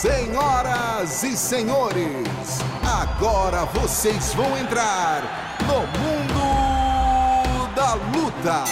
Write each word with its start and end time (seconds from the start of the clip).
Senhoras 0.00 1.24
e 1.24 1.36
senhores, 1.36 2.60
agora 2.84 3.64
vocês 3.64 4.32
vão 4.32 4.56
entrar 4.56 5.58
no 5.66 5.80
mundo 5.98 7.74
da 7.74 7.94
luta. 7.94 8.62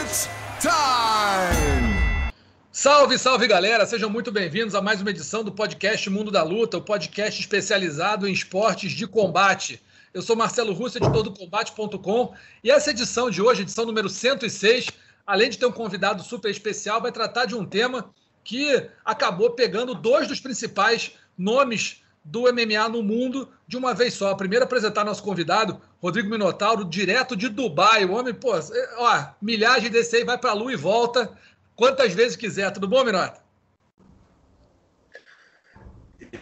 It's 0.00 0.28
time! 0.60 2.32
Salve, 2.72 3.16
salve 3.16 3.46
galera! 3.46 3.86
Sejam 3.86 4.10
muito 4.10 4.32
bem-vindos 4.32 4.74
a 4.74 4.82
mais 4.82 5.00
uma 5.00 5.10
edição 5.10 5.44
do 5.44 5.52
podcast 5.52 6.10
Mundo 6.10 6.32
da 6.32 6.42
Luta, 6.42 6.78
o 6.78 6.82
podcast 6.82 7.40
especializado 7.40 8.26
em 8.26 8.32
esportes 8.32 8.90
de 8.90 9.06
combate. 9.06 9.80
Eu 10.12 10.20
sou 10.20 10.34
Marcelo 10.34 10.72
Russo, 10.72 10.98
editor 10.98 11.22
do 11.22 11.32
Combate.com, 11.32 12.34
e 12.64 12.72
essa 12.72 12.90
edição 12.90 13.30
de 13.30 13.40
hoje, 13.40 13.62
edição 13.62 13.86
número 13.86 14.08
106, 14.08 14.88
além 15.26 15.50
de 15.50 15.58
ter 15.58 15.66
um 15.66 15.72
convidado 15.72 16.22
super 16.22 16.50
especial, 16.50 17.02
vai 17.02 17.10
tratar 17.10 17.46
de 17.46 17.54
um 17.54 17.64
tema 17.64 18.14
que 18.44 18.88
acabou 19.04 19.50
pegando 19.50 19.94
dois 19.94 20.28
dos 20.28 20.38
principais 20.38 21.14
nomes 21.36 22.02
do 22.24 22.42
MMA 22.52 22.88
no 22.88 23.02
mundo 23.02 23.48
de 23.66 23.76
uma 23.76 23.92
vez 23.92 24.14
só. 24.14 24.34
Primeiro 24.34 24.64
apresentar 24.64 25.04
nosso 25.04 25.22
convidado, 25.22 25.80
Rodrigo 26.00 26.30
Minotauro, 26.30 26.84
direto 26.84 27.36
de 27.36 27.48
Dubai. 27.48 28.04
O 28.04 28.12
homem, 28.12 28.34
pô, 28.34 28.52
ó, 28.98 29.26
milhagem 29.40 29.90
desse 29.90 30.16
aí 30.16 30.24
vai 30.24 30.38
para 30.38 30.50
a 30.50 30.54
lua 30.54 30.72
e 30.72 30.76
volta 30.76 31.36
quantas 31.74 32.12
vezes 32.12 32.36
quiser. 32.36 32.70
Tudo 32.72 32.88
bom, 32.88 33.04
Minota? 33.04 33.44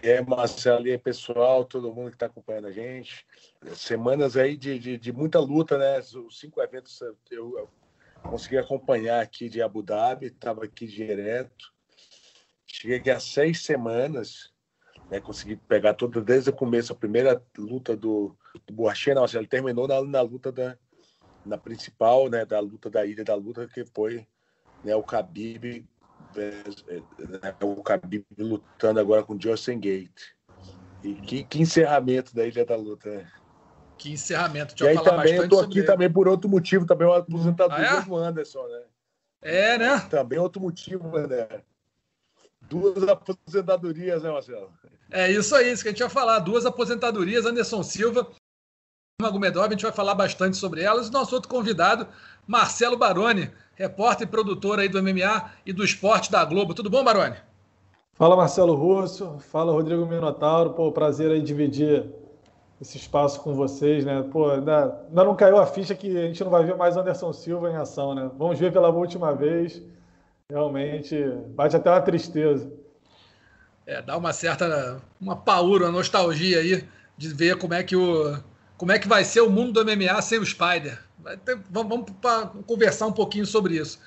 É, 0.03 0.21
Marcelo, 0.23 0.87
e 0.87 0.93
aí, 0.93 0.99
pessoal, 0.99 1.65
todo 1.65 1.93
mundo 1.93 2.11
que 2.11 2.17
está 2.17 2.27
acompanhando 2.27 2.69
a 2.69 2.73
gente. 2.73 3.27
Semanas 3.75 4.37
aí 4.37 4.57
de, 4.57 4.79
de, 4.79 4.99
de, 4.99 5.13
muita 5.13 5.39
luta, 5.39 5.77
né? 5.79 5.99
Os 5.99 6.39
cinco 6.39 6.61
eventos 6.63 7.01
eu, 7.31 7.69
consegui 8.25 8.59
acompanhar 8.59 9.23
aqui 9.23 9.49
de 9.49 9.63
Abu 9.63 9.83
Dhabi, 9.83 10.27
estava 10.27 10.65
aqui 10.65 10.87
direto. 10.87 11.73
Cheguei 12.67 12.99
aqui 12.99 13.11
há 13.11 13.21
seis 13.21 13.63
semanas, 13.63 14.53
né, 15.11 15.21
consegui 15.21 15.57
pegar 15.57 15.95
tudo 15.95 16.21
desde 16.21 16.51
o 16.51 16.53
começo, 16.53 16.93
a 16.93 16.97
primeira 16.97 17.43
luta 17.57 17.97
do, 17.97 18.37
do 18.67 18.75
Boachê, 18.75 19.15
não, 19.15 19.25
ele 19.25 19.47
terminou 19.47 19.87
na, 19.87 20.03
na 20.03 20.21
luta 20.21 20.51
da 20.51 20.77
na 21.45 21.59
principal, 21.59 22.31
né, 22.31 22.45
da 22.47 22.59
luta 22.59 22.89
da 22.89 23.05
ilha 23.05 23.23
da 23.23 23.35
luta, 23.35 23.69
que 23.69 23.85
foi 23.85 24.27
né, 24.83 24.97
o 24.97 25.03
Khabib, 25.03 25.87
é, 26.37 26.97
é, 27.43 27.65
o 27.65 27.83
Khabib 27.83 28.25
lutando 28.39 28.99
agora 28.99 29.23
com 29.23 29.35
o 29.35 29.41
Justin 29.41 29.79
Gate. 29.79 30.35
E 31.03 31.15
que, 31.15 31.45
que 31.45 31.61
encerramento 31.61 32.35
da 32.35 32.47
ilha 32.47 32.65
da 32.65 32.77
luta, 32.77 33.11
né? 33.11 33.31
Que 33.97 34.13
encerramento. 34.13 34.75
Deixa 34.75 34.93
e 34.93 34.99
aí 34.99 35.05
também 35.05 35.35
eu 35.35 35.49
tô 35.49 35.61
aqui 35.61 35.79
ele. 35.79 35.87
também 35.87 36.11
por 36.11 36.29
outro 36.29 36.49
motivo, 36.49 36.87
também 36.87 37.07
uma 37.07 37.19
aposentadoria 37.19 37.93
ah, 37.93 37.99
é? 37.99 38.03
do 38.03 38.17
Anderson, 38.17 38.67
né? 38.67 38.83
É, 39.43 39.79
né? 39.79 40.01
Também 40.11 40.39
outro 40.39 40.61
motivo, 40.61 41.09
né? 41.19 41.47
Duas 42.63 43.07
aposentadorias, 43.07 44.23
né, 44.23 44.31
Marcelo? 44.31 44.73
É 45.11 45.31
isso 45.31 45.55
aí, 45.55 45.71
isso 45.71 45.83
que 45.83 45.89
a 45.89 45.93
gente 45.93 46.03
vai 46.03 46.11
falar. 46.11 46.39
Duas 46.39 46.65
aposentadorias, 46.65 47.45
Anderson 47.45 47.83
Silva, 47.83 48.27
Magomedov, 49.21 49.67
a 49.67 49.71
gente 49.71 49.83
vai 49.83 49.93
falar 49.93 50.15
bastante 50.15 50.57
sobre 50.57 50.83
elas. 50.83 51.09
E 51.09 51.13
nosso 51.13 51.35
outro 51.35 51.51
convidado, 51.51 52.09
Marcelo 52.47 52.97
Baroni, 52.97 53.51
repórter 53.75 54.27
e 54.27 54.31
produtor 54.31 54.79
aí 54.79 54.89
do 54.89 55.03
MMA 55.03 55.51
e 55.67 55.73
do 55.73 55.85
esporte 55.85 56.33
da 56.33 56.45
Globo. 56.45 56.75
Tudo 56.75 56.91
bom, 56.91 57.05
Baroni? 57.05 57.37
Fala, 58.15 58.37
Marcelo 58.37 58.75
Russo. 58.75 59.39
Fala, 59.41 59.73
Rodrigo 59.73 60.07
Minotauro. 60.07 60.71
Pô, 60.71 60.91
prazer 60.91 61.31
aí 61.31 61.43
dividir 61.43 62.09
esse 62.81 62.97
espaço 62.99 63.41
com 63.41 63.55
vocês, 63.55 64.05
né? 64.05 64.23
Pô, 64.31 64.51
ainda, 64.51 65.01
ainda 65.09 65.25
não 65.25 65.37
caiu 65.37 65.59
a 65.59 65.67
ficha 65.67 65.95
que 65.95 66.17
a 66.17 66.27
gente 66.27 66.43
não 66.43 66.51
vai 66.51 66.65
ver 66.65 66.77
mais 66.77 66.97
Anderson 66.97 67.33
Silva 67.33 67.71
em 67.71 67.77
ação, 67.77 68.15
né? 68.15 68.31
Vamos 68.37 68.59
ver 68.59 68.73
pela 68.73 68.91
última 68.91 69.35
vez. 69.35 69.81
Realmente 70.51 71.17
bate 71.55 71.77
até 71.77 71.91
uma 71.91 72.01
tristeza. 72.01 72.71
É, 73.87 74.03
dá 74.03 74.17
uma 74.17 74.33
certa 74.33 75.01
uma 75.21 75.37
paura, 75.37 75.85
uma 75.85 75.93
nostalgia 75.93 76.59
aí 76.59 76.87
de 77.17 77.29
ver 77.29 77.57
como 77.59 77.75
é 77.75 77.83
que 77.83 77.97
o 77.97 78.37
como 78.77 78.93
é 78.93 78.99
que 78.99 79.09
vai 79.09 79.25
ser 79.25 79.41
o 79.41 79.51
mundo 79.51 79.73
do 79.73 79.85
MMA 79.85 80.21
sem 80.21 80.39
o 80.39 80.45
Spider. 80.45 81.03
Ter, 81.45 81.59
vamos, 81.71 82.05
vamos 82.21 82.67
conversar 82.67 83.07
um 83.07 83.13
pouquinho 83.13 83.47
sobre 83.47 83.77
isso. 83.77 83.99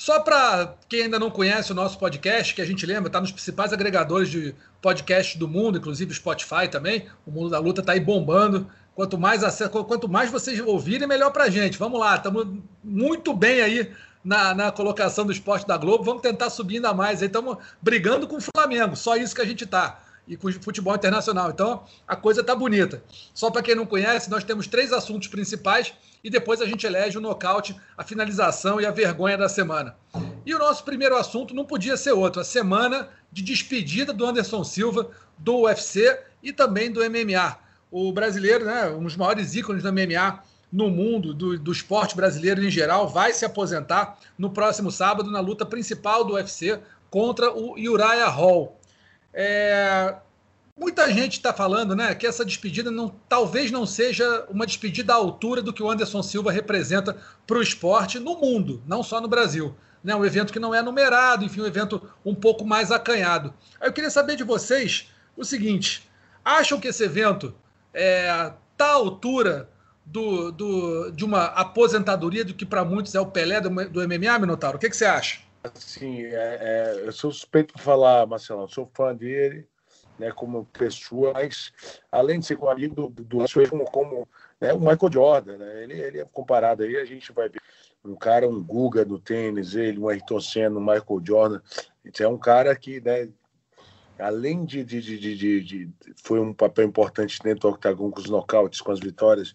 Só 0.00 0.18
para 0.18 0.76
quem 0.88 1.02
ainda 1.02 1.18
não 1.18 1.30
conhece 1.30 1.72
o 1.72 1.74
nosso 1.74 1.98
podcast, 1.98 2.54
que 2.54 2.62
a 2.62 2.64
gente 2.64 2.86
lembra, 2.86 3.08
está 3.08 3.20
nos 3.20 3.32
principais 3.32 3.70
agregadores 3.70 4.30
de 4.30 4.54
podcast 4.80 5.36
do 5.36 5.46
mundo, 5.46 5.76
inclusive 5.76 6.14
Spotify 6.14 6.66
também. 6.70 7.06
O 7.26 7.30
Mundo 7.30 7.50
da 7.50 7.58
Luta 7.58 7.82
está 7.82 7.92
aí 7.92 8.00
bombando. 8.00 8.66
Quanto 8.94 9.18
mais 9.18 9.42
quanto 9.68 10.08
mais 10.08 10.30
vocês 10.30 10.58
ouvirem, 10.58 11.06
melhor 11.06 11.30
para 11.30 11.44
a 11.44 11.50
gente. 11.50 11.76
Vamos 11.76 12.00
lá, 12.00 12.16
estamos 12.16 12.48
muito 12.82 13.34
bem 13.34 13.60
aí 13.60 13.92
na, 14.24 14.54
na, 14.54 14.72
colocação 14.72 15.26
do 15.26 15.32
esporte 15.32 15.66
da 15.66 15.76
Globo. 15.76 16.02
Vamos 16.02 16.22
tentar 16.22 16.48
subir 16.48 16.76
ainda 16.76 16.94
mais. 16.94 17.20
Estamos 17.20 17.58
brigando 17.82 18.26
com 18.26 18.36
o 18.36 18.40
Flamengo, 18.40 18.96
só 18.96 19.16
isso 19.16 19.34
que 19.34 19.42
a 19.42 19.46
gente 19.46 19.64
está. 19.64 20.00
E 20.30 20.36
com 20.36 20.48
o 20.48 20.52
futebol 20.62 20.94
internacional. 20.94 21.50
Então 21.50 21.82
a 22.06 22.14
coisa 22.14 22.40
está 22.40 22.54
bonita. 22.54 23.02
Só 23.34 23.50
para 23.50 23.62
quem 23.62 23.74
não 23.74 23.84
conhece, 23.84 24.30
nós 24.30 24.44
temos 24.44 24.68
três 24.68 24.92
assuntos 24.92 25.26
principais 25.26 25.92
e 26.22 26.30
depois 26.30 26.60
a 26.60 26.66
gente 26.66 26.86
elege 26.86 27.18
o 27.18 27.20
nocaute, 27.20 27.74
a 27.98 28.04
finalização 28.04 28.80
e 28.80 28.86
a 28.86 28.92
vergonha 28.92 29.36
da 29.36 29.48
semana. 29.48 29.96
E 30.46 30.54
o 30.54 30.58
nosso 30.58 30.84
primeiro 30.84 31.16
assunto 31.16 31.52
não 31.52 31.64
podia 31.64 31.96
ser 31.96 32.12
outro, 32.12 32.40
a 32.40 32.44
semana 32.44 33.08
de 33.32 33.42
despedida 33.42 34.12
do 34.12 34.24
Anderson 34.24 34.62
Silva 34.62 35.10
do 35.36 35.62
UFC 35.62 36.18
e 36.42 36.52
também 36.52 36.92
do 36.92 37.00
MMA. 37.00 37.58
O 37.90 38.12
brasileiro, 38.12 38.64
né, 38.64 38.88
um 38.88 39.02
dos 39.02 39.16
maiores 39.16 39.56
ícones 39.56 39.82
do 39.82 39.92
MMA 39.92 40.44
no 40.72 40.88
mundo, 40.88 41.34
do, 41.34 41.58
do 41.58 41.72
esporte 41.72 42.14
brasileiro 42.14 42.64
em 42.64 42.70
geral, 42.70 43.08
vai 43.08 43.32
se 43.32 43.44
aposentar 43.44 44.16
no 44.38 44.50
próximo 44.50 44.92
sábado 44.92 45.28
na 45.28 45.40
luta 45.40 45.66
principal 45.66 46.24
do 46.24 46.34
UFC 46.34 46.78
contra 47.10 47.52
o 47.52 47.72
Uriah 47.72 48.28
Hall. 48.28 48.79
É, 49.32 50.14
Muita 50.80 51.12
gente 51.12 51.34
está 51.34 51.52
falando 51.52 51.94
né, 51.94 52.14
que 52.14 52.26
essa 52.26 52.42
despedida 52.42 52.90
não, 52.90 53.10
talvez 53.28 53.70
não 53.70 53.84
seja 53.84 54.46
uma 54.48 54.64
despedida 54.64 55.12
à 55.12 55.16
altura 55.16 55.60
do 55.60 55.74
que 55.74 55.82
o 55.82 55.90
Anderson 55.90 56.22
Silva 56.22 56.50
representa 56.50 57.18
para 57.46 57.58
o 57.58 57.62
esporte 57.62 58.18
no 58.18 58.38
mundo, 58.38 58.82
não 58.86 59.02
só 59.02 59.20
no 59.20 59.28
Brasil. 59.28 59.76
Né, 60.02 60.16
um 60.16 60.24
evento 60.24 60.50
que 60.50 60.58
não 60.58 60.74
é 60.74 60.80
numerado, 60.80 61.44
enfim, 61.44 61.60
um 61.60 61.66
evento 61.66 62.10
um 62.24 62.34
pouco 62.34 62.64
mais 62.64 62.90
acanhado. 62.90 63.52
Eu 63.78 63.92
queria 63.92 64.08
saber 64.08 64.36
de 64.36 64.42
vocês 64.42 65.10
o 65.36 65.44
seguinte: 65.44 66.08
acham 66.42 66.80
que 66.80 66.88
esse 66.88 67.04
evento 67.04 67.54
está 67.92 68.00
é, 68.00 68.54
tá 68.74 68.86
à 68.86 68.94
altura 68.94 69.68
do, 70.06 70.50
do, 70.50 71.10
de 71.10 71.26
uma 71.26 71.44
aposentadoria 71.44 72.42
do 72.42 72.54
que 72.54 72.64
para 72.64 72.86
muitos 72.86 73.14
é 73.14 73.20
o 73.20 73.26
Pelé 73.26 73.60
do, 73.60 73.68
do 73.68 74.00
MMA, 74.08 74.38
Minotauro? 74.38 74.78
O 74.78 74.80
que, 74.80 74.88
que 74.88 74.96
você 74.96 75.04
acha? 75.04 75.40
Sim, 75.74 76.22
é, 76.24 76.58
é, 76.60 77.06
eu 77.06 77.12
sou 77.12 77.30
suspeito 77.30 77.74
para 77.74 77.82
falar, 77.82 78.26
Marcelo, 78.26 78.68
sou 78.68 78.90
fã 78.94 79.14
dele 79.14 79.68
né, 80.20 80.30
como 80.30 80.66
pessoa, 80.66 81.32
mas 81.32 81.72
além 82.12 82.38
de 82.40 82.46
ser 82.46 82.58
um 82.58 82.68
amigo 82.68 82.94
do, 82.94 83.08
do, 83.08 83.24
do 83.24 83.68
como, 83.68 83.84
como 83.90 84.28
né, 84.60 84.72
o 84.72 84.78
Michael 84.78 85.12
Jordan, 85.12 85.56
né, 85.56 85.82
ele, 85.82 85.98
ele 85.98 86.20
é 86.20 86.24
comparado 86.26 86.82
aí, 86.82 86.96
a 86.96 87.04
gente 87.06 87.32
vai 87.32 87.48
ver 87.48 87.60
um 88.04 88.14
cara, 88.14 88.48
um 88.48 88.62
Guga 88.62 89.04
no 89.04 89.18
tênis, 89.18 89.74
ele, 89.74 89.98
um 89.98 90.08
Ayrton 90.08 90.40
Senna, 90.40 90.78
um 90.78 90.80
Michael 90.80 91.22
Jordan, 91.24 91.60
é 92.18 92.28
um 92.28 92.38
cara 92.38 92.76
que, 92.76 93.00
né, 93.00 93.30
além 94.18 94.64
de, 94.64 94.84
de, 94.84 95.00
de, 95.00 95.36
de, 95.36 95.60
de 95.62 95.90
foi 96.22 96.38
um 96.38 96.52
papel 96.52 96.84
importante 96.84 97.38
dentro 97.42 97.60
do 97.60 97.74
octagon 97.74 98.10
com 98.10 98.20
os 98.20 98.28
nocautes, 98.28 98.80
com 98.80 98.92
as 98.92 99.00
vitórias, 99.00 99.54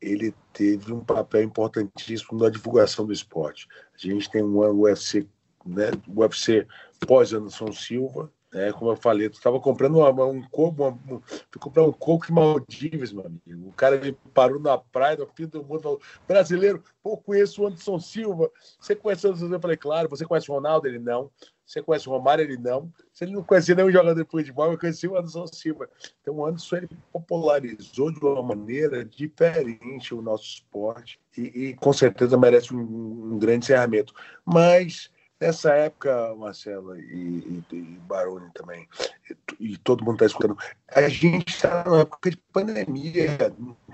ele 0.00 0.32
teve 0.52 0.92
um 0.92 1.04
papel 1.04 1.42
importantíssimo 1.42 2.38
na 2.38 2.48
divulgação 2.48 3.04
do 3.04 3.12
esporte. 3.12 3.66
A 4.04 4.10
gente 4.10 4.30
tem 4.30 4.42
um 4.42 4.58
UFC, 4.58 5.26
né, 5.66 5.90
UFC 6.08 6.66
pós 7.06 7.32
Anderson 7.32 7.72
Silva, 7.72 8.32
é, 8.52 8.72
como 8.72 8.90
eu 8.90 8.96
falei, 8.96 9.28
tu 9.28 9.34
estava 9.34 9.60
comprando 9.60 9.98
uma, 9.98 10.24
um 10.24 10.42
coco, 10.42 10.82
uma, 10.82 10.90
um, 10.90 11.20
comprando 11.58 11.90
um 11.90 11.92
coco 11.92 12.26
de 12.26 12.32
Maldivas, 12.32 13.12
meu 13.12 13.26
amigo. 13.26 13.68
O 13.68 13.72
cara 13.72 13.98
me 13.98 14.12
parou 14.32 14.58
na 14.58 14.78
praia, 14.78 15.18
no 15.18 15.26
fim 15.26 15.46
do 15.46 15.62
mundo, 15.62 15.82
falou: 15.82 16.00
brasileiro, 16.26 16.82
pô, 17.02 17.16
conheço 17.18 17.62
o 17.62 17.66
Anderson 17.66 18.00
Silva. 18.00 18.50
Você 18.80 18.96
conhece 18.96 19.26
o 19.26 19.28
Anderson 19.28 19.44
Silva? 19.44 19.56
Eu 19.56 19.60
falei, 19.60 19.76
claro. 19.76 20.08
Você 20.08 20.24
conhece 20.24 20.50
o 20.50 20.54
Ronaldo? 20.54 20.86
Ele 20.86 20.98
não. 20.98 21.30
Você 21.66 21.82
conhece 21.82 22.08
o 22.08 22.12
Romário? 22.12 22.42
Ele 22.42 22.56
não. 22.56 22.90
Se 23.12 23.24
ele 23.24 23.32
não 23.32 23.44
conhecia 23.44 23.74
nenhum 23.74 23.92
jogador 23.92 24.24
de 24.24 24.30
futebol, 24.30 24.72
eu 24.72 24.78
conheci 24.78 25.06
o 25.06 25.18
Anderson 25.18 25.46
Silva. 25.48 25.86
Então, 26.22 26.36
o 26.36 26.46
Anderson 26.46 26.76
ele 26.76 26.88
popularizou 27.12 28.10
de 28.10 28.18
uma 28.20 28.42
maneira 28.42 29.04
diferente 29.04 30.14
o 30.14 30.22
nosso 30.22 30.44
esporte 30.44 31.20
e, 31.36 31.42
e 31.42 31.74
com 31.74 31.92
certeza 31.92 32.38
merece 32.38 32.74
um, 32.74 32.80
um 33.34 33.38
grande 33.38 33.66
encerramento. 33.66 34.14
Mas 34.42 35.10
Nessa 35.40 35.72
época, 35.72 36.34
Marcela 36.34 36.98
e, 36.98 37.62
e, 37.72 37.76
e 37.76 37.82
Baroni 38.08 38.50
também, 38.52 38.88
e, 39.60 39.72
e, 39.72 39.76
todo 39.76 40.04
mundo 40.04 40.14
está 40.14 40.26
escutando, 40.26 40.58
a 40.88 41.08
gente 41.08 41.48
está 41.50 41.84
numa 41.84 42.00
época 42.00 42.30
de 42.30 42.36
pandemia, 42.52 43.36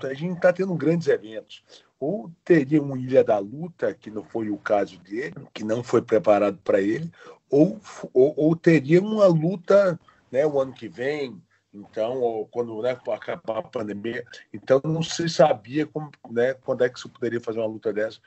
a 0.01 0.13
gente 0.15 0.35
está 0.35 0.51
tendo 0.51 0.73
grandes 0.73 1.07
eventos. 1.07 1.63
Ou 1.99 2.31
teria 2.43 2.81
um 2.81 2.97
Ilha 2.97 3.23
da 3.23 3.37
Luta, 3.37 3.93
que 3.93 4.09
não 4.09 4.23
foi 4.23 4.49
o 4.49 4.57
caso 4.57 4.97
dele, 4.99 5.35
que 5.53 5.63
não 5.63 5.83
foi 5.83 6.01
preparado 6.01 6.57
para 6.63 6.81
ele, 6.81 7.11
ou, 7.49 7.79
ou, 8.11 8.33
ou, 8.35 8.55
teria 8.55 8.99
uma 8.99 9.27
luta 9.27 9.99
né, 10.31 10.45
o 10.45 10.59
ano 10.59 10.73
que 10.73 10.89
vem, 10.89 11.41
Então, 11.75 12.47
quando 12.51 12.81
né, 12.81 12.91
acabar 12.91 13.57
a 13.57 13.61
pandemia, 13.61 14.23
então 14.53 14.79
não 14.83 15.03
se 15.03 15.27
sabia 15.27 15.85
como, 15.85 16.09
né, 16.31 16.53
quando 16.53 16.85
é 16.85 16.89
que 16.89 16.97
se 16.97 17.09
poderia 17.09 17.41
fazer 17.41 17.59
uma 17.59 17.67
luta 17.67 17.91
dessa. 17.91 18.19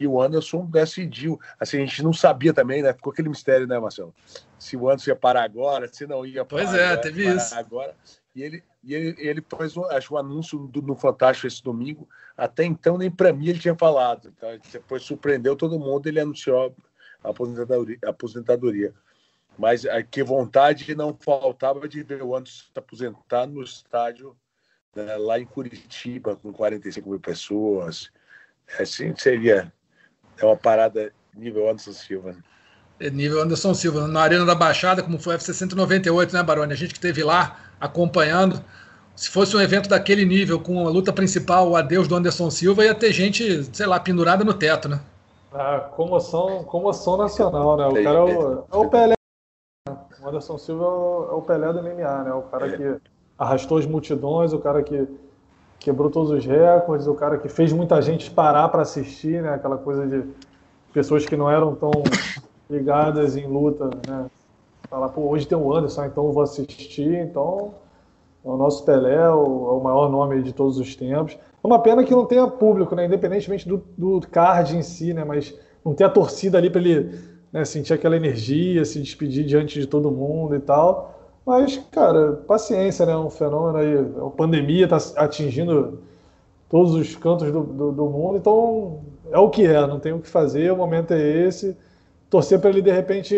E 0.00 0.06
o 0.06 0.20
Anderson 0.20 0.64
decidiu. 0.64 1.38
Assim, 1.60 1.76
a 1.76 1.80
gente 1.80 2.02
não 2.02 2.14
sabia 2.14 2.54
também, 2.54 2.82
né? 2.82 2.94
Ficou 2.94 3.12
aquele 3.12 3.28
mistério, 3.28 3.66
né, 3.66 3.78
Marcelo? 3.78 4.14
Se 4.58 4.74
o 4.74 4.88
Anderson 4.88 5.10
ia 5.10 5.16
parar 5.16 5.44
agora, 5.44 5.86
se 5.92 6.06
não 6.06 6.24
ia 6.24 6.44
parar. 6.46 6.64
Pois 6.64 6.74
é, 6.74 6.96
teve 6.96 7.28
isso. 7.28 7.54
Agora. 7.54 7.94
E 8.34 8.42
ele, 8.42 8.64
e 8.82 8.94
ele, 8.94 9.14
ele 9.18 9.44
fez, 9.56 9.76
acho, 9.76 10.14
um 10.14 10.18
anúncio 10.18 10.58
do, 10.58 10.80
no 10.80 10.96
Fantástico 10.96 11.46
esse 11.46 11.62
domingo. 11.62 12.08
Até 12.36 12.64
então, 12.64 12.96
nem 12.96 13.10
para 13.10 13.32
mim 13.32 13.48
ele 13.48 13.58
tinha 13.58 13.76
falado. 13.76 14.32
Então, 14.34 14.48
depois 14.72 15.02
surpreendeu 15.02 15.54
todo 15.54 15.78
mundo, 15.78 16.08
ele 16.08 16.20
anunciou 16.20 16.74
a 17.22 17.30
aposentadoria. 17.30 17.98
A 18.04 18.10
aposentadoria. 18.10 18.94
Mas 19.58 19.84
é, 19.84 20.02
que 20.02 20.22
vontade 20.22 20.94
não 20.94 21.16
faltava 21.18 21.88
de 21.88 22.02
ver 22.02 22.22
o 22.22 22.34
Anderson 22.34 22.64
se 22.72 22.78
aposentar 22.78 23.46
no 23.46 23.62
estádio 23.62 24.36
né, 24.94 25.16
lá 25.16 25.38
em 25.38 25.44
Curitiba, 25.44 26.36
com 26.36 26.52
45 26.52 27.08
mil 27.08 27.20
pessoas. 27.20 28.10
Assim 28.78 29.14
seria 29.16 29.72
é 30.38 30.44
uma 30.44 30.56
parada 30.56 31.12
nível 31.34 31.68
Anderson 31.68 31.92
Silva. 31.92 32.32
Né? 32.32 32.38
É 33.00 33.10
nível 33.10 33.42
Anderson 33.42 33.74
Silva, 33.74 34.06
na 34.06 34.20
Arena 34.20 34.44
da 34.44 34.54
Baixada, 34.54 35.02
como 35.02 35.18
foi 35.18 35.34
a 35.34 35.36
FC 35.36 35.54
198, 35.54 36.34
né, 36.34 36.42
Baroni? 36.42 36.72
A 36.72 36.76
gente 36.76 36.90
que 36.90 36.98
esteve 36.98 37.22
lá 37.22 37.58
acompanhando. 37.80 38.64
Se 39.16 39.30
fosse 39.30 39.56
um 39.56 39.60
evento 39.60 39.88
daquele 39.88 40.24
nível, 40.24 40.58
com 40.58 40.86
a 40.86 40.90
luta 40.90 41.12
principal, 41.12 41.70
o 41.70 41.76
adeus 41.76 42.08
do 42.08 42.16
Anderson 42.16 42.50
Silva, 42.50 42.84
ia 42.84 42.94
ter 42.94 43.12
gente, 43.12 43.62
sei 43.72 43.86
lá, 43.86 44.00
pendurada 44.00 44.44
no 44.44 44.54
teto, 44.54 44.88
né? 44.88 45.00
Ah, 45.52 45.78
comoção, 45.94 46.64
comoção 46.64 47.16
nacional, 47.16 47.76
né? 47.76 47.86
O 47.86 48.02
cara 48.02 48.18
é 48.18 48.22
o, 48.22 48.64
é 48.72 48.76
o 48.76 48.88
Pelé 48.90 49.14
o 50.24 50.28
Anderson 50.28 50.56
Silva 50.56 50.84
é 50.84 51.34
o 51.34 51.42
Pelé 51.42 51.70
do 51.72 51.82
MMA, 51.82 52.22
né? 52.24 52.32
O 52.32 52.42
cara 52.42 52.66
é. 52.66 52.76
que 52.76 52.96
arrastou 53.38 53.76
as 53.76 53.84
multidões, 53.84 54.54
o 54.54 54.58
cara 54.58 54.82
que 54.82 55.06
quebrou 55.78 56.10
todos 56.10 56.30
os 56.30 56.46
recordes, 56.46 57.06
o 57.06 57.14
cara 57.14 57.36
que 57.36 57.48
fez 57.48 57.72
muita 57.72 58.00
gente 58.00 58.30
parar 58.30 58.70
para 58.70 58.82
assistir, 58.82 59.42
né? 59.42 59.50
Aquela 59.50 59.76
coisa 59.76 60.06
de 60.06 60.24
pessoas 60.94 61.26
que 61.26 61.36
não 61.36 61.50
eram 61.50 61.74
tão 61.74 61.90
ligadas 62.70 63.36
em 63.36 63.46
luta, 63.46 63.90
né? 64.08 64.26
Falar, 64.88 65.10
pô, 65.10 65.28
hoje 65.28 65.46
tem 65.46 65.58
o 65.58 65.74
Anderson, 65.74 66.06
então 66.06 66.26
eu 66.26 66.32
vou 66.32 66.42
assistir. 66.42 67.14
Então, 67.18 67.74
é 68.42 68.48
o 68.48 68.56
nosso 68.56 68.82
Pelé, 68.84 69.14
é 69.14 69.30
o, 69.30 69.34
é 69.34 69.72
o 69.72 69.80
maior 69.80 70.08
nome 70.08 70.42
de 70.42 70.54
todos 70.54 70.78
os 70.78 70.96
tempos. 70.96 71.34
É 71.34 71.66
uma 71.66 71.78
pena 71.78 72.02
que 72.02 72.14
não 72.14 72.24
tenha 72.24 72.46
público, 72.46 72.94
né? 72.94 73.04
Independentemente 73.04 73.68
do, 73.68 73.82
do 73.98 74.22
card 74.28 74.74
em 74.74 74.82
si, 74.82 75.12
né? 75.12 75.22
Mas 75.22 75.54
não 75.84 75.92
ter 75.92 76.04
a 76.04 76.08
torcida 76.08 76.56
ali 76.56 76.70
para 76.70 76.80
ele 76.80 77.33
né, 77.54 77.64
sentir 77.64 77.92
aquela 77.92 78.16
energia, 78.16 78.84
se 78.84 79.00
despedir 79.00 79.46
diante 79.46 79.78
de 79.78 79.86
todo 79.86 80.10
mundo 80.10 80.56
e 80.56 80.58
tal. 80.58 81.32
Mas, 81.46 81.80
cara, 81.92 82.32
paciência, 82.48 83.06
né? 83.06 83.16
Um 83.16 83.30
fenômeno 83.30 83.78
aí. 83.78 84.26
A 84.26 84.30
pandemia 84.30 84.86
está 84.86 84.96
atingindo 85.22 86.02
todos 86.68 86.94
os 86.94 87.14
cantos 87.14 87.52
do, 87.52 87.62
do, 87.62 87.92
do, 87.92 88.06
mundo, 88.06 88.38
então 88.38 89.04
é 89.30 89.38
o 89.38 89.48
que 89.48 89.64
é, 89.64 89.86
não 89.86 90.00
tem 90.00 90.12
o 90.12 90.18
que 90.18 90.28
fazer, 90.28 90.72
o 90.72 90.76
momento 90.76 91.12
é 91.12 91.20
esse. 91.20 91.76
Torcer 92.28 92.58
para 92.58 92.70
ele 92.70 92.82
de 92.82 92.90
repente 92.90 93.36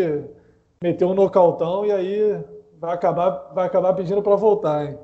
meter 0.81 1.05
um 1.05 1.13
nocautão 1.13 1.85
e 1.85 1.93
aí 1.93 2.41
vai 2.81 2.95
acabar, 2.95 3.51
vai 3.55 3.67
acabar 3.67 3.93
pedindo 3.93 4.23
para 4.23 4.37
voltar, 4.37 4.87
hein? 4.87 4.99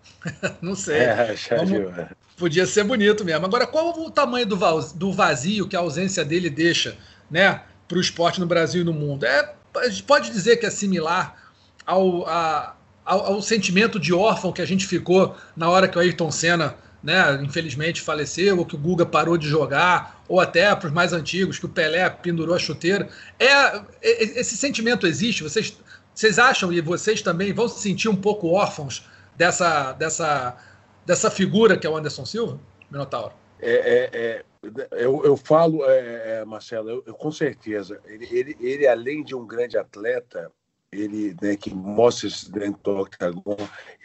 não 0.60 0.74
sei. 0.74 0.98
É, 0.98 1.34
Vamos... 1.56 1.98
É. 1.98 2.08
Podia 2.36 2.66
ser 2.66 2.84
bonito 2.84 3.24
mesmo. 3.24 3.46
Agora, 3.46 3.66
qual 3.66 3.98
o 3.98 4.10
tamanho 4.10 4.44
do 4.46 5.12
vazio 5.12 5.66
que 5.66 5.76
a 5.76 5.78
ausência 5.78 6.24
dele 6.24 6.50
deixa, 6.50 6.98
né? 7.30 7.62
Para 7.92 7.98
o 7.98 8.00
esporte 8.00 8.40
no 8.40 8.46
Brasil 8.46 8.80
e 8.80 8.84
no 8.84 8.92
mundo. 8.92 9.26
É, 9.26 9.54
a 9.76 9.88
gente 9.88 10.02
pode 10.04 10.30
dizer 10.30 10.56
que 10.56 10.64
é 10.64 10.70
similar 10.70 11.36
ao, 11.84 12.26
a, 12.26 12.74
ao, 13.04 13.34
ao, 13.34 13.42
sentimento 13.42 14.00
de 14.00 14.14
órfão 14.14 14.50
que 14.50 14.62
a 14.62 14.66
gente 14.66 14.86
ficou 14.86 15.36
na 15.54 15.68
hora 15.68 15.86
que 15.86 15.98
o 15.98 16.00
Ayrton 16.00 16.30
Senna, 16.30 16.74
né, 17.02 17.38
infelizmente, 17.42 18.00
faleceu, 18.00 18.58
ou 18.58 18.64
que 18.64 18.74
o 18.74 18.78
Guga 18.78 19.04
parou 19.04 19.36
de 19.36 19.46
jogar, 19.46 20.24
ou 20.26 20.40
até 20.40 20.74
para 20.74 20.86
os 20.86 20.92
mais 20.92 21.12
antigos, 21.12 21.58
que 21.58 21.66
o 21.66 21.68
Pelé 21.68 22.08
pendurou 22.08 22.54
a 22.54 22.58
chuteira. 22.58 23.10
É, 23.38 23.82
esse 24.00 24.56
sentimento 24.56 25.06
existe? 25.06 25.42
Vocês, 25.42 25.76
vocês 26.14 26.38
acham 26.38 26.72
e 26.72 26.80
vocês 26.80 27.20
também 27.20 27.52
vão 27.52 27.68
se 27.68 27.80
sentir 27.80 28.08
um 28.08 28.16
pouco 28.16 28.48
órfãos 28.48 29.06
dessa, 29.36 29.92
dessa, 29.92 30.56
dessa 31.04 31.30
figura 31.30 31.76
que 31.76 31.86
é 31.86 31.90
o 31.90 31.96
Anderson 31.96 32.24
Silva, 32.24 32.58
Minotauro? 32.90 33.34
É, 33.60 33.72
é, 33.72 34.10
é, 34.12 34.44
eu, 34.92 35.24
eu 35.24 35.36
falo, 35.36 35.84
é, 35.84 36.40
é, 36.40 36.44
Marcelo, 36.44 36.88
eu, 36.88 37.02
eu, 37.06 37.14
com 37.14 37.32
certeza, 37.32 38.00
ele, 38.04 38.28
ele, 38.30 38.56
ele, 38.60 38.86
além 38.86 39.24
de 39.24 39.34
um 39.34 39.44
grande 39.44 39.76
atleta, 39.76 40.52
ele 40.90 41.34
né, 41.40 41.56
que 41.56 41.74
mostra 41.74 42.28
esse 42.28 42.50
dentro 42.50 42.80
do 42.82 43.00
octagon, 43.00 43.56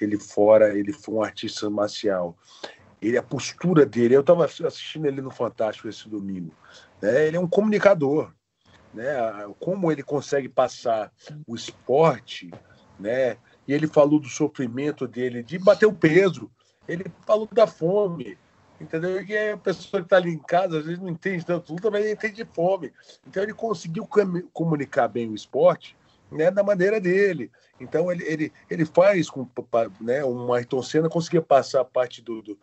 ele 0.01 0.17
fora, 0.17 0.75
ele 0.75 0.91
foi 0.91 1.15
um 1.15 1.21
artista 1.21 1.69
marcial. 1.69 2.35
Ele, 2.99 3.17
a 3.17 3.23
postura 3.23 3.85
dele, 3.85 4.15
eu 4.15 4.21
estava 4.21 4.45
assistindo 4.45 5.05
ele 5.05 5.21
no 5.21 5.29
Fantástico 5.29 5.87
esse 5.87 6.09
domingo, 6.09 6.53
né, 7.01 7.27
ele 7.27 7.37
é 7.37 7.39
um 7.39 7.47
comunicador. 7.47 8.33
Né, 8.93 9.13
como 9.59 9.91
ele 9.91 10.01
consegue 10.01 10.49
passar 10.49 11.11
o 11.45 11.55
esporte, 11.55 12.49
né, 12.99 13.37
e 13.67 13.73
ele 13.73 13.85
falou 13.85 14.19
do 14.19 14.29
sofrimento 14.29 15.07
dele, 15.07 15.43
de 15.43 15.59
bater 15.59 15.85
o 15.85 15.93
peso, 15.93 16.49
ele 16.87 17.05
falou 17.25 17.47
da 17.51 17.67
fome, 17.67 18.37
entendeu? 18.79 19.21
E 19.21 19.51
a 19.51 19.57
pessoa 19.57 20.01
que 20.01 20.05
está 20.05 20.17
ali 20.17 20.31
em 20.31 20.39
casa, 20.39 20.79
às 20.79 20.85
vezes 20.85 20.99
não 20.99 21.09
entende 21.09 21.45
tanto 21.45 21.73
luta, 21.73 21.89
mas 21.89 22.03
ele 22.03 22.13
entende 22.13 22.35
de 22.35 22.45
fome. 22.45 22.93
Então 23.27 23.43
ele 23.43 23.53
conseguiu 23.53 24.07
comunicar 24.53 25.07
bem 25.07 25.29
o 25.29 25.35
esporte 25.35 25.95
né, 26.31 26.51
da 26.51 26.63
maneira 26.63 26.99
dele. 26.99 27.51
Então 27.79 28.11
ele, 28.11 28.23
ele, 28.25 28.53
ele 28.69 28.85
faz 28.85 29.29
com 29.29 29.47
né, 30.01 30.23
uma 30.23 30.57
Ayrton 30.57 30.81
Senna 30.81 31.09
conseguia 31.09 31.41
passar 31.41 31.81
a 31.81 31.85
parte 31.85 32.21
do, 32.21 32.41
do, 32.41 32.57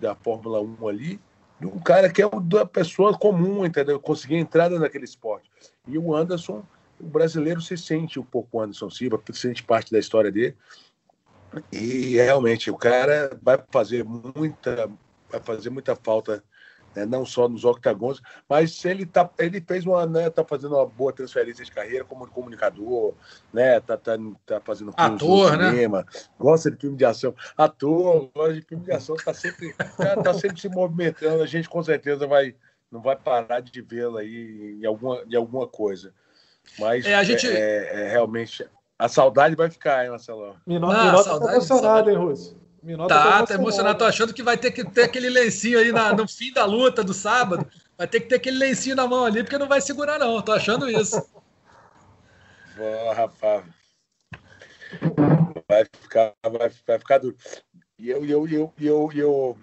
da 0.00 0.14
Fórmula 0.14 0.60
1 0.60 0.88
ali 0.88 1.20
um 1.62 1.78
cara 1.78 2.10
que 2.10 2.22
é 2.22 2.28
da 2.42 2.66
pessoa 2.66 3.16
comum, 3.16 3.64
entendeu? 3.64 3.98
Conseguir 4.00 4.36
entrada 4.36 4.78
naquele 4.78 5.04
esporte. 5.04 5.50
E 5.86 5.98
o 5.98 6.14
Anderson, 6.14 6.64
o 7.00 7.04
brasileiro 7.04 7.60
se 7.60 7.76
sente 7.76 8.18
um 8.18 8.24
pouco 8.24 8.58
o 8.58 8.60
Anderson 8.60 8.90
Silva, 8.90 9.20
se 9.30 9.40
sente 9.40 9.62
parte 9.62 9.92
da 9.92 9.98
história 9.98 10.30
dele. 10.30 10.56
E 11.70 12.16
realmente 12.16 12.70
o 12.70 12.76
cara 12.76 13.38
vai 13.40 13.62
fazer 13.70 14.04
muita 14.04 14.90
vai 15.38 15.56
fazer 15.56 15.70
muita 15.70 15.96
falta, 15.96 16.42
né, 16.94 17.04
não 17.04 17.24
só 17.24 17.48
nos 17.48 17.64
octagons, 17.64 18.22
mas 18.48 18.84
ele 18.84 19.04
tá, 19.04 19.28
ele 19.38 19.60
fez 19.60 19.84
uma, 19.84 20.06
né, 20.06 20.30
tá 20.30 20.44
fazendo 20.44 20.76
uma 20.76 20.86
boa 20.86 21.12
transferência 21.12 21.64
de 21.64 21.70
carreira 21.70 22.04
como 22.04 22.26
comunicador, 22.26 23.14
né, 23.52 23.80
tá, 23.80 23.96
tá, 23.96 24.12
tá 24.46 24.60
fazendo 24.60 24.92
ator, 24.96 25.56
né? 25.56 25.70
cinema, 25.70 26.06
gosta 26.38 26.70
de 26.70 26.76
filme 26.76 26.96
de 26.96 27.04
ação, 27.04 27.34
ator, 27.56 28.30
gosta 28.34 28.54
de 28.54 28.62
filme 28.62 28.84
de 28.84 28.92
ação, 28.92 29.16
tá 29.16 29.34
sempre, 29.34 29.72
tá, 29.74 30.22
tá 30.22 30.34
sempre 30.34 30.60
se 30.60 30.68
movimentando, 30.68 31.42
a 31.42 31.46
gente 31.46 31.68
com 31.68 31.82
certeza 31.82 32.26
vai 32.26 32.54
não 32.94 33.02
vai 33.02 33.16
parar 33.16 33.60
de 33.60 33.82
vê-lo 33.82 34.18
aí 34.18 34.78
em 34.80 34.86
alguma, 34.86 35.20
em 35.28 35.34
alguma 35.34 35.66
coisa. 35.66 36.14
Mas 36.78 37.04
é, 37.04 37.16
a 37.16 37.24
gente... 37.24 37.44
é, 37.48 37.52
é, 37.52 38.06
é 38.06 38.10
realmente 38.10 38.64
a 38.96 39.08
saudade 39.08 39.56
vai 39.56 39.68
ficar, 39.68 40.04
hein, 40.04 40.10
Marcelo? 40.10 40.56
Minota, 40.66 40.96
ah, 40.96 41.04
Minota 41.04 41.40
tá 41.40 41.52
emocionado, 41.52 42.10
hein, 42.10 42.16
Russo? 42.16 42.56
Minota 42.84 43.14
tá, 43.14 43.46
tá 43.46 43.54
emocionado. 43.54 43.98
Tô 43.98 44.04
achando 44.04 44.34
que 44.34 44.42
vai 44.42 44.58
ter 44.58 44.70
que 44.70 44.84
ter 44.84 45.04
aquele 45.04 45.30
lencinho 45.30 45.78
aí 45.78 45.90
na, 45.90 46.12
no 46.12 46.28
fim 46.28 46.52
da 46.52 46.66
luta 46.66 47.02
do 47.02 47.14
sábado. 47.14 47.66
Vai 47.96 48.06
ter 48.06 48.20
que 48.20 48.28
ter 48.28 48.34
aquele 48.34 48.58
lencinho 48.58 48.94
na 48.94 49.06
mão 49.06 49.24
ali, 49.24 49.42
porque 49.42 49.56
não 49.56 49.66
vai 49.66 49.80
segurar, 49.80 50.18
não. 50.18 50.42
Tô 50.42 50.52
achando 50.52 50.88
isso. 50.90 51.18
Pô, 52.76 53.12
rapaz. 53.14 53.64
Vai 55.66 55.86
ficar, 55.98 56.34
vai, 56.42 56.70
vai 56.86 56.98
ficar 56.98 57.18
duro. 57.18 57.36
E 57.98 58.10
eu, 58.10 58.22
eu, 58.26 58.46
eu, 58.46 58.74
eu, 58.78 59.10
eu, 59.14 59.58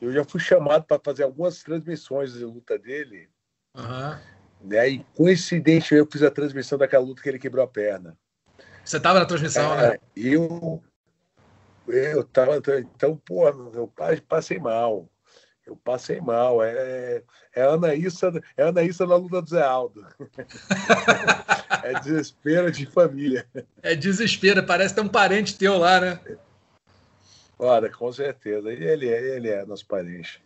eu 0.00 0.12
já 0.12 0.24
fui 0.24 0.40
chamado 0.40 0.84
para 0.84 1.00
fazer 1.04 1.24
algumas 1.24 1.62
transmissões 1.64 2.34
de 2.34 2.44
luta 2.44 2.78
dele. 2.78 3.28
Uhum. 3.76 4.18
Né? 4.62 4.88
E 4.90 5.04
coincidente, 5.16 5.92
eu 5.92 6.06
fiz 6.06 6.22
a 6.22 6.30
transmissão 6.30 6.78
daquela 6.78 7.04
luta 7.04 7.20
que 7.20 7.28
ele 7.28 7.38
quebrou 7.38 7.64
a 7.64 7.68
perna. 7.68 8.16
Você 8.84 8.98
estava 8.98 9.18
na 9.18 9.26
transmissão, 9.26 9.74
é, 9.74 9.90
né? 9.90 9.98
Eu 10.14 10.82
eu 11.92 12.24
tava, 12.24 12.60
então, 12.78 13.16
pô, 13.16 13.48
eu 13.48 13.92
passei 14.28 14.58
mal. 14.58 15.08
Eu 15.66 15.76
passei 15.76 16.20
mal. 16.20 16.62
É, 16.62 17.22
é 17.54 17.62
Anaísa, 17.62 18.32
é 18.56 18.64
Anaísa 18.64 19.06
na 19.06 19.16
luta 19.16 19.40
do 19.40 19.48
Zé 19.48 19.62
Aldo. 19.62 20.04
é 21.84 22.00
desespero 22.00 22.72
de 22.72 22.86
família. 22.86 23.46
É 23.82 23.94
desespero, 23.94 24.66
parece 24.66 24.94
ter 24.94 25.00
um 25.00 25.08
parente 25.08 25.56
teu 25.56 25.78
lá, 25.78 26.00
né? 26.00 26.20
Olha, 27.58 27.90
com 27.90 28.12
certeza. 28.12 28.72
Ele 28.72 29.08
é, 29.08 29.36
ele 29.36 29.48
é 29.48 29.64
nosso 29.64 29.86
parente. 29.86 30.42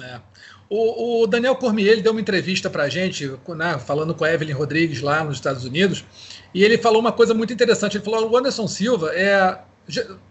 É. 0.00 0.20
O, 0.70 1.22
o, 1.22 1.26
Daniel 1.26 1.56
Cormier 1.56 1.92
ele 1.92 2.02
deu 2.02 2.12
uma 2.12 2.20
entrevista 2.20 2.70
para 2.70 2.84
a 2.84 2.88
gente, 2.88 3.28
né, 3.48 3.78
falando 3.78 4.14
com 4.14 4.24
a 4.24 4.32
Evelyn 4.32 4.54
Rodrigues 4.54 5.02
lá 5.02 5.22
nos 5.22 5.36
Estados 5.36 5.66
Unidos, 5.66 6.02
e 6.54 6.64
ele 6.64 6.78
falou 6.78 7.00
uma 7.00 7.12
coisa 7.12 7.34
muito 7.34 7.52
interessante. 7.52 7.96
Ele 7.96 8.04
falou: 8.04 8.30
o 8.30 8.36
Anderson 8.36 8.66
Silva 8.66 9.14
é 9.14 9.58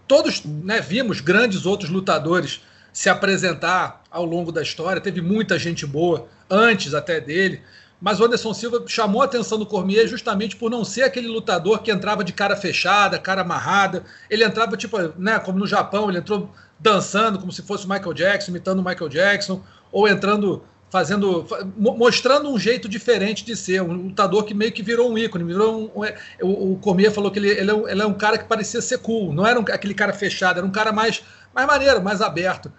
todos 0.07 0.43
né, 0.45 0.81
vimos 0.81 1.21
grandes 1.21 1.65
outros 1.65 1.89
lutadores 1.89 2.61
se 2.93 3.09
apresentar 3.09 4.03
ao 4.09 4.25
longo 4.25 4.51
da 4.51 4.61
história. 4.61 5.01
Teve 5.01 5.21
muita 5.21 5.57
gente 5.57 5.85
boa 5.85 6.27
antes 6.49 6.93
até 6.93 7.19
dele, 7.19 7.61
mas 8.01 8.19
o 8.19 8.25
Anderson 8.25 8.53
Silva 8.53 8.83
chamou 8.87 9.21
a 9.21 9.25
atenção 9.25 9.59
do 9.59 9.65
Cormier 9.65 10.07
justamente 10.07 10.55
por 10.55 10.71
não 10.71 10.83
ser 10.83 11.03
aquele 11.03 11.27
lutador 11.27 11.83
que 11.83 11.91
entrava 11.91 12.23
de 12.23 12.33
cara 12.33 12.55
fechada, 12.55 13.19
cara 13.19 13.41
amarrada. 13.41 14.03
Ele 14.29 14.43
entrava, 14.43 14.75
tipo, 14.75 14.97
né, 15.17 15.39
como 15.39 15.59
no 15.59 15.67
Japão, 15.67 16.09
ele 16.09 16.17
entrou 16.17 16.51
dançando 16.79 17.37
como 17.37 17.51
se 17.51 17.61
fosse 17.61 17.85
o 17.85 17.89
Michael 17.89 18.13
Jackson, 18.13 18.49
imitando 18.49 18.79
o 18.79 18.83
Michael 18.83 19.07
Jackson, 19.07 19.61
ou 19.91 20.07
entrando, 20.07 20.63
fazendo, 20.91 21.47
mostrando 21.77 22.51
um 22.51 22.59
jeito 22.59 22.89
diferente 22.89 23.45
de 23.45 23.55
ser, 23.55 23.81
um 23.81 23.93
lutador 23.93 24.43
que 24.43 24.53
meio 24.53 24.73
que 24.73 24.83
virou 24.83 25.09
um 25.09 25.17
ícone. 25.17 25.45
Virou 25.45 25.89
um, 25.95 26.03
é, 26.03 26.17
o, 26.41 26.73
o 26.73 26.77
Cormier 26.79 27.11
falou 27.11 27.31
que 27.31 27.39
ele, 27.39 27.49
ele, 27.49 27.71
é 27.71 27.73
um, 27.73 27.87
ele 27.87 28.01
é 28.01 28.05
um 28.05 28.13
cara 28.13 28.37
que 28.37 28.43
parecia 28.43 28.81
ser 28.81 28.97
cool, 28.97 29.33
não 29.33 29.47
era 29.47 29.57
um, 29.57 29.63
aquele 29.63 29.93
cara 29.93 30.11
fechado, 30.11 30.57
era 30.57 30.67
um 30.67 30.71
cara 30.71 30.91
mais, 30.91 31.23
mais 31.55 31.65
maneiro, 31.65 32.03
mais 32.03 32.21
aberto. 32.21 32.69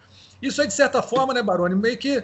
Isso 0.42 0.60
aí, 0.60 0.66
de 0.66 0.74
certa 0.74 1.00
forma, 1.00 1.32
né, 1.32 1.42
Baroni, 1.42 1.74
meio 1.74 1.96
que 1.96 2.22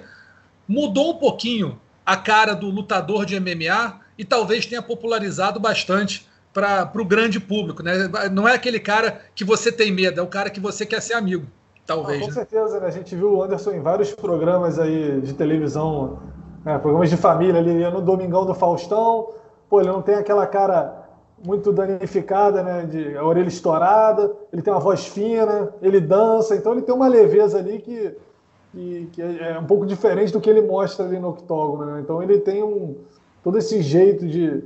mudou 0.69 1.13
um 1.13 1.19
pouquinho 1.19 1.81
a 2.05 2.17
cara 2.17 2.55
do 2.55 2.69
lutador 2.69 3.25
de 3.25 3.41
MMA 3.41 4.01
e 4.19 4.25
talvez 4.25 4.67
tenha 4.67 4.83
popularizado 4.83 5.59
bastante 5.59 6.29
para 6.53 6.91
o 6.95 7.05
grande 7.05 7.41
público. 7.41 7.83
Né? 7.83 8.09
Não 8.31 8.47
é 8.47 8.55
aquele 8.55 8.79
cara 8.79 9.23
que 9.35 9.45
você 9.45 9.73
tem 9.73 9.91
medo, 9.91 10.21
é 10.21 10.23
o 10.23 10.27
cara 10.27 10.51
que 10.51 10.61
você 10.61 10.85
quer 10.85 11.01
ser 11.01 11.15
amigo, 11.15 11.47
talvez. 11.89 12.19
Ah, 12.19 12.21
com 12.21 12.29
né? 12.29 12.35
certeza, 12.35 12.79
né? 12.79 12.87
a 12.87 12.91
gente 12.91 13.17
viu 13.17 13.33
o 13.33 13.43
Anderson 13.43 13.73
em 13.73 13.81
vários 13.81 14.13
programas 14.15 14.79
aí 14.79 15.21
de 15.23 15.33
televisão, 15.33 16.19
né? 16.65 16.79
programas 16.79 17.09
de 17.09 17.17
família, 17.17 17.59
ele 17.59 17.81
ia 17.81 17.91
no 17.91 18.03
Domingão 18.03 18.45
do 18.45 18.55
Faustão, 18.55 19.31
pô, 19.69 19.81
ele 19.81 19.91
não 19.91 20.03
tem 20.03 20.15
aquela 20.15 20.47
cara 20.47 21.09
muito 21.43 21.73
danificada, 21.73 22.65
né, 22.65 22.85
de 22.85 23.17
a 23.17 23.25
orelha 23.25 23.47
estourada, 23.47 24.33
ele 24.53 24.61
tem 24.61 24.73
uma 24.73 24.81
voz 24.81 25.07
fina, 25.07 25.73
ele 25.81 26.01
dança, 26.01 26.57
então 26.57 26.73
ele 26.73 26.83
tem 26.83 26.93
uma 26.93 27.09
leveza 27.09 27.59
ali 27.59 27.79
que 27.79 28.17
que, 28.73 29.09
que 29.13 29.23
é, 29.23 29.53
é 29.53 29.59
um 29.59 29.65
pouco 29.65 29.87
diferente 29.87 30.31
do 30.31 30.41
que 30.41 30.51
ele 30.51 30.61
mostra 30.61 31.07
ali 31.07 31.19
no 31.19 31.31
octógono. 31.31 31.87
Né? 31.87 32.01
Então 32.01 32.23
ele 32.23 32.39
tem 32.39 32.63
um, 32.63 32.97
todo 33.43 33.57
esse 33.57 33.81
jeito 33.81 34.27
de, 34.27 34.63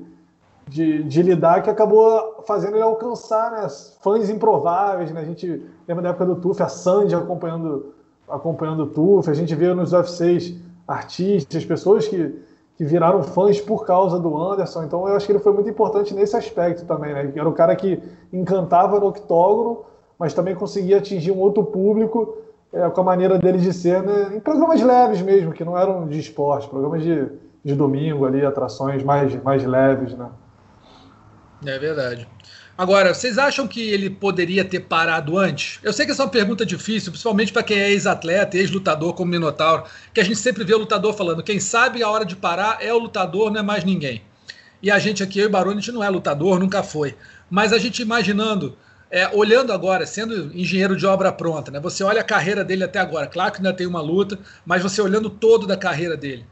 de, 0.68 1.02
de, 1.02 1.22
lidar 1.22 1.62
que 1.62 1.70
acabou 1.70 2.42
fazendo 2.46 2.76
ele 2.76 2.82
alcançar 2.82 3.50
né, 3.52 3.66
fãs 4.00 4.30
improváveis. 4.30 5.10
Né? 5.10 5.20
A 5.20 5.24
gente 5.24 5.66
lembra 5.86 6.02
da 6.02 6.08
época 6.10 6.26
do 6.26 6.36
Tuf, 6.36 6.62
a 6.62 6.68
Sandy 6.68 7.14
acompanhando, 7.14 7.94
acompanhando 8.28 8.84
o 8.84 8.86
Tuf, 8.86 9.28
a 9.28 9.34
gente 9.34 9.54
vê 9.54 9.72
nos 9.74 9.92
UFCs 9.92 10.54
artistas, 10.86 11.64
pessoas 11.64 12.08
que, 12.08 12.34
que 12.76 12.84
viraram 12.84 13.22
fãs 13.22 13.60
por 13.60 13.84
causa 13.84 14.18
do 14.18 14.36
Anderson. 14.36 14.84
Então 14.84 15.08
eu 15.08 15.16
acho 15.16 15.26
que 15.26 15.32
ele 15.32 15.38
foi 15.38 15.52
muito 15.52 15.68
importante 15.68 16.14
nesse 16.14 16.36
aspecto 16.36 16.84
também. 16.86 17.12
Né? 17.12 17.32
Era 17.34 17.48
o 17.48 17.52
cara 17.52 17.74
que 17.76 18.02
encantava 18.32 18.98
no 18.98 19.06
octógono, 19.06 19.80
mas 20.18 20.34
também 20.34 20.54
conseguia 20.54 20.98
atingir 20.98 21.32
um 21.32 21.38
outro 21.38 21.64
público 21.64 22.36
é, 22.72 22.88
com 22.88 23.00
a 23.02 23.04
maneira 23.04 23.38
dele 23.38 23.58
de 23.58 23.72
ser, 23.72 24.02
né, 24.02 24.34
em 24.34 24.40
programas 24.40 24.80
leves 24.80 25.20
mesmo, 25.20 25.52
que 25.52 25.64
não 25.64 25.76
eram 25.76 26.06
de 26.06 26.18
esporte, 26.18 26.68
programas 26.68 27.02
de, 27.02 27.28
de 27.62 27.74
domingo 27.74 28.24
ali, 28.24 28.44
atrações 28.44 29.04
mais, 29.04 29.34
mais 29.42 29.64
leves, 29.64 30.16
né? 30.16 30.28
É 31.64 31.78
verdade. 31.78 32.26
Agora, 32.76 33.12
vocês 33.12 33.36
acham 33.38 33.68
que 33.68 33.80
ele 33.90 34.08
poderia 34.08 34.64
ter 34.64 34.80
parado 34.80 35.38
antes? 35.38 35.78
Eu 35.82 35.92
sei 35.92 36.06
que 36.06 36.12
essa 36.12 36.22
é 36.22 36.24
uma 36.24 36.30
pergunta 36.30 36.64
difícil, 36.64 37.12
principalmente 37.12 37.52
para 37.52 37.62
quem 37.62 37.78
é 37.78 37.90
ex-atleta, 37.90 38.56
ex-lutador 38.56 39.12
como 39.14 39.30
Minotauro, 39.30 39.84
que 40.12 40.20
a 40.20 40.24
gente 40.24 40.36
sempre 40.36 40.64
vê 40.64 40.74
o 40.74 40.78
lutador 40.78 41.14
falando: 41.14 41.42
quem 41.42 41.60
sabe 41.60 42.02
a 42.02 42.08
hora 42.08 42.24
de 42.24 42.34
parar 42.34 42.78
é 42.80 42.92
o 42.92 42.98
lutador, 42.98 43.50
não 43.50 43.60
é 43.60 43.62
mais 43.62 43.84
ninguém. 43.84 44.22
E 44.82 44.90
a 44.90 44.98
gente 44.98 45.22
aqui, 45.22 45.38
eu 45.38 45.44
e 45.44 45.46
o 45.46 45.50
Baroni, 45.50 45.78
a 45.78 45.80
gente 45.80 45.92
não 45.92 46.02
é 46.02 46.08
lutador, 46.08 46.58
nunca 46.58 46.82
foi. 46.82 47.14
Mas 47.48 47.72
a 47.72 47.78
gente 47.78 48.02
imaginando 48.02 48.76
é, 49.12 49.28
olhando 49.28 49.74
agora, 49.74 50.06
sendo 50.06 50.50
engenheiro 50.56 50.96
de 50.96 51.04
obra 51.04 51.30
pronta, 51.30 51.70
né? 51.70 51.78
Você 51.78 52.02
olha 52.02 52.22
a 52.22 52.24
carreira 52.24 52.64
dele 52.64 52.82
até 52.82 52.98
agora. 52.98 53.26
Claro 53.26 53.52
que 53.52 53.58
ainda 53.58 53.74
tem 53.74 53.86
uma 53.86 54.00
luta, 54.00 54.38
mas 54.64 54.82
você 54.82 55.02
olhando 55.02 55.28
todo 55.28 55.66
da 55.66 55.76
carreira 55.76 56.16
dele. 56.16 56.46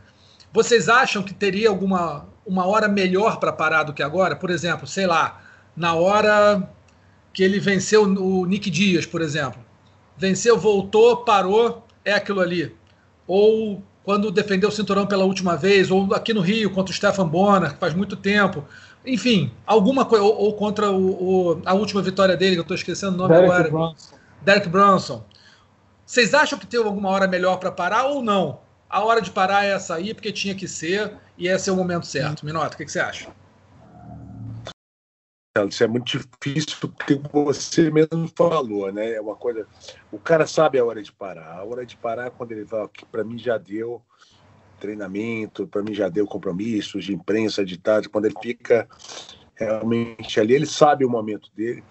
Vocês 0.53 0.89
acham 0.89 1.23
que 1.23 1.33
teria 1.33 1.71
alguma 1.71 2.29
uma 2.47 2.67
hora 2.67 2.89
melhor 2.89 3.39
para 3.39 3.53
parar 3.53 3.85
do 3.85 3.93
que 3.93 4.03
agora? 4.03 4.35
Por 4.37 4.51
exemplo, 4.51 4.87
sei 4.87 5.07
lá, 5.07 5.41
na 5.77 5.95
hora 5.95 6.69
que 7.33 7.43
ele 7.43 7.61
venceu 7.61 8.03
o 8.03 8.45
Nick 8.47 8.71
Dias, 8.71 9.07
por 9.07 9.21
exemplo. 9.23 9.61
Venceu, 10.17 10.59
voltou, 10.59 11.19
parou, 11.19 11.87
é 12.05 12.13
aquilo 12.13 12.41
ali. 12.41 12.75
Ou 13.27 13.83
quando 14.03 14.31
defendeu 14.31 14.69
o 14.69 14.73
cinturão 14.73 15.07
pela 15.07 15.25
última 15.25 15.57
vez, 15.57 15.91
ou 15.91 16.13
aqui 16.15 16.35
no 16.35 16.41
Rio 16.41 16.71
contra 16.71 16.93
o 16.93 16.95
Stefan 16.95 17.29
Bonner, 17.29 17.73
que 17.73 17.79
faz 17.79 17.95
muito 17.95 18.17
tempo. 18.17 18.65
Enfim, 19.07 19.53
alguma 19.67 20.05
coisa. 20.05 20.25
Ou, 20.25 20.37
ou, 20.37 20.55
contra 20.55 20.91
o, 20.91 21.53
o, 21.53 21.63
a 21.65 21.75
última 21.75 22.03
vitória 22.03 22.37
dele, 22.37 22.55
que 22.55 22.61
eu 22.61 22.63
estou 22.63 22.75
esquecendo 22.75 23.15
o 23.15 23.17
nome 23.17 23.35
Derek 23.35 23.53
agora. 23.53 23.71
Bronson. 23.71 24.15
Derek 24.43 24.69
Bronson. 24.69 25.25
Vocês 26.05 26.35
acham 26.35 26.59
que 26.59 26.67
teve 26.67 26.85
alguma 26.85 27.09
hora 27.09 27.29
melhor 27.29 27.59
para 27.59 27.71
parar 27.71 28.07
ou 28.07 28.23
não? 28.23 28.61
A 28.89 29.05
hora 29.05 29.23
de 29.23 29.31
parar 29.31 29.65
é 29.65 29.71
essa 29.71 29.95
aí, 29.95 30.13
porque 30.13 30.33
tinha 30.33 30.55
que 30.55 30.67
ser, 30.67 31.13
e 31.41 31.49
esse 31.49 31.71
é 31.71 31.73
o 31.73 31.77
momento 31.77 32.07
certo. 32.07 32.45
Minota, 32.45 32.75
o 32.75 32.77
que, 32.77 32.85
que 32.85 32.93
você 32.93 33.01
acha? 33.01 33.29
Isso 35.69 35.83
é 35.83 35.87
muito 35.89 36.19
difícil 36.19 36.77
porque 36.81 37.21
você 37.33 37.91
mesmo 37.91 38.31
falou, 38.37 38.93
né? 38.93 39.15
É 39.15 39.21
uma 39.21 39.35
coisa. 39.35 39.67
O 40.13 40.19
cara 40.19 40.47
sabe 40.47 40.79
a 40.79 40.85
hora 40.85 41.03
de 41.03 41.11
parar. 41.11 41.57
A 41.57 41.65
hora 41.65 41.85
de 41.85 41.97
parar 41.97 42.27
é 42.27 42.31
quando 42.31 42.53
ele 42.53 42.67
fala 42.67 42.89
que 42.89 43.07
para 43.07 43.25
mim 43.25 43.39
já 43.39 43.57
deu 43.57 44.03
treinamento, 44.79 45.67
para 45.67 45.83
mim 45.83 45.95
já 45.95 46.09
deu 46.09 46.27
compromissos 46.27 47.05
de 47.05 47.15
imprensa, 47.15 47.65
de 47.65 47.79
tarde, 47.79 48.09
quando 48.09 48.27
ele 48.27 48.37
fica 48.41 48.89
realmente 49.55 50.41
ali, 50.41 50.55
ele 50.55 50.67
sabe 50.67 51.05
o 51.05 51.11
momento 51.11 51.51
dele. 51.55 51.83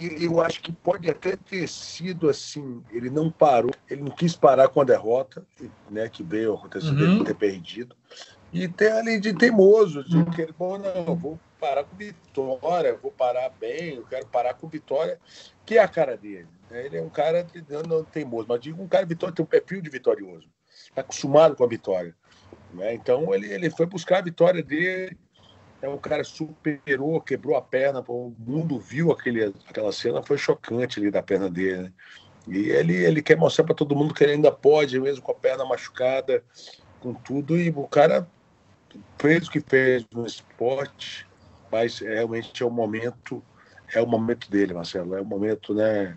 E 0.00 0.24
eu 0.24 0.40
acho 0.40 0.60
que 0.60 0.72
pode 0.72 1.10
até 1.10 1.36
ter 1.36 1.68
sido 1.68 2.28
assim, 2.28 2.82
ele 2.90 3.10
não 3.10 3.30
parou, 3.30 3.70
ele 3.88 4.02
não 4.02 4.10
quis 4.10 4.36
parar 4.36 4.68
com 4.68 4.80
a 4.80 4.84
derrota, 4.84 5.46
né, 5.90 6.08
que 6.08 6.22
veio 6.22 6.54
acontecer 6.54 6.88
uhum. 6.88 6.96
dele 6.96 7.24
ter 7.24 7.34
perdido, 7.34 7.96
e 8.52 8.68
tem 8.68 8.92
ali 8.92 9.20
de 9.20 9.34
teimoso, 9.34 10.04
de 10.04 10.16
uhum. 10.16 10.24
que 10.26 10.52
bom, 10.52 10.78
não, 10.78 11.14
vou 11.14 11.38
parar 11.60 11.84
com 11.84 11.96
vitória, 11.96 12.98
vou 13.00 13.10
parar 13.10 13.50
bem, 13.50 13.96
eu 13.96 14.04
quero 14.04 14.26
parar 14.26 14.54
com 14.54 14.68
vitória, 14.68 15.18
que 15.64 15.78
é 15.78 15.82
a 15.82 15.88
cara 15.88 16.16
dele. 16.16 16.48
Né? 16.70 16.86
Ele 16.86 16.98
é 16.98 17.02
um 17.02 17.08
cara 17.08 17.46
não, 17.88 18.04
teimoso, 18.04 18.46
mas 18.48 18.60
digo 18.60 18.82
um 18.82 18.88
cara 18.88 19.06
vitório, 19.06 19.34
tem 19.34 19.44
um 19.44 19.48
perfil 19.48 19.80
de 19.80 19.90
vitorioso 19.90 20.48
está 20.94 21.00
acostumado 21.00 21.56
com 21.56 21.64
a 21.64 21.68
vitória. 21.68 22.14
Né? 22.72 22.94
Então 22.94 23.34
ele, 23.34 23.52
ele 23.52 23.70
foi 23.70 23.86
buscar 23.86 24.18
a 24.18 24.22
vitória 24.22 24.62
dele. 24.62 25.16
É 25.84 25.88
um 25.88 25.98
cara 25.98 26.24
superou, 26.24 27.20
quebrou 27.20 27.56
a 27.56 27.60
perna. 27.60 28.02
O 28.08 28.34
mundo 28.38 28.78
viu 28.78 29.12
aquele, 29.12 29.52
aquela 29.68 29.92
cena, 29.92 30.22
foi 30.22 30.38
chocante 30.38 30.98
ali 30.98 31.10
da 31.10 31.22
perna 31.22 31.50
dele. 31.50 31.82
Né? 31.82 31.92
E 32.48 32.70
ele, 32.70 32.94
ele 32.94 33.22
quer 33.22 33.36
mostrar 33.36 33.66
para 33.66 33.74
todo 33.74 33.94
mundo 33.94 34.14
que 34.14 34.24
ele 34.24 34.32
ainda 34.32 34.50
pode, 34.50 34.98
mesmo 34.98 35.22
com 35.22 35.32
a 35.32 35.34
perna 35.34 35.62
machucada, 35.62 36.42
com 37.00 37.12
tudo. 37.12 37.58
E 37.58 37.68
o 37.68 37.86
cara 37.86 38.26
fez 39.18 39.46
o 39.46 39.50
que 39.50 39.60
fez 39.60 40.06
no 40.10 40.24
esporte, 40.24 41.26
mas 41.70 41.98
realmente 41.98 42.62
é 42.62 42.66
o 42.66 42.70
momento, 42.70 43.44
é 43.92 44.00
o 44.00 44.06
momento 44.06 44.50
dele, 44.50 44.72
Marcelo. 44.72 45.14
É 45.14 45.20
o 45.20 45.24
momento, 45.24 45.74
né? 45.74 46.16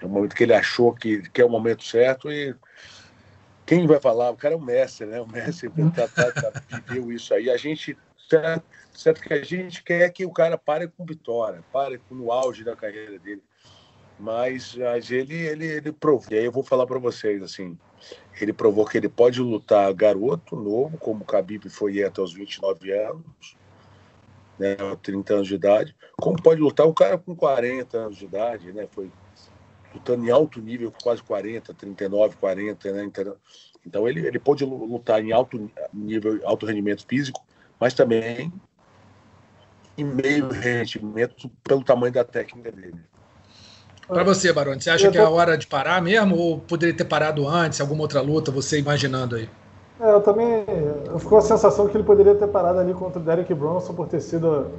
É 0.00 0.06
o 0.06 0.08
momento 0.08 0.36
que 0.36 0.44
ele 0.44 0.54
achou 0.54 0.92
que, 0.92 1.28
que 1.30 1.40
é 1.40 1.44
o 1.44 1.50
momento 1.50 1.82
certo 1.82 2.30
e 2.30 2.54
quem 3.66 3.84
vai 3.84 3.98
falar? 3.98 4.30
O 4.30 4.36
cara 4.36 4.54
é 4.54 4.56
o 4.56 4.60
mestre, 4.60 5.06
né? 5.06 5.20
O 5.20 5.26
mestre 5.26 5.68
tá, 5.92 6.06
tá, 6.06 6.30
tá, 6.30 6.52
viveu 6.86 7.10
isso 7.10 7.34
aí. 7.34 7.50
A 7.50 7.56
gente, 7.56 7.98
certo, 8.28 8.64
certo 8.92 9.20
que 9.22 9.32
a 9.32 9.42
gente 9.42 9.82
quer 9.82 10.10
que 10.10 10.24
o 10.24 10.32
cara 10.32 10.58
pare 10.58 10.88
com 10.88 11.04
vitória, 11.04 11.64
pare 11.72 12.00
no 12.10 12.32
auge 12.32 12.64
da 12.64 12.76
carreira 12.76 13.18
dele. 13.18 13.42
Mas, 14.18 14.74
mas 14.74 15.10
ele, 15.10 15.34
ele, 15.34 15.66
ele 15.66 15.92
provou. 15.92 16.26
E 16.30 16.38
aí 16.38 16.44
eu 16.44 16.52
vou 16.52 16.62
falar 16.62 16.86
para 16.86 16.98
vocês 16.98 17.42
assim, 17.42 17.78
ele 18.40 18.52
provou 18.52 18.86
que 18.86 18.96
ele 18.96 19.08
pode 19.08 19.40
lutar 19.40 19.92
garoto, 19.92 20.56
novo, 20.56 20.96
como 20.98 21.22
o 21.22 21.26
Khabib 21.26 21.68
foi 21.68 22.02
até 22.02 22.20
os 22.20 22.32
29 22.32 22.92
anos, 22.92 23.56
né, 24.58 24.76
30 25.02 25.34
anos 25.34 25.48
de 25.48 25.54
idade, 25.54 25.94
como 26.16 26.40
pode 26.42 26.60
lutar 26.60 26.86
um 26.86 26.94
cara 26.94 27.18
com 27.18 27.36
40 27.36 27.98
anos 27.98 28.16
de 28.16 28.24
idade, 28.24 28.72
né? 28.72 28.88
Foi 28.90 29.10
lutando 29.94 30.24
em 30.24 30.30
alto 30.30 30.60
nível, 30.60 30.92
quase 31.02 31.22
40, 31.22 31.74
39, 31.74 32.36
40, 32.36 32.92
né? 32.92 33.10
Então 33.86 34.08
ele, 34.08 34.26
ele 34.26 34.38
pode 34.38 34.64
lutar 34.64 35.22
em 35.22 35.32
alto 35.32 35.70
nível, 35.92 36.40
alto 36.44 36.66
rendimento 36.66 37.06
físico, 37.06 37.44
mas 37.80 37.94
também 37.94 38.52
em 39.96 40.04
meio 40.04 40.48
rendimento 40.48 41.50
pelo 41.64 41.82
tamanho 41.82 42.12
da 42.12 42.24
técnica 42.24 42.70
dele. 42.70 43.00
Para 44.06 44.22
você, 44.22 44.52
Barone, 44.52 44.80
você 44.80 44.90
acha 44.90 45.10
que 45.10 45.18
é 45.18 45.20
a 45.20 45.28
hora 45.28 45.58
de 45.58 45.66
parar 45.66 46.00
mesmo 46.00 46.36
ou 46.36 46.60
poderia 46.60 46.96
ter 46.96 47.04
parado 47.04 47.48
antes, 47.48 47.80
alguma 47.80 48.02
outra 48.02 48.20
luta, 48.20 48.52
você 48.52 48.78
imaginando 48.78 49.36
aí? 49.36 49.48
É, 50.00 50.12
eu 50.12 50.20
também. 50.20 50.64
Eu 51.06 51.18
ficou 51.18 51.38
a 51.38 51.40
sensação 51.40 51.88
que 51.88 51.96
ele 51.96 52.04
poderia 52.04 52.34
ter 52.34 52.46
parado 52.48 52.78
ali 52.78 52.94
contra 52.94 53.18
o 53.18 53.22
Derek 53.22 53.52
Bronson 53.54 53.94
por 53.94 54.06
ter 54.06 54.20
sido, 54.20 54.70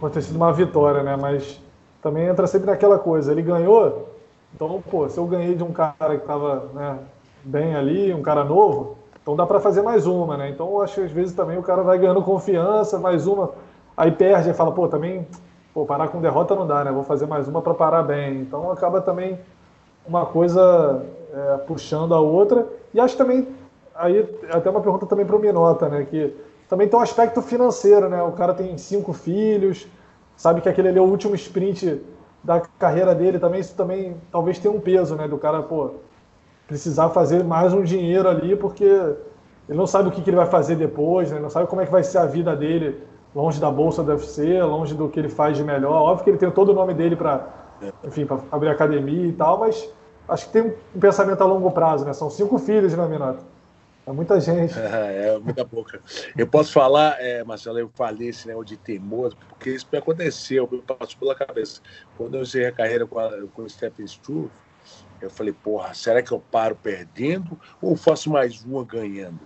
por 0.00 0.10
ter 0.10 0.22
sido 0.22 0.36
uma 0.36 0.52
vitória, 0.52 1.02
né? 1.02 1.16
Mas 1.16 1.60
também 2.02 2.26
entra 2.26 2.46
sempre 2.46 2.66
naquela 2.66 2.98
coisa. 2.98 3.30
Ele 3.30 3.42
ganhou, 3.42 4.08
então, 4.54 4.82
pô, 4.90 5.08
se 5.08 5.18
eu 5.18 5.26
ganhei 5.26 5.54
de 5.54 5.62
um 5.62 5.72
cara 5.72 6.16
que 6.16 6.22
estava 6.22 6.70
né, 6.74 6.98
bem 7.44 7.76
ali, 7.76 8.12
um 8.12 8.22
cara 8.22 8.42
novo, 8.42 8.95
então 9.26 9.34
dá 9.34 9.44
para 9.44 9.58
fazer 9.58 9.82
mais 9.82 10.06
uma, 10.06 10.36
né? 10.36 10.50
Então, 10.50 10.70
eu 10.70 10.82
acho 10.82 10.94
que 10.94 11.00
às 11.00 11.10
vezes 11.10 11.34
também 11.34 11.58
o 11.58 11.62
cara 11.62 11.82
vai 11.82 11.98
ganhando 11.98 12.22
confiança, 12.22 12.96
mais 12.96 13.26
uma, 13.26 13.50
aí 13.96 14.12
perde 14.12 14.50
e 14.50 14.54
fala, 14.54 14.70
pô, 14.70 14.86
também, 14.86 15.26
pô, 15.74 15.84
parar 15.84 16.06
com 16.06 16.20
derrota 16.20 16.54
não 16.54 16.64
dá, 16.64 16.84
né? 16.84 16.92
Vou 16.92 17.02
fazer 17.02 17.26
mais 17.26 17.48
uma 17.48 17.60
para 17.60 17.74
parar 17.74 18.04
bem. 18.04 18.42
Então, 18.42 18.70
acaba 18.70 19.00
também 19.00 19.36
uma 20.06 20.26
coisa 20.26 21.04
é, 21.34 21.56
puxando 21.66 22.14
a 22.14 22.20
outra. 22.20 22.68
E 22.94 23.00
acho 23.00 23.16
também 23.16 23.48
aí 23.96 24.32
até 24.48 24.70
uma 24.70 24.80
pergunta 24.80 25.06
também 25.06 25.26
para 25.26 25.34
o 25.34 25.40
Minota, 25.40 25.88
né? 25.88 26.06
Que 26.08 26.32
também 26.68 26.86
tem 26.86 26.96
um 26.96 27.02
aspecto 27.02 27.42
financeiro, 27.42 28.08
né? 28.08 28.22
O 28.22 28.30
cara 28.30 28.54
tem 28.54 28.78
cinco 28.78 29.12
filhos, 29.12 29.88
sabe 30.36 30.60
que 30.60 30.68
aquele 30.68 30.90
ali 30.90 30.98
é 30.98 31.02
o 31.02 31.04
último 31.04 31.34
sprint 31.34 32.00
da 32.44 32.60
carreira 32.60 33.12
dele 33.12 33.40
também, 33.40 33.58
isso 33.58 33.74
também 33.74 34.16
talvez 34.30 34.60
tenha 34.60 34.72
um 34.72 34.78
peso, 34.78 35.16
né? 35.16 35.26
Do 35.26 35.36
cara, 35.36 35.64
pô, 35.64 35.94
precisar 36.66 37.10
fazer 37.10 37.44
mais 37.44 37.72
um 37.72 37.82
dinheiro 37.82 38.28
ali, 38.28 38.56
porque 38.56 38.84
ele 38.84 39.78
não 39.78 39.86
sabe 39.86 40.08
o 40.08 40.12
que, 40.12 40.22
que 40.22 40.30
ele 40.30 40.36
vai 40.36 40.46
fazer 40.46 40.76
depois, 40.76 41.30
né? 41.30 41.38
Não 41.38 41.50
sabe 41.50 41.66
como 41.66 41.80
é 41.80 41.86
que 41.86 41.92
vai 41.92 42.02
ser 42.02 42.18
a 42.18 42.26
vida 42.26 42.54
dele 42.54 43.00
longe 43.34 43.60
da 43.60 43.70
bolsa 43.70 44.02
do 44.02 44.12
UFC, 44.12 44.62
longe 44.62 44.94
do 44.94 45.08
que 45.08 45.20
ele 45.20 45.28
faz 45.28 45.56
de 45.56 45.62
melhor. 45.62 45.92
Óbvio 45.92 46.24
que 46.24 46.30
ele 46.30 46.38
tem 46.38 46.50
todo 46.50 46.70
o 46.70 46.74
nome 46.74 46.94
dele 46.94 47.14
para, 47.14 47.46
enfim, 48.02 48.24
para 48.24 48.40
abrir 48.50 48.70
academia 48.70 49.26
e 49.26 49.32
tal, 49.32 49.58
mas 49.58 49.88
acho 50.28 50.46
que 50.46 50.52
tem 50.52 50.74
um 50.94 50.98
pensamento 50.98 51.42
a 51.42 51.44
longo 51.44 51.70
prazo, 51.70 52.04
né? 52.04 52.12
São 52.12 52.30
cinco 52.30 52.58
filhos, 52.58 52.94
né, 52.94 53.06
Minato? 53.06 53.44
É 54.06 54.12
muita 54.12 54.40
gente. 54.40 54.78
É, 54.78 55.34
é 55.34 55.38
muita 55.38 55.64
boca. 55.64 56.00
Eu 56.36 56.46
posso 56.46 56.72
falar, 56.72 57.20
é, 57.20 57.44
Marcelo, 57.44 57.78
eu 57.78 57.90
falei 57.94 58.28
esse 58.28 58.46
negócio 58.46 58.68
de 58.68 58.76
teimoso, 58.76 59.36
porque 59.48 59.70
isso 59.70 59.86
me 59.92 59.98
aconteceu, 59.98 60.68
me 60.70 60.80
passou 60.80 61.18
pela 61.18 61.34
cabeça. 61.34 61.80
Quando 62.16 62.36
eu 62.36 62.42
encerrei 62.42 62.68
a 62.68 62.72
carreira 62.72 63.06
com, 63.06 63.18
a, 63.18 63.30
com 63.52 63.62
o 63.62 63.68
Stephen 63.68 64.06
Struve, 64.06 64.50
eu 65.20 65.30
falei, 65.30 65.52
porra, 65.52 65.94
será 65.94 66.22
que 66.22 66.32
eu 66.32 66.40
paro 66.40 66.76
perdendo 66.76 67.58
ou 67.80 67.96
faço 67.96 68.30
mais 68.30 68.64
uma 68.64 68.84
ganhando? 68.84 69.40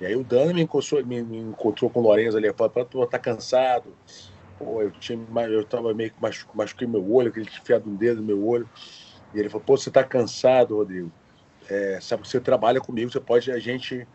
E 0.00 0.06
aí 0.06 0.14
o 0.14 0.24
Dano 0.24 0.54
me 0.54 0.62
encontrou, 0.62 1.04
me, 1.04 1.22
me 1.22 1.38
encontrou 1.38 1.90
com 1.90 2.00
o 2.00 2.02
Lourenço 2.02 2.36
ali, 2.36 2.52
falou, 2.52 2.84
tu 2.84 3.06
tá 3.06 3.18
cansado. 3.18 3.96
Pô, 4.58 4.82
eu, 4.82 4.90
tinha, 4.92 5.18
eu 5.48 5.64
tava 5.64 5.92
meio 5.94 6.10
que 6.10 6.22
machuquei, 6.22 6.54
machuquei 6.54 6.86
meu 6.86 7.12
olho, 7.12 7.28
aquele 7.28 7.46
enfiado 7.46 7.90
um 7.90 7.96
dedo 7.96 8.20
no 8.20 8.26
meu 8.26 8.46
olho. 8.46 8.68
E 9.34 9.38
ele 9.38 9.48
falou, 9.48 9.64
pô, 9.64 9.76
você 9.76 9.90
tá 9.90 10.04
cansado, 10.04 10.76
Rodrigo 10.76 11.10
é, 11.68 11.98
sabe, 12.00 12.26
você 12.26 12.40
trabalha 12.40 12.80
comigo, 12.80 13.10
você 13.10 13.20
pode, 13.20 13.50
a 13.50 13.58
gente, 13.58 14.06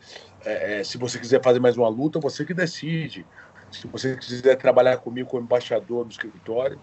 é, 0.46 0.80
é, 0.80 0.84
se 0.84 0.98
você 0.98 1.20
quiser 1.20 1.42
fazer 1.44 1.60
mais 1.60 1.78
uma 1.78 1.90
luta, 1.90 2.20
você 2.20 2.46
que 2.46 2.54
decide. 2.54 3.26
Se 3.72 3.88
você 3.88 4.16
quiser 4.16 4.56
trabalhar 4.56 4.98
comigo 4.98 5.30
como 5.30 5.44
embaixador 5.44 6.06
no 6.06 6.12
escritório, 6.12 6.80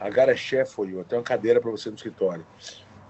a 0.00 0.08
Gara 0.08 0.34
foi 0.66 0.92
eu, 0.92 1.04
tenho 1.04 1.20
uma 1.20 1.24
cadeira 1.24 1.60
para 1.60 1.70
você 1.70 1.88
no 1.88 1.96
escritório. 1.96 2.44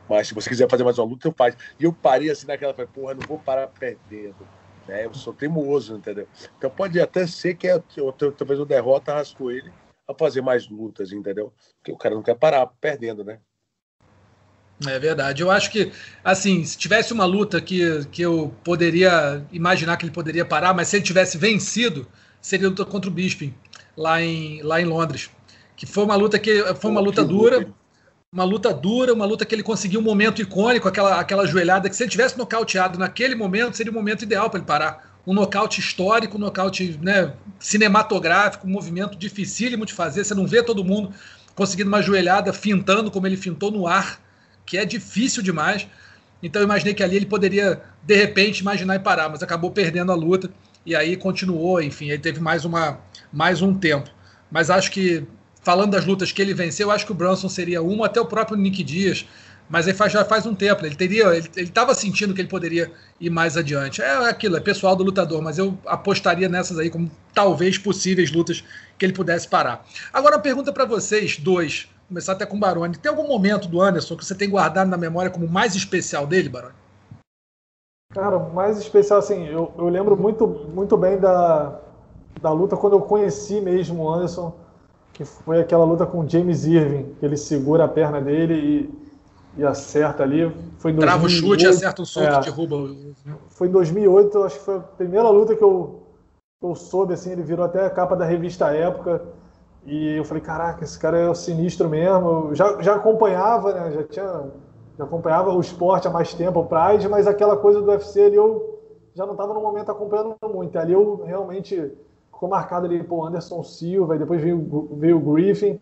Mas 0.09 0.29
se 0.29 0.35
você 0.35 0.49
quiser 0.49 0.69
fazer 0.69 0.85
mais 0.85 0.99
uma 0.99 1.07
luta, 1.07 1.29
eu 1.29 1.35
faço. 1.37 1.57
E 1.79 1.85
eu 1.85 1.93
parei 1.93 2.31
assim 2.31 2.47
naquela, 2.47 2.75
falei, 2.75 2.91
porra, 2.93 3.15
não 3.15 3.23
vou 3.23 3.39
parar 3.39 3.69
perdendo. 3.69 4.47
Né? 4.87 5.07
Eu 5.07 5.15
sou 5.15 5.33
teimoso, 5.33 5.97
entendeu? 5.97 6.29
Então 6.57 6.71
pode 6.71 7.01
até 7.01 7.27
ser 7.27 7.55
que 7.55 7.67
eu, 7.67 8.13
talvez 8.13 8.59
eu 8.59 8.67
derrota 8.67 9.13
arrastou 9.13 9.51
ele 9.51 9.73
a 10.07 10.15
fazer 10.15 10.43
mais 10.43 10.69
lutas, 10.69 11.13
entendeu? 11.13 11.53
Porque 11.79 11.93
o 11.93 11.97
cara 11.97 12.15
não 12.15 12.23
quer 12.23 12.35
parar 12.35 12.67
perdendo, 12.81 13.25
né? 13.25 13.39
É 14.87 14.99
verdade. 14.99 15.43
Eu 15.43 15.51
acho 15.51 15.71
que, 15.71 15.93
assim, 16.23 16.65
se 16.65 16.77
tivesse 16.77 17.13
uma 17.13 17.25
luta 17.25 17.61
que, 17.61 18.05
que 18.07 18.21
eu 18.21 18.53
poderia 18.65 19.45
imaginar 19.53 19.97
que 19.97 20.05
ele 20.05 20.13
poderia 20.13 20.45
parar, 20.45 20.75
mas 20.75 20.89
se 20.89 20.97
ele 20.97 21.05
tivesse 21.05 21.39
vencido, 21.39 22.07
seria 22.41 22.67
a 22.67 22.71
luta 22.71 22.85
contra 22.85 23.09
o 23.09 23.13
Bisping, 23.13 23.55
lá 23.97 24.21
em, 24.21 24.61
lá 24.63 24.81
em 24.81 24.85
Londres. 24.85 25.31
Que 25.77 25.87
foi 25.87 26.05
uma 26.05 26.17
luta 26.17 26.39
que 26.39 26.63
foi 26.75 26.91
uma 26.91 27.01
luta 27.01 27.25
dura, 27.25 27.67
uma 28.35 28.43
luta 28.43 28.75
dura, 28.75 29.15
uma 29.15 29.25
luta 29.25 29.47
que 29.47 29.55
ele 29.55 29.63
conseguiu 29.63 30.01
um 30.01 30.03
momento 30.03 30.43
icônico, 30.43 30.89
aquela, 30.89 31.21
aquela 31.21 31.47
joelhada 31.47 31.89
que 31.89 31.95
se 31.95 32.03
ele 32.03 32.11
tivesse 32.11 32.37
nocauteado 32.37 32.99
naquele 32.99 33.37
momento, 33.37 33.77
seria 33.77 33.93
o 33.93 33.95
momento 33.95 34.23
ideal 34.23 34.51
para 34.51 34.59
ele 34.59 34.67
parar. 34.67 35.15
Um 35.25 35.33
nocaute 35.33 35.79
histórico, 35.81 36.37
um 36.37 36.41
nocaute 36.41 36.99
né, 37.01 37.33
cinematográfico, 37.61 38.67
um 38.67 38.71
movimento 38.71 39.17
dificílimo 39.17 39.87
de 39.87 39.93
fazer. 39.93 40.25
Você 40.25 40.35
não 40.35 40.49
vê 40.49 40.65
todo 40.65 40.85
mundo 40.85 41.15
conseguindo 41.55 41.89
uma 41.89 42.03
joelhada 42.03 42.53
fintando 42.53 43.09
como 43.09 43.25
ele 43.25 43.37
fintou 43.37 43.71
no 43.71 43.87
ar 43.87 44.19
que 44.67 44.77
é 44.77 44.85
difícil 44.85 45.43
demais. 45.43 45.87
Então 46.43 46.61
eu 46.61 46.67
imaginei 46.67 46.93
que 46.93 47.03
ali 47.03 47.17
ele 47.17 47.27
poderia, 47.27 47.83
de 48.03 48.17
repente, 48.17 48.59
imaginar 48.59 48.97
e 48.97 48.99
parar, 48.99 49.29
mas 49.29 49.43
acabou 49.43 49.71
perdendo 49.71 50.11
a 50.11 50.15
luta 50.15 50.51
e 50.85 50.95
aí 50.95 51.17
continuou, 51.17 51.81
enfim, 51.81 52.11
ele 52.11 52.19
teve 52.19 52.41
mais, 52.41 52.65
uma, 52.65 53.01
mais 53.33 53.63
um 53.63 53.75
tempo. 53.75 54.11
Mas 54.51 54.71
acho 54.71 54.91
que, 54.91 55.25
falando 55.65 55.93
das 55.93 56.05
lutas 56.05 56.31
que 56.31 56.41
ele 56.41 56.55
venceu, 56.55 56.91
acho 56.91 57.07
que 57.07 57.13
o 57.13 57.15
Brunson 57.15 57.49
seria 57.49 57.83
uma, 57.83 58.07
até 58.07 58.21
o 58.21 58.27
próprio 58.27 58.57
Nick 58.57 58.85
Dias, 58.85 59.27
mas 59.69 59.91
faz, 59.93 60.13
já 60.13 60.25
faz 60.25 60.45
um 60.45 60.55
tempo, 60.55 60.83
né? 60.83 60.89
ele 60.89 60.95
teria, 60.95 61.35
ele 61.35 61.49
estava 61.57 61.95
sentindo 61.95 62.35
que 62.35 62.41
ele 62.41 62.49
poderia 62.49 62.93
ir 63.19 63.31
mais 63.31 63.57
adiante. 63.57 64.03
É 64.03 64.29
aquilo, 64.29 64.57
é 64.57 64.61
pessoal 64.61 64.95
do 64.95 65.03
lutador, 65.03 65.41
mas 65.41 65.59
eu 65.59 65.77
apostaria 65.87 66.49
nessas 66.49 66.79
aí 66.79 66.91
como 66.91 67.11
talvez 67.33 67.79
possíveis 67.79 68.31
lutas 68.31 68.63
que 68.99 69.07
ele 69.07 69.15
pudesse 69.15 69.49
parar. 69.49 69.85
Agora, 70.13 70.37
uma 70.37 70.43
pergunta 70.43 70.73
para 70.73 70.85
vocês 70.85 71.39
dois 71.39 71.89
começar 72.07 72.33
até 72.33 72.45
com 72.45 72.57
o 72.57 72.61
Baroni. 72.61 72.97
Tem 72.97 73.11
algum 73.11 73.27
momento 73.27 73.67
do 73.67 73.81
Anderson 73.81 74.17
que 74.17 74.25
você 74.25 74.35
tem 74.35 74.51
guardado 74.51 74.89
na 74.89 74.97
memória 74.97 75.31
como 75.31 75.49
mais 75.49 75.75
especial 75.75 76.27
dele, 76.27 76.49
Baroni? 76.49 76.75
Cara, 78.13 78.39
mais 78.39 78.79
especial, 78.79 79.19
assim, 79.19 79.47
eu, 79.49 79.73
eu 79.77 79.89
lembro 79.89 80.17
muito, 80.17 80.47
muito 80.47 80.97
bem 80.97 81.19
da, 81.19 81.81
da 82.41 82.53
luta 82.53 82.77
quando 82.77 82.93
eu 82.93 83.01
conheci 83.01 83.61
mesmo 83.61 84.05
o 84.05 84.13
Anderson, 84.13 84.55
que 85.15 85.25
foi 85.25 85.61
aquela 85.61 85.85
luta 85.85 86.05
com 86.05 86.21
o 86.21 86.29
James 86.29 86.67
Irving, 86.67 87.15
que 87.19 87.25
ele 87.25 87.37
segura 87.37 87.85
a 87.85 87.89
perna 87.89 88.21
dele 88.21 88.91
e, 89.57 89.61
e 89.61 89.65
acerta 89.65 90.25
ali. 90.25 90.53
Foi 90.79 90.91
em 90.91 90.97
2008, 90.97 91.01
Trava 91.01 91.25
o 91.25 91.29
chute 91.29 91.65
e 91.65 91.69
acerta 91.69 92.03
o 92.03 92.07
soco, 92.07 92.27
é, 92.27 92.41
derruba. 92.41 92.77
Foi 93.49 93.69
em 93.69 93.71
2008, 93.71 94.43
acho 94.43 94.59
que 94.59 94.65
foi 94.65 94.77
a 94.77 94.81
primeira 94.81 95.29
luta 95.31 95.55
que 95.55 95.63
eu, 95.63 96.03
eu 96.61 96.75
soube, 96.75 97.15
assim, 97.15 97.31
ele 97.31 97.43
virou 97.43 97.65
até 97.65 97.87
a 97.87 97.91
capa 97.91 98.17
da 98.17 98.25
revista 98.25 98.75
Época. 98.75 99.23
E 99.87 100.17
eu 100.17 100.25
falei, 100.25 100.43
caraca, 100.43 100.83
esse 100.83 100.99
cara 100.99 101.17
é 101.19 101.35
sinistro 101.35 101.89
mesmo. 101.89 102.49
Eu 102.49 102.55
já, 102.55 102.83
já 102.83 102.95
acompanhava, 102.97 103.73
né? 103.73 103.93
Já 103.93 104.03
tinha. 104.03 104.51
Já 104.97 105.05
acompanhava 105.05 105.53
o 105.53 105.61
esporte 105.61 106.07
há 106.07 106.11
mais 106.11 106.35
tempo, 106.35 106.61
o 106.61 106.67
Pride, 106.67 107.09
mas 107.09 107.27
aquela 107.27 107.57
coisa 107.57 107.83
do 107.83 107.91
UFC 107.91 108.23
ali 108.23 108.37
eu 108.37 108.81
já 109.13 109.27
não 109.27 109.33
estava 109.33 109.53
no 109.53 109.61
momento 109.61 109.91
acompanhando 109.91 110.37
muito. 110.53 110.77
Ali 110.79 110.93
eu 110.93 111.25
realmente 111.25 111.93
ficou 112.35 112.49
marcado 112.49 112.87
ali, 112.87 113.03
pô, 113.03 113.25
Anderson 113.25 113.63
Silva, 113.63 114.17
e 114.17 114.19
depois 114.19 114.41
veio, 114.41 114.89
veio 114.97 115.17
o 115.17 115.33
Griffin. 115.33 115.81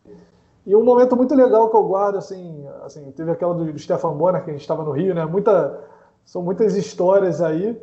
E 0.65 0.77
um 0.77 0.85
momento 0.85 1.17
muito 1.17 1.35
legal 1.35 1.69
que 1.69 1.77
eu 1.77 1.83
guardo, 1.83 2.17
assim, 2.17 2.65
assim 2.85 3.11
teve 3.12 3.31
aquela 3.33 3.55
do, 3.55 3.73
do 3.73 3.79
Stefan 3.79 4.12
Bonner, 4.12 4.45
que 4.45 4.51
a 4.51 4.53
gente 4.53 4.62
estava 4.62 4.85
no 4.85 4.93
Rio, 4.93 5.15
né? 5.15 5.25
Muita, 5.25 5.81
são 6.25 6.43
muitas 6.43 6.77
histórias 6.77 7.43
aí, 7.43 7.77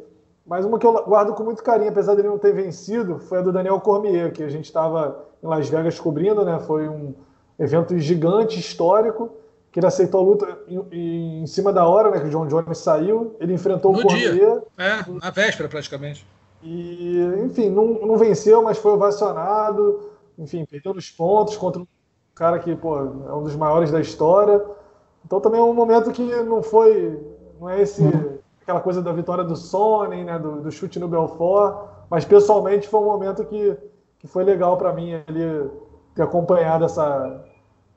mas 0.45 0.65
uma 0.65 0.79
que 0.79 0.85
eu 0.85 0.93
guardo 1.03 1.33
com 1.33 1.43
muito 1.43 1.61
carinho, 1.61 1.89
apesar 1.89 2.15
dele 2.15 2.29
não 2.29 2.37
ter 2.37 2.53
vencido, 2.53 3.19
foi 3.19 3.39
a 3.39 3.41
do 3.41 3.51
Daniel 3.51 3.79
Cormier, 3.81 4.31
que 4.31 4.43
a 4.43 4.49
gente 4.49 4.65
estava 4.65 5.25
em 5.43 5.47
Las 5.47 5.67
Vegas 5.67 5.99
cobrindo, 5.99 6.45
né? 6.45 6.59
Foi 6.59 6.87
um 6.87 7.13
evento 7.57 7.97
gigante, 7.99 8.59
histórico, 8.59 9.29
que 9.71 9.79
ele 9.79 9.87
aceitou 9.87 10.21
a 10.21 10.23
luta 10.23 10.57
em, 10.67 11.41
em 11.41 11.47
cima 11.47 11.73
da 11.73 11.85
hora, 11.85 12.09
né? 12.09 12.19
Que 12.21 12.27
o 12.27 12.29
John 12.29 12.47
Jones 12.47 12.77
saiu, 12.77 13.35
ele 13.39 13.53
enfrentou 13.53 13.91
no 13.91 13.99
o 13.99 14.01
Cormier. 14.03 14.33
Dia. 14.33 14.63
É, 14.77 15.03
na 15.21 15.29
véspera 15.29 15.67
praticamente. 15.67 16.25
E, 16.61 17.19
enfim, 17.45 17.69
não, 17.69 17.85
não 17.85 18.17
venceu, 18.17 18.61
mas 18.61 18.77
foi 18.77 18.91
ovacionado, 18.91 20.11
enfim, 20.37 20.65
perdeu 20.65 20.91
os 20.91 21.09
pontos 21.09 21.55
contra 21.55 21.81
um 21.81 21.87
cara 22.35 22.59
que, 22.59 22.75
pô, 22.75 22.97
é 22.97 23.33
um 23.33 23.43
dos 23.43 23.55
maiores 23.55 23.91
da 23.91 24.01
história. 24.01 24.63
Então 25.25 25.39
também 25.39 25.59
é 25.59 25.63
um 25.63 25.73
momento 25.73 26.11
que 26.11 26.23
não 26.43 26.61
foi, 26.61 27.19
não 27.59 27.69
é 27.69 27.81
esse 27.81 28.03
aquela 28.61 28.81
coisa 28.81 29.01
da 29.01 29.11
vitória 29.11 29.43
do 29.43 29.55
Sony, 29.55 30.23
né, 30.23 30.37
do, 30.37 30.61
do 30.61 30.71
chute 30.71 30.99
no 30.99 31.07
Belfort, 31.07 31.87
mas 32.09 32.23
pessoalmente 32.23 32.87
foi 32.87 32.99
um 32.99 33.05
momento 33.05 33.43
que 33.45 33.75
que 34.19 34.27
foi 34.27 34.43
legal 34.43 34.77
para 34.77 34.93
mim 34.93 35.13
ali 35.13 35.69
ter 36.13 36.21
acompanhado 36.21 36.83
essa, 36.83 37.41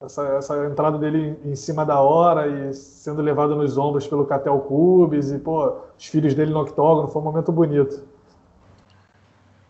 essa, 0.01 0.27
essa, 0.29 0.67
entrada 0.67 0.97
dele 0.97 1.37
em 1.45 1.57
cima 1.57 1.85
da 1.85 2.01
hora 2.01 2.47
e 2.47 2.73
sendo 2.73 3.21
levado 3.21 3.57
nos 3.57 3.77
ombros 3.77 4.07
pelo 4.07 4.25
Catel 4.25 4.59
Cubes 4.61 5.33
e 5.33 5.39
pô, 5.39 5.75
os 5.99 6.07
filhos 6.07 6.33
dele 6.35 6.53
no 6.53 6.61
octógono, 6.61 7.09
foi 7.09 7.21
um 7.21 7.25
momento 7.25 7.51
bonito. 7.51 8.05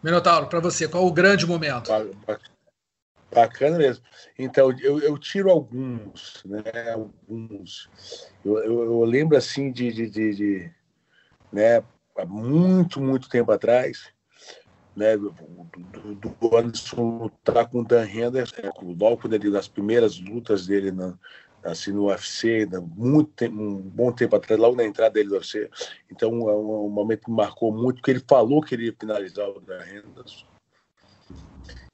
Minotauro, 0.02 0.48
para 0.48 0.60
você, 0.60 0.88
qual 0.88 1.06
o 1.06 1.12
grande 1.12 1.46
momento? 1.46 1.90
Bacana 3.32 3.78
mesmo. 3.78 4.04
Então, 4.38 4.70
eu, 4.80 5.00
eu 5.00 5.16
tiro 5.16 5.50
alguns, 5.50 6.42
né? 6.44 6.92
Alguns. 6.92 7.88
Eu, 8.44 8.58
eu, 8.58 8.82
eu 8.84 9.04
lembro 9.04 9.36
assim 9.36 9.70
de, 9.72 9.92
de, 9.92 10.10
de, 10.10 10.34
de, 10.34 10.74
né? 11.50 11.82
Há 12.16 12.26
muito, 12.26 13.00
muito 13.00 13.28
tempo 13.28 13.50
atrás, 13.52 14.12
né, 14.94 15.16
do, 15.16 15.34
do, 15.74 16.14
do 16.14 16.56
Anderson 16.56 17.22
lutar 17.22 17.66
com 17.70 17.80
o 17.80 17.84
Dan 17.84 18.06
Henderson, 18.06 18.56
logo 18.98 19.26
dele, 19.28 19.50
das 19.50 19.66
primeiras 19.66 20.20
lutas 20.20 20.66
dele 20.66 20.92
na, 20.92 21.18
assim, 21.64 21.92
no 21.92 22.06
UFC, 22.06 22.66
muito 22.96 23.30
tempo, 23.32 23.54
um 23.54 23.80
bom 23.80 24.12
tempo 24.12 24.36
atrás, 24.36 24.60
logo 24.60 24.76
na 24.76 24.84
entrada 24.84 25.14
dele 25.14 25.28
no 25.28 25.36
UFC. 25.36 25.70
Então, 26.10 26.30
é 26.48 26.54
um, 26.54 26.86
um, 26.86 26.90
momento 26.90 27.24
que 27.24 27.30
marcou 27.30 27.72
muito, 27.72 27.96
porque 27.96 28.10
ele 28.10 28.24
falou 28.28 28.62
que 28.62 28.74
ele 28.74 28.86
ia 28.86 28.96
finalizar 28.98 29.48
o 29.48 29.60
Henderson. 29.60 30.46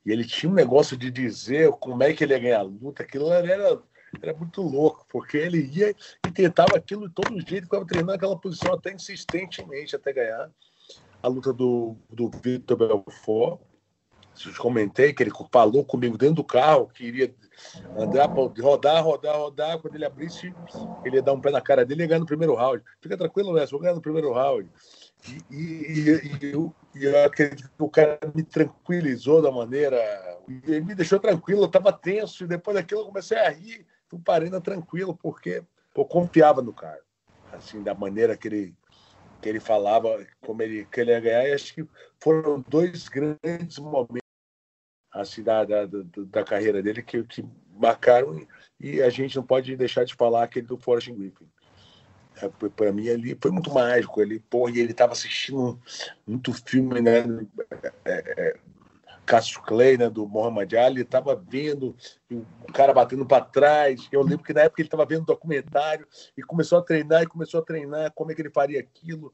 E 0.05 0.13
ele 0.13 0.25
tinha 0.25 0.51
um 0.51 0.55
negócio 0.55 0.97
de 0.97 1.11
dizer 1.11 1.71
como 1.73 2.03
é 2.03 2.13
que 2.13 2.25
ele 2.25 2.33
ia 2.33 2.39
ganhar 2.39 2.61
a 2.61 2.63
luta, 2.63 3.03
aquilo 3.03 3.31
era, 3.33 3.79
era 4.23 4.35
muito 4.35 4.63
louco, 4.63 5.07
porque 5.11 5.37
ele 5.37 5.61
ia 5.61 5.95
e 6.27 6.31
tentava 6.33 6.77
aquilo 6.77 7.09
de 7.09 7.15
todo 7.15 7.41
jeito, 7.47 7.65
ficava 7.65 7.85
treinando 7.85 8.13
aquela 8.13 8.39
posição 8.39 8.73
até 8.73 8.93
insistentemente 8.93 9.95
até 9.95 10.13
ganhar 10.13 10.51
a 11.23 11.29
luta 11.29 11.53
do, 11.53 11.97
do 12.09 12.31
Vitor 12.43 12.77
Belfort, 12.77 13.61
comentei 14.59 15.13
que 15.13 15.23
ele 15.23 15.33
falou 15.53 15.85
comigo 15.85 16.17
dentro 16.17 16.37
do 16.37 16.45
carro 16.45 16.89
que 16.89 17.05
iria 17.05 17.35
andar, 17.97 18.27
rodar, 18.27 19.05
rodar, 19.05 19.37
rodar. 19.37 19.79
Quando 19.79 19.95
ele 19.95 20.05
abrisse, 20.05 20.55
ele 21.05 21.17
ia 21.17 21.23
dar 21.23 21.33
um 21.33 21.41
pé 21.41 21.51
na 21.51 21.61
cara 21.61 21.85
dele 21.85 22.05
e 22.05 22.07
ganhar 22.07 22.21
no 22.21 22.27
primeiro 22.27 22.55
round. 22.55 22.83
Fica 23.01 23.17
tranquilo, 23.17 23.53
Messi, 23.53 23.73
vou 23.73 23.81
ganhar 23.81 23.95
no 23.95 24.01
primeiro 24.01 24.33
round. 24.33 24.71
E, 25.27 25.55
e, 25.55 26.11
e, 26.11 26.47
e 26.47 26.53
eu, 26.53 26.75
eu 26.95 27.25
acredito 27.25 27.69
que 27.69 27.83
o 27.83 27.89
cara 27.89 28.19
me 28.35 28.43
tranquilizou 28.43 29.43
da 29.43 29.51
maneira. 29.51 29.99
Ele 30.49 30.81
me 30.81 30.95
deixou 30.95 31.19
tranquilo, 31.19 31.63
eu 31.63 31.67
estava 31.67 31.93
tenso, 31.93 32.45
e 32.45 32.47
depois 32.47 32.77
daquilo 32.77 33.03
eu 33.03 33.07
comecei 33.07 33.39
a 33.39 33.51
rir. 33.51 33.87
Fui 34.09 34.19
parando 34.21 34.61
tranquilo, 34.61 35.19
porque 35.21 35.63
eu 35.95 36.05
confiava 36.05 36.63
no 36.63 36.73
cara. 36.73 37.01
Assim, 37.53 37.83
da 37.83 37.95
maneira 37.95 38.37
que 38.37 38.49
ele, 38.49 38.75
que 39.43 39.49
ele 39.49 39.61
falava, 39.61 40.25
como 40.41 40.63
ele, 40.63 40.87
que 40.87 41.01
ele 41.01 41.11
ia 41.11 41.21
ganhar. 41.21 41.49
E 41.49 41.53
acho 41.53 41.75
que 41.75 41.87
foram 42.21 42.65
dois 42.69 43.09
grandes 43.09 43.79
momentos 43.79 44.28
assim, 45.21 45.43
da, 45.43 45.65
da, 45.65 45.87
da 46.17 46.45
carreira 46.45 46.83
dele 46.83 47.03
que, 47.03 47.23
que 47.25 47.45
marcaram. 47.75 48.47
E 48.81 49.03
a 49.03 49.11
gente 49.11 49.37
não 49.37 49.43
pode 49.43 49.77
deixar 49.77 50.05
de 50.05 50.15
falar 50.15 50.45
aquele 50.45 50.67
do 50.67 50.79
Forrest 50.79 51.11
Griffin. 51.11 51.47
É, 52.41 52.49
para 52.69 52.93
mim 52.93 53.09
ali 53.09 53.37
foi 53.41 53.51
muito 53.51 53.73
mágico. 53.73 54.21
Ele, 54.21 54.41
porra, 54.41 54.73
e 54.73 54.79
ele 54.79 54.93
estava 54.93 55.13
assistindo 55.13 55.79
muito 56.27 56.53
filme, 56.53 57.01
né? 57.01 57.25
É, 58.05 58.35
é, 58.37 58.57
Cássio 59.29 59.61
Clay, 59.61 59.99
né, 59.99 60.09
do 60.09 60.27
Muhammad 60.27 60.73
Ali, 60.73 61.03
estava 61.03 61.37
vendo 61.37 61.95
o 62.31 62.73
cara 62.73 62.95
batendo 62.95 63.27
para 63.27 63.45
trás. 63.45 64.09
Eu 64.11 64.23
lembro 64.23 64.43
que 64.43 64.55
na 64.55 64.63
época 64.63 64.81
ele 64.81 64.87
estava 64.87 65.05
vendo 65.05 65.27
documentário 65.27 66.07
e 66.35 66.43
começou 66.43 66.79
a 66.79 66.83
treinar 66.83 67.23
e 67.23 67.27
começou 67.27 67.61
a 67.61 67.65
treinar 67.65 68.11
como 68.15 68.33
é 68.33 68.35
que 68.35 68.41
ele 68.41 68.49
faria 68.49 68.81
aquilo, 68.81 69.31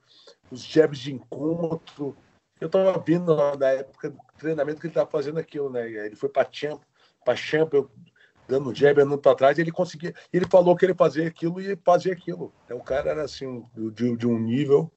os 0.50 0.64
jabs 0.64 0.98
de 0.98 1.14
encontro. 1.14 2.16
Eu 2.60 2.66
estava 2.66 2.98
vendo 2.98 3.36
na 3.56 3.68
época 3.68 4.12
treinamento 4.38 4.80
que 4.80 4.86
ele 4.86 4.92
estava 4.92 5.10
fazendo 5.10 5.38
aquilo, 5.38 5.70
né? 5.70 5.88
Ele 5.88 6.16
foi 6.16 6.28
para 6.28 6.48
Champ, 6.50 6.82
para 7.24 7.36
Champ, 7.36 7.72
dando 8.48 8.74
jab, 8.74 9.00
andando 9.00 9.18
para 9.18 9.34
trás, 9.34 9.58
ele 9.58 9.70
conseguia. 9.70 10.14
Ele 10.32 10.46
falou 10.50 10.76
que 10.76 10.84
ele 10.84 10.94
fazia 10.94 11.26
aquilo 11.26 11.60
e 11.60 11.76
fazia 11.84 12.12
aquilo. 12.12 12.52
Então, 12.64 12.76
o 12.76 12.82
cara 12.82 13.10
era 13.10 13.22
assim, 13.22 13.64
de, 13.74 14.16
de 14.16 14.26
um 14.26 14.38
nível 14.38 14.90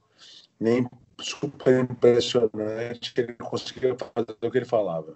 nem 0.59 0.87
super 1.19 1.79
impressionante, 1.79 3.13
ele 3.17 3.33
conseguia 3.33 3.95
fazer 3.95 4.37
o 4.41 4.51
que 4.51 4.57
ele 4.57 4.65
falava. 4.65 5.15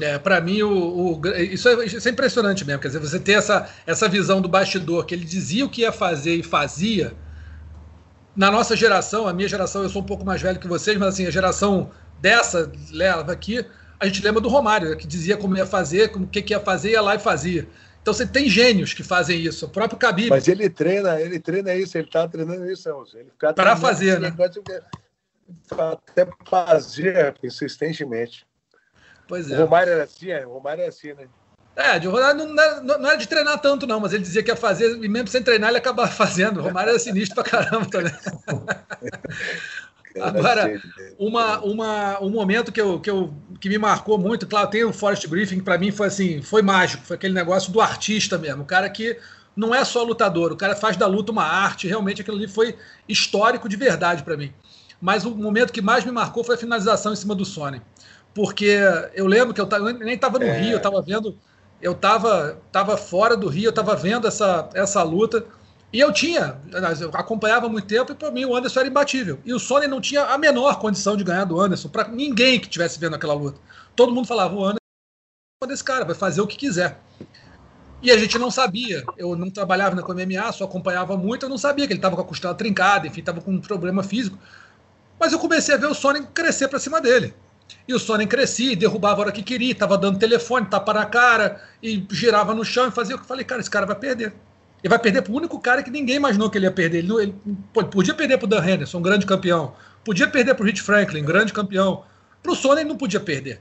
É, 0.00 0.18
para 0.18 0.40
mim, 0.40 0.62
o, 0.62 1.18
o 1.18 1.26
isso, 1.38 1.68
é, 1.68 1.84
isso, 1.84 2.08
é, 2.08 2.12
impressionante 2.12 2.64
mesmo. 2.64 2.80
Quer 2.80 2.88
dizer, 2.88 3.00
você 3.00 3.18
ter 3.18 3.32
essa, 3.32 3.70
essa 3.86 4.08
visão 4.08 4.40
do 4.40 4.48
bastidor, 4.48 5.06
que 5.06 5.14
ele 5.14 5.24
dizia 5.24 5.64
o 5.64 5.70
que 5.70 5.82
ia 5.82 5.92
fazer 5.92 6.34
e 6.34 6.42
fazia. 6.42 7.14
Na 8.34 8.50
nossa 8.50 8.76
geração, 8.76 9.26
a 9.26 9.32
minha 9.32 9.48
geração, 9.48 9.82
eu 9.82 9.88
sou 9.88 10.02
um 10.02 10.06
pouco 10.06 10.24
mais 10.24 10.42
velho 10.42 10.60
que 10.60 10.68
vocês, 10.68 10.98
mas 10.98 11.08
assim, 11.08 11.26
a 11.26 11.30
geração 11.30 11.90
dessa 12.20 12.70
leva 12.90 13.32
aqui, 13.32 13.64
a 13.98 14.06
gente 14.06 14.22
lembra 14.22 14.40
do 14.40 14.48
Romário, 14.48 14.96
que 14.96 15.06
dizia 15.06 15.36
como 15.36 15.56
ia 15.56 15.66
fazer, 15.66 16.10
como 16.10 16.26
que, 16.26 16.42
que 16.42 16.52
ia 16.52 16.60
fazer, 16.60 16.90
ia 16.90 17.00
lá 17.00 17.14
e 17.14 17.18
fazia. 17.18 17.66
Então 18.02 18.14
você 18.14 18.26
tem 18.26 18.48
gênios 18.48 18.94
que 18.94 19.02
fazem 19.02 19.40
isso, 19.40 19.66
o 19.66 19.68
próprio 19.68 19.98
Khabib. 19.98 20.30
Mas 20.30 20.46
ele 20.46 20.70
treina, 20.70 21.20
ele 21.20 21.40
treina 21.40 21.74
isso, 21.74 21.98
ele 21.98 22.06
está 22.06 22.28
treinando 22.28 22.70
isso, 22.70 22.88
ele 23.14 23.30
para 23.54 23.76
fazer, 23.76 24.20
né? 24.20 24.32
Até 25.70 26.28
fazer 26.48 27.34
insistentemente. 27.42 28.46
Pois 29.26 29.50
é. 29.50 29.56
O 29.56 29.62
Romário 29.62 29.92
era 29.92 30.04
assim, 30.04 30.30
é, 30.30 30.46
o 30.46 30.52
Romário 30.52 30.82
era 30.82 30.88
assim, 30.88 31.14
né? 31.14 31.26
É, 31.74 31.98
de 31.98 32.06
Romário 32.06 32.46
não, 32.46 32.54
não, 32.54 32.98
não, 32.98 33.08
era 33.08 33.16
de 33.16 33.28
treinar 33.28 33.60
tanto, 33.60 33.86
não, 33.86 34.00
mas 34.00 34.12
ele 34.12 34.22
dizia 34.22 34.42
que 34.42 34.50
ia 34.50 34.56
fazer, 34.56 35.02
e 35.02 35.08
mesmo 35.08 35.28
sem 35.28 35.42
treinar, 35.42 35.68
ele 35.70 35.78
acabava 35.78 36.10
fazendo. 36.12 36.60
O 36.60 36.62
Romário 36.62 36.90
era 36.90 36.98
sinistro 36.98 37.42
pra 37.42 37.44
caramba 37.44 37.86
também. 37.90 38.12
Agora, 40.20 40.80
uma, 41.18 41.58
uma, 41.60 42.22
um 42.22 42.30
momento 42.30 42.72
que, 42.72 42.80
eu, 42.80 43.00
que, 43.00 43.10
eu, 43.10 43.32
que 43.60 43.68
me 43.68 43.78
marcou 43.78 44.18
muito, 44.18 44.46
claro, 44.46 44.68
tem 44.68 44.84
o 44.84 44.92
Forrest 44.92 45.26
Griffin, 45.26 45.60
para 45.60 45.78
mim 45.78 45.90
foi 45.90 46.08
assim, 46.08 46.42
foi 46.42 46.62
mágico, 46.62 47.04
foi 47.04 47.16
aquele 47.16 47.34
negócio 47.34 47.72
do 47.72 47.80
artista 47.80 48.38
mesmo, 48.38 48.62
o 48.62 48.66
cara 48.66 48.88
que 48.88 49.18
não 49.56 49.74
é 49.74 49.84
só 49.84 50.02
lutador, 50.02 50.52
o 50.52 50.56
cara 50.56 50.76
faz 50.76 50.96
da 50.96 51.06
luta 51.06 51.32
uma 51.32 51.44
arte, 51.44 51.88
realmente 51.88 52.20
aquilo 52.20 52.36
ali 52.36 52.46
foi 52.46 52.76
histórico 53.08 53.68
de 53.68 53.76
verdade 53.76 54.22
para 54.22 54.36
mim. 54.36 54.52
Mas 55.00 55.24
o 55.24 55.30
momento 55.30 55.72
que 55.72 55.82
mais 55.82 56.04
me 56.04 56.12
marcou 56.12 56.44
foi 56.44 56.54
a 56.54 56.58
finalização 56.58 57.12
em 57.12 57.16
cima 57.16 57.34
do 57.34 57.44
Sony. 57.44 57.80
Porque 58.34 58.78
eu 59.14 59.26
lembro 59.26 59.54
que 59.54 59.60
eu, 59.60 59.68
eu 59.70 59.94
nem 59.98 60.14
estava 60.14 60.38
no 60.38 60.44
é... 60.44 60.60
Rio, 60.60 60.72
eu 60.72 60.76
estava 60.76 61.00
vendo, 61.00 61.36
eu 61.80 61.92
estava 61.92 62.58
tava 62.70 62.96
fora 62.96 63.36
do 63.36 63.48
Rio, 63.48 63.66
eu 63.66 63.70
estava 63.70 63.96
vendo 63.96 64.26
essa, 64.26 64.68
essa 64.74 65.02
luta. 65.02 65.44
E 65.92 66.00
eu 66.00 66.12
tinha, 66.12 66.60
eu 67.00 67.10
acompanhava 67.14 67.68
muito 67.68 67.86
tempo 67.86 68.12
e 68.12 68.14
para 68.14 68.30
mim 68.30 68.44
o 68.44 68.56
Anderson 68.56 68.80
era 68.80 68.88
imbatível. 68.88 69.38
E 69.44 69.54
o 69.54 69.58
Sony 69.58 69.86
não 69.86 70.00
tinha 70.00 70.24
a 70.24 70.36
menor 70.36 70.78
condição 70.78 71.16
de 71.16 71.24
ganhar 71.24 71.44
do 71.44 71.60
Anderson, 71.60 71.88
para 71.88 72.08
ninguém 72.08 72.58
que 72.58 72.66
estivesse 72.66 72.98
vendo 72.98 73.14
aquela 73.14 73.34
luta. 73.34 73.58
Todo 73.94 74.12
mundo 74.12 74.26
falava: 74.26 74.54
o 74.54 74.64
Anderson 74.64 74.78
é 75.62 75.66
desse 75.66 75.84
cara, 75.84 76.04
vai 76.04 76.14
fazer 76.14 76.40
o 76.40 76.46
que 76.46 76.56
quiser. 76.56 77.00
E 78.02 78.10
a 78.10 78.18
gente 78.18 78.38
não 78.38 78.50
sabia. 78.50 79.04
Eu 79.16 79.34
não 79.36 79.50
trabalhava 79.50 79.96
na 79.96 80.02
MMA, 80.02 80.52
só 80.52 80.64
acompanhava 80.64 81.16
muito, 81.16 81.46
eu 81.46 81.48
não 81.48 81.58
sabia 81.58 81.86
que 81.86 81.92
ele 81.92 81.98
estava 81.98 82.14
com 82.14 82.22
a 82.22 82.26
costela 82.26 82.54
trincada, 82.54 83.06
enfim, 83.06 83.20
estava 83.20 83.40
com 83.40 83.52
um 83.52 83.60
problema 83.60 84.02
físico. 84.02 84.38
Mas 85.18 85.32
eu 85.32 85.38
comecei 85.38 85.74
a 85.74 85.78
ver 85.78 85.86
o 85.86 85.94
Sony 85.94 86.26
crescer 86.34 86.68
para 86.68 86.78
cima 86.78 87.00
dele. 87.00 87.34
E 87.88 87.94
o 87.94 87.98
Sony 87.98 88.26
crescia, 88.26 88.76
derrubava 88.76 89.20
a 89.20 89.24
hora 89.24 89.32
que 89.32 89.42
queria, 89.42 89.72
estava 89.72 89.96
dando 89.96 90.18
telefone, 90.18 90.66
tapa 90.66 90.92
na 90.92 91.06
cara, 91.06 91.62
e 91.82 92.06
girava 92.10 92.54
no 92.54 92.64
chão 92.64 92.88
e 92.88 92.90
fazia 92.90 93.16
o 93.16 93.18
que 93.18 93.24
eu 93.24 93.28
falei, 93.28 93.44
cara, 93.44 93.60
esse 93.60 93.70
cara 93.70 93.86
vai 93.86 93.96
perder. 93.96 94.34
Ele 94.86 94.90
vai 94.90 95.00
perder 95.00 95.20
para 95.20 95.32
o 95.32 95.36
único 95.36 95.58
cara 95.58 95.82
que 95.82 95.90
ninguém 95.90 96.14
imaginou 96.14 96.48
que 96.48 96.56
ele 96.56 96.66
ia 96.66 96.70
perder. 96.70 96.98
Ele, 96.98 97.12
ele 97.20 97.34
podia 97.90 98.14
perder 98.14 98.38
para 98.38 98.44
o 98.44 98.48
Dan 98.48 98.64
Henderson, 98.64 98.98
um 98.98 99.02
grande 99.02 99.26
campeão. 99.26 99.74
Podia 100.04 100.28
perder 100.28 100.54
para 100.54 100.62
o 100.62 100.66
Rich 100.66 100.80
Franklin, 100.80 101.24
grande 101.24 101.52
campeão. 101.52 102.04
Para 102.40 102.52
o 102.52 102.54
Sony 102.54 102.82
ele 102.82 102.90
não 102.90 102.96
podia 102.96 103.18
perder. 103.18 103.60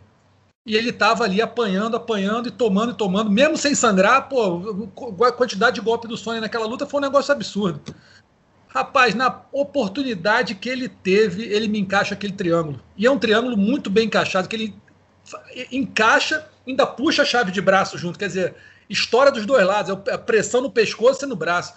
E 0.67 0.75
ele 0.75 0.91
estava 0.91 1.23
ali 1.23 1.41
apanhando, 1.41 1.97
apanhando 1.97 2.49
e 2.49 2.51
tomando 2.51 2.91
e 2.91 2.95
tomando, 2.95 3.31
mesmo 3.31 3.57
sem 3.57 3.73
sangrar. 3.73 4.29
Pô, 4.29 4.85
a 5.25 5.31
quantidade 5.31 5.77
de 5.77 5.81
golpe 5.81 6.07
do 6.07 6.15
Sony 6.15 6.39
naquela 6.39 6.67
luta 6.67 6.85
foi 6.85 6.99
um 6.99 7.03
negócio 7.03 7.33
absurdo. 7.33 7.81
Rapaz, 8.67 9.15
na 9.15 9.41
oportunidade 9.51 10.53
que 10.53 10.69
ele 10.69 10.87
teve, 10.87 11.41
ele 11.45 11.67
me 11.67 11.79
encaixa 11.79 12.13
aquele 12.13 12.33
triângulo. 12.33 12.79
E 12.95 13.07
é 13.07 13.09
um 13.09 13.17
triângulo 13.17 13.57
muito 13.57 13.89
bem 13.89 14.05
encaixado, 14.05 14.47
que 14.47 14.55
ele 14.55 14.75
encaixa, 15.71 16.47
ainda 16.67 16.85
puxa 16.85 17.23
a 17.23 17.25
chave 17.25 17.51
de 17.51 17.61
braço 17.61 17.97
junto. 17.97 18.19
Quer 18.19 18.27
dizer, 18.27 18.55
História 18.89 19.31
dos 19.31 19.45
dois 19.45 19.65
lados, 19.65 19.97
é 20.07 20.13
a 20.13 20.17
pressão 20.17 20.61
no 20.61 20.71
pescoço 20.71 21.25
e 21.25 21.27
no 21.27 21.35
braço. 21.35 21.73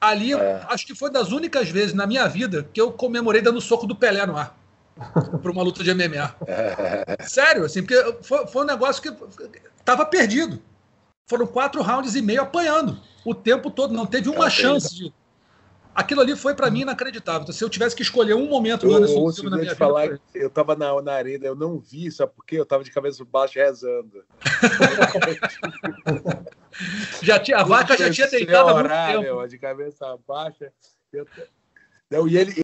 Ali, 0.00 0.32
é. 0.32 0.64
acho 0.68 0.86
que 0.86 0.94
foi 0.94 1.10
das 1.10 1.30
únicas 1.30 1.68
vezes 1.68 1.94
na 1.94 2.06
minha 2.06 2.26
vida 2.26 2.68
que 2.72 2.80
eu 2.80 2.90
comemorei 2.92 3.40
dando 3.40 3.60
soco 3.60 3.86
do 3.86 3.94
Pelé 3.94 4.26
no 4.26 4.36
ar. 4.36 4.56
para 5.42 5.50
uma 5.50 5.62
luta 5.62 5.82
de 5.82 5.94
MMA. 5.94 6.34
Sério, 7.26 7.64
assim, 7.64 7.82
porque 7.82 8.16
foi, 8.22 8.46
foi 8.46 8.62
um 8.62 8.66
negócio 8.66 9.02
que 9.02 9.12
tava 9.84 10.04
perdido. 10.04 10.60
Foram 11.26 11.46
quatro 11.46 11.80
rounds 11.82 12.14
e 12.14 12.22
meio 12.22 12.42
apanhando 12.42 13.00
o 13.24 13.34
tempo 13.34 13.70
todo. 13.70 13.94
Não 13.94 14.06
teve 14.06 14.28
uma 14.28 14.50
chance 14.50 14.94
de, 14.94 15.12
aquilo 15.94 16.20
ali 16.20 16.36
foi 16.36 16.54
para 16.54 16.70
mim 16.70 16.80
inacreditável. 16.80 17.42
Então, 17.42 17.54
se 17.54 17.62
eu 17.62 17.70
tivesse 17.70 17.94
que 17.94 18.02
escolher 18.02 18.34
um 18.34 18.48
momento 18.48 18.86
do 18.86 18.94
Anderson 18.94 19.30
Silva 19.32 19.50
na 19.50 19.58
minha 19.58 19.76
falar 19.76 20.08
vida. 20.08 20.20
eu 20.34 20.48
estava 20.48 20.76
na, 20.76 21.00
na 21.02 21.12
arena, 21.12 21.46
eu 21.46 21.54
não 21.54 21.78
vi, 21.78 22.10
sabe 22.10 22.32
por 22.34 22.44
quê? 22.44 22.56
Eu 22.56 22.64
estava 22.64 22.84
de 22.84 22.90
cabeça 22.90 23.24
baixa 23.24 23.62
rezando. 23.62 24.24
já 27.22 27.38
tinha, 27.38 27.58
a 27.58 27.64
vaca 27.64 27.96
já 27.96 28.10
tinha 28.10 28.28
deitado 28.28 28.70
há 28.70 28.74
muito 28.74 29.24
tempo. 29.24 29.46
de 29.46 29.58
cabeça 29.58 30.18
baixa. 30.26 30.72
Eu, 31.12 31.26
não, 32.10 32.28
e 32.28 32.36
ele, 32.36 32.62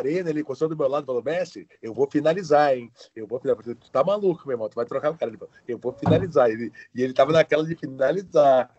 arena, 0.00 0.30
ele 0.30 0.40
encostou 0.40 0.68
do 0.68 0.76
meu 0.76 0.88
lado 0.88 1.04
e 1.04 1.06
falou: 1.06 1.22
Messi, 1.22 1.68
eu 1.82 1.92
vou 1.92 2.10
finalizar, 2.10 2.76
hein? 2.76 2.90
Eu 3.14 3.26
vou 3.26 3.40
finalizar. 3.40 3.76
Tu 3.76 3.90
tá 3.90 4.02
maluco, 4.02 4.46
meu 4.46 4.54
irmão, 4.54 4.68
tu 4.68 4.74
vai 4.74 4.86
trocar 4.86 5.10
o 5.10 5.16
cara. 5.16 5.30
Ele 5.30 5.38
falou, 5.38 5.52
eu 5.66 5.78
vou 5.78 5.92
finalizar. 5.92 6.50
Ele, 6.50 6.72
e 6.94 7.02
ele 7.02 7.12
tava 7.12 7.32
naquela 7.32 7.64
de 7.64 7.76
finalizar. 7.76 8.70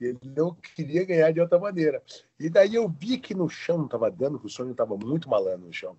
Ele 0.00 0.18
não 0.24 0.54
queria 0.54 1.04
ganhar 1.04 1.32
de 1.32 1.40
outra 1.40 1.58
maneira. 1.58 2.02
E 2.38 2.50
daí 2.50 2.74
eu 2.74 2.88
vi 2.88 3.18
que 3.18 3.34
no 3.34 3.48
chão 3.48 3.78
não 3.78 3.84
estava 3.86 4.10
dando, 4.10 4.38
que 4.38 4.46
o 4.46 4.50
sonho 4.50 4.72
estava 4.72 4.96
muito 4.96 5.28
malandro 5.28 5.66
no 5.66 5.72
chão. 5.72 5.96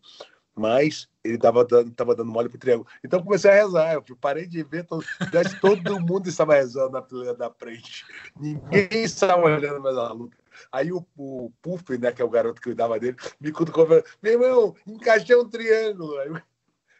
Mas 0.56 1.10
ele 1.22 1.36
estava 1.36 1.66
dando, 1.66 1.92
tava 1.92 2.16
dando 2.16 2.32
mole 2.32 2.48
pro 2.48 2.58
triângulo. 2.58 2.88
Então 3.04 3.22
comecei 3.22 3.52
a 3.52 3.56
rezar. 3.56 3.94
Eu 3.94 4.04
parei 4.16 4.48
de 4.48 4.64
ver, 4.64 4.86
todo, 4.86 5.04
todo 5.62 6.00
mundo 6.00 6.30
estava 6.30 6.56
rezando 6.56 6.92
na 6.92 7.02
fileira 7.02 7.36
da 7.36 7.52
frente. 7.52 8.06
Ninguém 8.40 9.04
estava 9.04 9.44
olhando 9.44 9.82
mais 9.82 9.98
a 9.98 10.12
luta. 10.14 10.38
Aí 10.72 10.94
o, 10.94 11.06
o 11.18 11.52
Puff, 11.62 11.98
né, 11.98 12.12
que 12.14 12.22
é 12.22 12.26
o 12.26 12.30
garoto 12.30 12.62
que 12.62 12.70
cuidava 12.70 12.98
dele, 12.98 13.18
me 13.40 13.52
cutucou 13.52 13.86
meu 13.88 14.04
irmão, 14.24 14.76
encaixei 14.88 15.36
um 15.36 15.50
triângulo. 15.50 16.18
Aí, 16.20 16.30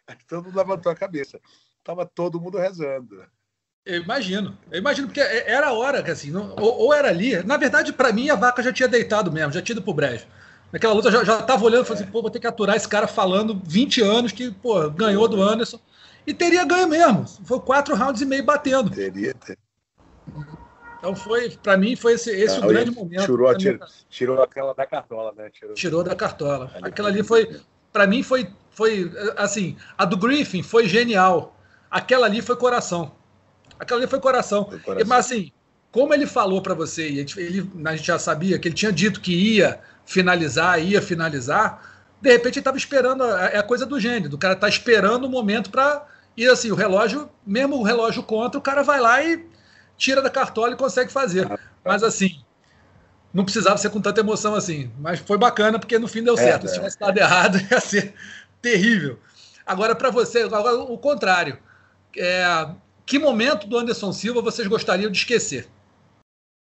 aí 0.06 0.16
todo 0.28 0.44
mundo 0.44 0.56
levantou 0.56 0.92
a 0.92 0.96
cabeça. 0.96 1.40
Tava 1.82 2.04
todo 2.04 2.40
mundo 2.40 2.58
rezando. 2.58 3.24
Eu 3.86 4.02
imagino, 4.02 4.58
eu 4.70 4.80
imagino, 4.80 5.06
porque 5.06 5.20
é, 5.20 5.48
era 5.48 5.68
a 5.68 5.72
hora 5.72 6.02
que 6.02 6.10
assim, 6.10 6.30
não, 6.30 6.56
ou, 6.58 6.80
ou, 6.80 6.92
era 6.92 7.08
ali. 7.08 7.40
Na 7.44 7.56
verdade, 7.56 7.92
para 7.92 8.12
mim, 8.12 8.28
a 8.28 8.34
vaca 8.34 8.60
já 8.60 8.72
tinha 8.72 8.88
deitado 8.88 9.30
mesmo, 9.30 9.52
já 9.52 9.62
tinha 9.62 9.74
ido 9.74 9.82
pro 9.82 9.94
brejo. 9.94 10.26
Naquela 10.72 10.92
luta 10.92 11.10
já, 11.10 11.22
já 11.22 11.40
tava 11.40 11.64
olhando 11.64 11.84
e 11.84 11.86
falei 11.86 12.02
assim, 12.02 12.10
pô, 12.10 12.20
vou 12.20 12.30
ter 12.30 12.40
que 12.40 12.46
aturar 12.48 12.74
esse 12.74 12.88
cara 12.88 13.06
falando 13.06 13.62
20 13.64 14.02
anos 14.02 14.32
que, 14.32 14.50
pô, 14.50 14.90
ganhou 14.90 15.28
do 15.28 15.40
Anderson. 15.40 15.78
E 16.26 16.34
teria 16.34 16.64
ganho 16.64 16.88
mesmo. 16.88 17.24
Foi 17.44 17.60
quatro 17.60 17.94
rounds 17.94 18.20
e 18.20 18.26
meio 18.26 18.44
batendo. 18.44 18.90
Teria, 18.90 19.32
teria. 19.34 19.58
Então 20.98 21.14
foi, 21.14 21.50
para 21.50 21.76
mim, 21.76 21.94
foi 21.94 22.14
esse, 22.14 22.30
esse 22.30 22.56
ah, 22.56 22.64
o 22.64 22.68
grande 22.68 22.90
momento. 22.90 23.24
Tirou, 23.24 23.56
tirou, 23.56 23.86
tirou 24.10 24.42
aquela 24.42 24.74
da 24.74 24.84
cartola, 24.84 25.32
né? 25.36 25.48
Tirou, 25.50 25.74
tirou 25.74 26.02
da 26.02 26.16
cartola. 26.16 26.72
Ali 26.74 26.88
Aquela 26.88 27.08
ali 27.08 27.22
foi, 27.22 27.60
para 27.92 28.04
mim, 28.08 28.24
foi, 28.24 28.50
foi 28.70 29.12
assim, 29.36 29.76
a 29.96 30.04
do 30.04 30.16
Griffin 30.16 30.64
foi 30.64 30.88
genial 30.88 31.56
aquela 31.90 32.26
ali 32.26 32.42
foi 32.42 32.56
coração. 32.56 33.12
Aquela 33.78 34.00
ali 34.00 34.08
foi 34.08 34.20
coração. 34.20 34.66
Foi 34.66 34.78
coração. 34.78 35.08
Mas 35.08 35.26
assim, 35.26 35.52
como 35.90 36.12
ele 36.12 36.26
falou 36.26 36.60
para 36.60 36.74
você, 36.74 37.08
e 37.08 37.14
a 37.14 37.18
gente, 37.20 37.40
ele, 37.40 37.70
a 37.84 37.96
gente 37.96 38.06
já 38.06 38.18
sabia 38.18 38.58
que 38.58 38.68
ele 38.68 38.74
tinha 38.74 38.92
dito 38.92 39.20
que 39.20 39.32
ia 39.32 39.80
finalizar, 40.04 40.82
ia 40.82 41.00
finalizar, 41.00 41.96
de 42.20 42.30
repente 42.30 42.54
ele 42.54 42.60
estava 42.60 42.76
esperando, 42.76 43.24
é 43.24 43.58
a 43.58 43.62
coisa 43.62 43.86
do 43.86 43.98
gênio, 43.98 44.28
do 44.28 44.38
cara 44.38 44.56
tá 44.56 44.68
esperando 44.68 45.24
o 45.24 45.30
momento 45.30 45.70
para. 45.70 46.06
E 46.36 46.46
assim, 46.46 46.70
o 46.70 46.74
relógio, 46.74 47.30
mesmo 47.46 47.76
o 47.76 47.82
relógio 47.82 48.22
contra, 48.22 48.58
o 48.58 48.62
cara 48.62 48.82
vai 48.82 49.00
lá 49.00 49.22
e 49.22 49.46
tira 49.96 50.20
da 50.20 50.28
cartola 50.28 50.72
e 50.72 50.76
consegue 50.76 51.10
fazer. 51.10 51.48
Mas 51.82 52.02
assim, 52.02 52.42
não 53.32 53.44
precisava 53.44 53.78
ser 53.78 53.90
com 53.90 54.00
tanta 54.00 54.20
emoção 54.20 54.54
assim. 54.54 54.90
Mas 54.98 55.18
foi 55.20 55.38
bacana 55.38 55.78
porque 55.78 55.98
no 55.98 56.08
fim 56.08 56.22
deu 56.22 56.34
é, 56.34 56.36
certo. 56.36 56.66
É, 56.66 56.68
Se 56.68 56.74
tivesse 56.74 56.98
dado 56.98 57.16
errado, 57.16 57.58
ia 57.70 57.80
ser 57.80 58.14
terrível. 58.60 59.18
Agora, 59.64 59.94
para 59.94 60.10
você, 60.10 60.40
agora, 60.42 60.74
o 60.74 60.98
contrário. 60.98 61.58
É, 62.16 62.68
que 63.06 63.18
momento 63.20 63.68
do 63.68 63.78
Anderson 63.78 64.12
Silva 64.12 64.42
vocês 64.42 64.66
gostariam 64.66 65.10
de 65.10 65.18
esquecer? 65.18 65.68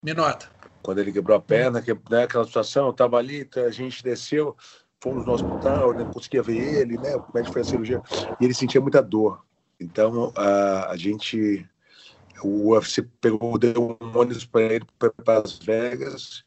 Me 0.00 0.14
nota. 0.14 0.48
Quando 0.80 1.00
ele 1.00 1.12
quebrou 1.12 1.36
a 1.36 1.40
perna, 1.40 1.82
que, 1.82 1.92
né, 2.08 2.22
aquela 2.22 2.44
situação, 2.44 2.86
eu 2.86 2.92
estava 2.92 3.18
ali, 3.18 3.44
tá, 3.44 3.62
a 3.62 3.70
gente 3.70 4.02
desceu, 4.02 4.56
fomos 5.02 5.26
no 5.26 5.32
hospital, 5.32 5.92
né, 5.92 6.04
conseguia 6.04 6.40
ver 6.40 6.56
ele, 6.56 6.96
né, 6.96 7.16
o 7.16 7.24
médico 7.34 7.52
fez 7.52 7.66
a 7.66 7.70
cirurgia, 7.70 8.02
e 8.40 8.44
ele 8.44 8.54
sentia 8.54 8.80
muita 8.80 9.02
dor. 9.02 9.44
Então, 9.80 10.32
a, 10.36 10.92
a 10.92 10.96
gente, 10.96 11.68
o 12.42 12.72
UFC 12.72 13.02
pegou, 13.20 13.58
deu 13.58 13.98
um 14.00 14.18
ônibus 14.18 14.46
para 14.46 14.62
ele 14.62 14.86
para 14.96 15.12
Las 15.26 15.58
Vegas, 15.58 16.44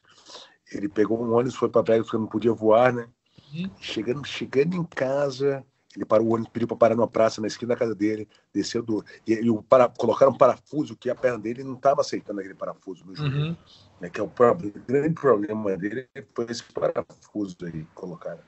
ele 0.72 0.88
pegou 0.88 1.22
um 1.22 1.34
ônibus, 1.34 1.54
foi 1.54 1.68
para 1.68 1.82
Vegas 1.82 2.06
porque 2.06 2.18
não 2.18 2.26
podia 2.26 2.52
voar, 2.52 2.92
né? 2.94 3.06
Uhum. 3.52 3.70
Chegando, 3.78 4.26
chegando 4.26 4.74
em 4.74 4.84
casa, 4.84 5.62
ele 5.94 6.04
parou 6.04 6.26
o 6.26 6.34
ônibus, 6.34 6.50
pediu 6.52 6.66
para 6.66 6.76
parar 6.76 6.94
numa 6.94 7.08
praça 7.08 7.40
na 7.40 7.46
esquina 7.46 7.74
da 7.74 7.78
casa 7.78 7.94
dele, 7.94 8.26
desceu 8.52 8.82
do. 8.82 9.04
E, 9.26 9.34
e 9.34 9.50
o 9.50 9.62
para, 9.62 9.88
colocaram 9.88 10.32
um 10.32 10.36
parafuso 10.36 10.96
que 10.96 11.10
a 11.10 11.14
perna 11.14 11.38
dele 11.38 11.62
não 11.62 11.74
estava 11.74 12.00
aceitando 12.00 12.40
aquele 12.40 12.54
parafuso 12.54 13.04
no 13.04 13.14
joelho. 13.14 13.36
Uhum. 13.36 13.56
Né, 14.00 14.10
que 14.10 14.20
é 14.20 14.22
o, 14.24 14.26
o 14.26 14.86
grande 14.86 15.14
problema 15.14 15.76
dele 15.76 16.08
foi 16.34 16.46
esse 16.48 16.64
parafuso 16.64 17.56
aí 17.62 17.70
que 17.70 17.94
colocaram. 17.94 18.40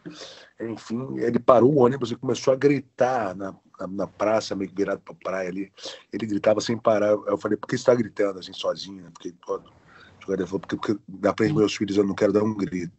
Enfim, 0.60 1.18
ele 1.18 1.38
parou 1.38 1.72
o 1.72 1.78
ônibus 1.78 2.10
e 2.10 2.16
começou 2.16 2.52
a 2.52 2.56
gritar 2.56 3.36
na, 3.36 3.54
na, 3.78 3.86
na 3.86 4.06
praça, 4.06 4.56
meio 4.56 4.70
que 4.70 4.76
virado 4.76 5.00
para 5.00 5.14
a 5.14 5.18
praia 5.22 5.48
ali. 5.48 5.72
Ele 6.12 6.26
gritava 6.26 6.60
sem 6.60 6.76
parar. 6.76 7.10
Eu 7.10 7.38
falei, 7.38 7.56
por 7.56 7.68
que 7.68 7.76
você 7.76 7.82
está 7.82 7.94
gritando 7.94 8.38
assim 8.38 8.52
sozinho? 8.52 9.10
Porque 9.12 9.32
todo. 9.46 9.68
O 9.68 10.22
jogador 10.22 10.46
falou, 10.46 10.60
porque, 10.60 10.76
porque 10.76 10.98
na 11.08 11.34
frente 11.34 11.50
dos 11.50 11.58
meus 11.58 11.76
filhos 11.76 11.96
eu 11.96 12.04
não 12.04 12.14
quero 12.14 12.32
dar 12.32 12.42
um 12.42 12.54
grito. 12.54 12.92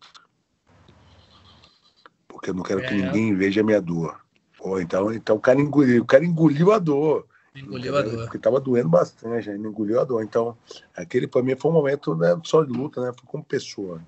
Porque 2.28 2.52
eu 2.52 2.54
não 2.54 2.64
quero 2.64 2.82
é. 2.82 2.88
que 2.88 2.94
ninguém 2.94 3.36
veja 3.36 3.62
a 3.62 3.64
minha 3.64 3.82
dor. 3.82 4.25
Pô, 4.66 4.80
então, 4.80 5.14
então 5.14 5.36
o 5.36 5.40
cara 5.40 5.62
engoliu, 5.62 6.02
o 6.02 6.06
cara 6.08 6.26
engoliu 6.26 6.72
a 6.72 6.80
dor. 6.80 7.28
Engoliu 7.56 7.96
a 7.96 8.02
dor. 8.02 8.24
Porque 8.24 8.40
tava 8.40 8.60
doendo 8.60 8.90
bastante, 8.90 9.48
ele 9.48 9.60
engoliu 9.60 10.00
a 10.00 10.04
dor. 10.04 10.24
Então, 10.24 10.58
aquele 10.98 11.28
para 11.28 11.44
mim 11.44 11.56
foi 11.56 11.70
um 11.70 11.76
momento 11.76 12.16
né, 12.16 12.36
só 12.44 12.64
de 12.64 12.72
luta, 12.72 13.00
né? 13.00 13.14
Foi 13.14 13.28
como 13.28 13.44
pessoa. 13.44 14.02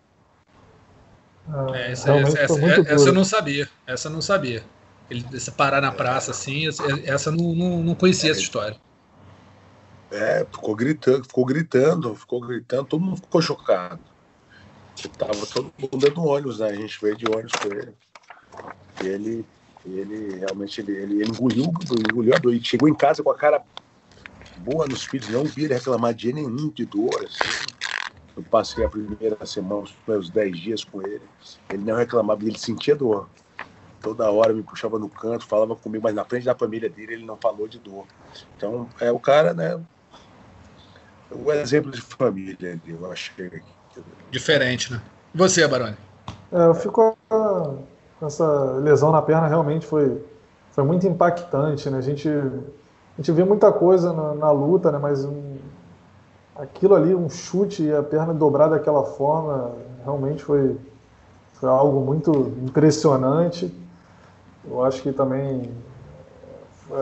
Ah, 1.47 1.67
é, 1.75 1.91
essa, 1.91 2.11
essa, 2.11 2.39
essa, 2.39 2.91
essa, 2.91 3.09
eu 3.09 3.13
não 3.13 3.23
sabia. 3.23 3.69
Essa 3.85 4.07
eu 4.07 4.11
não 4.11 4.19
sabia. 4.19 4.63
Ele 5.11 5.23
parar 5.55 5.79
na 5.79 5.91
praça 5.91 6.31
assim, 6.31 6.67
essa 7.05 7.31
não, 7.31 7.53
não, 7.53 7.83
não 7.83 7.93
conhecia 7.93 8.29
é, 8.29 8.31
essa 8.31 8.41
história. 8.41 8.77
É, 10.09 10.43
ficou 10.51 10.75
gritando, 10.75 11.23
ficou 11.23 11.45
gritando, 11.45 12.15
ficou 12.15 12.41
gritando, 12.41 12.85
todo 12.85 12.99
mundo 12.99 13.17
ficou 13.17 13.43
chocado. 13.43 13.99
Tava 15.19 15.45
todo 15.45 15.71
mundo 15.77 15.97
dentro 15.99 16.15
do 16.15 16.25
ônibus, 16.25 16.57
né? 16.57 16.69
A 16.69 16.75
gente 16.75 16.99
veio 16.99 17.15
de 17.15 17.29
ônibus 17.29 17.51
com 17.51 17.67
ele. 17.67 17.93
E 19.03 19.07
ele 19.07 19.45
e 19.87 19.99
ele 19.99 20.37
realmente 20.39 20.81
ele, 20.81 20.91
ele, 20.91 21.21
ele 21.21 21.31
engoliu, 21.31 21.71
engoliu 22.09 22.35
a 22.35 22.37
dor. 22.37 22.53
E 22.53 22.63
chegou 22.63 22.89
em 22.89 22.95
casa 22.95 23.23
com 23.23 23.31
a 23.31 23.35
cara 23.35 23.63
boa 24.57 24.85
nos 24.87 25.05
filhos, 25.05 25.29
não 25.29 25.45
vi 25.45 25.65
ele 25.65 25.73
reclamar 25.73 26.13
de 26.13 26.33
nenhum 26.33 26.69
de 26.69 26.85
dor. 26.85 27.23
Assim. 27.23 27.47
Eu 28.35 28.43
passei 28.43 28.83
a 28.83 28.89
primeira 28.89 29.45
semana, 29.45 29.81
os 29.81 29.91
primeiros 29.91 30.29
dez 30.29 30.59
dias 30.59 30.83
com 30.83 31.01
ele. 31.01 31.21
Ele 31.71 31.83
não 31.83 31.95
reclamava, 31.95 32.43
ele 32.43 32.57
sentia 32.57 32.95
dor. 32.95 33.29
Toda 34.01 34.29
hora 34.29 34.53
me 34.53 34.61
puxava 34.61 34.99
no 34.99 35.09
canto, 35.09 35.47
falava 35.47 35.75
comigo, 35.75 36.03
mas 36.03 36.13
na 36.13 36.23
frente 36.23 36.45
da 36.45 36.53
família 36.53 36.89
dele 36.89 37.13
ele 37.13 37.25
não 37.25 37.37
falou 37.37 37.67
de 37.67 37.79
dor. 37.79 38.05
Então, 38.55 38.89
é 38.99 39.11
o 39.11 39.19
cara, 39.19 39.53
né? 39.53 39.79
O 41.31 41.51
exemplo 41.51 41.91
de 41.91 42.01
família, 42.01 42.79
eu 42.85 43.11
achei. 43.11 43.63
Diferente, 44.29 44.91
né? 44.91 45.01
E 45.33 45.37
você, 45.37 45.67
Baroni? 45.67 45.97
É, 46.51 46.65
eu 46.67 46.75
fico 46.75 47.17
essa 48.21 48.73
lesão 48.81 49.11
na 49.11 49.21
perna 49.21 49.47
realmente 49.47 49.85
foi, 49.85 50.23
foi 50.71 50.83
muito 50.83 51.07
impactante, 51.07 51.89
né? 51.89 51.97
A 51.97 52.01
gente, 52.01 52.27
a 52.27 53.17
gente 53.17 53.31
vê 53.31 53.43
muita 53.43 53.71
coisa 53.71 54.11
na, 54.13 54.33
na 54.33 54.51
luta, 54.51 54.91
né? 54.91 54.97
Mas 54.97 55.23
um, 55.23 55.55
aquilo 56.55 56.95
ali, 56.95 57.13
um 57.13 57.29
chute 57.29 57.83
e 57.83 57.93
a 57.93 58.01
perna 58.01 58.33
dobrada 58.33 58.75
daquela 58.75 59.03
forma, 59.03 59.71
realmente 60.03 60.43
foi, 60.43 60.77
foi 61.53 61.69
algo 61.69 62.01
muito 62.01 62.31
impressionante. 62.63 63.73
Eu 64.69 64.83
acho 64.83 65.01
que 65.01 65.11
também 65.11 65.71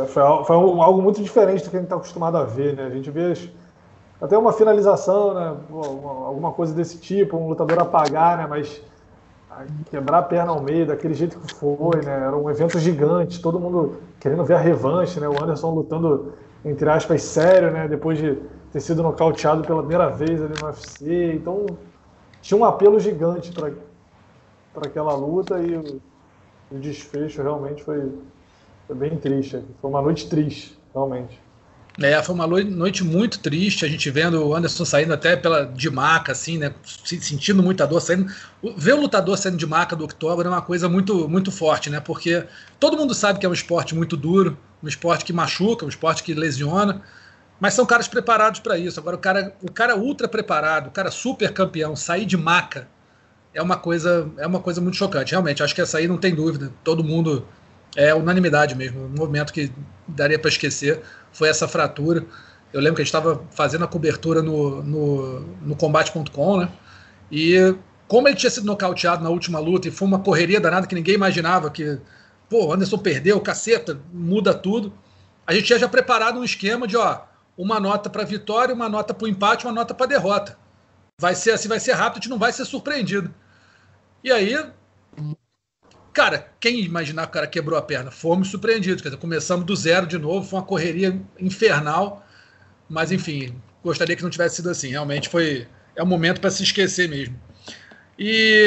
foi, 0.07 0.43
foi 0.45 0.55
algo 0.55 1.01
muito 1.01 1.21
diferente 1.21 1.63
do 1.63 1.69
que 1.69 1.77
a 1.77 1.79
gente 1.79 1.87
está 1.87 1.95
acostumado 1.95 2.37
a 2.37 2.43
ver, 2.43 2.75
né? 2.75 2.85
A 2.85 2.89
gente 2.89 3.09
vê 3.09 3.33
até 4.19 4.37
uma 4.37 4.51
finalização, 4.51 5.33
né? 5.33 5.55
Alguma 5.71 6.51
coisa 6.51 6.73
desse 6.73 6.97
tipo, 6.97 7.37
um 7.37 7.47
lutador 7.47 7.79
apagar, 7.79 8.37
né? 8.37 8.47
Mas 8.47 8.81
quebrar 9.89 10.19
a 10.19 10.23
perna 10.23 10.51
ao 10.51 10.61
meio, 10.61 10.85
daquele 10.85 11.13
jeito 11.13 11.39
que 11.39 11.53
foi, 11.53 12.01
né? 12.03 12.11
Era 12.11 12.35
um 12.35 12.49
evento 12.49 12.79
gigante, 12.79 13.41
todo 13.41 13.59
mundo 13.59 13.99
querendo 14.19 14.43
ver 14.43 14.55
a 14.55 14.59
revanche, 14.59 15.19
né? 15.19 15.27
O 15.27 15.43
Anderson 15.43 15.73
lutando, 15.73 16.33
entre 16.63 16.89
aspas, 16.89 17.21
sério, 17.21 17.71
né? 17.71 17.87
Depois 17.87 18.17
de 18.17 18.37
ter 18.71 18.81
sido 18.81 19.03
nocauteado 19.03 19.63
pela 19.63 19.79
primeira 19.79 20.09
vez 20.09 20.41
ali 20.41 20.53
no 20.59 20.67
UFC. 20.67 21.33
Então, 21.33 21.65
tinha 22.41 22.57
um 22.57 22.65
apelo 22.65 22.99
gigante 22.99 23.51
para 23.53 24.87
aquela 24.87 25.15
luta 25.15 25.59
e 25.59 25.77
o, 25.77 26.01
o 26.71 26.79
desfecho 26.79 27.41
realmente 27.41 27.83
foi, 27.83 28.11
foi 28.87 28.95
bem 28.95 29.17
triste. 29.17 29.63
Foi 29.81 29.89
uma 29.89 30.01
noite 30.01 30.29
triste, 30.29 30.77
realmente. 30.93 31.44
É, 32.01 32.21
foi 32.21 32.35
uma 32.35 32.45
noite 32.45 33.05
muito 33.05 33.39
triste, 33.39 33.85
a 33.85 33.87
gente 33.87 34.09
vendo 34.11 34.45
o 34.45 34.53
Anderson 34.53 34.83
saindo 34.83 35.13
até 35.13 35.37
pela 35.37 35.65
de 35.65 35.89
maca, 35.89 36.33
assim, 36.33 36.57
né? 36.57 36.73
Sentindo 36.83 37.63
muita 37.63 37.87
dor, 37.87 38.01
saindo. 38.01 38.29
Ver 38.75 38.93
o 38.93 39.01
lutador 39.01 39.37
saindo 39.37 39.57
de 39.57 39.65
maca 39.65 39.95
do 39.95 40.03
octógono 40.03 40.49
é 40.49 40.51
uma 40.51 40.61
coisa 40.61 40.89
muito, 40.89 41.29
muito 41.29 41.51
forte, 41.51 41.89
né? 41.89 42.01
Porque 42.01 42.43
todo 42.79 42.97
mundo 42.97 43.13
sabe 43.13 43.39
que 43.39 43.45
é 43.45 43.49
um 43.49 43.53
esporte 43.53 43.95
muito 43.95 44.17
duro, 44.17 44.57
um 44.83 44.87
esporte 44.89 45.23
que 45.23 45.31
machuca, 45.31 45.85
um 45.85 45.89
esporte 45.89 46.21
que 46.21 46.33
lesiona, 46.33 47.01
mas 47.61 47.73
são 47.73 47.85
caras 47.85 48.09
preparados 48.09 48.59
para 48.59 48.77
isso. 48.77 48.99
Agora, 48.99 49.15
o 49.15 49.19
cara, 49.19 49.55
o 49.61 49.71
cara 49.71 49.95
ultra 49.95 50.27
preparado, 50.27 50.87
o 50.87 50.91
cara 50.91 51.09
super 51.09 51.53
campeão, 51.53 51.95
sair 51.95 52.25
de 52.25 52.35
maca 52.35 52.89
é 53.53 53.61
uma 53.61 53.77
coisa, 53.77 54.29
é 54.37 54.45
uma 54.45 54.59
coisa 54.59 54.81
muito 54.81 54.97
chocante. 54.97 55.31
Realmente, 55.31 55.63
acho 55.63 55.73
que 55.73 55.79
essa 55.79 55.97
aí 55.97 56.09
não 56.09 56.17
tem 56.17 56.35
dúvida. 56.35 56.73
Todo 56.83 57.05
mundo 57.05 57.47
é 57.95 58.13
unanimidade 58.13 58.75
mesmo, 58.75 59.05
um 59.05 59.09
movimento 59.17 59.53
que 59.53 59.71
daria 60.05 60.37
para 60.37 60.49
esquecer 60.49 61.01
foi 61.35 61.49
essa 61.49 61.67
fratura. 61.67 62.25
Eu 62.73 62.79
lembro 62.79 62.95
que 62.95 63.01
a 63.01 63.05
gente 63.05 63.13
estava 63.13 63.43
fazendo 63.51 63.83
a 63.83 63.87
cobertura 63.87 64.41
no, 64.41 64.81
no, 64.81 65.39
no 65.61 65.75
combate.com, 65.75 66.57
né? 66.57 66.69
E 67.31 67.75
como 68.07 68.27
ele 68.27 68.37
tinha 68.37 68.49
sido 68.49 68.65
nocauteado 68.65 69.23
na 69.23 69.29
última 69.29 69.59
luta 69.59 69.87
e 69.87 69.91
foi 69.91 70.07
uma 70.07 70.19
correria 70.19 70.59
danada 70.59 70.87
que 70.87 70.95
ninguém 70.95 71.15
imaginava 71.15 71.69
que, 71.69 71.99
pô, 72.49 72.73
Anderson 72.73 72.97
perdeu, 72.97 73.39
caceta, 73.41 73.99
muda 74.13 74.53
tudo. 74.53 74.93
A 75.45 75.53
gente 75.53 75.65
tinha 75.65 75.79
já 75.79 75.89
preparado 75.89 76.39
um 76.39 76.43
esquema 76.43 76.87
de, 76.87 76.95
ó, 76.95 77.21
uma 77.57 77.79
nota 77.79 78.09
para 78.09 78.23
vitória, 78.23 78.73
uma 78.73 78.87
nota 78.87 79.13
para 79.13 79.25
o 79.25 79.27
empate, 79.27 79.65
uma 79.65 79.73
nota 79.73 79.93
para 79.93 80.05
derrota. 80.05 80.57
Vai 81.19 81.35
ser 81.35 81.51
assim, 81.51 81.67
vai 81.67 81.79
ser 81.79 81.93
rápido, 81.93 82.19
a 82.19 82.21
gente 82.21 82.29
não 82.29 82.39
vai 82.39 82.51
ser 82.53 82.65
surpreendido. 82.65 83.33
E 84.23 84.31
aí, 84.31 84.57
Cara, 86.15 86.47
quem 86.61 86.79
imaginar 86.79 87.23
que 87.23 87.31
o 87.31 87.33
cara 87.33 87.45
quebrou 87.45 87.77
a 87.77 87.81
perna? 87.81 88.09
Fomos 88.09 88.47
surpreendidos. 88.47 89.01
Quer 89.01 89.09
dizer, 89.09 89.19
começamos 89.19 89.65
do 89.65 89.75
zero 89.75 90.07
de 90.07 90.17
novo, 90.17 90.47
foi 90.47 90.59
uma 90.59 90.65
correria 90.65 91.21
infernal. 91.37 92.25
Mas, 92.87 93.11
enfim, 93.11 93.53
gostaria 93.83 94.15
que 94.15 94.23
não 94.23 94.29
tivesse 94.29 94.55
sido 94.55 94.69
assim. 94.69 94.87
Realmente 94.87 95.27
foi. 95.27 95.67
É 95.93 96.01
um 96.01 96.05
momento 96.05 96.39
para 96.39 96.49
se 96.49 96.63
esquecer 96.63 97.09
mesmo. 97.09 97.37
E 98.17 98.65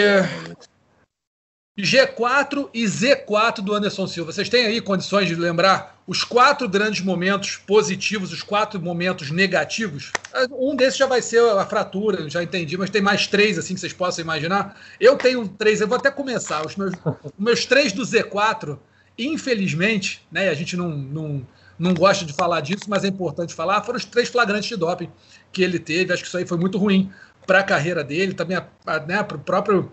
G4 1.79 2.69
e 2.75 2.85
Z4 2.85 3.61
do 3.61 3.73
Anderson 3.73 4.09
Silva. 4.09 4.33
Vocês 4.33 4.49
têm 4.49 4.67
aí 4.67 4.81
condições 4.81 5.29
de 5.29 5.37
lembrar 5.37 5.97
os 6.09 6.25
quatro 6.25 6.69
grandes 6.69 7.03
momentos 7.03 7.57
positivos, 7.57 8.33
os 8.33 8.43
quatro 8.43 8.81
momentos 8.81 9.31
negativos? 9.31 10.11
Um 10.51 10.75
desses 10.75 10.99
já 10.99 11.07
vai 11.07 11.23
ser 11.23 11.41
a 11.41 11.65
fratura, 11.65 12.29
já 12.29 12.43
entendi, 12.43 12.77
mas 12.77 12.91
tem 12.91 13.01
mais 13.01 13.29
três 13.29 13.57
assim 13.59 13.75
que 13.75 13.81
vocês 13.81 13.93
possam 13.93 14.25
imaginar. 14.25 14.77
Eu 14.99 15.17
tenho 15.17 15.47
três, 15.47 15.81
eu 15.81 15.87
vou 15.87 15.97
até 15.97 16.11
começar. 16.11 16.67
Os 16.67 16.75
meus, 16.75 16.95
meus 17.39 17.65
três 17.65 17.93
do 17.93 18.03
Z4, 18.03 18.77
infelizmente, 19.17 20.27
né, 20.33 20.49
a 20.49 20.55
gente 20.55 20.77
não, 20.77 20.89
não, 20.89 21.47
não 21.79 21.95
gosta 21.95 22.25
de 22.25 22.33
falar 22.33 22.61
disso, 22.61 22.87
mas 22.89 23.05
é 23.05 23.09
importante 23.09 23.55
falar, 23.55 23.85
foram 23.85 23.99
os 23.99 24.05
três 24.05 24.29
flagrantes 24.29 24.69
de 24.69 24.75
doping 24.75 25.11
que 25.53 25.63
ele 25.63 25.79
teve. 25.79 26.13
Acho 26.13 26.23
que 26.23 26.29
isso 26.29 26.39
aí 26.39 26.47
foi 26.47 26.59
muito 26.59 26.77
ruim 26.77 27.09
para 27.47 27.61
a 27.61 27.65
carreira 27.65 28.03
dele, 28.03 28.35
também 28.35 28.59
né, 29.07 29.23
para 29.23 29.37
o 29.37 29.41
próprio 29.41 29.93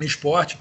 esporte 0.00 0.56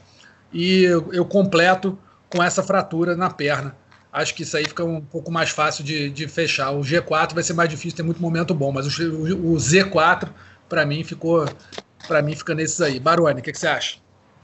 e 0.55 0.85
eu, 0.85 1.11
eu 1.11 1.25
completo 1.25 1.97
com 2.29 2.41
essa 2.41 2.63
fratura 2.63 3.13
na 3.13 3.29
perna. 3.29 3.75
acho 4.11 4.33
que 4.33 4.43
isso 4.43 4.55
aí 4.55 4.63
fica 4.63 4.85
um 4.85 5.01
pouco 5.01 5.29
mais 5.29 5.49
fácil 5.49 5.83
de, 5.83 6.09
de 6.09 6.29
fechar. 6.29 6.71
O 6.71 6.79
G4 6.79 7.33
vai 7.33 7.43
ser 7.43 7.53
mais 7.53 7.69
difícil, 7.69 7.97
tem 7.97 8.05
muito 8.05 8.21
momento 8.21 8.53
bom, 8.53 8.71
mas 8.71 8.97
o, 8.97 9.03
o 9.03 9.55
Z4, 9.55 10.29
para 10.69 10.85
mim, 10.85 11.03
ficou. 11.03 11.45
para 12.07 12.21
mim, 12.21 12.33
fica 12.33 12.55
nesses 12.55 12.79
aí. 12.79 13.01
Baroni, 13.01 13.41
o 13.41 13.43
que, 13.43 13.51
que, 13.51 13.59
você 13.59 13.67
acha? 13.67 13.97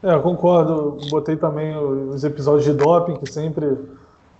É, 0.03 0.13
eu 0.13 0.21
concordo. 0.21 0.97
Botei 1.09 1.37
também 1.37 1.77
os 1.77 2.25
episódios 2.25 2.65
de 2.65 2.73
doping, 2.73 3.15
que 3.15 3.31
sempre, 3.31 3.65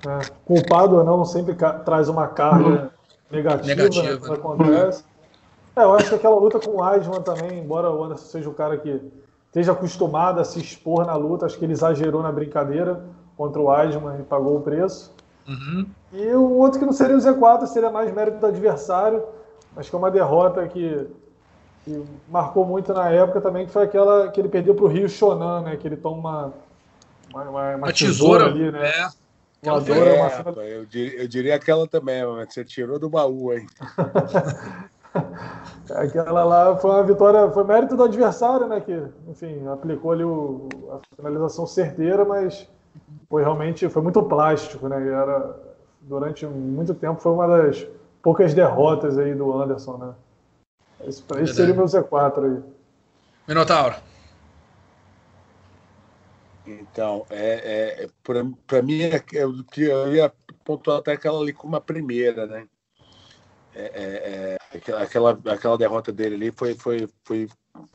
né, 0.05 0.19
culpado 0.43 0.97
ou 0.97 1.05
não, 1.05 1.23
sempre 1.23 1.55
traz 1.85 2.09
uma 2.09 2.27
carga 2.27 2.91
negativa, 3.31 3.75
negativa. 3.75 4.09
Né, 4.09 4.17
que 4.17 4.33
acontece. 4.33 5.05
É, 5.73 5.83
eu 5.83 5.93
acho 5.93 6.09
que 6.09 6.15
aquela 6.15 6.35
luta 6.35 6.59
com 6.59 6.71
o 6.71 6.83
Aisman 6.83 7.21
também, 7.21 7.59
embora 7.59 7.89
o 7.89 8.03
Anderson 8.03 8.25
seja 8.25 8.49
o 8.49 8.53
cara 8.53 8.75
que 8.75 8.99
esteja 9.51 9.73
acostumado 9.73 10.39
a 10.39 10.45
se 10.45 10.59
expor 10.59 11.05
na 11.05 11.13
luta, 11.13 11.45
acho 11.45 11.59
que 11.59 11.65
ele 11.65 11.73
exagerou 11.73 12.23
na 12.23 12.31
brincadeira 12.31 13.03
contra 13.35 13.61
o 13.61 13.69
Aisman 13.69 14.19
e 14.19 14.23
pagou 14.23 14.55
o 14.55 14.61
preço. 14.61 15.13
Uhum. 15.45 15.85
E 16.13 16.25
o 16.27 16.57
outro 16.57 16.79
que 16.79 16.85
não 16.85 16.93
seria 16.93 17.17
o 17.17 17.19
Z4, 17.19 17.67
seria 17.67 17.89
mais 17.89 18.13
mérito 18.13 18.37
do 18.37 18.45
adversário. 18.45 19.21
Acho 19.75 19.89
que 19.89 19.95
é 19.95 19.99
uma 19.99 20.09
derrota 20.09 20.65
que, 20.69 21.05
que 21.83 22.03
marcou 22.29 22.65
muito 22.65 22.93
na 22.93 23.09
época 23.09 23.41
também, 23.41 23.65
que 23.65 23.73
foi 23.73 23.83
aquela 23.83 24.29
que 24.31 24.39
ele 24.39 24.47
perdeu 24.47 24.73
para 24.73 24.85
o 24.85 24.87
Rio 24.87 25.09
Shonan, 25.09 25.63
né? 25.63 25.75
Que 25.75 25.87
ele 25.87 25.97
toma 25.97 26.53
uma, 27.33 27.43
uma, 27.43 27.75
uma 27.75 27.93
tesoura, 27.93 28.45
tesoura, 28.45 28.45
ali, 28.45 28.71
né? 28.71 28.89
É. 28.89 29.21
Uma 29.63 29.77
é, 29.77 30.51
uma... 30.51 30.63
eu, 30.63 30.85
diria, 30.85 31.21
eu 31.21 31.27
diria 31.27 31.55
aquela 31.55 31.87
também, 31.87 32.25
mas 32.25 32.53
você 32.53 32.63
tirou 32.63 32.97
do 32.97 33.09
baú, 33.09 33.53
hein? 33.53 33.67
Aquela 35.95 36.43
lá 36.43 36.77
foi 36.77 36.91
uma 36.91 37.03
vitória, 37.03 37.49
foi 37.51 37.63
mérito 37.63 37.95
do 37.95 38.03
adversário, 38.03 38.67
né? 38.67 38.79
Que, 38.79 39.03
enfim, 39.27 39.67
aplicou 39.67 40.11
ali 40.11 40.23
o, 40.23 40.69
a 40.91 41.15
finalização 41.15 41.67
certeira, 41.67 42.23
mas 42.23 42.67
foi 43.29 43.43
realmente 43.43 43.87
foi 43.89 44.01
muito 44.01 44.23
plástico, 44.23 44.87
né? 44.87 44.95
Era, 45.07 45.59
durante 46.01 46.45
muito 46.45 46.93
tempo 46.93 47.21
foi 47.21 47.31
uma 47.31 47.47
das 47.47 47.85
poucas 48.21 48.53
derrotas 48.53 49.17
aí 49.17 49.33
do 49.33 49.51
Anderson, 49.53 49.97
né? 49.97 50.13
Esse, 51.07 51.23
esse 51.41 51.55
seria 51.55 51.73
o 51.73 51.77
meu 51.77 51.85
Z4 51.85 52.43
aí. 52.43 52.63
Minotauro. 53.47 53.95
Então, 56.65 57.25
é, 57.29 58.03
é, 58.03 58.09
para 58.67 58.81
mim, 58.81 59.01
é, 59.01 59.15
é, 59.15 59.43
eu 59.43 60.13
ia 60.13 60.31
pontuar 60.63 60.99
até 60.99 61.13
aquela 61.13 61.39
ali 61.41 61.51
como 61.51 61.75
a 61.75 61.81
primeira, 61.81 62.45
né? 62.45 62.67
É, 63.73 64.57
é, 64.73 64.89
é 64.89 64.93
aquela, 65.01 65.39
aquela 65.45 65.77
derrota 65.77 66.11
dele 66.11 66.35
ali 66.35 66.51
foi, 66.51 66.75
foi, 66.75 67.07
foi 67.23 67.47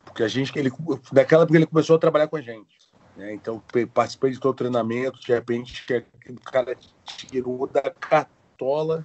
porque 0.05 0.23
a 0.23 0.27
gente, 0.27 0.57
ele, 0.57 0.71
naquela 1.11 1.43
época 1.43 1.57
ele 1.57 1.67
começou 1.67 1.95
a 1.95 1.99
trabalhar 1.99 2.27
com 2.27 2.37
a 2.37 2.41
gente. 2.41 2.77
Né? 3.15 3.33
Então, 3.33 3.61
participei 3.93 4.31
de 4.31 4.39
todo 4.39 4.51
o 4.51 4.57
treinamento, 4.57 5.19
de 5.19 5.31
repente, 5.31 5.83
o 6.29 6.41
cara 6.41 6.75
tirou 7.05 7.67
da 7.67 7.81
cartola 7.81 9.03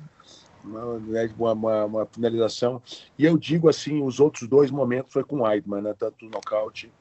uma, 0.64 0.98
né, 0.98 1.34
uma, 1.38 1.84
uma, 1.84 2.06
finalização. 2.06 2.80
E 3.18 3.24
eu 3.24 3.36
digo 3.36 3.68
assim, 3.68 4.02
os 4.02 4.20
outros 4.20 4.48
dois 4.48 4.70
momentos 4.70 5.12
foi 5.12 5.24
com 5.24 5.36
o 5.36 5.42
Weidman, 5.42 5.82
né? 5.82 5.94
tanto 5.98 6.26
o 6.26 6.30
nocaute 6.30 6.92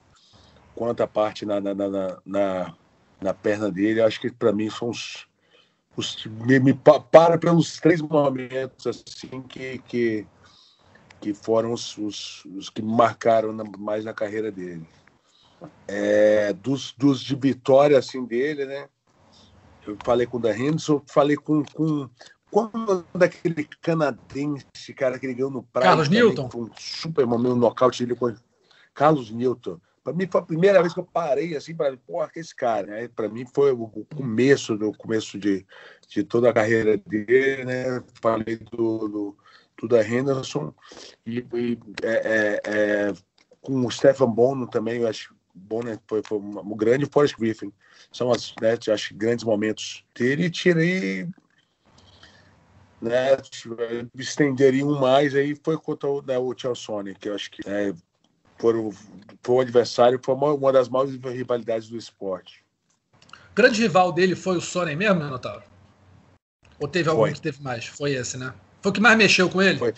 quanto 0.75 1.01
a 1.03 1.07
parte 1.07 1.45
na, 1.45 1.60
na, 1.60 1.73
na, 1.73 2.17
na, 2.25 2.75
na 3.21 3.34
perna 3.34 3.71
dele. 3.71 4.01
Acho 4.01 4.19
que 4.19 4.31
para 4.31 4.51
mim 4.51 4.69
são 4.69 4.89
os, 4.89 5.27
os, 5.95 6.25
me, 6.25 6.60
me 6.60 6.73
para 6.73 7.38
pelos 7.38 7.80
três 7.80 8.01
momentos 8.01 8.88
assim 8.88 9.41
que, 9.41 9.80
que, 9.80 10.25
que 11.19 11.34
foram 11.34 11.73
os, 11.73 11.97
os, 11.97 12.45
os 12.45 12.69
que 12.69 12.82
marcaram 12.82 13.51
na, 13.51 13.63
mais 13.77 14.06
na 14.06 14.13
carreira 14.13 14.51
dele. 14.51 14.88
É, 15.88 16.54
dos, 16.54 16.93
dos 16.97 17.21
de 17.21 17.36
vitória 17.36 17.97
assim 17.97 18.25
dele, 18.25 18.65
né? 18.65 18.88
Eu 19.86 19.97
falei 20.04 20.25
com 20.25 20.38
o 20.38 20.39
Dan 20.39 20.56
Henderson, 20.56 21.01
falei 21.08 21.36
com, 21.36 21.63
com 21.65 22.10
como 22.49 23.06
daquele 23.15 23.63
canadense, 23.82 24.93
cara, 24.95 25.17
que 25.17 25.25
ele 25.25 25.34
ganhou 25.34 25.49
no 25.49 25.63
praia. 25.63 25.88
Carlos 25.88 26.10
Newton. 26.10 26.49
Foi 26.49 26.62
um 26.63 26.69
super 26.77 27.25
momento, 27.25 27.54
um 27.54 27.60
nocaute 27.60 28.04
dele 28.06 28.19
com 28.19 28.36
Carlos 28.93 29.32
Newton. 29.32 29.80
Para 30.03 30.13
mim 30.13 30.27
foi 30.29 30.41
a 30.41 30.45
primeira 30.45 30.81
vez 30.81 30.93
que 30.93 30.99
eu 30.99 31.05
parei 31.05 31.55
assim 31.55 31.75
para, 31.75 31.95
porra, 31.97 32.29
que 32.29 32.39
esse 32.39 32.55
cara, 32.55 32.87
né? 32.87 33.07
Para 33.07 33.29
mim 33.29 33.45
foi 33.53 33.71
o 33.71 33.87
começo 34.15 34.75
do 34.75 34.91
começo 34.93 35.37
de, 35.37 35.65
de 36.07 36.23
toda 36.23 36.49
a 36.49 36.53
carreira 36.53 36.97
dele, 36.97 37.65
né? 37.65 38.03
Falei 38.21 38.57
do, 38.57 39.07
do, 39.07 39.37
do 39.79 39.87
da 39.87 40.03
Henderson 40.03 40.73
e, 41.25 41.45
e 41.53 41.79
é, 42.01 42.11
é, 42.11 42.61
é, 42.65 43.13
com 43.61 43.85
o 43.85 43.91
Stefan 43.91 44.29
Bono 44.29 44.67
também, 44.67 45.01
eu 45.01 45.07
acho 45.07 45.35
Bonner 45.53 45.99
foi, 46.07 46.21
foi 46.23 46.37
um 46.37 46.75
grande 46.75 47.05
Forrest 47.05 47.37
Griffin. 47.37 47.71
São 48.11 48.31
as, 48.31 48.53
né, 48.61 48.77
acho 48.91 49.15
grandes 49.15 49.43
momentos 49.43 50.03
dele. 50.15 50.45
E 50.45 50.49
tirei, 50.49 51.27
né, 53.01 53.37
estenderia 54.15 54.85
um 54.85 54.99
mais 54.99 55.35
aí 55.35 55.55
foi 55.63 55.77
contra 55.77 56.09
o, 56.09 56.21
né, 56.21 56.37
o 56.37 56.53
Chelsea, 56.57 57.15
que 57.19 57.29
eu 57.29 57.35
acho 57.35 57.51
que 57.51 57.61
é, 57.67 57.93
foi 58.62 58.76
o, 58.76 58.93
foi 59.41 59.56
o 59.56 59.60
adversário, 59.60 60.21
foi 60.24 60.36
uma, 60.36 60.54
uma 60.54 60.71
das 60.71 60.88
maiores 60.88 61.19
rivalidades 61.19 61.89
do 61.89 61.97
esporte. 61.97 62.63
O 63.24 63.56
grande 63.56 63.82
rival 63.82 64.12
dele 64.12 64.36
foi 64.36 64.56
o 64.56 64.62
Sony 64.62 64.95
mesmo, 64.95 65.24
Notauro? 65.24 65.63
Ou 66.80 66.88
teve 66.88 67.10
algum 67.10 67.24
foi. 67.24 67.34
que 67.34 67.41
teve 67.41 67.62
mais? 67.62 67.88
Foi 67.88 68.13
esse, 68.13 68.38
né? 68.38 68.54
Foi 68.82 68.91
o 68.91 68.93
que 68.93 69.02
mais 69.02 69.17
mexeu 69.17 69.50
com 69.50 69.62
ele? 69.62 69.80
Foi. 69.80 69.93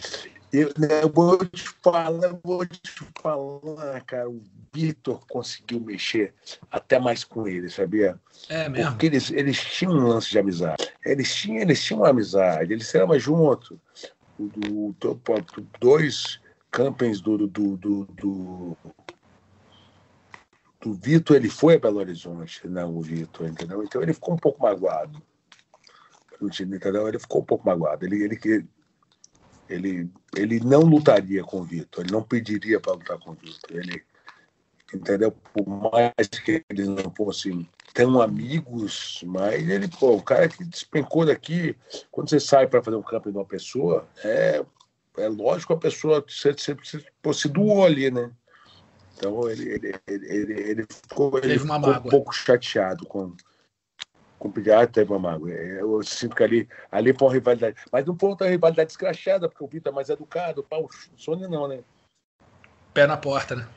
Eu, 0.51 0.71
né, 0.77 1.03
eu 1.03 1.09
vou 1.09 1.37
te 1.45 1.67
falar, 1.81 2.11
vou 2.43 2.65
te 2.65 2.81
falar, 3.21 4.01
cara, 4.05 4.29
o 4.29 4.41
Vitor 4.71 5.25
conseguiu 5.27 5.79
mexer 5.79 6.33
até 6.71 6.99
mais 6.99 7.23
com 7.23 7.47
ele, 7.47 7.69
sabia? 7.69 8.19
É 8.47 8.69
mesmo. 8.69 8.91
Porque 8.91 9.07
eles, 9.07 9.31
eles 9.31 9.59
tinham 9.59 9.93
um 9.93 10.07
lance 10.07 10.29
de 10.29 10.39
amizade. 10.39 10.89
Eles 11.03 11.33
tinham, 11.33 11.61
eles 11.61 11.83
tinham 11.83 12.01
uma 12.01 12.09
amizade, 12.09 12.71
eles 12.71 12.85
estavam 12.85 13.17
juntos. 13.19 13.77
Do, 14.37 14.95
do, 14.99 15.13
do, 15.15 15.67
dois 15.79 16.39
campings 16.73 17.21
do, 17.21 17.37
do, 17.47 17.77
do, 17.77 18.05
do, 18.05 18.77
do 20.81 20.93
Vitor, 20.95 21.37
ele 21.37 21.49
foi 21.49 21.75
a 21.75 21.79
Belo 21.79 21.99
Horizonte, 21.99 22.67
não 22.67 22.97
o 22.97 23.01
Vitor, 23.01 23.47
entendeu? 23.47 23.83
Então 23.83 24.01
ele 24.01 24.11
ficou 24.11 24.33
um 24.33 24.37
pouco 24.37 24.63
magoado. 24.63 25.21
Entendeu? 26.41 27.07
Ele 27.07 27.19
ficou 27.19 27.41
um 27.41 27.45
pouco 27.45 27.65
magoado. 27.65 28.05
Ele, 28.05 28.23
ele, 28.23 28.67
ele, 29.69 30.11
ele 30.35 30.59
não 30.61 30.81
lutaria 30.81 31.43
com 31.43 31.61
o 31.61 31.63
Vitor, 31.63 32.03
ele 32.03 32.11
não 32.11 32.23
pediria 32.23 32.79
para 32.79 32.93
lutar 32.93 33.19
com 33.19 33.31
o 33.31 33.35
Vitor. 33.35 33.77
Ele, 33.77 34.03
entendeu? 34.91 35.31
Por 35.31 35.67
mais 35.67 36.27
que 36.43 36.65
eles 36.69 36.87
não 36.87 37.13
fossem 37.15 37.69
tão 37.93 38.19
amigos, 38.19 39.23
mas 39.27 39.69
ele, 39.69 39.87
pô, 39.87 40.15
o 40.15 40.23
cara 40.23 40.49
que 40.49 40.63
despencou 40.63 41.23
daqui, 41.23 41.77
quando 42.11 42.29
você 42.29 42.39
sai 42.39 42.65
para 42.65 42.81
fazer 42.81 42.97
um 42.97 43.03
campo 43.03 43.31
de 43.31 43.37
uma 43.37 43.45
pessoa, 43.45 44.07
é 44.23 44.65
é 45.17 45.27
lógico 45.27 45.73
a 45.73 45.77
pessoa 45.77 46.23
se, 46.27 46.53
se, 46.57 46.75
se, 46.83 47.05
se 47.33 47.49
doou 47.49 47.85
ali, 47.85 48.09
né? 48.09 48.31
Então 49.15 49.49
ele, 49.49 49.69
ele, 49.69 49.99
ele, 50.07 50.53
ele 50.53 50.85
ficou, 50.89 51.37
ele 51.37 51.59
ficou 51.59 51.89
um 51.89 52.01
pouco 52.03 52.33
chateado 52.33 53.05
com, 53.05 53.35
com 54.39 54.47
o 54.47 54.51
Pilar, 54.51 54.87
teve 54.87 55.11
uma 55.11 55.19
mágoa. 55.19 55.51
É, 55.51 55.81
eu 55.81 56.01
sinto 56.03 56.35
que 56.35 56.43
ali, 56.43 56.69
ali 56.91 57.13
foi 57.13 57.27
uma 57.27 57.33
rivalidade. 57.33 57.77
Mas 57.91 58.05
não 58.05 58.17
foi 58.17 58.29
uma 58.29 58.47
rivalidade 58.47 58.91
escrachada, 58.91 59.47
porque 59.47 59.63
o 59.63 59.67
Vitor 59.67 59.93
é 59.93 59.95
mais 59.95 60.09
educado. 60.09 60.63
Pá, 60.63 60.77
o 60.77 60.89
Sônia 61.15 61.47
não, 61.47 61.67
né? 61.67 61.83
Pé 62.93 63.07
na 63.07 63.17
porta, 63.17 63.55
né? 63.55 63.67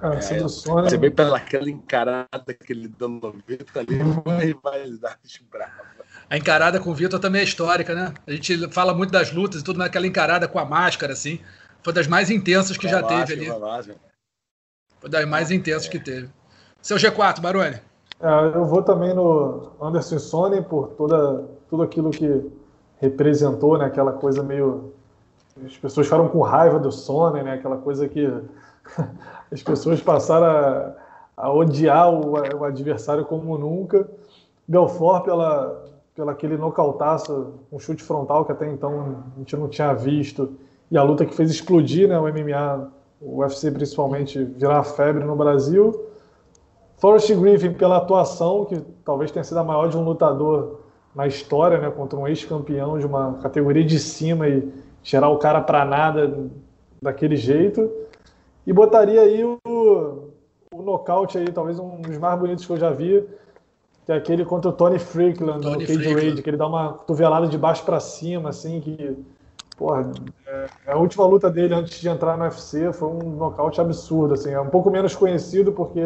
Ah, 0.00 0.14
é, 0.14 0.20
Você 0.20 0.96
vê 0.96 1.10
pela 1.10 1.36
aquela 1.36 1.68
encarada 1.68 2.54
que 2.54 2.72
ele 2.72 2.86
deu 2.88 3.08
no 3.08 3.32
Vitor 3.32 3.82
ali, 3.82 4.00
uma 4.00 4.38
rivalidade 4.38 5.44
brava. 5.50 5.97
A 6.30 6.36
encarada 6.36 6.78
com 6.78 6.90
o 6.90 6.94
Vitor 6.94 7.18
também 7.18 7.40
é 7.40 7.44
histórica, 7.44 7.94
né? 7.94 8.12
A 8.26 8.32
gente 8.32 8.68
fala 8.68 8.92
muito 8.92 9.10
das 9.10 9.32
lutas 9.32 9.60
e 9.60 9.64
tudo 9.64 9.78
naquela 9.78 10.06
encarada 10.06 10.46
com 10.46 10.58
a 10.58 10.64
máscara, 10.64 11.12
assim. 11.12 11.40
Foi 11.82 11.92
das 11.92 12.06
mais 12.06 12.30
intensas 12.30 12.76
que 12.76 12.86
com 12.86 12.92
já 12.92 13.02
teve 13.02 13.32
ali. 13.32 13.96
Foi 15.00 15.08
das 15.08 15.24
mais 15.26 15.50
intensas 15.50 15.88
que 15.88 15.98
teve. 15.98 16.28
Seu 16.82 16.96
G4, 16.96 17.40
Baroni. 17.40 17.80
É, 18.20 18.56
eu 18.56 18.64
vou 18.66 18.82
também 18.82 19.14
no 19.14 19.72
Anderson 19.80 20.18
Sony 20.18 20.60
por 20.62 20.88
toda, 20.90 21.44
tudo 21.70 21.82
aquilo 21.82 22.10
que 22.10 22.50
representou, 23.00 23.78
né? 23.78 23.86
Aquela 23.86 24.12
coisa 24.12 24.42
meio. 24.42 24.92
As 25.64 25.76
pessoas 25.76 26.06
falam 26.06 26.28
com 26.28 26.40
raiva 26.40 26.78
do 26.78 26.90
Sony, 26.90 27.42
né? 27.42 27.54
Aquela 27.54 27.78
coisa 27.78 28.08
que 28.08 28.26
as 29.50 29.62
pessoas 29.62 30.00
passaram 30.00 30.46
a, 30.46 30.94
a 31.36 31.52
odiar 31.52 32.10
o, 32.10 32.32
o, 32.32 32.64
adversário 32.64 33.24
como 33.24 33.56
nunca. 33.56 34.08
Belfort, 34.66 35.24
pela, 35.24 35.84
pelo 36.18 36.30
aquele 36.30 36.56
nocautaço, 36.56 37.54
um 37.70 37.78
chute 37.78 38.02
frontal 38.02 38.44
que 38.44 38.50
até 38.50 38.68
então 38.68 39.22
a 39.36 39.38
gente 39.38 39.56
não 39.56 39.68
tinha 39.68 39.94
visto, 39.94 40.52
e 40.90 40.98
a 40.98 41.02
luta 41.04 41.24
que 41.24 41.32
fez 41.32 41.48
explodir 41.48 42.08
né, 42.08 42.18
o 42.18 42.24
MMA, 42.24 42.90
o 43.20 43.38
UFC 43.38 43.70
principalmente, 43.70 44.42
virar 44.42 44.82
febre 44.82 45.22
no 45.22 45.36
Brasil. 45.36 46.06
Forrest 46.96 47.32
Griffin 47.36 47.72
pela 47.72 47.98
atuação, 47.98 48.64
que 48.64 48.80
talvez 49.04 49.30
tenha 49.30 49.44
sido 49.44 49.58
a 49.58 49.62
maior 49.62 49.88
de 49.88 49.96
um 49.96 50.02
lutador 50.02 50.80
na 51.14 51.28
história, 51.28 51.78
né, 51.78 51.88
contra 51.88 52.18
um 52.18 52.26
ex-campeão 52.26 52.98
de 52.98 53.06
uma 53.06 53.34
categoria 53.34 53.84
de 53.84 54.00
cima 54.00 54.48
e 54.48 54.68
tirar 55.04 55.28
o 55.28 55.38
cara 55.38 55.60
para 55.60 55.84
nada 55.84 56.50
daquele 57.00 57.36
jeito. 57.36 57.88
E 58.66 58.72
botaria 58.72 59.20
aí 59.20 59.44
o, 59.44 59.56
o 59.64 60.82
nocaute 60.82 61.38
aí, 61.38 61.46
talvez 61.52 61.78
um 61.78 62.00
dos 62.00 62.18
mais 62.18 62.40
bonitos 62.40 62.66
que 62.66 62.72
eu 62.72 62.76
já 62.76 62.90
vi, 62.90 63.24
que 64.08 64.12
é 64.12 64.16
aquele 64.16 64.42
contra 64.42 64.70
o 64.70 64.72
Tony 64.72 64.98
Freakland 64.98 65.60
Tony 65.60 65.82
no 65.82 65.86
Cage 65.86 66.14
Rage, 66.14 66.42
que 66.42 66.48
ele 66.48 66.56
dá 66.56 66.66
uma 66.66 66.94
cotovelada 66.94 67.46
de 67.46 67.58
baixo 67.58 67.84
para 67.84 68.00
cima, 68.00 68.48
assim, 68.48 68.80
que. 68.80 69.18
Porra, 69.76 70.10
é, 70.46 70.66
é, 70.86 70.92
a 70.92 70.96
última 70.96 71.26
luta 71.26 71.50
dele 71.50 71.74
antes 71.74 72.00
de 72.00 72.08
entrar 72.08 72.38
no 72.38 72.44
UFC 72.44 72.90
foi 72.94 73.06
um 73.06 73.36
nocaute 73.36 73.82
absurdo, 73.82 74.32
assim. 74.32 74.50
É 74.50 74.58
um 74.58 74.70
pouco 74.70 74.90
menos 74.90 75.14
conhecido 75.14 75.72
porque 75.72 76.00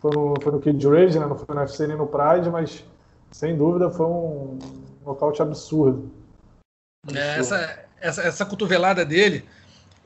foi 0.00 0.10
no, 0.10 0.34
foi 0.40 0.52
no 0.52 0.58
Cage 0.58 0.88
Rage, 0.88 1.18
né? 1.18 1.26
Não 1.26 1.36
foi 1.36 1.54
no 1.54 1.60
UFC 1.60 1.86
nem 1.86 1.98
no 1.98 2.06
Pride, 2.06 2.48
mas 2.50 2.82
sem 3.30 3.58
dúvida 3.58 3.90
foi 3.90 4.06
um 4.06 4.58
nocaute 5.04 5.42
absurdo. 5.42 6.10
É, 7.14 7.38
essa, 7.38 7.78
essa, 8.00 8.22
essa 8.22 8.46
cotovelada 8.46 9.04
dele, 9.04 9.44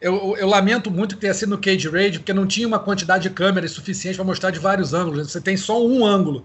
eu, 0.00 0.36
eu, 0.36 0.48
lamento 0.48 0.90
muito 0.90 1.14
que 1.14 1.20
tenha 1.20 1.34
sido 1.34 1.50
no 1.50 1.58
Cage 1.58 1.88
Rage, 1.88 2.18
porque 2.18 2.34
não 2.34 2.48
tinha 2.48 2.66
uma 2.66 2.80
quantidade 2.80 3.28
de 3.28 3.30
câmeras 3.30 3.70
suficiente 3.70 4.16
para 4.16 4.24
mostrar 4.24 4.50
de 4.50 4.58
vários 4.58 4.92
ângulos. 4.92 5.30
Você 5.30 5.40
tem 5.40 5.56
só 5.56 5.80
um 5.80 6.04
ângulo 6.04 6.44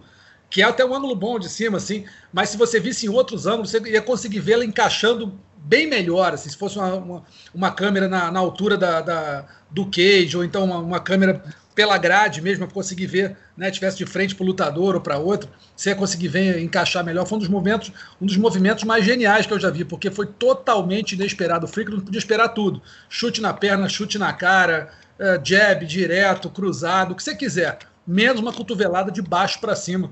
que 0.51 0.61
é 0.61 0.65
até 0.65 0.85
um 0.85 0.93
ângulo 0.93 1.15
bom 1.15 1.39
de 1.39 1.47
cima, 1.47 1.77
assim, 1.77 2.03
mas 2.31 2.49
se 2.49 2.57
você 2.57 2.77
visse 2.77 3.05
em 3.05 3.09
outros 3.09 3.47
ângulos, 3.47 3.71
você 3.71 3.79
ia 3.89 4.01
conseguir 4.01 4.41
vê-la 4.41 4.65
encaixando 4.65 5.39
bem 5.57 5.87
melhor, 5.87 6.33
assim, 6.33 6.49
se 6.49 6.57
fosse 6.57 6.77
uma, 6.77 6.93
uma, 6.93 7.23
uma 7.55 7.71
câmera 7.71 8.09
na, 8.09 8.29
na 8.29 8.39
altura 8.39 8.77
da, 8.77 8.99
da, 8.99 9.45
do 9.69 9.85
cage, 9.85 10.35
ou 10.35 10.43
então 10.43 10.65
uma, 10.65 10.79
uma 10.79 10.99
câmera 10.99 11.41
pela 11.73 11.97
grade 11.97 12.41
mesmo, 12.41 12.65
para 12.65 12.73
conseguir 12.73 13.05
ver, 13.05 13.37
né, 13.55 13.71
tivesse 13.71 13.97
de 13.97 14.05
frente 14.05 14.35
para 14.35 14.43
o 14.43 14.47
lutador 14.47 14.95
ou 14.95 14.99
para 14.99 15.17
outro, 15.17 15.49
você 15.73 15.91
ia 15.91 15.95
conseguir 15.95 16.27
ver 16.27 16.59
encaixar 16.59 17.01
melhor. 17.01 17.25
Foi 17.25 17.37
um 17.37 17.39
dos 17.39 17.47
movimentos, 17.47 17.93
um 18.19 18.25
dos 18.25 18.35
movimentos 18.35 18.83
mais 18.83 19.05
geniais 19.05 19.45
que 19.45 19.53
eu 19.53 19.59
já 19.59 19.69
vi, 19.69 19.85
porque 19.85 20.11
foi 20.11 20.25
totalmente 20.25 21.13
inesperado. 21.13 21.65
O 21.65 21.69
Freak 21.69 21.89
não 21.89 22.01
podia 22.01 22.19
esperar 22.19 22.49
tudo. 22.49 22.81
Chute 23.07 23.39
na 23.39 23.53
perna, 23.53 23.87
chute 23.87 24.17
na 24.17 24.33
cara, 24.33 24.89
uh, 25.17 25.39
jab 25.41 25.85
direto, 25.85 26.49
cruzado, 26.49 27.13
o 27.13 27.15
que 27.15 27.23
você 27.23 27.33
quiser. 27.33 27.79
Menos 28.05 28.41
uma 28.41 28.51
cotovelada 28.51 29.09
de 29.09 29.21
baixo 29.21 29.61
para 29.61 29.73
cima 29.73 30.11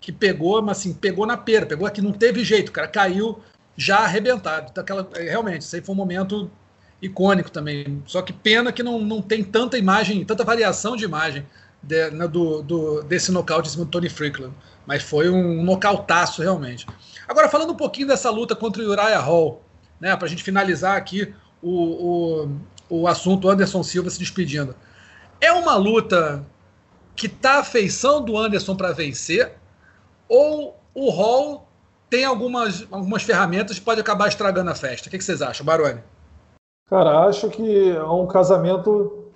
que 0.00 0.10
pegou, 0.10 0.62
mas 0.62 0.78
assim, 0.78 0.94
pegou 0.94 1.26
na 1.26 1.36
pera, 1.36 1.66
pegou 1.66 1.86
aqui, 1.86 2.00
não 2.00 2.12
teve 2.12 2.42
jeito, 2.42 2.70
o 2.70 2.72
cara 2.72 2.88
caiu 2.88 3.38
já 3.76 3.98
arrebentado. 3.98 4.68
Então, 4.70 4.82
aquela, 4.82 5.08
é, 5.14 5.22
realmente, 5.22 5.62
isso 5.62 5.76
aí 5.76 5.82
foi 5.82 5.94
um 5.94 5.98
momento 5.98 6.50
icônico 7.00 7.50
também. 7.50 8.02
Só 8.06 8.22
que 8.22 8.32
pena 8.32 8.72
que 8.72 8.82
não, 8.82 9.00
não 9.00 9.22
tem 9.22 9.42
tanta 9.42 9.78
imagem, 9.78 10.24
tanta 10.24 10.44
variação 10.44 10.96
de 10.96 11.04
imagem 11.04 11.46
de, 11.82 12.10
né, 12.10 12.28
do, 12.28 12.62
do, 12.62 13.02
desse 13.02 13.32
nocaute 13.32 13.68
em 13.68 13.72
cima 13.72 13.84
do 13.84 13.90
Tony 13.90 14.08
Freakland. 14.08 14.54
Mas 14.86 15.02
foi 15.02 15.30
um 15.30 15.62
nocautaço, 15.62 16.42
realmente. 16.42 16.86
Agora, 17.28 17.48
falando 17.48 17.72
um 17.72 17.76
pouquinho 17.76 18.08
dessa 18.08 18.30
luta 18.30 18.56
contra 18.56 18.82
o 18.82 18.86
Uriah 18.86 19.20
Hall, 19.20 19.62
né, 20.00 20.16
para 20.16 20.26
a 20.26 20.28
gente 20.28 20.42
finalizar 20.42 20.96
aqui 20.96 21.32
o, 21.62 22.46
o, 22.90 23.00
o 23.02 23.08
assunto 23.08 23.48
Anderson 23.48 23.82
Silva 23.82 24.10
se 24.10 24.18
despedindo. 24.18 24.74
É 25.40 25.52
uma 25.52 25.76
luta 25.76 26.44
que 27.16 27.28
tá 27.28 27.60
a 27.60 27.64
feição 27.64 28.22
do 28.22 28.36
Anderson 28.36 28.74
para 28.74 28.92
vencer, 28.92 29.52
ou 30.30 30.76
o 30.94 31.10
Hall 31.10 31.66
tem 32.08 32.24
algumas, 32.24 32.86
algumas 32.90 33.24
ferramentas 33.24 33.78
que 33.78 33.84
pode 33.84 34.00
acabar 34.00 34.28
estragando 34.28 34.70
a 34.70 34.74
festa? 34.74 35.08
O 35.08 35.10
que, 35.10 35.18
que 35.18 35.24
vocês 35.24 35.42
acham, 35.42 35.66
Baroni? 35.66 36.00
Cara, 36.88 37.26
acho 37.26 37.48
que 37.50 37.90
é 37.90 38.04
um 38.04 38.26
casamento 38.26 39.26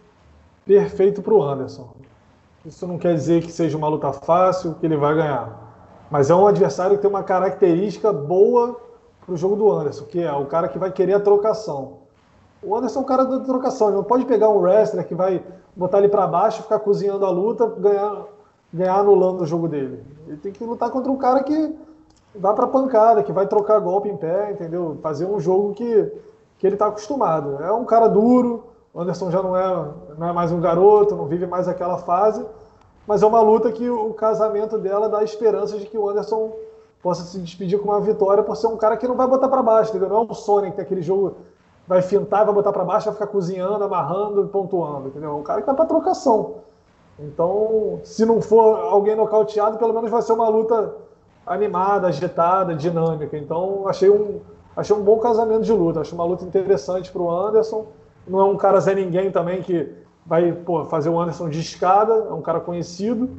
perfeito 0.65 1.21
para 1.21 1.35
o 1.35 1.43
Anderson. 1.43 1.95
Isso 2.65 2.87
não 2.87 2.97
quer 2.97 3.15
dizer 3.15 3.43
que 3.43 3.53
seja 3.53 3.77
uma 3.77 3.89
luta 3.89 4.13
fácil, 4.13 4.75
que 4.75 4.87
ele 4.87 4.97
vai 4.97 5.15
ganhar. 5.15 6.07
Mas 6.11 6.31
é 6.31 6.35
um 6.35 6.47
adversário 6.47 6.97
que 6.97 7.03
tem 7.03 7.11
uma 7.11 7.23
característica 7.23 8.13
boa 8.13 8.81
para 9.25 9.35
o 9.35 9.37
jogo 9.37 9.57
do 9.57 9.71
Anderson, 9.71 10.05
que 10.05 10.23
é 10.23 10.33
o 10.33 10.47
cara 10.47 10.69
que 10.69 10.79
vai 10.79 10.91
querer 10.91 11.15
a 11.15 11.21
trocação. 11.21 11.99
O 12.63 12.75
Anderson 12.75 13.01
é 13.01 13.03
um 13.03 13.07
cara 13.07 13.25
da 13.25 13.41
trocação, 13.41 13.89
ele 13.89 13.97
não 13.97 14.05
pode 14.05 14.25
pegar 14.25 14.49
um 14.49 14.59
wrestler 14.59 15.07
que 15.07 15.15
vai 15.15 15.45
botar 15.77 15.99
ele 15.99 16.09
para 16.09 16.27
baixo, 16.27 16.63
ficar 16.63 16.79
cozinhando 16.79 17.27
a 17.27 17.31
luta, 17.31 17.67
ganhar, 17.67 18.25
ganhar 18.75 18.99
anulando 18.99 19.43
o 19.43 19.47
jogo 19.47 19.68
dele. 19.68 20.03
Ele 20.27 20.37
tem 20.37 20.53
que 20.53 20.64
lutar 20.64 20.91
contra 20.91 21.11
um 21.11 21.16
cara 21.16 21.45
que 21.45 21.75
dá 22.35 22.53
para 22.53 22.66
pancada, 22.66 23.22
que 23.22 23.33
vai 23.33 23.47
trocar 23.47 23.79
golpe 23.79 24.09
em 24.09 24.16
pé, 24.16 24.51
entendeu? 24.51 24.99
Fazer 25.01 25.27
um 25.27 25.39
jogo 25.39 25.72
que, 25.72 26.12
que 26.59 26.66
ele 26.66 26.75
está 26.75 26.89
acostumado. 26.89 27.62
É 27.62 27.72
um 27.72 27.85
cara 27.85 28.09
duro, 28.09 28.64
o 28.93 29.01
Anderson 29.01 29.31
já 29.31 29.41
não 29.41 29.57
é, 29.57 29.89
não 30.18 30.29
é 30.29 30.33
mais 30.33 30.51
um 30.51 30.61
garoto, 30.61 31.14
não 31.14 31.27
vive 31.27 31.47
mais 31.47 31.68
aquela 31.68 31.99
fase, 31.99 32.45
mas 33.07 33.22
é 33.22 33.27
uma 33.27 33.41
luta 33.41 33.70
que 33.70 33.89
o 33.89 34.12
casamento 34.12 34.77
dela 34.77 35.09
dá 35.09 35.22
esperança 35.22 35.79
de 35.79 35.87
que 35.87 35.97
o 35.97 36.09
Anderson 36.09 36.53
possa 37.01 37.22
se 37.22 37.39
despedir 37.39 37.79
com 37.79 37.91
uma 37.91 38.01
vitória 38.01 38.43
por 38.43 38.57
ser 38.57 38.66
um 38.66 38.77
cara 38.77 38.97
que 38.97 39.07
não 39.07 39.14
vai 39.14 39.29
botar 39.29 39.49
para 39.49 39.62
baixo, 39.62 39.91
entendeu? 39.91 40.09
Não 40.09 40.16
é 40.16 40.20
um 40.20 40.35
Sonic 40.35 40.70
que 40.70 40.77
tem 40.77 40.85
aquele 40.85 41.03
jogo 41.03 41.37
vai 41.87 42.03
fintar, 42.03 42.45
vai 42.45 42.55
botar 42.55 42.72
para 42.72 42.83
baixo, 42.83 43.05
vai 43.05 43.14
ficar 43.14 43.27
cozinhando, 43.27 43.85
amarrando 43.85 44.49
pontuando, 44.49 45.09
entendeu? 45.09 45.31
É 45.31 45.35
um 45.35 45.43
cara 45.43 45.61
que 45.61 45.66
tá 45.66 45.75
para 45.75 45.85
trocação. 45.85 46.57
Então, 47.19 48.01
se 48.05 48.25
não 48.25 48.41
for 48.41 48.77
alguém 48.77 49.15
nocauteado, 49.15 49.79
pelo 49.79 49.95
menos 49.95 50.11
vai 50.11 50.23
ser 50.23 50.33
uma 50.33 50.49
luta 50.49 50.95
animada, 51.47 52.09
agitada, 52.09 52.75
dinâmica. 52.75 53.37
Então, 53.37 53.87
achei 53.87 54.11
um, 54.11 54.41
achei 54.77 54.95
um 54.95 55.03
bom 55.03 55.19
casamento 55.19 55.62
de 55.62 55.73
luta. 55.73 56.01
Achei 56.01 56.15
uma 56.15 56.25
luta 56.25 56.45
interessante 56.45 57.12
para 57.12 57.23
o 57.23 57.31
Anderson. 57.31 57.87
Não 58.27 58.41
é 58.41 58.45
um 58.45 58.57
cara 58.57 58.81
Zé 58.81 58.95
Ninguém 58.95 59.31
também 59.31 59.62
que 59.62 59.93
vai 60.27 60.53
pô, 60.53 60.85
fazer 60.87 61.11
o 61.11 61.21
Anderson 61.21 61.49
de 61.49 61.61
escada, 61.61 62.12
é 62.12 62.33
um 62.33 62.43
cara 62.43 62.61
conhecido. 62.61 63.31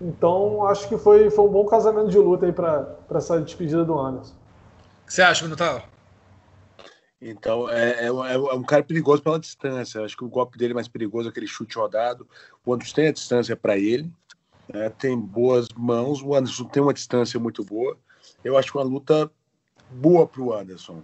Então, 0.00 0.66
acho 0.66 0.88
que 0.88 0.96
foi, 0.96 1.30
foi 1.30 1.44
um 1.44 1.48
bom 1.48 1.66
casamento 1.66 2.08
de 2.08 2.18
luta 2.18 2.46
aí 2.46 2.52
para 2.52 2.96
essa 3.14 3.40
despedida 3.40 3.84
do 3.84 3.98
Anderson. 3.98 4.34
O 5.02 5.06
que 5.06 5.14
você 5.14 5.22
acha, 5.22 5.44
Minotauro? 5.44 5.91
Então, 7.24 7.70
é, 7.70 8.00
é, 8.00 8.06
é, 8.06 8.36
um 8.36 8.64
cara 8.64 8.82
perigoso 8.82 9.22
pela 9.22 9.38
distância. 9.38 10.04
Acho 10.04 10.16
que 10.16 10.24
o 10.24 10.28
golpe 10.28 10.58
dele 10.58 10.72
é 10.72 10.74
mais 10.74 10.88
perigoso, 10.88 11.28
aquele 11.28 11.46
chute 11.46 11.78
rodado. 11.78 12.26
O 12.66 12.74
Anderson 12.74 12.94
tem 12.96 13.06
a 13.06 13.12
distância 13.12 13.54
para 13.54 13.78
ele, 13.78 14.10
né? 14.68 14.90
tem 14.90 15.16
boas 15.16 15.68
mãos. 15.68 16.20
O 16.20 16.34
Anderson 16.34 16.64
tem 16.64 16.82
uma 16.82 16.92
distância 16.92 17.38
muito 17.38 17.64
boa. 17.64 17.96
Eu 18.42 18.58
acho 18.58 18.72
que 18.72 18.76
uma 18.76 18.84
luta 18.84 19.30
boa 19.88 20.26
para 20.26 20.42
o 20.42 20.52
Anderson. 20.52 21.00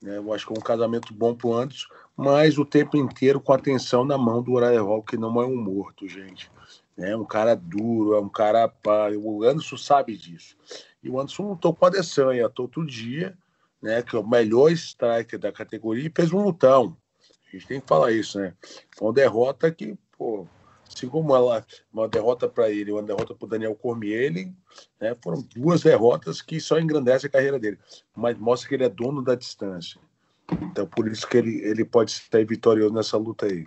Né? 0.00 0.16
Eu 0.16 0.32
acho 0.32 0.46
que 0.46 0.54
é 0.54 0.58
um 0.58 0.62
casamento 0.62 1.12
bom 1.12 1.34
para 1.34 1.46
o 1.46 1.54
Anderson, 1.54 1.88
mas 2.16 2.56
o 2.56 2.64
tempo 2.64 2.96
inteiro 2.96 3.38
com 3.38 3.52
atenção 3.52 4.06
na 4.06 4.16
mão 4.16 4.42
do 4.42 4.52
Uriah 4.52 4.80
Hall, 4.80 5.02
que 5.02 5.18
não 5.18 5.38
é 5.38 5.44
um 5.44 5.56
morto, 5.56 6.08
gente. 6.08 6.50
É 6.96 7.14
um 7.14 7.26
cara 7.26 7.54
duro, 7.54 8.14
é 8.14 8.20
um 8.20 8.28
cara. 8.28 8.72
O 9.18 9.44
Anderson 9.44 9.76
sabe 9.76 10.16
disso. 10.16 10.56
E 11.02 11.10
o 11.10 11.20
Anderson 11.20 11.50
lutou 11.50 11.74
com 11.74 11.84
a 11.84 11.88
Adesanya 11.88 12.48
todo 12.48 12.86
dia 12.86 13.36
né, 13.82 14.00
que 14.02 14.14
é 14.14 14.18
o 14.18 14.26
melhor 14.26 14.70
striker 14.70 15.38
da 15.38 15.50
categoria, 15.50 16.06
e 16.06 16.12
fez 16.14 16.32
um 16.32 16.42
lutão. 16.42 16.96
A 17.48 17.56
gente 17.56 17.66
tem 17.66 17.80
que 17.80 17.86
falar 17.86 18.12
isso, 18.12 18.38
né? 18.38 18.54
Foi 18.96 19.08
uma 19.08 19.14
derrota 19.14 19.70
que, 19.70 19.98
pô, 20.16 20.46
assim 20.88 21.08
como 21.08 21.34
ela, 21.34 21.64
uma 21.92 22.08
derrota 22.08 22.48
para 22.48 22.70
ele, 22.70 22.92
uma 22.92 23.02
derrota 23.02 23.34
para 23.34 23.46
o 23.46 23.48
Daniel 23.48 23.74
Cormier, 23.74 24.32
né, 25.00 25.16
foram 25.22 25.42
duas 25.54 25.82
derrotas 25.82 26.40
que 26.40 26.60
só 26.60 26.78
engrandecem 26.78 27.28
a 27.28 27.32
carreira 27.32 27.58
dele, 27.58 27.78
mas 28.14 28.38
mostra 28.38 28.68
que 28.68 28.74
ele 28.74 28.84
é 28.84 28.88
dono 28.88 29.22
da 29.22 29.34
distância. 29.34 30.00
Então, 30.50 30.86
por 30.86 31.08
isso 31.08 31.26
que 31.26 31.36
ele, 31.36 31.60
ele 31.62 31.84
pode 31.84 32.12
sair 32.12 32.44
vitorioso 32.44 32.94
nessa 32.94 33.16
luta 33.16 33.46
aí. 33.46 33.66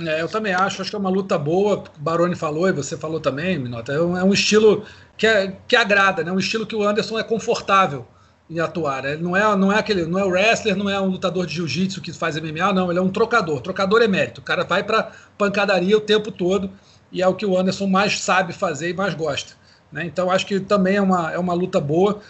É, 0.00 0.20
eu 0.20 0.28
também 0.28 0.52
acho, 0.52 0.82
acho 0.82 0.90
que 0.90 0.96
é 0.96 0.98
uma 0.98 1.10
luta 1.10 1.38
boa. 1.38 1.84
O 1.96 2.00
Baroni 2.00 2.34
falou 2.34 2.68
e 2.68 2.72
você 2.72 2.96
falou 2.96 3.20
também, 3.20 3.58
Minota. 3.58 3.92
É 3.92 4.00
um, 4.00 4.16
é 4.16 4.24
um 4.24 4.32
estilo 4.32 4.84
que, 5.16 5.26
é, 5.26 5.56
que 5.68 5.76
agrada, 5.76 6.24
né? 6.24 6.32
um 6.32 6.38
estilo 6.38 6.66
que 6.66 6.74
o 6.74 6.82
Anderson 6.82 7.18
é 7.18 7.22
confortável 7.22 8.06
em 8.50 8.58
atuar. 8.58 9.04
Ele 9.04 9.22
não 9.22 9.36
é, 9.36 9.56
não 9.56 9.72
é 9.72 9.78
aquele, 9.78 10.04
não 10.04 10.18
é 10.18 10.24
o 10.24 10.28
wrestler, 10.28 10.76
não 10.76 10.90
é 10.90 11.00
um 11.00 11.06
lutador 11.06 11.46
de 11.46 11.54
jiu-jitsu 11.54 12.00
que 12.00 12.12
faz 12.12 12.36
MMA, 12.36 12.72
não, 12.72 12.90
ele 12.90 12.98
é 12.98 13.02
um 13.02 13.08
trocador. 13.08 13.60
Trocador 13.60 14.02
é 14.02 14.08
mérito. 14.08 14.40
O 14.40 14.44
cara 14.44 14.64
vai 14.64 14.82
para 14.82 15.12
pancadaria 15.38 15.96
o 15.96 16.00
tempo 16.00 16.32
todo 16.32 16.68
e 17.12 17.22
é 17.22 17.28
o 17.28 17.34
que 17.34 17.46
o 17.46 17.56
Anderson 17.56 17.86
mais 17.86 18.18
sabe 18.18 18.52
fazer 18.52 18.90
e 18.90 18.94
mais 18.94 19.14
gosta. 19.14 19.54
Né? 19.92 20.04
Então 20.04 20.30
acho 20.30 20.44
que 20.46 20.58
também 20.58 20.96
é 20.96 21.02
uma, 21.02 21.32
é 21.32 21.38
uma 21.38 21.54
luta 21.54 21.80
boa. 21.80 22.20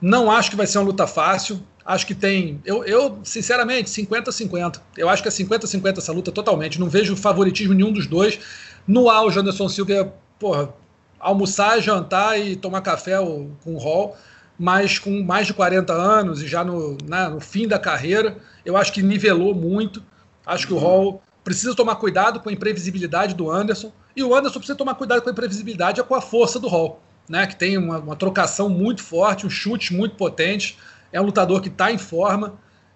Não 0.00 0.30
acho 0.30 0.50
que 0.50 0.56
vai 0.56 0.66
ser 0.66 0.78
uma 0.78 0.86
luta 0.86 1.06
fácil. 1.06 1.60
Acho 1.84 2.06
que 2.06 2.14
tem. 2.14 2.60
Eu, 2.64 2.84
eu 2.84 3.18
sinceramente, 3.24 3.90
50-50. 3.90 4.80
Eu 4.96 5.08
acho 5.08 5.22
que 5.22 5.28
é 5.28 5.32
50-50 5.32 5.98
essa 5.98 6.12
luta 6.12 6.30
totalmente. 6.30 6.80
Não 6.80 6.88
vejo 6.88 7.16
favoritismo 7.16 7.74
nenhum 7.74 7.92
dos 7.92 8.06
dois. 8.06 8.38
No 8.86 9.10
auge, 9.10 9.38
Anderson 9.38 9.68
Silva, 9.68 10.12
porra, 10.38 10.72
almoçar, 11.18 11.80
jantar 11.80 12.40
e 12.40 12.56
tomar 12.56 12.80
café 12.80 13.18
com 13.18 13.74
o 13.74 13.78
Hall 13.78 14.16
mas 14.58 14.98
com 14.98 15.22
mais 15.22 15.46
de 15.46 15.54
40 15.54 15.92
anos 15.92 16.42
e 16.42 16.46
já 16.46 16.64
no, 16.64 16.96
né, 17.04 17.28
no 17.28 17.40
fim 17.40 17.66
da 17.66 17.78
carreira, 17.78 18.36
eu 18.64 18.76
acho 18.76 18.92
que 18.92 19.02
nivelou 19.02 19.54
muito. 19.54 20.02
Acho 20.46 20.66
que 20.66 20.72
o 20.72 20.78
Hall 20.78 21.22
precisa 21.42 21.74
tomar 21.74 21.96
cuidado 21.96 22.40
com 22.40 22.48
a 22.48 22.52
imprevisibilidade 22.52 23.34
do 23.34 23.50
Anderson, 23.50 23.92
e 24.16 24.22
o 24.22 24.34
Anderson 24.34 24.58
precisa 24.58 24.78
tomar 24.78 24.94
cuidado 24.94 25.22
com 25.22 25.28
a 25.28 25.32
imprevisibilidade 25.32 26.00
e 26.00 26.04
com 26.04 26.14
a 26.14 26.20
força 26.20 26.58
do 26.58 26.68
Hall, 26.68 27.00
né, 27.28 27.46
que 27.46 27.56
tem 27.56 27.76
uma, 27.76 27.98
uma 27.98 28.16
trocação 28.16 28.68
muito 28.68 29.02
forte, 29.02 29.46
um 29.46 29.50
chute 29.50 29.92
muito 29.92 30.16
potente, 30.16 30.78
é 31.12 31.20
um 31.20 31.24
lutador 31.24 31.60
que 31.60 31.68
está 31.68 31.92
em 31.92 31.98
forma, 31.98 32.54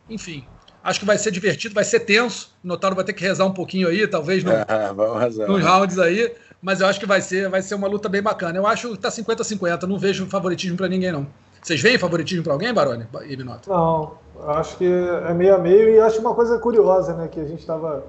enfim. 0.08 0.44
Acho 0.82 1.00
que 1.00 1.06
vai 1.06 1.18
ser 1.18 1.30
divertido, 1.30 1.74
vai 1.74 1.84
ser 1.84 2.00
tenso. 2.00 2.56
O 2.64 2.68
Notário 2.68 2.94
vai 2.94 3.04
ter 3.04 3.12
que 3.12 3.22
rezar 3.22 3.44
um 3.44 3.52
pouquinho 3.52 3.88
aí, 3.88 4.06
talvez 4.06 4.42
no, 4.42 4.52
ah, 4.66 5.26
nos 5.46 5.62
rounds 5.62 5.98
aí, 5.98 6.32
mas 6.62 6.80
eu 6.80 6.86
acho 6.86 6.98
que 6.98 7.06
vai 7.06 7.20
ser, 7.20 7.48
vai 7.48 7.60
ser 7.60 7.74
uma 7.74 7.86
luta 7.86 8.08
bem 8.08 8.22
bacana. 8.22 8.58
Eu 8.58 8.66
acho 8.66 8.88
que 8.88 8.94
está 8.94 9.10
50-50, 9.10 9.82
não 9.82 9.98
vejo 9.98 10.26
favoritismo 10.26 10.76
para 10.76 10.88
ninguém, 10.88 11.12
não. 11.12 11.26
Vocês 11.68 11.82
veem 11.82 11.98
favoritismo 11.98 12.42
para 12.42 12.54
alguém, 12.54 12.72
Baroni 12.72 13.06
e? 13.28 13.36
Não, 13.68 14.12
acho 14.46 14.78
que 14.78 14.86
é 14.86 15.34
meio 15.34 15.54
a 15.54 15.58
meio 15.58 15.90
e 15.90 16.00
acho 16.00 16.18
uma 16.18 16.34
coisa 16.34 16.58
curiosa, 16.58 17.12
né, 17.12 17.28
que 17.28 17.38
a 17.38 17.44
gente 17.44 17.60
estava, 17.60 18.06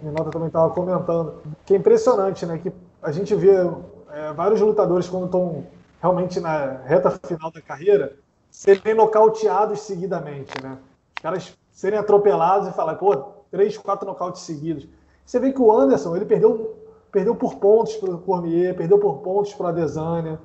Minota 0.00 0.30
também 0.30 0.46
estava 0.46 0.70
comentando, 0.70 1.42
que 1.66 1.74
é 1.74 1.76
impressionante, 1.76 2.46
né, 2.46 2.56
que 2.56 2.72
a 3.02 3.12
gente 3.12 3.34
vê 3.34 3.50
é, 3.50 4.32
vários 4.32 4.62
lutadores 4.62 5.06
quando 5.10 5.26
estão 5.26 5.66
realmente 6.00 6.40
na 6.40 6.78
reta 6.86 7.10
final 7.10 7.50
da 7.50 7.60
carreira, 7.60 8.16
serem 8.50 8.94
nocauteados 8.94 9.80
seguidamente, 9.80 10.50
né? 10.62 10.78
Os 11.18 11.22
caras 11.22 11.58
serem 11.74 11.98
atropelados 11.98 12.66
e 12.66 12.72
falar, 12.72 12.94
pô, 12.94 13.14
três, 13.50 13.76
quatro 13.76 14.08
nocautes 14.08 14.40
seguidos. 14.40 14.88
Você 15.26 15.38
vê 15.38 15.52
que 15.52 15.60
o 15.60 15.70
Anderson, 15.70 16.16
ele 16.16 16.24
perdeu, 16.24 16.78
perdeu 17.12 17.34
por 17.34 17.56
pontos 17.56 17.94
para 17.96 18.10
o 18.10 18.18
Cormier, 18.18 18.74
perdeu 18.74 18.98
por 18.98 19.18
pontos 19.18 19.52
para 19.52 19.68
a 19.68 19.72
Desânia. 19.72 20.40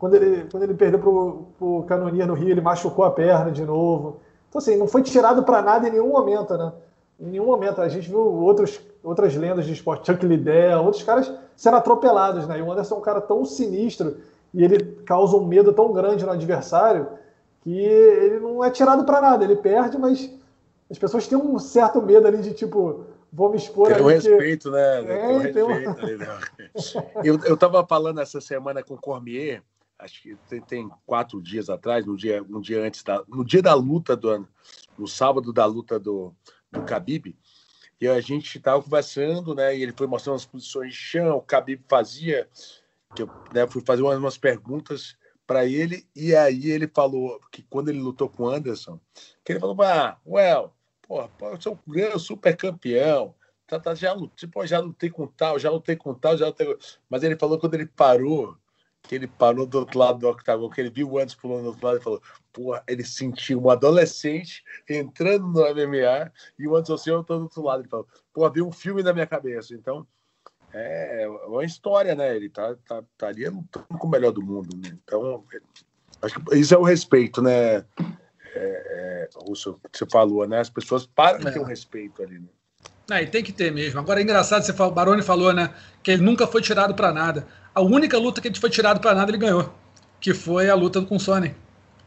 Quando 0.00 0.14
ele, 0.14 0.48
quando 0.50 0.62
ele 0.62 0.72
perdeu 0.72 0.98
para 0.98 1.66
o 1.66 1.84
Canonier 1.86 2.26
no 2.26 2.32
Rio, 2.32 2.48
ele 2.48 2.62
machucou 2.62 3.04
a 3.04 3.10
perna 3.10 3.50
de 3.52 3.62
novo. 3.62 4.20
Então, 4.48 4.58
assim, 4.58 4.74
não 4.74 4.88
foi 4.88 5.02
tirado 5.02 5.42
para 5.42 5.60
nada 5.60 5.86
em 5.86 5.90
nenhum 5.90 6.08
momento, 6.08 6.56
né? 6.56 6.72
Em 7.20 7.26
nenhum 7.26 7.44
momento. 7.44 7.82
A 7.82 7.88
gente 7.90 8.08
viu 8.08 8.18
outros, 8.18 8.80
outras 9.04 9.36
lendas 9.36 9.66
de 9.66 9.74
esporte, 9.74 10.06
Chuck 10.06 10.24
Liddell, 10.24 10.82
outros 10.82 11.02
caras 11.02 11.30
sendo 11.54 11.76
atropelados, 11.76 12.46
né? 12.48 12.58
E 12.58 12.62
o 12.62 12.72
Anderson 12.72 12.94
é 12.94 12.98
um 12.98 13.02
cara 13.02 13.20
tão 13.20 13.44
sinistro 13.44 14.16
e 14.54 14.64
ele 14.64 14.78
causa 15.04 15.36
um 15.36 15.44
medo 15.44 15.70
tão 15.70 15.92
grande 15.92 16.24
no 16.24 16.32
adversário 16.32 17.06
que 17.60 17.70
ele 17.70 18.40
não 18.40 18.64
é 18.64 18.70
tirado 18.70 19.04
para 19.04 19.20
nada. 19.20 19.44
Ele 19.44 19.56
perde, 19.56 19.98
mas 19.98 20.30
as 20.90 20.98
pessoas 20.98 21.28
têm 21.28 21.36
um 21.36 21.58
certo 21.58 22.00
medo 22.00 22.26
ali 22.26 22.38
de 22.38 22.54
tipo, 22.54 23.04
vou 23.30 23.50
me 23.50 23.58
expor. 23.58 23.92
Tem 23.92 24.02
um 24.02 24.06
respeito, 24.06 24.70
que... 24.70 24.76
né? 24.76 25.00
É, 25.02 25.52
tem 25.52 25.62
um 25.62 25.66
respeito 25.66 26.06
ali, 26.06 26.16
né? 26.16 26.38
eu, 27.22 27.38
eu 27.44 27.54
tava 27.54 27.86
falando 27.86 28.18
essa 28.18 28.40
semana 28.40 28.82
com 28.82 28.94
o 28.94 28.98
Cormier, 28.98 29.62
acho 30.00 30.22
que 30.22 30.36
tem, 30.48 30.60
tem, 30.60 30.90
quatro 31.06 31.40
dias 31.40 31.68
atrás, 31.68 32.06
no 32.06 32.16
dia, 32.16 32.42
um 32.42 32.60
dia 32.60 32.82
antes 32.82 33.02
da, 33.02 33.22
no 33.28 33.44
dia 33.44 33.62
da 33.62 33.74
luta 33.74 34.16
do 34.16 34.48
no 34.98 35.06
sábado 35.06 35.52
da 35.52 35.64
luta 35.64 35.98
do, 35.98 36.34
do 36.70 36.80
Khabib, 36.80 37.36
e 38.00 38.08
a 38.08 38.20
gente 38.20 38.56
estava 38.56 38.82
conversando, 38.82 39.54
né? 39.54 39.76
E 39.76 39.82
ele 39.82 39.92
foi 39.96 40.06
mostrando 40.06 40.36
as 40.36 40.46
posições 40.46 40.92
de 40.92 40.98
chão, 40.98 41.36
o 41.36 41.42
Khabib 41.42 41.82
fazia, 41.88 42.48
que 43.14 43.22
eu 43.22 43.30
né, 43.52 43.66
fui 43.66 43.82
fazer 43.82 44.02
umas, 44.02 44.18
umas 44.18 44.38
perguntas 44.38 45.16
para 45.46 45.66
ele, 45.66 46.06
e 46.14 46.34
aí 46.34 46.70
ele 46.70 46.86
falou 46.86 47.40
que 47.50 47.62
quando 47.62 47.88
ele 47.88 48.00
lutou 48.00 48.28
com 48.28 48.44
o 48.44 48.48
Anderson, 48.48 49.00
que 49.44 49.52
ele 49.52 49.60
falou, 49.60 49.76
ah, 49.82 50.18
well, 50.26 50.72
porra, 51.02 51.30
eu 51.40 51.60
sou 51.60 51.78
um 51.86 51.92
grande 51.92 52.20
super 52.20 52.56
campeão, 52.56 53.34
tá, 53.66 53.80
tá, 53.80 53.94
já, 53.94 54.14
pô, 54.52 54.64
já 54.64 54.78
lutei 54.78 55.10
com 55.10 55.26
tal, 55.26 55.58
já 55.58 55.70
lutei 55.70 55.96
com 55.96 56.14
tal, 56.14 56.36
já 56.36 56.46
lutei... 56.46 56.78
Mas 57.08 57.22
ele 57.22 57.36
falou 57.36 57.58
quando 57.58 57.74
ele 57.74 57.86
parou, 57.86 58.56
que 59.02 59.14
ele 59.14 59.26
parou 59.26 59.66
do 59.66 59.78
outro 59.78 59.98
lado 59.98 60.18
do 60.18 60.28
octagon, 60.28 60.70
que 60.70 60.80
ele 60.80 60.90
viu 60.90 61.10
o 61.10 61.18
Anderson 61.18 61.38
pulando 61.40 61.62
do 61.62 61.68
outro 61.68 61.86
lado 61.86 61.98
e 61.98 62.02
falou, 62.02 62.22
porra, 62.52 62.82
ele 62.86 63.04
sentiu 63.04 63.60
um 63.60 63.70
adolescente 63.70 64.62
entrando 64.88 65.46
no 65.46 65.60
MMA 65.60 66.32
e 66.58 66.68
o 66.68 66.76
Anderson 66.76 66.96
Silva 66.96 67.24
todo 67.24 67.38
do 67.38 67.44
outro 67.44 67.62
lado. 67.62 67.82
Ele 67.82 67.88
falou, 67.88 68.06
porra, 68.32 68.50
viu 68.50 68.66
um 68.66 68.72
filme 68.72 69.02
na 69.02 69.12
minha 69.12 69.26
cabeça. 69.26 69.74
Então, 69.74 70.06
é 70.72 71.26
uma 71.46 71.64
história, 71.64 72.14
né? 72.14 72.36
Ele 72.36 72.48
tá, 72.48 72.76
tá, 72.86 73.02
estaria 73.12 73.50
lutando 73.50 73.86
com 73.98 74.06
o 74.06 74.10
melhor 74.10 74.32
do 74.32 74.42
mundo. 74.42 74.76
Né? 74.76 74.96
Então, 75.02 75.44
acho 76.22 76.40
que 76.40 76.56
isso 76.56 76.74
é 76.74 76.78
o 76.78 76.84
respeito, 76.84 77.42
né? 77.42 77.76
É, 77.76 77.86
é, 78.54 79.28
Russo, 79.34 79.80
que 79.90 79.98
você 79.98 80.06
falou, 80.06 80.46
né? 80.46 80.60
As 80.60 80.70
pessoas 80.70 81.06
param 81.06 81.40
de 81.40 81.52
ter 81.52 81.60
um 81.60 81.64
respeito 81.64 82.22
ali, 82.22 82.38
né? 82.38 82.48
É, 83.10 83.22
e 83.22 83.26
tem 83.26 83.42
que 83.42 83.52
ter 83.52 83.72
mesmo. 83.72 84.00
Agora 84.00 84.20
é 84.20 84.22
engraçado, 84.22 84.62
você 84.62 84.72
falou, 84.72 84.92
o 84.92 84.94
Baroni 84.94 85.22
falou, 85.22 85.52
né? 85.52 85.70
Que 86.02 86.12
ele 86.12 86.22
nunca 86.22 86.46
foi 86.46 86.62
tirado 86.62 86.94
para 86.94 87.12
nada. 87.12 87.46
A 87.74 87.80
única 87.80 88.18
luta 88.18 88.40
que 88.40 88.48
ele 88.48 88.58
foi 88.58 88.70
tirado 88.70 89.00
para 89.00 89.14
nada, 89.14 89.30
ele 89.30 89.38
ganhou. 89.38 89.74
Que 90.20 90.34
foi 90.34 90.68
a 90.68 90.74
luta 90.74 91.00
com 91.02 91.16
o 91.16 91.20
Sony 91.20 91.54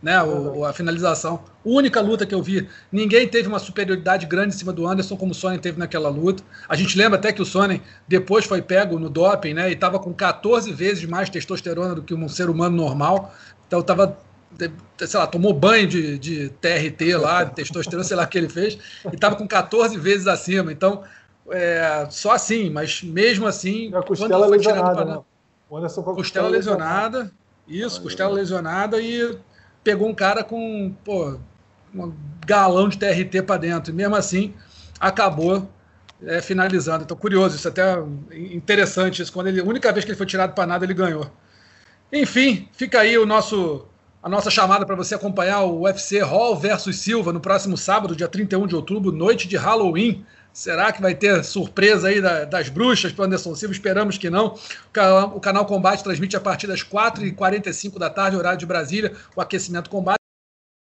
né? 0.03 0.21
O, 0.21 0.65
a 0.65 0.73
finalização. 0.73 1.45
Única 1.63 2.01
luta 2.01 2.25
que 2.25 2.35
eu 2.35 2.43
vi. 2.43 2.67
Ninguém 2.91 3.25
teve 3.25 3.47
uma 3.47 3.57
superioridade 3.57 4.25
grande 4.25 4.53
em 4.53 4.57
cima 4.57 4.73
do 4.73 4.85
Anderson 4.85 5.15
como 5.15 5.31
o 5.31 5.33
Sonnen 5.33 5.57
teve 5.57 5.79
naquela 5.79 6.09
luta. 6.09 6.43
A 6.67 6.75
gente 6.75 6.97
lembra 6.97 7.17
até 7.17 7.31
que 7.31 7.41
o 7.41 7.45
Sonnen 7.45 7.81
depois 8.05 8.43
foi 8.43 8.61
pego 8.61 8.99
no 8.99 9.09
doping, 9.09 9.53
né? 9.53 9.69
E 9.69 9.73
estava 9.73 9.97
com 9.97 10.13
14 10.13 10.73
vezes 10.73 11.05
mais 11.05 11.29
testosterona 11.29 11.95
do 11.95 12.03
que 12.03 12.13
um 12.13 12.27
ser 12.27 12.49
humano 12.49 12.75
normal. 12.75 13.33
Então 13.65 13.79
estava 13.79 14.17
sei 14.97 15.19
lá, 15.19 15.27
tomou 15.27 15.53
banho 15.53 15.87
de, 15.87 16.17
de 16.17 16.49
TRT 16.49 17.15
lá, 17.15 17.43
de 17.43 17.55
testosterona, 17.55 18.03
sei 18.03 18.15
lá 18.15 18.23
o 18.23 18.27
que 18.27 18.37
ele 18.37 18.49
fez, 18.49 18.77
e 19.11 19.15
estava 19.15 19.35
com 19.35 19.47
14 19.47 19.97
vezes 19.97 20.27
acima. 20.27 20.71
Então, 20.71 21.03
é, 21.49 22.07
só 22.09 22.31
assim, 22.31 22.69
mas 22.69 23.03
mesmo 23.03 23.47
assim. 23.47 23.93
A 23.93 24.01
costela 24.01 24.47
lesionada. 24.47 25.05
Né? 25.05 25.19
Anderson 25.71 26.03
com 26.03 26.15
costela, 26.15 26.15
costela 26.15 26.49
lesionada. 26.49 27.17
lesionada. 27.17 27.43
Isso, 27.67 28.01
costela 28.01 28.33
lesionada 28.33 29.01
e 29.01 29.37
pegou 29.83 30.07
um 30.07 30.13
cara 30.13 30.43
com 30.43 30.93
pô, 31.03 31.37
um 31.95 32.13
galão 32.45 32.89
de 32.89 32.97
TRT 32.97 33.41
para 33.45 33.57
dentro. 33.57 33.91
E 33.91 33.95
mesmo 33.95 34.15
assim, 34.15 34.53
acabou 34.99 35.67
é, 36.25 36.41
finalizando. 36.41 37.03
Então, 37.03 37.17
curioso, 37.17 37.55
isso 37.55 37.67
é 37.67 37.71
até 37.71 37.97
interessante. 38.31 39.21
Isso, 39.21 39.31
quando 39.31 39.47
ele, 39.47 39.59
a 39.59 39.63
única 39.63 39.91
vez 39.91 40.05
que 40.05 40.11
ele 40.11 40.17
foi 40.17 40.25
tirado 40.25 40.53
para 40.53 40.67
nada, 40.67 40.85
ele 40.85 40.93
ganhou. 40.93 41.29
Enfim, 42.11 42.69
fica 42.73 42.99
aí 42.99 43.17
o 43.17 43.25
nosso, 43.25 43.87
a 44.23 44.29
nossa 44.29 44.49
chamada 44.49 44.85
para 44.85 44.95
você 44.95 45.15
acompanhar 45.15 45.63
o 45.63 45.81
UFC 45.81 46.21
Hall 46.21 46.57
versus 46.57 46.97
Silva 46.97 47.33
no 47.33 47.41
próximo 47.41 47.75
sábado, 47.75 48.15
dia 48.15 48.29
31 48.29 48.65
de 48.65 48.73
outubro, 48.73 49.11
noite 49.11 49.49
de 49.49 49.57
Halloween. 49.57 50.25
Será 50.53 50.93
que 50.93 51.01
vai 51.01 51.13
ter 51.13 51.43
surpresa 51.43 52.07
aí 52.07 52.21
das 52.21 52.69
bruxas 52.69 53.11
para 53.11 53.25
Anderson 53.25 53.53
Silva? 53.53 53.73
Esperamos 53.73 54.17
que 54.17 54.29
não. 54.29 54.57
O 55.35 55.41
canal 55.41 55.65
Combate 55.65 56.05
transmite 56.05 56.37
a 56.37 56.39
partir 56.39 56.67
das 56.67 56.81
4h45 56.81 57.99
da 57.99 58.09
tarde, 58.09 58.37
horário 58.37 58.57
de 58.57 58.65
Brasília, 58.65 59.13
o 59.35 59.41
aquecimento 59.41 59.89
combate. 59.89 60.19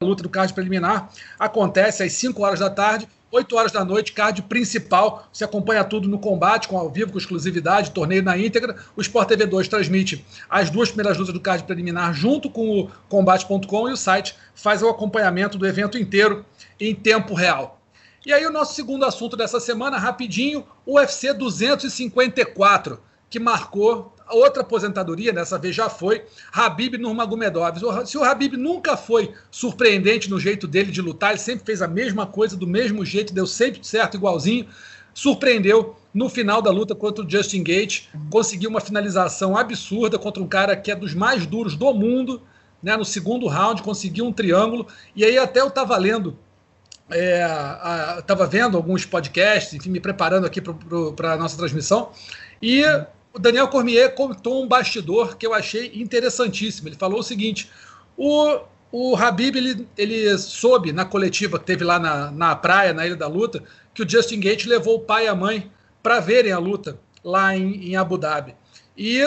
A 0.02 0.04
luta 0.04 0.22
do 0.22 0.28
card 0.28 0.52
preliminar 0.52 1.08
acontece 1.38 2.02
às 2.02 2.12
5 2.12 2.42
horas 2.42 2.60
da 2.60 2.68
tarde, 2.68 3.08
8 3.32 3.56
horas 3.56 3.72
da 3.72 3.82
noite, 3.82 4.12
card 4.12 4.42
principal. 4.42 5.26
Você 5.32 5.42
acompanha 5.42 5.82
tudo 5.82 6.06
no 6.06 6.18
combate, 6.18 6.68
com 6.68 6.76
ao 6.76 6.90
vivo, 6.90 7.12
com 7.12 7.18
exclusividade, 7.18 7.90
torneio 7.90 8.22
na 8.22 8.36
íntegra. 8.36 8.76
O 8.94 9.00
Sport 9.00 9.26
TV 9.26 9.46
2 9.46 9.68
transmite 9.68 10.22
as 10.50 10.68
duas 10.68 10.90
primeiras 10.90 11.16
lutas 11.16 11.32
do 11.32 11.40
card 11.40 11.64
preliminar 11.64 12.12
junto 12.12 12.50
com 12.50 12.80
o 12.80 12.90
combate.com 13.08 13.88
e 13.88 13.92
o 13.92 13.96
site 13.96 14.36
faz 14.54 14.82
o 14.82 14.88
acompanhamento 14.88 15.56
do 15.56 15.66
evento 15.66 15.96
inteiro 15.96 16.44
em 16.78 16.94
tempo 16.94 17.32
real. 17.32 17.80
E 18.26 18.34
aí 18.34 18.44
o 18.44 18.52
nosso 18.52 18.74
segundo 18.74 19.06
assunto 19.06 19.34
dessa 19.34 19.58
semana, 19.58 19.96
rapidinho, 19.96 20.66
UFC 20.86 21.32
254, 21.32 23.00
que 23.30 23.40
marcou 23.40 24.14
outra 24.32 24.62
aposentadoria, 24.62 25.32
dessa 25.32 25.58
vez 25.58 25.74
já 25.74 25.88
foi, 25.88 26.24
Habib 26.52 26.94
Nurmagomedov. 26.96 27.78
Se 28.06 28.18
o 28.18 28.24
Habib 28.24 28.54
nunca 28.54 28.96
foi 28.96 29.32
surpreendente 29.50 30.30
no 30.30 30.40
jeito 30.40 30.66
dele 30.66 30.90
de 30.90 31.00
lutar, 31.00 31.30
ele 31.30 31.38
sempre 31.40 31.64
fez 31.64 31.82
a 31.82 31.88
mesma 31.88 32.26
coisa, 32.26 32.56
do 32.56 32.66
mesmo 32.66 33.04
jeito, 33.04 33.32
deu 33.32 33.46
sempre 33.46 33.86
certo, 33.86 34.16
igualzinho, 34.16 34.66
surpreendeu 35.14 35.96
no 36.12 36.28
final 36.28 36.60
da 36.60 36.70
luta 36.70 36.94
contra 36.94 37.24
o 37.24 37.28
Justin 37.28 37.62
Gate, 37.62 38.08
conseguiu 38.30 38.70
uma 38.70 38.80
finalização 38.80 39.56
absurda 39.56 40.18
contra 40.18 40.42
um 40.42 40.46
cara 40.46 40.76
que 40.76 40.90
é 40.90 40.94
dos 40.94 41.14
mais 41.14 41.46
duros 41.46 41.76
do 41.76 41.92
mundo, 41.92 42.42
né, 42.82 42.96
no 42.96 43.04
segundo 43.04 43.46
round, 43.46 43.82
conseguiu 43.82 44.26
um 44.26 44.32
triângulo, 44.32 44.86
e 45.14 45.24
aí 45.24 45.38
até 45.38 45.60
eu 45.60 45.68
estava 45.68 45.96
lendo 45.96 46.36
estava 48.18 48.44
é, 48.44 48.46
vendo 48.46 48.76
alguns 48.76 49.04
podcasts, 49.04 49.74
enfim, 49.74 49.90
me 49.90 50.00
preparando 50.00 50.46
aqui 50.46 50.60
para 50.60 51.34
a 51.34 51.36
nossa 51.36 51.56
transmissão, 51.56 52.10
e 52.60 52.82
o 53.34 53.38
Daniel 53.38 53.68
Cormier 53.68 54.14
contou 54.14 54.62
um 54.62 54.68
bastidor 54.68 55.36
que 55.36 55.46
eu 55.46 55.54
achei 55.54 55.92
interessantíssimo. 55.94 56.88
Ele 56.88 56.96
falou 56.96 57.20
o 57.20 57.24
seguinte: 57.24 57.70
o, 58.16 58.60
o 58.90 59.16
Habib 59.16 59.56
ele, 59.56 59.88
ele 59.96 60.36
soube 60.38 60.92
na 60.92 61.04
coletiva 61.04 61.58
que 61.58 61.64
teve 61.64 61.84
lá 61.84 61.98
na, 61.98 62.30
na 62.30 62.54
praia, 62.54 62.92
na 62.92 63.06
Ilha 63.06 63.16
da 63.16 63.26
Luta, 63.26 63.62
que 63.94 64.02
o 64.02 64.08
Justin 64.08 64.40
Gate 64.40 64.66
levou 64.66 64.96
o 64.96 65.00
pai 65.00 65.24
e 65.24 65.28
a 65.28 65.34
mãe 65.34 65.70
para 66.02 66.20
verem 66.20 66.52
a 66.52 66.58
luta 66.58 66.98
lá 67.24 67.56
em, 67.56 67.90
em 67.90 67.96
Abu 67.96 68.18
Dhabi. 68.18 68.54
E 68.96 69.22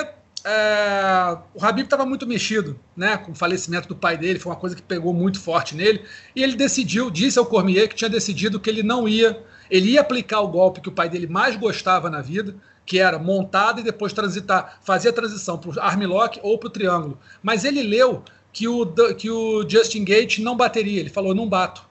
é, 0.46 1.38
o 1.56 1.66
Habib 1.66 1.86
estava 1.86 2.06
muito 2.06 2.28
mexido, 2.28 2.80
né, 2.96 3.18
com 3.18 3.32
o 3.32 3.36
falecimento 3.36 3.88
do 3.88 3.96
pai 3.96 4.16
dele, 4.16 4.38
foi 4.38 4.52
uma 4.52 4.60
coisa 4.60 4.76
que 4.76 4.82
pegou 4.82 5.12
muito 5.12 5.40
forte 5.40 5.76
nele, 5.76 6.04
e 6.36 6.44
ele 6.44 6.56
decidiu, 6.56 7.10
disse 7.10 7.40
ao 7.40 7.46
Cormier 7.48 7.90
que 7.90 7.96
tinha 7.96 8.10
decidido 8.10 8.60
que 8.60 8.70
ele 8.70 8.84
não 8.84 9.08
ia, 9.08 9.44
ele 9.70 9.92
ia 9.92 10.02
aplicar 10.02 10.42
o 10.42 10.48
golpe 10.48 10.82
que 10.82 10.90
o 10.90 10.92
pai 10.92 11.10
dele 11.10 11.28
mais 11.28 11.56
gostava 11.56 12.10
na 12.10 12.22
vida, 12.22 12.56
que 12.86 13.00
era 13.00 13.18
montada 13.18 13.82
e 13.82 13.84
depois 13.84 14.14
transitar, 14.14 14.80
fazer 14.82 15.10
a 15.10 15.14
transição 15.14 15.58
para 15.58 15.72
o 15.72 15.80
armlock 15.80 16.40
ou 16.44 16.58
para 16.58 16.68
o 16.68 16.70
triângulo. 16.72 17.20
Mas 17.42 17.66
ele 17.66 17.82
leu 17.82 18.24
que 18.54 18.68
o, 18.68 18.86
que 19.16 19.30
o 19.30 19.68
Justin 19.68 20.06
Gate 20.06 20.40
não 20.40 20.56
bateria, 20.56 21.00
ele 21.00 21.10
falou, 21.10 21.34
não 21.34 21.50
bato, 21.50 21.84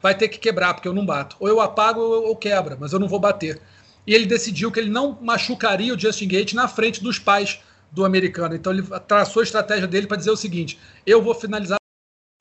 vai 0.00 0.14
ter 0.14 0.28
que 0.28 0.38
quebrar, 0.38 0.74
porque 0.74 0.86
eu 0.86 0.94
não 0.94 1.06
bato, 1.06 1.36
ou 1.40 1.48
eu 1.48 1.60
apago 1.60 2.00
ou, 2.00 2.28
ou 2.28 2.36
quebra, 2.36 2.76
mas 2.78 2.92
eu 2.92 2.98
não 2.98 3.08
vou 3.08 3.18
bater. 3.18 3.60
E 4.06 4.14
ele 4.14 4.26
decidiu 4.26 4.70
que 4.70 4.80
ele 4.80 4.90
não 4.90 5.18
machucaria 5.20 5.94
o 5.94 5.98
Justin 5.98 6.28
Gate 6.28 6.54
na 6.54 6.68
frente 6.68 7.02
dos 7.02 7.18
pais 7.18 7.60
do 7.90 8.04
americano. 8.04 8.54
Então 8.54 8.72
ele 8.72 8.82
traçou 9.06 9.40
a 9.40 9.44
estratégia 9.44 9.86
dele 9.86 10.06
para 10.06 10.16
dizer 10.16 10.30
o 10.30 10.36
seguinte: 10.36 10.78
eu 11.06 11.22
vou 11.22 11.34
finalizar 11.34 11.81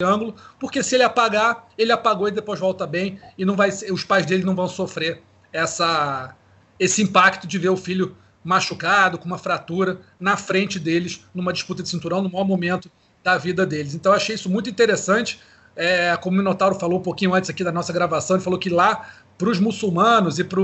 triângulo, 0.02 0.36
porque 0.60 0.82
se 0.82 0.95
ele 0.95 1.04
apagar, 1.04 1.68
ele 1.78 1.91
apagou 1.91 2.28
e 2.28 2.32
depois 2.32 2.60
volta 2.60 2.88
bem 2.88 3.20
e 3.38 3.45
não 3.45 3.56
vai, 3.56 3.70
os 3.70 4.04
pais 4.04 4.26
dele 4.26 4.43
não 4.43 4.56
vão 4.56 4.68
sofrer 4.68 5.22
essa 5.54 6.36
esse 6.80 6.99
impacto 7.04 7.45
de 7.45 7.60
ver 7.60 7.70
o 7.70 7.78
filho 7.78 8.18
machucado, 8.43 9.20
com 9.20 9.26
uma 9.26 9.38
fratura 9.38 10.02
na 10.20 10.36
frente 10.36 10.80
deles, 10.80 11.24
numa 11.32 11.54
disputa 11.54 11.84
de 11.84 11.89
cinturão, 11.89 12.24
no 12.24 12.32
maior 12.32 12.43
momento 12.43 12.89
da 13.24 13.38
vida 13.38 13.68
deles. 13.68 13.93
Então, 13.93 14.12
achei 14.12 14.34
isso 14.34 14.49
muito 14.49 14.68
interessante. 14.68 15.39
É, 15.76 16.18
como 16.18 16.36
o 16.36 16.39
Minotauro 16.39 16.74
falou 16.74 16.97
um 16.97 17.04
pouquinho 17.04 17.36
antes 17.36 17.52
aqui 17.52 17.64
da 17.64 17.72
nossa 17.72 17.93
gravação, 17.93 18.36
ele 18.36 18.43
falou 18.43 18.58
que 18.58 18.68
lá, 18.68 19.08
para 19.38 19.49
os 19.49 19.60
muçulmanos 19.60 20.39
e 20.39 20.43
para 20.43 20.60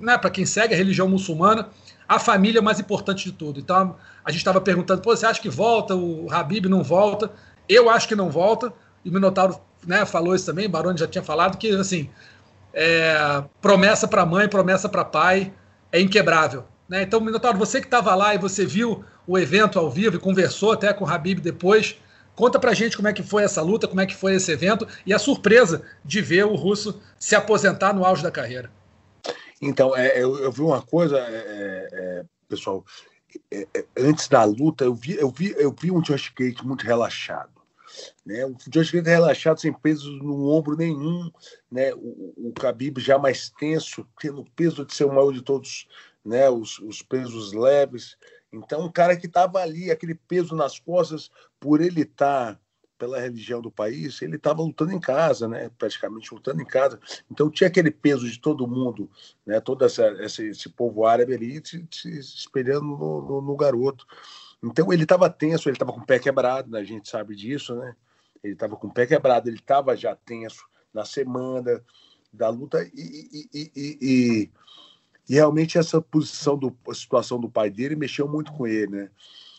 né, 0.00 0.18
quem 0.30 0.44
segue 0.44 0.74
a 0.74 0.76
religião 0.76 1.08
muçulmana, 1.08 1.70
a 2.06 2.18
família 2.18 2.58
é 2.58 2.62
mais 2.62 2.78
importante 2.78 3.24
de 3.24 3.32
tudo. 3.32 3.58
Então 3.58 3.96
a 4.22 4.30
gente 4.30 4.40
estava 4.40 4.60
perguntando, 4.60 5.02
você 5.02 5.24
acha 5.24 5.40
que 5.40 5.48
volta? 5.48 5.96
O 5.96 6.30
Habib 6.30 6.66
não 6.66 6.82
volta? 6.82 7.32
Eu 7.68 7.90
acho 7.90 8.08
que 8.08 8.14
não 8.14 8.30
volta. 8.30 8.72
E 9.04 9.10
o 9.10 9.12
Minotauro 9.12 9.60
né, 9.86 10.04
falou 10.06 10.34
isso 10.34 10.46
também, 10.46 10.66
o 10.66 10.70
Baroni 10.70 10.98
já 10.98 11.06
tinha 11.06 11.22
falado, 11.22 11.58
que 11.58 11.70
assim, 11.70 12.08
é, 12.72 13.44
promessa 13.60 14.08
para 14.08 14.24
mãe, 14.24 14.48
promessa 14.48 14.88
para 14.88 15.04
pai 15.04 15.52
é 15.92 16.00
inquebrável. 16.00 16.64
Né? 16.88 17.02
Então, 17.02 17.20
Minotauro, 17.20 17.58
você 17.58 17.80
que 17.80 17.86
estava 17.86 18.14
lá 18.14 18.34
e 18.34 18.38
você 18.38 18.66
viu 18.66 19.04
o 19.26 19.38
evento 19.38 19.78
ao 19.78 19.90
vivo 19.90 20.16
e 20.16 20.18
conversou 20.18 20.72
até 20.72 20.92
com 20.92 21.04
o 21.04 21.08
Habib 21.08 21.40
depois, 21.40 21.96
conta 22.34 22.58
pra 22.58 22.74
gente 22.74 22.96
como 22.96 23.08
é 23.08 23.12
que 23.12 23.22
foi 23.22 23.44
essa 23.44 23.62
luta, 23.62 23.88
como 23.88 24.00
é 24.00 24.06
que 24.06 24.14
foi 24.14 24.34
esse 24.34 24.50
evento 24.50 24.86
e 25.06 25.14
a 25.14 25.18
surpresa 25.18 25.82
de 26.04 26.20
ver 26.20 26.44
o 26.44 26.54
russo 26.54 27.00
se 27.18 27.34
aposentar 27.34 27.92
no 27.92 28.04
auge 28.04 28.22
da 28.22 28.30
carreira. 28.30 28.70
Então, 29.62 29.96
é, 29.96 30.20
eu, 30.20 30.36
eu, 30.38 30.52
vi 30.52 30.60
uma 30.60 30.82
coisa, 30.82 31.16
é, 31.18 31.22
é, 31.22 31.88
é 31.92 32.24
pessoal, 32.48 32.84
é, 33.50 33.66
antes 33.96 34.28
da 34.28 34.44
luta, 34.44 34.84
eu 34.84 34.94
vi, 34.94 35.16
eu 35.16 35.30
vi, 35.30 35.54
eu 35.56 35.74
vi 35.78 35.90
um 35.90 36.02
Josh 36.02 36.32
Gate 36.36 36.62
muito 36.62 36.84
relaxado. 36.84 37.53
Né? 38.24 38.44
O 38.44 38.56
Josh 38.68 38.90
Gate 38.90 39.06
relaxado, 39.06 39.60
sem 39.60 39.72
peso 39.72 40.10
no 40.12 40.48
ombro 40.48 40.76
nenhum. 40.76 41.30
Né? 41.70 41.92
O, 41.94 42.48
o 42.48 42.52
Khabib 42.58 42.98
já 43.00 43.18
mais 43.18 43.50
tenso, 43.50 44.06
tendo 44.20 44.44
peso 44.56 44.84
de 44.84 44.94
ser 44.94 45.04
o 45.04 45.12
maior 45.12 45.32
de 45.32 45.42
todos 45.42 45.88
né? 46.24 46.48
os, 46.48 46.78
os 46.78 47.02
pesos 47.02 47.52
leves. 47.52 48.16
Então, 48.52 48.84
um 48.84 48.92
cara 48.92 49.16
que 49.16 49.26
estava 49.26 49.60
ali, 49.60 49.90
aquele 49.90 50.14
peso 50.14 50.54
nas 50.54 50.78
costas, 50.78 51.30
por 51.58 51.80
ele 51.80 52.02
estar. 52.02 52.54
Tá 52.54 52.60
pela 52.98 53.20
religião 53.20 53.60
do 53.60 53.70
país, 53.70 54.22
ele 54.22 54.36
estava 54.36 54.62
lutando 54.62 54.92
em 54.92 55.00
casa, 55.00 55.48
né? 55.48 55.70
praticamente 55.78 56.32
lutando 56.32 56.62
em 56.62 56.64
casa. 56.64 56.98
Então 57.30 57.50
tinha 57.50 57.68
aquele 57.68 57.90
peso 57.90 58.28
de 58.28 58.38
todo 58.38 58.66
mundo, 58.66 59.10
né? 59.44 59.60
todo 59.60 59.84
essa, 59.84 60.06
esse, 60.24 60.48
esse 60.48 60.68
povo 60.68 61.04
árabe 61.04 61.34
ali 61.34 61.60
se, 61.64 61.86
se 61.90 62.18
espelhando 62.18 62.86
no, 62.86 63.22
no, 63.22 63.42
no, 63.42 63.56
garoto. 63.56 64.06
Então 64.64 64.92
ele 64.92 65.02
estava 65.02 65.28
tenso, 65.28 65.68
ele 65.68 65.76
estava 65.76 65.92
com 65.92 66.00
o 66.00 66.06
pé 66.06 66.18
quebrado, 66.18 66.70
né? 66.70 66.80
a 66.80 66.84
gente 66.84 67.08
sabe 67.08 67.36
disso, 67.36 67.74
né? 67.74 67.94
Ele 68.42 68.54
estava 68.54 68.76
com 68.76 68.86
o 68.86 68.92
pé 68.92 69.06
quebrado, 69.06 69.48
ele 69.48 69.58
estava 69.58 69.96
já 69.96 70.16
tenso 70.16 70.64
na 70.92 71.04
semana 71.04 71.82
da 72.32 72.48
luta 72.48 72.82
e, 72.94 73.48
e, 73.52 73.70
e, 73.76 74.50
e, 75.28 75.32
realmente 75.32 75.78
essa 75.78 76.00
posição, 76.00 76.56
do, 76.58 76.76
a 76.88 76.94
situação 76.94 77.38
do 77.38 77.48
pai 77.48 77.70
dele 77.70 77.94
mexeu 77.94 78.28
muito 78.28 78.52
com 78.52 78.66
ele, 78.66 78.88
né? 78.88 79.10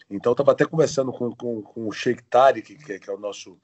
Então, 0.10 0.34
estava 0.34 0.52
até 0.52 0.66
conversando 0.66 1.12
com, 1.12 1.32
com, 1.36 1.62
com 1.62 1.88
o 1.88 1.92
Sheikh 1.92 2.24
Tariq, 2.24 2.76
que, 2.76 3.00
que, 3.00 3.10
é 3.10 3.14
o 3.14 3.20
nosso 3.20 3.58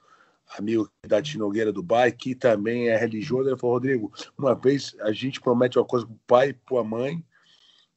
amigo 0.58 0.90
da 1.06 1.22
Tinogueira 1.22 1.72
Dubai, 1.72 2.10
que 2.10 2.34
também 2.34 2.88
é 2.88 2.96
religioso. 2.96 3.48
Ele 3.48 3.58
falou: 3.58 3.76
Rodrigo, 3.76 4.12
uma 4.36 4.54
vez 4.54 4.96
a 5.00 5.12
gente 5.12 5.40
promete 5.40 5.78
uma 5.78 5.84
coisa 5.84 6.04
para 6.04 6.14
o 6.14 6.18
pai 6.26 6.50
e 6.50 6.76
a 6.76 6.84
mãe, 6.84 7.24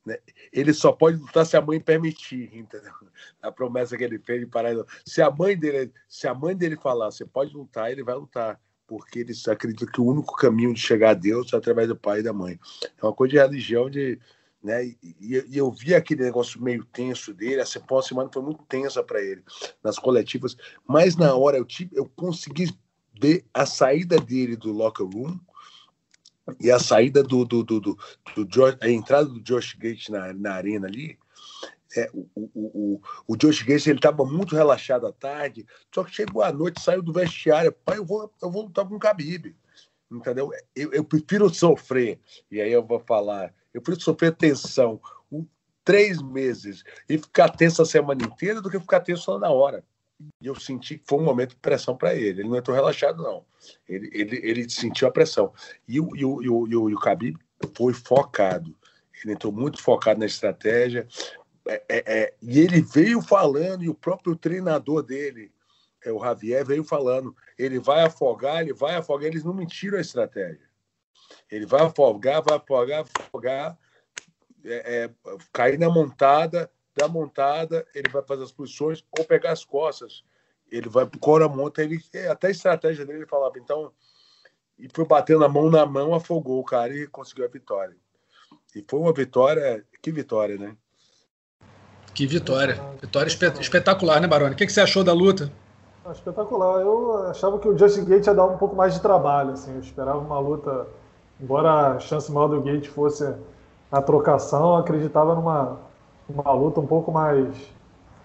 né? 0.06 0.18
ele 0.52 0.74
só 0.74 0.92
pode 0.92 1.18
lutar 1.18 1.46
se 1.46 1.58
a 1.58 1.62
mãe 1.62 1.80
permitir, 1.80 2.56
entendeu? 2.56 2.92
A 3.42 3.52
promessa 3.52 3.98
que 3.98 4.04
ele 4.04 4.20
fez 4.20 4.42
de 4.42 4.46
parar. 4.46 4.74
Se 5.06 5.22
a 5.22 5.32
mãe 5.32 5.58
dele, 5.58 5.92
se 6.08 6.28
a 6.28 6.34
mãe 6.34 6.56
dele 6.56 6.76
falar, 6.76 7.12
você 7.12 7.26
pode 7.26 7.54
lutar, 7.54 7.92
ele 7.92 8.04
vai 8.04 8.16
lutar 8.16 8.60
porque 8.88 9.20
eles 9.20 9.48
acreditam 9.48 9.88
que 9.88 10.00
o 10.00 10.06
único 10.06 10.36
caminho 10.36 10.74
de 10.74 10.80
chegar 10.80 11.12
a 11.12 11.16
Deus 11.16 11.52
é 11.52 11.58
através 11.58 11.88
do 11.88 11.96
pai 11.96 12.20
e 12.20 12.24
da 12.24 12.32
mãe. 12.32 12.60
É 12.84 13.06
uma 13.06 13.14
coisa 13.14 13.32
de 13.32 13.38
religião 13.40 13.90
de 13.90 14.20
né? 14.66 14.84
E, 14.84 14.98
e, 15.22 15.58
eu 15.58 15.72
vi 15.72 15.94
aquele 15.94 16.24
negócio 16.24 16.60
meio 16.60 16.84
tenso 16.86 17.32
dele, 17.32 17.62
essa 17.62 17.80
pós-semana 17.80 18.32
foi 18.34 18.42
muito 18.42 18.64
tensa 18.64 19.04
para 19.04 19.22
ele 19.22 19.44
nas 19.84 20.00
coletivas, 20.00 20.58
mas 20.88 21.16
na 21.16 21.36
hora 21.36 21.56
eu, 21.56 21.64
tive, 21.64 21.96
eu 21.96 22.10
consegui 22.16 22.76
ver 23.22 23.46
a 23.54 23.64
saída 23.68 24.18
dele 24.18 24.56
do 24.56 24.72
locker 24.72 25.06
room 25.06 25.40
e 26.60 26.72
a 26.72 26.80
saída 26.80 27.24
do, 27.24 27.46
do, 27.46 27.64
do, 27.64 27.80
do, 27.80 27.98
do 28.36 28.46
Josh, 28.46 28.78
a 28.82 28.90
entrada 28.90 29.26
do 29.26 29.42
Josh 29.42 29.74
Gates 29.74 30.10
na, 30.10 30.34
na 30.34 30.54
arena 30.54 30.88
ali. 30.88 31.18
É, 31.98 32.10
o, 32.14 32.28
o, 32.36 32.50
o, 32.54 33.02
o 33.28 33.38
Josh 33.38 33.62
Gates 33.62 33.88
ele 33.88 34.00
estava 34.00 34.26
muito 34.26 34.56
relaxado 34.56 35.08
à 35.08 35.14
tarde, 35.14 35.66
só 35.94 36.04
que 36.04 36.14
chegou 36.14 36.42
à 36.42 36.52
noite, 36.52 36.82
saiu 36.82 37.02
do 37.02 37.14
vestiário, 37.14 37.72
pai, 37.72 37.98
eu 37.98 38.06
vou, 38.06 38.30
eu 38.42 38.52
vou 38.52 38.64
lutar 38.64 38.86
com 38.86 38.96
o 38.96 39.00
Khabib, 39.00 39.56
entendeu? 40.12 40.52
Eu, 40.76 40.92
eu 40.92 41.06
prefiro 41.06 41.50
sofrer, 41.54 42.20
e 42.52 42.60
aí 42.60 42.72
eu 42.72 42.84
vou 42.84 43.00
falar 43.00 43.54
eu 43.76 43.82
prefiro 43.82 44.06
sofrer 44.06 44.34
tensão 44.34 45.02
um, 45.30 45.46
três 45.84 46.22
meses 46.22 46.82
e 47.10 47.18
ficar 47.18 47.50
tenso 47.50 47.82
a 47.82 47.86
semana 47.86 48.24
inteira 48.24 48.62
do 48.62 48.70
que 48.70 48.80
ficar 48.80 49.02
tenso 49.02 49.24
só 49.24 49.38
na 49.38 49.50
hora. 49.52 49.84
E 50.42 50.48
eu 50.48 50.56
senti 50.56 50.98
que 50.98 51.06
foi 51.08 51.20
um 51.20 51.24
momento 51.24 51.50
de 51.50 51.58
pressão 51.58 51.96
para 51.96 52.16
ele. 52.16 52.42
Ele 52.42 52.50
não 52.50 52.56
entrou 52.56 52.76
relaxado, 52.76 53.22
não. 53.22 53.46
Ele, 53.88 54.10
ele, 54.14 54.40
ele 54.44 54.70
sentiu 54.70 55.08
a 55.08 55.12
pressão. 55.12 55.54
E 55.88 56.00
o, 56.00 56.16
e 56.16 56.24
o, 56.24 56.42
e 56.42 56.50
o, 56.50 56.68
e 56.68 56.76
o, 56.76 56.90
e 56.90 56.96
o 56.96 57.00
Khabib 57.00 57.38
foi 57.76 57.94
focado. 57.94 58.76
Ele 59.24 59.34
entrou 59.34 59.52
muito 59.52 59.82
focado 59.82 60.20
na 60.20 60.26
estratégia. 60.26 61.08
É, 61.68 61.84
é, 61.90 62.20
é, 62.20 62.34
e 62.42 62.60
ele 62.60 62.82
veio 62.82 63.22
falando, 63.22 63.84
e 63.84 63.90
o 63.90 63.96
próprio 63.96 64.36
treinador 64.36 65.02
dele, 65.02 65.52
é, 66.04 66.12
o 66.12 66.24
Javier, 66.24 66.66
veio 66.66 66.84
falando: 66.84 67.36
ele 67.58 67.80
vai 67.80 68.04
afogar, 68.04 68.62
ele 68.62 68.74
vai 68.74 68.96
afogar. 68.96 69.28
Eles 69.28 69.44
não 69.44 69.54
mentiram 69.54 69.98
a 69.98 70.02
estratégia. 70.02 70.70
Ele 71.50 71.66
vai 71.66 71.82
afogar, 71.82 72.42
vai 72.42 72.58
afogar, 72.58 73.06
afogar, 73.18 73.78
é, 74.64 75.06
é, 75.06 75.36
cair 75.52 75.78
na 75.80 75.90
montada, 75.90 76.70
da 76.96 77.08
montada, 77.08 77.86
ele 77.94 78.10
vai 78.10 78.22
fazer 78.24 78.44
as 78.44 78.52
posições 78.52 79.04
ou 79.18 79.26
pegar 79.26 79.52
as 79.52 79.66
costas. 79.66 80.24
Ele 80.72 80.90
vai 80.90 81.06
pro 81.06 81.20
cora 81.20 81.48
monta, 81.48 81.84
ele 81.84 82.02
até 82.30 82.48
a 82.48 82.52
estratégia 82.52 83.06
dele 83.06 83.20
ele 83.20 83.28
falava, 83.28 83.58
então, 83.58 83.92
e 84.78 84.88
foi 84.92 85.06
batendo 85.06 85.46
a 85.46 85.50
mão 85.50 85.70
na 85.70 85.86
mão, 85.86 86.14
afogou 86.14 86.60
o 86.60 86.66
cara 86.66 86.94
e 86.94 87.08
conseguiu 87.08 87.46
a 87.46 87.50
vitória. 87.50 87.96
E 88.76 88.84
foi 88.88 89.00
uma 89.00 89.14
vitória, 89.14 89.86
que 90.02 90.12
vitória, 90.12 90.58
né? 90.58 90.76
Que 92.14 92.26
vitória. 92.26 92.82
Vitória 93.02 93.30
espetacular, 93.60 94.22
né, 94.22 94.28
Baroni? 94.28 94.54
O 94.54 94.58
que, 94.58 94.68
você 94.68 94.82
achou 94.82 95.04
da 95.04 95.14
luta? 95.14 95.52
Espetacular. 96.12 96.82
Eu 96.82 97.28
achava 97.28 97.60
que 97.60 97.68
o 97.68 97.78
Justin 97.78 98.06
Gate 98.06 98.28
ia 98.28 98.34
dar 98.34 98.46
um 98.46 98.58
pouco 98.58 98.76
mais 98.76 98.94
de 98.94 99.02
trabalho. 99.02 99.52
Assim. 99.52 99.74
Eu 99.74 99.80
esperava 99.82 100.20
uma 100.20 100.40
luta 100.40 100.88
embora 101.40 101.96
a 101.96 102.00
chance 102.00 102.32
maior 102.32 102.48
do 102.48 102.62
Gate 102.62 102.88
fosse 102.88 103.34
a 103.92 104.02
trocação, 104.02 104.78
acreditava 104.78 105.36
numa, 105.36 105.80
numa 106.30 106.52
luta 106.52 106.80
um 106.80 106.88
pouco 106.88 107.12
mais, 107.12 107.48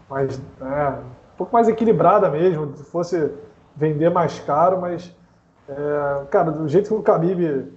mais 0.08 0.40
é, 0.60 0.88
um 0.88 1.36
pouco 1.36 1.52
mais 1.52 1.68
equilibrada 1.68 2.28
mesmo, 2.30 2.74
fosse 2.76 3.32
vender 3.76 4.10
mais 4.10 4.38
caro, 4.40 4.80
mas 4.80 5.14
é, 5.68 6.24
cara, 6.30 6.50
do 6.50 6.68
jeito 6.68 6.88
que 6.88 6.94
o 6.94 7.02
Khabib 7.02 7.72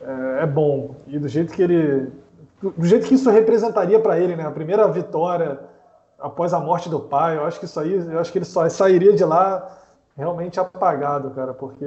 é, 0.00 0.42
é, 0.42 0.46
bom 0.46 0.96
e 1.06 1.18
do 1.18 1.28
jeito 1.28 1.52
que 1.52 1.62
ele, 1.62 2.12
do 2.60 2.84
jeito 2.84 3.06
que 3.06 3.14
isso 3.14 3.30
representaria 3.30 3.98
para 3.98 4.18
ele, 4.18 4.36
né, 4.36 4.46
a 4.46 4.50
primeira 4.50 4.86
vitória 4.88 5.58
após 6.18 6.52
a 6.54 6.60
morte 6.60 6.88
do 6.88 7.00
pai, 7.00 7.36
eu 7.36 7.44
acho 7.44 7.58
que 7.58 7.64
isso 7.64 7.80
aí, 7.80 7.92
eu 7.94 8.18
acho 8.18 8.30
que 8.30 8.38
ele 8.38 8.44
só 8.44 8.68
sairia 8.68 9.12
de 9.12 9.24
lá 9.24 9.78
realmente 10.16 10.60
apagado, 10.60 11.30
cara, 11.30 11.54
porque 11.54 11.84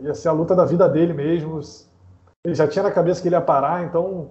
ia 0.00 0.14
ser 0.14 0.28
a 0.28 0.32
luta 0.32 0.54
da 0.54 0.64
vida 0.64 0.88
dele 0.88 1.12
mesmo, 1.12 1.60
ele 2.44 2.54
já 2.54 2.68
tinha 2.68 2.82
na 2.82 2.90
cabeça 2.90 3.20
que 3.20 3.28
ele 3.28 3.34
ia 3.34 3.40
parar, 3.40 3.84
então 3.84 4.28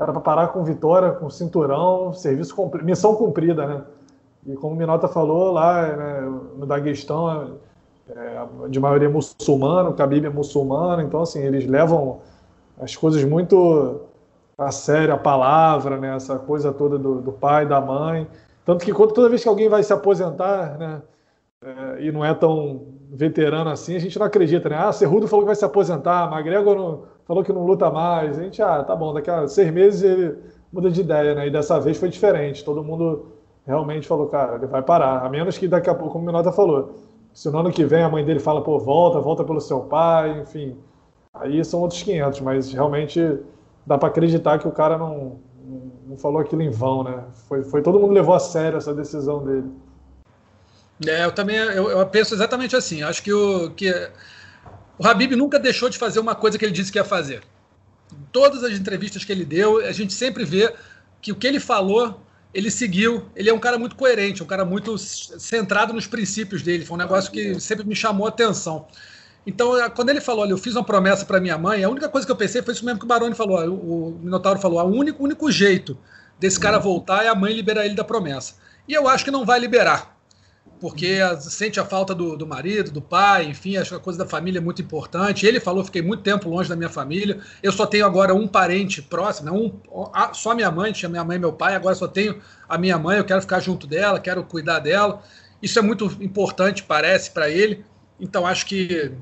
era 0.00 0.12
para 0.12 0.20
parar 0.22 0.48
com 0.48 0.64
vitória, 0.64 1.12
com 1.12 1.28
cinturão, 1.28 2.14
serviço 2.14 2.54
cumpri, 2.54 2.82
missão 2.82 3.14
cumprida, 3.14 3.66
né? 3.66 3.82
E 4.46 4.54
como 4.54 4.74
o 4.74 4.78
Minota 4.78 5.06
falou 5.06 5.52
lá 5.52 5.82
né, 5.94 6.20
no 6.56 6.64
Daguestão, 6.64 7.58
é, 8.08 8.68
de 8.70 8.80
maioria 8.80 9.10
muçulmano, 9.10 9.90
o 9.90 9.92
Khabib 9.92 10.24
é 10.26 10.30
muçulmano, 10.30 11.02
então 11.02 11.20
assim, 11.20 11.40
eles 11.40 11.66
levam 11.66 12.20
as 12.80 12.96
coisas 12.96 13.22
muito 13.24 14.00
a 14.56 14.70
sério, 14.70 15.12
a 15.12 15.18
palavra, 15.18 15.98
né, 15.98 16.16
essa 16.16 16.38
coisa 16.38 16.72
toda 16.72 16.98
do, 16.98 17.20
do 17.20 17.32
pai, 17.32 17.66
da 17.66 17.80
mãe. 17.80 18.26
Tanto 18.64 18.84
que 18.84 18.92
toda 18.92 19.28
vez 19.28 19.42
que 19.42 19.48
alguém 19.48 19.68
vai 19.68 19.82
se 19.82 19.92
aposentar, 19.92 20.78
né, 20.78 21.02
é, 21.62 22.04
e 22.04 22.10
não 22.10 22.24
é 22.24 22.32
tão 22.32 22.86
veterano 23.10 23.68
assim, 23.68 23.96
a 23.96 23.98
gente 23.98 24.18
não 24.18 24.24
acredita, 24.24 24.70
né? 24.70 24.76
Ah, 24.78 24.92
Cerrudo 24.92 25.28
falou 25.28 25.44
que 25.44 25.48
vai 25.48 25.56
se 25.56 25.64
aposentar, 25.64 26.32
McGregor 26.32 26.74
não, 26.74 27.02
falou 27.30 27.44
que 27.44 27.52
não 27.52 27.64
luta 27.64 27.88
mais. 27.92 28.36
A 28.36 28.42
gente, 28.42 28.60
ah, 28.60 28.82
tá 28.82 28.96
bom, 28.96 29.14
daqui 29.14 29.30
a 29.30 29.46
seis 29.46 29.72
meses 29.72 30.02
ele 30.02 30.36
muda 30.72 30.90
de 30.90 31.00
ideia, 31.00 31.32
né? 31.32 31.46
E 31.46 31.50
dessa 31.50 31.78
vez 31.78 31.96
foi 31.96 32.08
diferente. 32.08 32.64
Todo 32.64 32.82
mundo 32.82 33.36
realmente 33.64 34.08
falou, 34.08 34.26
cara, 34.26 34.56
ele 34.56 34.66
vai 34.66 34.82
parar. 34.82 35.24
A 35.24 35.28
menos 35.28 35.56
que 35.56 35.68
daqui 35.68 35.88
a 35.88 35.94
pouco, 35.94 36.14
como 36.14 36.24
o 36.24 36.26
Minota 36.26 36.50
falou, 36.50 36.98
se 37.32 37.48
no 37.48 37.60
ano 37.60 37.70
que 37.70 37.84
vem 37.84 38.02
a 38.02 38.08
mãe 38.08 38.24
dele 38.24 38.40
fala, 38.40 38.60
pô, 38.60 38.80
volta, 38.80 39.20
volta 39.20 39.44
pelo 39.44 39.60
seu 39.60 39.82
pai, 39.82 40.40
enfim. 40.40 40.76
Aí 41.32 41.64
são 41.64 41.80
outros 41.80 42.02
500, 42.02 42.40
mas 42.40 42.72
realmente 42.72 43.38
dá 43.86 43.96
para 43.96 44.08
acreditar 44.08 44.58
que 44.58 44.66
o 44.66 44.72
cara 44.72 44.98
não, 44.98 45.38
não 46.08 46.16
falou 46.16 46.40
aquilo 46.40 46.62
em 46.62 46.70
vão, 46.70 47.04
né? 47.04 47.22
Foi, 47.46 47.62
foi 47.62 47.80
todo 47.80 48.00
mundo 48.00 48.12
levou 48.12 48.34
a 48.34 48.40
sério 48.40 48.76
essa 48.76 48.92
decisão 48.92 49.44
dele. 49.44 49.70
É, 51.06 51.24
eu 51.24 51.30
também 51.30 51.56
eu, 51.56 51.90
eu 51.90 52.06
penso 52.08 52.34
exatamente 52.34 52.74
assim. 52.74 53.04
Acho 53.04 53.22
que 53.22 53.32
o 53.32 53.70
que 53.70 53.88
o 55.00 55.06
Habib 55.08 55.34
nunca 55.34 55.58
deixou 55.58 55.88
de 55.88 55.96
fazer 55.96 56.20
uma 56.20 56.34
coisa 56.34 56.58
que 56.58 56.64
ele 56.64 56.74
disse 56.74 56.92
que 56.92 56.98
ia 56.98 57.04
fazer. 57.04 57.42
Em 58.12 58.26
todas 58.30 58.62
as 58.62 58.72
entrevistas 58.72 59.24
que 59.24 59.32
ele 59.32 59.46
deu, 59.46 59.78
a 59.78 59.92
gente 59.92 60.12
sempre 60.12 60.44
vê 60.44 60.74
que 61.22 61.32
o 61.32 61.34
que 61.34 61.46
ele 61.46 61.58
falou, 61.58 62.20
ele 62.52 62.70
seguiu. 62.70 63.24
Ele 63.34 63.48
é 63.48 63.54
um 63.54 63.58
cara 63.58 63.78
muito 63.78 63.96
coerente, 63.96 64.42
um 64.42 64.46
cara 64.46 64.62
muito 64.62 64.98
centrado 64.98 65.94
nos 65.94 66.06
princípios 66.06 66.60
dele. 66.60 66.84
Foi 66.84 66.96
um 66.96 66.98
negócio 66.98 67.32
que 67.32 67.58
sempre 67.58 67.86
me 67.86 67.96
chamou 67.96 68.26
a 68.26 68.28
atenção. 68.28 68.88
Então, 69.46 69.72
quando 69.96 70.10
ele 70.10 70.20
falou, 70.20 70.42
olha, 70.42 70.50
eu 70.50 70.58
fiz 70.58 70.74
uma 70.76 70.84
promessa 70.84 71.24
para 71.24 71.40
minha 71.40 71.56
mãe, 71.56 71.82
a 71.82 71.88
única 71.88 72.06
coisa 72.06 72.26
que 72.26 72.32
eu 72.32 72.36
pensei 72.36 72.60
foi 72.60 72.74
isso 72.74 72.84
mesmo 72.84 72.98
que 72.98 73.06
o 73.06 73.08
Baroni 73.08 73.34
falou, 73.34 73.58
o 73.70 74.20
Minotauro 74.22 74.60
falou, 74.60 74.82
o 74.82 74.94
único, 74.94 75.24
único 75.24 75.50
jeito 75.50 75.96
desse 76.38 76.60
cara 76.60 76.78
voltar 76.78 77.24
e 77.24 77.26
a 77.26 77.34
mãe 77.34 77.54
liberar 77.54 77.86
ele 77.86 77.94
da 77.94 78.04
promessa. 78.04 78.56
E 78.86 78.92
eu 78.92 79.08
acho 79.08 79.24
que 79.24 79.30
não 79.30 79.46
vai 79.46 79.58
liberar, 79.58 80.14
porque 80.80 81.18
sente 81.40 81.78
a 81.78 81.84
falta 81.84 82.14
do, 82.14 82.36
do 82.36 82.46
marido, 82.46 82.90
do 82.90 83.02
pai, 83.02 83.44
enfim, 83.44 83.76
acho 83.76 83.90
que 83.90 83.96
a 83.96 84.00
coisa 84.00 84.18
da 84.18 84.26
família 84.26 84.58
é 84.58 84.62
muito 84.62 84.80
importante. 84.80 85.46
Ele 85.46 85.60
falou: 85.60 85.84
fiquei 85.84 86.00
muito 86.00 86.22
tempo 86.22 86.48
longe 86.48 86.70
da 86.70 86.74
minha 86.74 86.88
família. 86.88 87.38
Eu 87.62 87.70
só 87.70 87.84
tenho 87.84 88.06
agora 88.06 88.34
um 88.34 88.48
parente 88.48 89.02
próximo, 89.02 89.50
né? 89.50 89.58
um, 89.58 90.32
só 90.32 90.54
minha 90.54 90.70
mãe, 90.70 90.90
tinha 90.90 91.08
minha 91.08 91.22
mãe 91.22 91.36
e 91.36 91.40
meu 91.40 91.52
pai, 91.52 91.74
agora 91.74 91.94
só 91.94 92.08
tenho 92.08 92.40
a 92.66 92.78
minha 92.78 92.98
mãe, 92.98 93.18
eu 93.18 93.24
quero 93.24 93.42
ficar 93.42 93.60
junto 93.60 93.86
dela, 93.86 94.18
quero 94.18 94.42
cuidar 94.42 94.78
dela. 94.78 95.22
Isso 95.62 95.78
é 95.78 95.82
muito 95.82 96.06
importante, 96.20 96.82
parece, 96.82 97.30
para 97.30 97.50
ele. 97.50 97.84
Então 98.18 98.46
acho 98.46 98.64
que 98.64 99.12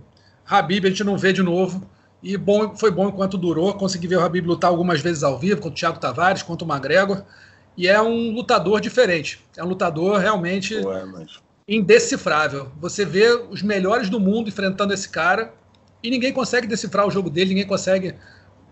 Habib 0.46 0.86
a 0.86 0.90
gente 0.90 1.02
não 1.02 1.18
vê 1.18 1.32
de 1.32 1.42
novo. 1.42 1.84
E 2.22 2.36
bom, 2.36 2.76
foi 2.76 2.90
bom 2.90 3.08
enquanto 3.08 3.36
durou. 3.36 3.74
Consegui 3.74 4.06
ver 4.06 4.16
o 4.16 4.24
Habib 4.24 4.46
lutar 4.46 4.70
algumas 4.70 5.00
vezes 5.00 5.24
ao 5.24 5.38
vivo, 5.38 5.60
contra 5.60 5.70
o 5.70 5.74
Thiago 5.74 5.98
Tavares, 5.98 6.42
contra 6.42 6.64
o 6.64 6.70
McGregor. 6.70 7.24
E 7.78 7.86
é 7.86 8.02
um 8.02 8.32
lutador 8.32 8.80
diferente. 8.80 9.40
É 9.56 9.62
um 9.62 9.68
lutador 9.68 10.18
realmente 10.18 10.74
Ué, 10.74 11.04
mas... 11.04 11.38
indecifrável. 11.68 12.72
Você 12.80 13.04
vê 13.04 13.30
os 13.30 13.62
melhores 13.62 14.10
do 14.10 14.18
mundo 14.18 14.48
enfrentando 14.48 14.92
esse 14.92 15.08
cara 15.08 15.54
e 16.02 16.10
ninguém 16.10 16.32
consegue 16.32 16.66
decifrar 16.66 17.06
o 17.06 17.10
jogo 17.10 17.30
dele, 17.30 17.50
ninguém 17.50 17.66
consegue 17.68 18.16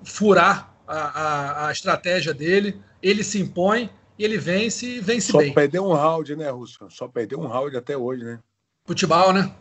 furar 0.02 0.74
a, 0.88 0.96
a, 0.96 1.68
a 1.68 1.72
estratégia 1.72 2.34
dele. 2.34 2.80
Ele 3.00 3.22
se 3.22 3.40
impõe 3.40 3.88
e 4.18 4.24
ele 4.24 4.38
vence 4.38 4.84
e 4.84 5.00
vence 5.00 5.30
Só 5.30 5.38
bem. 5.38 5.48
Só 5.48 5.54
perdeu 5.54 5.84
um 5.84 5.92
round, 5.92 6.34
né, 6.34 6.50
Russo? 6.50 6.90
Só 6.90 7.06
perdeu 7.06 7.38
um 7.38 7.46
round 7.46 7.76
até 7.76 7.96
hoje, 7.96 8.24
né? 8.24 8.40
Futebol, 8.84 9.32
né? 9.32 9.54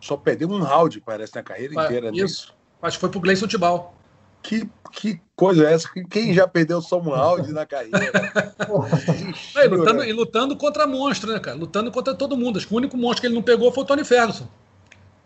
Só 0.00 0.16
perdeu 0.16 0.48
um 0.48 0.62
round, 0.62 1.00
parece, 1.00 1.34
na 1.34 1.42
carreira 1.42 1.74
inteira. 1.74 2.12
Né? 2.12 2.18
Isso. 2.18 2.50
Né? 2.50 2.54
Acho 2.82 2.98
que 2.98 3.00
foi 3.00 3.10
pro 3.10 3.18
Gleison 3.18 3.48
Tibal. 3.48 3.99
Que, 4.42 4.68
que 4.92 5.20
coisa 5.36 5.68
é 5.68 5.74
essa? 5.74 5.88
Quem 6.10 6.32
já 6.34 6.46
perdeu 6.46 6.80
só 6.80 6.98
um 6.98 7.10
round 7.10 7.52
na 7.52 7.66
carreira? 7.66 7.98
e, 9.56 9.68
lutando, 9.68 10.04
e 10.04 10.12
lutando 10.12 10.56
contra 10.56 10.86
monstro, 10.86 11.32
né, 11.32 11.38
cara? 11.38 11.56
Lutando 11.56 11.90
contra 11.90 12.14
todo 12.14 12.36
mundo. 12.36 12.58
Acho 12.58 12.66
que 12.66 12.74
o 12.74 12.76
único 12.76 12.96
monstro 12.96 13.20
que 13.20 13.26
ele 13.26 13.34
não 13.34 13.42
pegou 13.42 13.70
foi 13.72 13.84
o 13.84 13.86
Tony 13.86 14.04
Ferguson. 14.04 14.48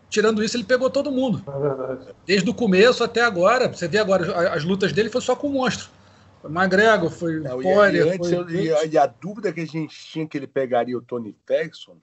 Tirando 0.09 0.43
isso, 0.43 0.55
ele 0.55 0.63
pegou 0.63 0.89
todo 0.89 1.11
mundo. 1.11 1.43
É. 1.47 2.13
Desde 2.25 2.49
o 2.49 2.53
começo 2.53 3.03
até 3.03 3.21
agora. 3.21 3.67
Você 3.67 3.87
vê 3.87 3.97
agora, 3.97 4.53
as 4.53 4.63
lutas 4.63 4.93
dele 4.93 5.09
foi 5.09 5.21
só 5.21 5.35
com 5.35 5.49
monstro. 5.49 5.89
Foi 6.41 6.51
McGregor, 6.51 7.09
foi 7.09 7.39
não, 7.39 7.61
Poirier, 7.61 8.05
e, 8.05 8.09
antes, 8.11 8.29
foi... 8.29 8.53
E, 8.53 8.73
a, 8.73 8.85
e, 8.85 8.97
a, 8.97 9.07
dúvida 9.07 9.51
que 9.51 9.61
a 9.61 9.65
gente 9.65 9.97
tinha 10.11 10.27
que 10.27 10.37
ele 10.37 10.47
pegaria 10.47 10.97
o 10.97 11.01
Tony 11.01 11.35
Ferguson, 11.45 11.97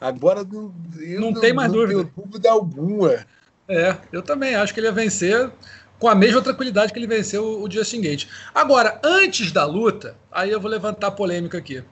agora 0.00 0.44
não, 0.44 0.72
não, 0.94 1.32
não 1.32 1.34
tem 1.34 1.52
mais 1.52 1.72
não 1.72 1.80
dúvida. 1.80 2.10
dúvida 2.16 2.50
alguma. 2.50 3.26
É, 3.68 3.96
eu 4.12 4.22
também 4.22 4.54
acho 4.54 4.72
que 4.72 4.80
ele 4.80 4.86
ia 4.86 4.92
vencer 4.92 5.50
com 5.98 6.08
a 6.08 6.14
mesma 6.14 6.42
tranquilidade 6.42 6.92
que 6.92 6.98
ele 6.98 7.06
venceu 7.06 7.62
o 7.62 7.70
Justin 7.70 8.00
Gate. 8.00 8.28
Agora, 8.54 9.00
antes 9.02 9.52
da 9.52 9.64
luta, 9.64 10.16
aí 10.30 10.50
eu 10.50 10.60
vou 10.60 10.70
levantar 10.70 11.08
a 11.08 11.10
polêmica 11.10 11.58
aqui. 11.58 11.82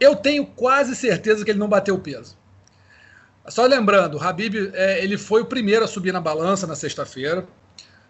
Eu 0.00 0.16
tenho 0.16 0.46
quase 0.46 0.94
certeza 0.94 1.44
que 1.44 1.50
ele 1.50 1.58
não 1.58 1.68
bateu 1.68 1.94
o 1.94 2.00
peso. 2.00 2.36
Só 3.48 3.64
lembrando, 3.64 4.16
o 4.16 4.22
Habib 4.22 4.70
é, 4.74 5.02
ele 5.02 5.16
foi 5.16 5.42
o 5.42 5.46
primeiro 5.46 5.84
a 5.84 5.88
subir 5.88 6.12
na 6.12 6.20
balança 6.20 6.66
na 6.66 6.74
sexta-feira. 6.74 7.46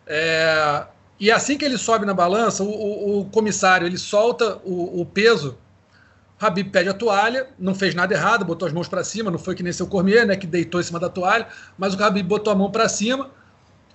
É, 0.07 0.87
e 1.21 1.31
assim 1.31 1.57
que 1.57 1.64
ele 1.64 1.79
sobe 1.79 2.05
na 2.05 2.14
balança, 2.14 2.62
o, 2.62 2.69
o, 2.69 3.21
o 3.21 3.25
comissário 3.27 3.87
ele 3.87 3.99
solta 3.99 4.59
o, 4.64 5.01
o 5.01 5.07
peso 5.07 5.59
Habib 6.41 6.71
pede 6.71 6.89
a 6.89 6.95
toalha, 6.95 7.49
não 7.59 7.75
fez 7.75 7.95
nada 7.95 8.14
errado, 8.14 8.45
botou 8.45 8.66
as 8.66 8.73
mãos 8.73 8.87
para 8.87 9.03
cima, 9.03 9.31
não 9.31 9.39
foi 9.39 9.57
que 9.57 9.62
nem 9.62 9.73
seu 9.73 9.89
Cormier, 9.89 10.25
né, 10.25 10.37
que 10.37 10.47
deitou 10.47 10.81
em 10.81 10.85
cima 10.85 11.01
da 11.01 11.09
toalha, 11.09 11.49
mas 11.77 11.95
o 11.95 12.03
Habib 12.03 12.27
botou 12.27 12.53
a 12.53 12.57
mão 12.57 12.71
para 12.71 12.89
cima. 12.89 13.31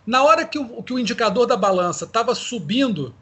Na 0.05 0.23
hora 0.23 0.45
que 0.45 0.59
o, 0.59 0.83
que 0.83 0.93
o 0.93 0.99
indicador 0.99 1.45
da 1.45 1.55
balança 1.55 2.05
estava 2.05 2.35
subindo, 2.35 3.13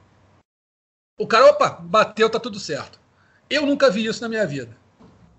o 1.19 1.27
cara, 1.27 1.47
opa, 1.47 1.69
bateu, 1.81 2.29
tá 2.29 2.39
tudo 2.39 2.59
certo. 2.59 2.99
Eu 3.49 3.65
nunca 3.65 3.89
vi 3.89 4.05
isso 4.05 4.21
na 4.21 4.29
minha 4.29 4.45
vida. 4.45 4.75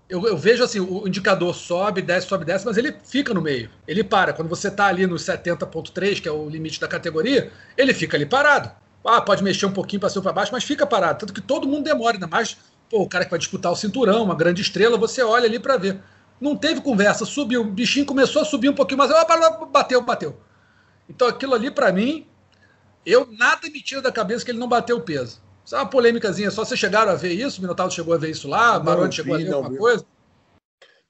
Eu, 0.07 0.27
eu, 0.27 0.37
vejo 0.37 0.63
assim, 0.63 0.79
o 0.79 1.07
indicador 1.07 1.55
sobe, 1.55 2.01
desce, 2.01 2.27
sobe, 2.27 2.45
desce, 2.45 2.65
mas 2.65 2.77
ele 2.77 2.95
fica 3.03 3.33
no 3.33 3.41
meio. 3.41 3.69
Ele 3.87 4.03
para. 4.03 4.33
Quando 4.33 4.49
você 4.49 4.67
está 4.67 4.85
ali 4.85 5.07
no 5.07 5.15
70.3, 5.15 6.21
que 6.21 6.27
é 6.27 6.31
o 6.31 6.47
limite 6.49 6.79
da 6.79 6.87
categoria, 6.87 7.51
ele 7.77 7.93
fica 7.93 8.15
ali 8.15 8.25
parado. 8.25 8.71
Ah, 9.03 9.21
pode 9.21 9.43
mexer 9.43 9.65
um 9.65 9.71
pouquinho 9.71 9.99
para 9.99 10.09
cima 10.09 10.21
para 10.21 10.33
baixo, 10.33 10.51
mas 10.51 10.63
fica 10.63 10.85
parado. 10.85 11.19
Tanto 11.19 11.33
que 11.33 11.41
todo 11.41 11.67
mundo 11.67 11.83
demora, 11.85 12.15
ainda 12.15 12.27
mais 12.27 12.57
pô, 12.93 13.01
o 13.01 13.09
cara 13.09 13.25
que 13.25 13.31
vai 13.31 13.39
disputar 13.39 13.71
o 13.71 13.75
cinturão, 13.75 14.23
uma 14.23 14.35
grande 14.35 14.61
estrela, 14.61 14.97
você 14.97 15.23
olha 15.23 15.45
ali 15.45 15.57
para 15.57 15.77
ver. 15.77 15.99
Não 16.39 16.55
teve 16.55 16.79
conversa, 16.79 17.25
subiu, 17.25 17.61
o 17.61 17.65
bichinho 17.65 18.05
começou 18.05 18.43
a 18.43 18.45
subir 18.45 18.69
um 18.69 18.75
pouquinho 18.75 18.99
mais, 18.99 19.11
bateu, 19.71 20.01
bateu. 20.01 20.37
Então 21.09 21.27
aquilo 21.27 21.53
ali 21.53 21.69
para 21.69 21.91
mim, 21.91 22.27
eu 23.05 23.27
nada 23.31 23.69
me 23.69 23.81
tira 23.81 24.01
da 24.01 24.11
cabeça 24.11 24.43
que 24.43 24.51
ele 24.51 24.59
não 24.59 24.67
bateu 24.67 24.97
o 24.97 25.01
peso. 25.01 25.41
Isso 25.65 25.75
é 25.75 25.79
uma 25.79 25.89
polêmicazinha, 25.89 26.51
só 26.51 26.65
vocês 26.65 26.79
chegaram 26.79 27.11
a 27.11 27.15
ver 27.15 27.33
isso? 27.33 27.59
O 27.59 27.61
Minotauro 27.61 27.91
chegou 27.91 28.13
a 28.13 28.17
ver 28.17 28.31
isso 28.31 28.49
lá? 28.49 28.77
O 28.77 28.83
Barone 28.83 29.13
chegou 29.13 29.35
a 29.35 29.37
ver 29.37 29.53
alguma 29.53 29.71
vi. 29.71 29.77
coisa? 29.77 30.05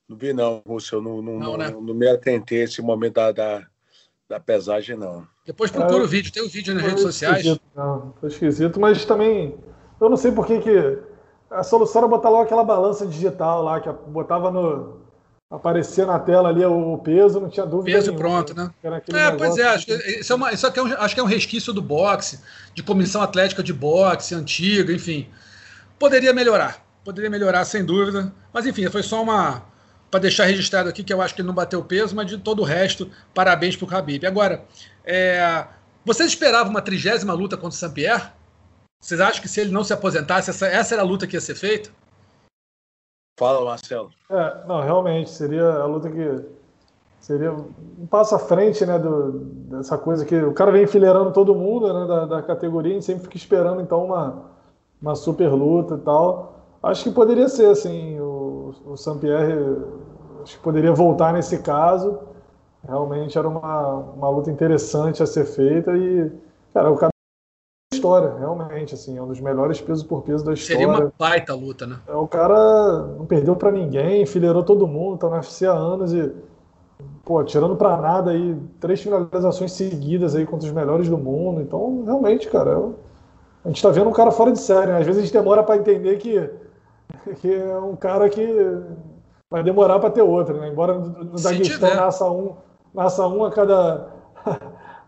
Não 0.08 0.18
vi 0.18 0.34
não, 0.34 0.62
Rússio, 0.68 0.98
eu 0.98 1.02
não, 1.02 1.22
não, 1.22 1.40
não, 1.40 1.58
né? 1.58 1.70
não, 1.72 1.82
não 1.82 1.94
me 1.94 2.08
atentei 2.08 2.62
a 2.62 2.64
esse 2.66 2.82
momento 2.82 3.16
da, 3.16 3.32
da, 3.32 3.68
da 4.30 4.40
pesagem, 4.40 4.96
não. 4.96 5.26
Depois 5.46 5.72
procura 5.72 6.04
é, 6.04 6.06
o 6.06 6.08
vídeo, 6.08 6.32
tem 6.32 6.44
o 6.44 6.50
vídeo 6.50 6.74
nas 6.74 6.84
redes 6.84 7.02
sociais. 7.02 7.60
Não, 7.76 8.14
foi 8.20 8.30
esquisito, 8.30 8.80
mas 8.80 9.06
também, 9.06 9.58
eu 10.00 10.10
não 10.10 10.18
sei 10.18 10.32
por 10.32 10.46
que 10.46 10.60
que 10.60 11.00
a 11.50 11.64
solução 11.64 12.02
era 12.02 12.08
botar 12.08 12.30
logo 12.30 12.44
aquela 12.44 12.64
balança 12.64 13.06
digital 13.06 13.64
lá, 13.64 13.80
que 13.80 13.92
botava 14.08 14.52
no. 14.52 15.03
Aparecia 15.50 16.06
na 16.06 16.18
tela 16.18 16.50
ali 16.50 16.66
o 16.66 16.98
peso, 16.98 17.40
não 17.40 17.50
tinha 17.50 17.66
dúvida. 17.66 17.98
Peso 17.98 18.12
nenhuma, 18.12 18.30
pronto, 18.30 18.56
né? 18.56 18.72
É, 19.14 19.32
pois 19.32 19.58
é, 19.58 19.64
acho 19.68 19.86
que, 19.86 19.94
isso, 19.94 20.34
é 20.34 20.36
uma, 20.36 20.52
isso 20.52 20.66
aqui 20.66 20.80
é 20.80 20.84
um, 20.84 20.94
acho 20.94 21.14
que 21.14 21.22
é 21.22 21.24
um 21.24 21.28
resquício 21.28 21.72
do 21.72 21.82
boxe, 21.82 22.40
de 22.74 22.82
comissão 22.82 23.22
atlética 23.22 23.62
de 23.62 23.72
boxe, 23.72 24.34
antiga, 24.34 24.92
enfim. 24.92 25.28
Poderia 26.00 26.34
melhorar, 26.34 26.84
poderia 27.06 27.30
melhorar 27.30 27.66
sem 27.66 27.86
dúvida. 27.86 28.34
Mas 28.52 28.66
enfim, 28.66 28.90
foi 28.90 29.04
só 29.04 29.22
uma. 29.22 29.64
Para 30.10 30.22
deixar 30.22 30.46
registrado 30.46 30.90
aqui 30.90 31.04
que 31.04 31.12
eu 31.12 31.22
acho 31.22 31.34
que 31.34 31.42
ele 31.42 31.48
não 31.48 31.56
bateu 31.56 31.84
peso, 31.84 32.16
mas 32.16 32.28
de 32.28 32.38
todo 32.38 32.62
o 32.62 32.66
resto, 32.66 33.10
parabéns 33.34 33.76
para 33.76 33.86
o 33.86 33.88
Khabib. 33.88 34.26
Agora, 34.28 34.64
é, 35.04 35.66
vocês 36.06 36.30
esperavam 36.30 36.70
uma 36.70 36.82
trigésima 36.82 37.34
luta 37.34 37.58
contra 37.58 37.76
o 37.76 37.80
Saint-Pierre? 37.80 38.32
Vocês 39.00 39.20
acham 39.20 39.42
que 39.42 39.48
se 39.48 39.62
ele 39.62 39.72
não 39.72 39.84
se 39.84 39.92
aposentasse, 39.92 40.50
essa, 40.50 40.68
essa 40.68 40.94
era 40.94 41.02
a 41.02 41.06
luta 41.06 41.26
que 41.26 41.36
ia 41.36 41.42
ser 41.42 41.56
feita? 41.56 41.90
Fala, 43.38 43.66
Marcelo. 43.66 44.10
É, 44.30 44.68
não, 44.68 44.82
realmente, 44.82 45.30
seria 45.30 45.68
a 45.68 45.86
luta 45.86 46.10
que. 46.10 46.64
Seria 47.20 47.54
um 47.54 48.06
passo 48.06 48.36
à 48.36 48.40
frente, 48.40 48.86
né, 48.86 49.00
do, 49.00 49.32
dessa 49.70 49.98
coisa 49.98 50.26
que 50.26 50.36
o 50.36 50.54
cara 50.54 50.74
vem 50.74 50.84
enfileirando 50.84 51.32
todo 51.32 51.56
mundo, 51.56 51.94
né, 51.94 52.06
da, 52.06 52.26
da 52.26 52.42
categoria, 52.42 52.92
gente 52.92 53.06
sempre 53.06 53.24
fica 53.24 53.38
esperando, 53.38 53.82
então, 53.82 54.04
uma, 54.04 54.44
uma 55.02 55.16
super 55.16 55.50
luta 55.50 55.96
e 55.96 56.00
tal. 56.00 56.54
Acho 56.84 57.06
que 57.06 57.12
poderia 57.12 57.48
ser, 57.48 57.68
assim, 57.68 58.20
o, 58.20 58.74
o 58.86 58.98
Saint-Pierre, 58.98 59.54
acho 60.44 60.58
que 60.58 60.64
poderia 60.64 60.92
voltar 60.92 61.32
nesse 61.32 61.60
caso. 61.62 62.20
Realmente 62.86 63.38
era 63.38 63.48
uma, 63.48 63.94
uma 63.94 64.30
luta 64.30 64.52
interessante 64.52 65.24
a 65.24 65.26
ser 65.26 65.46
feita 65.46 65.96
e, 65.96 66.30
cara, 66.74 66.92
o 66.92 66.98
história, 68.04 68.36
realmente, 68.38 68.94
assim, 68.94 69.18
é 69.18 69.22
um 69.22 69.28
dos 69.28 69.40
melhores 69.40 69.80
pesos 69.80 70.04
por 70.04 70.22
peso 70.24 70.44
da 70.44 70.54
história. 70.54 70.78
Seria 70.78 70.88
uma 70.88 71.14
baita 71.18 71.56
luta, 71.56 71.88
né? 71.88 71.98
É, 72.06 72.14
o 72.14 72.28
cara 72.28 73.08
não 73.18 73.26
perdeu 73.26 73.56
para 73.56 73.72
ninguém, 73.72 74.22
enfileirou 74.22 74.62
todo 74.62 74.86
mundo, 74.86 75.18
tá 75.18 75.30
no 75.30 75.36
UFC 75.36 75.66
há 75.66 75.72
anos 75.72 76.14
e, 76.14 76.30
pô, 77.24 77.42
tirando 77.46 77.78
para 77.78 77.96
nada 77.96 78.32
aí, 78.32 78.58
três 78.82 79.02
finalizações 79.02 79.72
seguidas 79.72 80.36
aí 80.36 80.46
contra 80.46 80.68
os 80.68 80.74
melhores 80.74 81.08
do 81.08 81.18
mundo. 81.18 81.62
Então, 81.62 82.04
realmente, 82.04 82.50
cara, 82.50 82.72
eu, 82.72 82.96
a 83.64 83.70
gente 83.70 83.82
tá 83.82 83.90
vendo 83.90 84.10
um 84.10 84.14
cara 84.14 84.32
fora 84.32 84.52
de 84.52 84.60
série, 84.60 84.92
né? 84.92 85.00
Às 85.00 85.06
vezes 85.06 85.22
a 85.22 85.26
gente 85.26 85.34
demora 85.34 85.64
para 85.64 85.78
entender 85.78 86.18
que, 86.18 86.50
que 87.40 87.54
é 87.54 87.78
um 87.80 87.96
cara 87.96 88.28
que 88.28 88.46
vai 89.50 89.64
demorar 89.64 90.00
para 90.00 90.10
ter 90.10 90.22
outro, 90.22 90.60
né? 90.60 90.68
Embora 90.68 90.96
no 90.96 91.42
Daguestão 91.42 91.96
nasça 91.96 92.30
um, 92.30 92.54
nasça 92.94 93.26
um 93.28 93.46
a 93.46 93.52
cada 93.52 94.13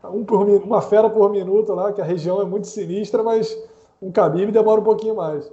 um 0.10 0.24
por, 0.24 0.48
uma 0.48 0.82
fera 0.82 1.10
por 1.10 1.30
minuto 1.32 1.74
lá, 1.74 1.92
que 1.92 2.02
a 2.02 2.06
região 2.06 2.42
é 2.42 2.46
muito 2.46 2.68
sinistra, 2.68 3.24
mas 3.24 3.56
um 4.02 4.12
Khabib 4.12 4.52
demora 4.52 4.82
um 4.82 4.84
pouquinho 4.84 5.16
mais. 5.16 5.50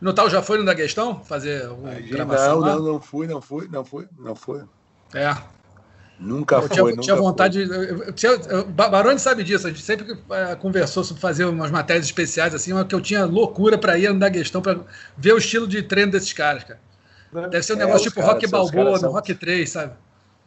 No 0.00 0.12
tal 0.12 0.28
já 0.28 0.42
foi 0.42 0.58
no 0.58 0.64
Daguestão 0.64 1.22
fazer 1.24 1.70
Aí, 1.84 2.02
gravação? 2.02 2.60
Não, 2.60 2.76
não, 2.76 2.92
não 2.92 3.00
fui, 3.00 3.26
não 3.26 3.40
fui, 3.40 3.68
não 3.70 3.84
fui, 3.84 4.06
não 4.18 4.34
fui. 4.34 4.62
É. 5.14 5.34
Nunca 6.18 6.56
eu 6.56 6.62
foi, 6.62 6.68
tinha, 6.70 6.84
nunca 6.84 7.00
tinha 7.00 7.16
vontade. 7.16 7.66
Foi. 7.66 8.12
De, 8.12 8.72
Baroni 8.72 9.18
sabe 9.18 9.42
disso, 9.42 9.66
a 9.66 9.70
gente 9.70 9.82
sempre 9.82 10.16
é, 10.30 10.54
conversou 10.54 11.02
sobre 11.02 11.20
fazer 11.20 11.44
umas 11.44 11.70
matérias 11.70 12.06
especiais, 12.06 12.54
assim, 12.54 12.72
uma 12.72 12.84
que 12.84 12.94
eu 12.94 13.00
tinha 13.00 13.24
loucura 13.24 13.76
para 13.76 13.98
ir 13.98 14.12
no 14.12 14.18
Daguestão 14.18 14.62
para 14.62 14.80
ver 15.16 15.32
o 15.32 15.38
estilo 15.38 15.66
de 15.66 15.82
treino 15.82 16.12
desses 16.12 16.32
caras, 16.32 16.64
cara. 16.64 16.80
Né? 17.32 17.48
Deve 17.48 17.62
ser 17.62 17.72
um 17.74 17.76
é, 17.76 17.86
negócio 17.86 18.08
tipo 18.08 18.20
cara, 18.20 18.32
Rock 18.32 18.46
Balboa, 18.46 18.98
no 18.98 19.10
Rock 19.10 19.34
3, 19.34 19.68
sabe? 19.68 19.92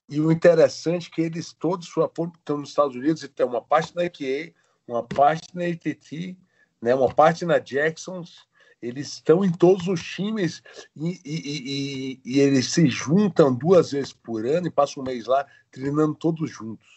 E 0.09 0.21
o 0.21 0.31
interessante 0.31 1.09
é 1.11 1.15
que 1.15 1.21
eles 1.21 1.53
todos 1.53 1.87
estão 1.87 2.57
nos 2.57 2.69
Estados 2.69 2.95
Unidos 2.95 3.23
e 3.23 3.27
tem 3.27 3.45
uma 3.45 3.61
parte 3.61 3.95
na 3.95 4.05
EQA, 4.05 4.53
uma 4.87 5.03
parte 5.03 5.53
na 5.53 5.65
ATT, 5.65 6.37
né, 6.81 6.95
uma 6.95 7.13
parte 7.13 7.45
na 7.45 7.59
Jacksons. 7.59 8.47
Eles 8.81 9.13
estão 9.13 9.43
em 9.43 9.51
todos 9.51 9.87
os 9.87 10.01
times 10.01 10.61
e, 10.95 11.19
e, 11.25 11.25
e, 11.25 12.21
e, 12.23 12.39
eles 12.39 12.71
se 12.71 12.87
juntam 12.87 13.53
duas 13.53 13.91
vezes 13.91 14.13
por 14.13 14.45
ano 14.45 14.67
e 14.67 14.71
passam 14.71 15.01
um 15.01 15.05
mês 15.05 15.25
lá 15.25 15.45
treinando 15.71 16.13
todos 16.13 16.49
juntos. 16.49 16.87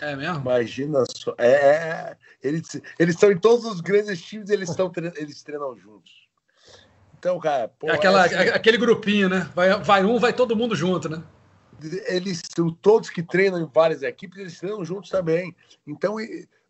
É 0.00 0.14
mesmo? 0.14 0.40
Imagina 0.40 1.02
só. 1.08 1.34
É, 1.38 1.50
é, 1.50 1.76
é. 1.76 2.16
eles, 2.42 2.80
eles 2.98 3.14
estão 3.14 3.32
em 3.32 3.38
todos 3.38 3.64
os 3.64 3.80
grandes 3.80 4.20
times 4.22 4.50
eles, 4.50 4.68
estão, 4.68 4.92
eles 5.16 5.42
treinam 5.42 5.76
juntos. 5.76 6.28
Então, 7.18 7.40
cara, 7.40 7.68
pô, 7.68 7.88
é 7.88 7.94
aquela, 7.94 8.26
é 8.26 8.26
assim, 8.26 8.48
aquele 8.50 8.76
grupinho, 8.76 9.30
né? 9.30 9.50
Vai, 9.54 9.82
vai 9.82 10.04
um, 10.04 10.18
vai 10.18 10.32
todo 10.34 10.54
mundo 10.54 10.76
junto, 10.76 11.08
né? 11.08 11.22
Eles 12.06 12.42
todos 12.80 13.10
que 13.10 13.22
treinam 13.22 13.60
em 13.60 13.70
várias 13.72 14.02
equipes, 14.02 14.38
eles 14.38 14.58
treinam 14.58 14.84
juntos 14.84 15.10
também. 15.10 15.54
Então, 15.86 16.16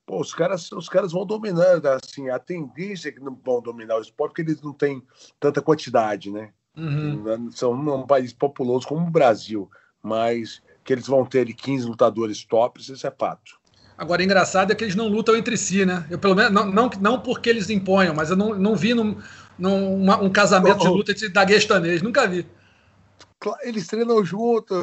pô, 0.07 0.21
os 0.21 0.35
caras, 0.35 0.71
os 0.73 0.89
caras 0.89 1.13
vão 1.13 1.25
dominando, 1.25 1.87
assim, 1.87 2.29
a 2.29 2.39
tendência 2.39 3.09
é 3.09 3.13
que 3.13 3.21
não 3.21 3.39
vão 3.45 3.61
dominar 3.61 3.97
o 3.97 4.01
esporte 4.01 4.31
porque 4.31 4.43
eles 4.43 4.63
não 4.63 4.73
têm 4.73 5.03
tanta 5.39 5.63
quantidade, 5.63 6.31
né? 6.31 6.51
Uhum. 6.77 7.51
São 7.53 7.73
um 7.73 8.07
país 8.07 8.33
populoso 8.33 8.87
como 8.87 9.07
o 9.07 9.11
Brasil, 9.11 9.71
mas 10.03 10.61
que 10.83 10.93
eles 10.93 11.07
vão 11.07 11.25
ter 11.25 11.47
15 11.53 11.87
lutadores 11.87 12.45
tops, 12.45 12.89
isso 12.89 13.07
é 13.07 13.11
fato. 13.11 13.59
Agora, 13.97 14.25
engraçado 14.25 14.73
é 14.73 14.75
que 14.75 14.83
eles 14.83 14.97
não 14.97 15.07
lutam 15.07 15.37
entre 15.37 15.57
si, 15.57 15.87
né? 15.87 16.05
Eu, 16.11 16.19
pelo 16.19 16.35
menos, 16.35 16.53
não, 16.53 16.67
não, 16.67 16.91
não 17.01 17.21
porque 17.21 17.49
eles 17.49 17.71
imponham, 17.71 18.13
mas 18.13 18.29
eu 18.29 18.37
não, 18.37 18.53
não 18.53 18.75
vi 18.75 18.93
num, 18.93 19.17
num, 19.57 20.03
uma, 20.03 20.21
um 20.21 20.29
casamento 20.31 20.81
de 20.81 20.89
luta 20.89 21.15
de 21.15 21.29
daguestanês, 21.29 22.03
nunca 22.03 22.27
vi. 22.27 22.45
Eles 23.63 23.87
treinam 23.87 24.25
juntos. 24.25 24.79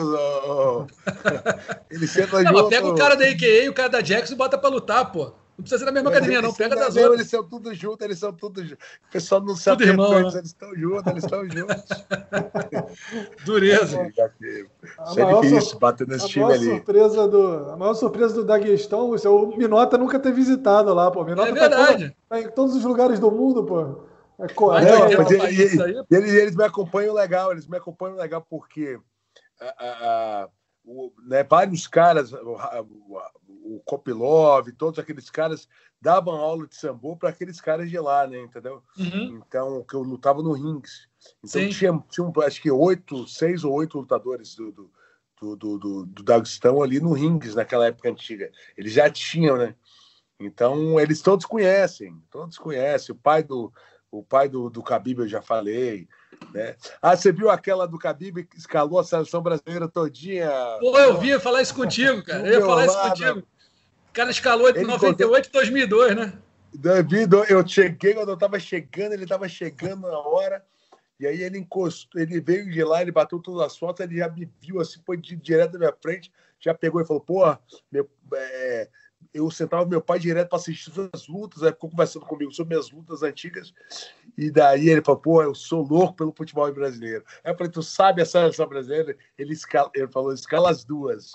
Eles 1.89 2.13
treinam 2.13 2.43
não, 2.43 2.51
juntos. 2.51 2.69
Pega 2.69 2.87
o 2.87 2.95
cara 2.95 3.15
da 3.15 3.25
AKA 3.25 3.63
e 3.63 3.69
o 3.69 3.73
cara 3.73 3.89
da 3.89 4.01
Jackson 4.01 4.33
e 4.33 4.37
bota 4.37 4.57
pra 4.57 4.69
lutar, 4.69 5.11
pô. 5.11 5.33
Não 5.57 5.63
precisa 5.63 5.79
ser 5.79 5.85
na 5.85 5.91
mesma 5.91 6.09
academia, 6.09 6.41
não. 6.41 6.53
Pega 6.53 6.75
das 6.75 6.95
outras. 6.95 7.19
Eles 7.19 7.29
são 7.29 7.43
tudo 7.43 7.73
juntos, 7.73 8.05
eles 8.05 8.17
são 8.17 8.33
tudo 8.33 8.63
juntos. 8.63 8.83
O 9.07 9.11
pessoal 9.11 9.41
não 9.41 9.55
sabe 9.55 9.83
irmão, 9.83 10.11
né? 10.11 10.19
eles 10.19 10.45
estão 10.45 10.75
juntos, 10.75 11.11
eles 11.11 11.23
estão 11.23 11.43
juntos. 11.45 11.85
Dureza. 13.45 14.11
Isso 15.07 15.19
é 15.19 15.41
difícil, 15.41 15.79
bater 15.79 16.07
nesse 16.07 16.27
time 16.29 16.51
ali. 16.51 16.65
Surpresa 16.65 17.27
do, 17.27 17.69
a 17.69 17.77
maior 17.77 17.93
surpresa 17.93 18.33
do 18.33 18.43
Daguestão, 18.43 19.13
é 19.13 19.29
o 19.29 19.55
Minota 19.55 19.99
nunca 19.99 20.17
ter 20.17 20.31
visitado 20.31 20.93
lá, 20.93 21.11
pô. 21.11 21.23
Minota 21.23 21.49
é 21.49 21.53
verdade. 21.53 22.09
Tá, 22.27 22.37
tá, 22.37 22.41
em 22.41 22.49
todos 22.49 22.75
os 22.75 22.83
lugares 22.83 23.19
do 23.19 23.29
mundo, 23.29 23.63
pô. 23.63 24.10
É 24.41 24.47
correto. 24.53 25.17
Mas 25.17 25.31
ele, 25.31 25.61
ele, 25.61 26.05
ele, 26.09 26.41
eles 26.41 26.55
me 26.55 26.63
acompanham 26.63 27.13
legal, 27.13 27.51
eles 27.51 27.67
me 27.67 27.77
acompanham 27.77 28.17
legal 28.17 28.45
porque 28.49 28.99
a, 29.59 29.65
a, 29.67 30.49
o, 30.83 31.13
né, 31.23 31.43
vários 31.43 31.87
caras, 31.87 32.33
o, 32.33 32.57
o 33.63 33.81
Kopilov, 33.85 34.71
todos 34.73 34.99
aqueles 34.99 35.29
caras 35.29 35.67
davam 36.01 36.33
aula 36.33 36.67
de 36.67 36.75
sambo 36.75 37.15
para 37.15 37.29
aqueles 37.29 37.61
caras 37.61 37.89
de 37.89 37.99
lá, 37.99 38.25
né? 38.25 38.39
Entendeu? 38.41 38.81
Uhum. 38.97 39.41
Então, 39.45 39.83
que 39.83 39.93
eu 39.93 40.01
lutava 40.01 40.41
no 40.41 40.53
rings. 40.53 41.07
Então 41.43 41.69
tinha, 41.69 42.03
tinha 42.09 42.31
acho 42.45 42.61
que 42.61 42.71
oito, 42.71 43.27
seis 43.27 43.63
ou 43.63 43.73
oito 43.73 43.99
lutadores 43.99 44.55
do, 44.55 44.71
do, 44.71 45.55
do, 45.55 45.77
do, 45.77 46.05
do 46.05 46.23
Daguestão 46.23 46.81
ali 46.81 46.99
no 46.99 47.13
rings 47.13 47.53
naquela 47.53 47.85
época 47.85 48.09
antiga. 48.09 48.51
Eles 48.75 48.93
já 48.93 49.09
tinham, 49.09 49.57
né? 49.57 49.75
Então, 50.39 50.99
eles 50.99 51.21
todos 51.21 51.45
conhecem, 51.45 52.19
todos 52.31 52.57
conhecem. 52.57 53.13
O 53.13 53.17
pai 53.17 53.43
do, 53.43 53.71
o 54.11 54.21
pai 54.21 54.49
do, 54.49 54.69
do 54.69 54.81
Khabib 54.81 55.19
eu 55.19 55.27
já 55.27 55.41
falei. 55.41 56.07
Né? 56.53 56.75
Ah, 57.01 57.15
você 57.15 57.31
viu 57.31 57.49
aquela 57.49 57.87
do 57.87 57.97
Khabib 57.97 58.43
que 58.43 58.57
escalou 58.57 58.99
a 58.99 59.03
seleção 59.03 59.41
brasileira 59.41 59.87
todinha? 59.87 60.51
Pô, 60.79 60.97
eu 60.99 61.17
vi, 61.17 61.39
falar 61.39 61.61
isso 61.61 61.73
contigo, 61.73 62.23
cara. 62.23 62.45
Eu 62.45 62.59
ia 62.59 62.65
falar 62.65 62.85
isso 62.85 63.01
contigo. 63.01 63.39
O 63.39 64.13
cara 64.13 64.29
escalou 64.29 64.69
entre 64.69 64.83
98 64.83 65.47
e 65.47 65.51
2002, 65.51 66.15
né? 66.15 66.33
2002, 66.73 67.49
eu 67.49 67.67
cheguei, 67.67 68.13
quando 68.13 68.29
eu 68.29 68.37
tava 68.37 68.59
chegando, 68.59 69.13
ele 69.13 69.25
tava 69.25 69.47
chegando 69.47 70.01
na 70.01 70.19
hora, 70.19 70.63
e 71.19 71.27
aí 71.27 71.41
ele 71.43 71.57
encostou, 71.57 72.21
ele 72.21 72.39
veio 72.39 72.69
de 72.69 72.83
lá, 72.83 73.01
ele 73.01 73.11
bateu 73.11 73.39
todas 73.39 73.65
as 73.65 73.77
fotos, 73.77 74.05
ele 74.05 74.17
já 74.17 74.29
me 74.29 74.49
viu 74.59 74.79
assim, 74.79 75.01
foi 75.05 75.17
direto 75.17 75.73
na 75.73 75.79
minha 75.79 75.95
frente, 76.01 76.31
já 76.59 76.73
pegou 76.73 77.01
e 77.01 77.05
falou, 77.05 77.21
pô, 77.21 77.43
meu, 77.91 78.09
é, 78.33 78.89
eu 79.33 79.49
sentava 79.49 79.85
meu 79.85 80.01
pai 80.01 80.19
direto 80.19 80.49
para 80.49 80.57
assistir 80.57 80.91
as 81.13 81.27
lutas, 81.27 81.63
aí 81.63 81.71
ficou 81.71 81.89
conversando 81.89 82.25
comigo 82.25 82.51
sobre 82.51 82.77
as 82.77 82.91
lutas 82.91 83.23
antigas, 83.23 83.73
e 84.37 84.51
daí 84.51 84.89
ele 84.89 85.01
falou, 85.01 85.21
pô, 85.21 85.43
eu 85.43 85.55
sou 85.55 85.83
louco 85.83 86.15
pelo 86.15 86.33
futebol 86.35 86.71
brasileiro. 86.73 87.23
Aí 87.43 87.51
eu 87.51 87.57
falei, 87.57 87.71
tu 87.71 87.81
sabe 87.81 88.21
a 88.21 88.25
seleção 88.25 88.67
brasileira? 88.67 89.15
Ele, 89.37 89.53
escala, 89.53 89.89
ele 89.95 90.07
falou, 90.07 90.33
escala 90.33 90.69
as 90.69 90.83
duas. 90.83 91.31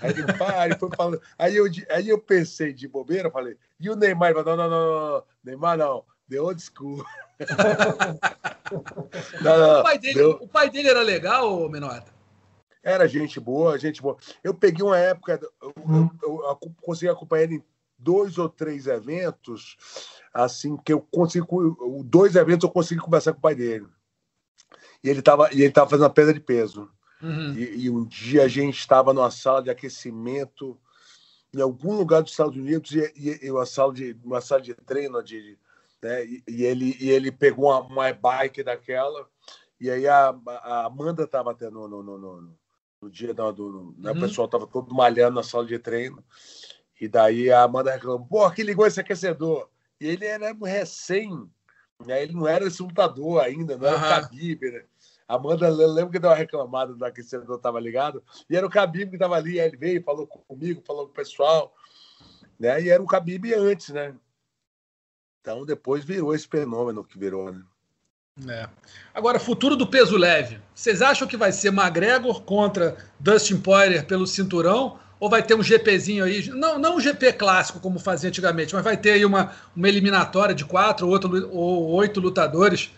Aí 0.00 0.10
ele, 0.10 0.32
pá, 0.34 0.64
ele 0.64 0.78
foi 0.78 0.90
falando. 0.96 1.20
Aí 1.38 1.56
eu, 1.56 1.66
aí 1.90 2.08
eu 2.08 2.18
pensei 2.18 2.72
de 2.72 2.86
bobeira, 2.86 3.30
falei, 3.30 3.56
e 3.80 3.90
o 3.90 3.96
Neymar? 3.96 4.30
Ele 4.30 4.42
falou, 4.42 4.56
não, 4.56 4.68
não, 4.68 4.70
não, 4.70 5.10
não, 5.10 5.24
Neymar 5.44 5.76
não, 5.76 6.04
the 6.28 6.40
old 6.40 6.60
school. 6.62 7.04
não, 9.42 9.58
não, 9.58 9.80
o, 9.80 9.82
pai 9.82 9.98
dele, 9.98 10.14
deu... 10.14 10.30
o 10.30 10.48
pai 10.48 10.70
dele 10.70 10.88
era 10.88 11.02
legal, 11.02 11.68
Menota? 11.68 12.11
Era 12.82 13.06
gente 13.06 13.38
boa, 13.38 13.78
gente 13.78 14.02
boa. 14.02 14.16
Eu 14.42 14.52
peguei 14.52 14.84
uma 14.84 14.98
época, 14.98 15.40
eu, 15.60 15.72
eu, 16.22 16.44
eu 16.44 16.56
consegui 16.80 17.08
acompanhar 17.08 17.44
ele 17.44 17.56
em 17.56 17.64
dois 17.96 18.38
ou 18.38 18.48
três 18.48 18.86
eventos, 18.86 19.76
assim, 20.34 20.76
que 20.76 20.92
eu 20.92 21.00
consegui, 21.00 21.46
dois 22.04 22.34
eventos 22.34 22.64
eu 22.64 22.70
consegui 22.70 23.00
conversar 23.00 23.32
com 23.32 23.38
o 23.38 23.42
pai 23.42 23.54
dele. 23.54 23.86
E 25.02 25.08
ele 25.08 25.20
estava 25.20 25.48
ele 25.52 25.70
tava 25.70 25.90
fazendo 25.90 26.06
a 26.06 26.10
pedra 26.10 26.34
de 26.34 26.40
peso. 26.40 26.90
Uhum. 27.22 27.54
E, 27.54 27.84
e, 27.84 27.90
um 27.90 28.04
dia 28.04 28.42
a 28.42 28.48
gente 28.48 28.76
estava 28.78 29.12
numa 29.12 29.30
sala 29.30 29.62
de 29.62 29.70
aquecimento 29.70 30.76
em 31.54 31.60
algum 31.60 31.94
lugar 31.94 32.22
dos 32.22 32.32
Estados 32.32 32.56
Unidos 32.56 32.90
e, 32.90 33.12
e, 33.14 33.46
e 33.46 33.50
uma 33.52 33.64
sala 33.64 33.92
de 33.92 34.16
uma 34.24 34.40
sala 34.40 34.60
de 34.60 34.74
treino 34.74 35.22
de, 35.22 35.56
né? 36.02 36.24
e, 36.24 36.42
e, 36.48 36.64
ele 36.64 36.96
e 36.98 37.10
ele 37.10 37.30
pegou 37.30 37.66
uma, 37.66 37.80
uma 37.80 38.12
bike 38.12 38.64
daquela 38.64 39.28
e 39.80 39.88
aí 39.88 40.08
a, 40.08 40.34
a 40.46 40.86
Amanda 40.86 41.22
estava 41.22 41.52
até 41.52 41.70
no, 41.70 41.86
no, 41.86 42.02
no, 42.02 42.18
no, 42.18 42.58
no 43.02 43.10
dia 43.10 43.34
do, 43.34 43.52
do 43.52 43.94
né? 43.98 44.12
uhum. 44.12 44.18
o 44.18 44.20
pessoal 44.20 44.46
estava 44.46 44.66
todo 44.66 44.94
malhando 44.94 45.34
na 45.34 45.42
sala 45.42 45.66
de 45.66 45.78
treino 45.78 46.24
e 47.00 47.08
daí 47.08 47.50
a 47.50 47.64
Amanda 47.64 47.90
reclamou, 47.90 48.26
pô, 48.26 48.48
que 48.52 48.62
ligou 48.62 48.86
esse 48.86 49.00
aquecedor 49.00 49.68
e 50.00 50.06
ele 50.06 50.24
era 50.24 50.52
recém 50.52 51.50
né? 52.06 52.22
ele 52.22 52.32
não 52.32 52.46
era 52.46 52.66
esse 52.66 52.82
lutador 52.82 53.42
ainda, 53.42 53.76
não 53.76 53.86
era 53.86 53.96
uhum. 53.96 54.02
o 54.02 54.08
Khabib, 54.08 54.70
né? 54.70 54.84
Amanda, 55.26 55.68
lembra 55.68 56.10
que 56.10 56.18
deu 56.18 56.28
uma 56.28 56.36
reclamada 56.36 56.92
do 56.94 57.04
aquecedor 57.04 57.56
estava 57.56 57.80
ligado? 57.80 58.22
E 58.50 58.56
era 58.56 58.66
o 58.66 58.70
Khabib 58.70 59.08
que 59.08 59.16
estava 59.16 59.36
ali, 59.36 59.58
ele 59.58 59.76
veio, 59.76 60.02
falou 60.02 60.26
comigo, 60.26 60.82
falou 60.86 61.06
com 61.06 61.12
o 61.12 61.14
pessoal, 61.14 61.74
né? 62.58 62.82
E 62.82 62.90
era 62.90 63.02
o 63.02 63.06
Khabib 63.06 63.54
antes, 63.54 63.88
né? 63.90 64.14
Então 65.40 65.64
depois 65.64 66.04
virou 66.04 66.34
esse 66.34 66.46
fenômeno 66.46 67.02
que 67.02 67.18
virou, 67.18 67.50
né? 67.50 67.62
É. 68.48 68.66
Agora, 69.14 69.38
futuro 69.38 69.76
do 69.76 69.86
peso 69.86 70.16
leve. 70.16 70.58
Vocês 70.74 71.02
acham 71.02 71.28
que 71.28 71.36
vai 71.36 71.52
ser 71.52 71.68
McGregor 71.68 72.42
contra 72.42 72.96
Dustin 73.20 73.58
Poirier 73.58 74.06
pelo 74.06 74.26
cinturão? 74.26 74.98
Ou 75.20 75.28
vai 75.28 75.42
ter 75.42 75.54
um 75.54 75.62
GPzinho 75.62 76.24
aí? 76.24 76.48
Não, 76.48 76.78
não 76.78 76.96
um 76.96 77.00
GP 77.00 77.34
clássico 77.34 77.78
como 77.78 77.98
fazia 77.98 78.28
antigamente, 78.28 78.74
mas 78.74 78.82
vai 78.82 78.96
ter 78.96 79.12
aí 79.12 79.24
uma, 79.24 79.52
uma 79.76 79.88
eliminatória 79.88 80.54
de 80.54 80.64
quatro 80.64 81.06
ou, 81.06 81.12
outro, 81.12 81.50
ou 81.52 81.90
oito 81.92 82.20
lutadores 82.20 82.90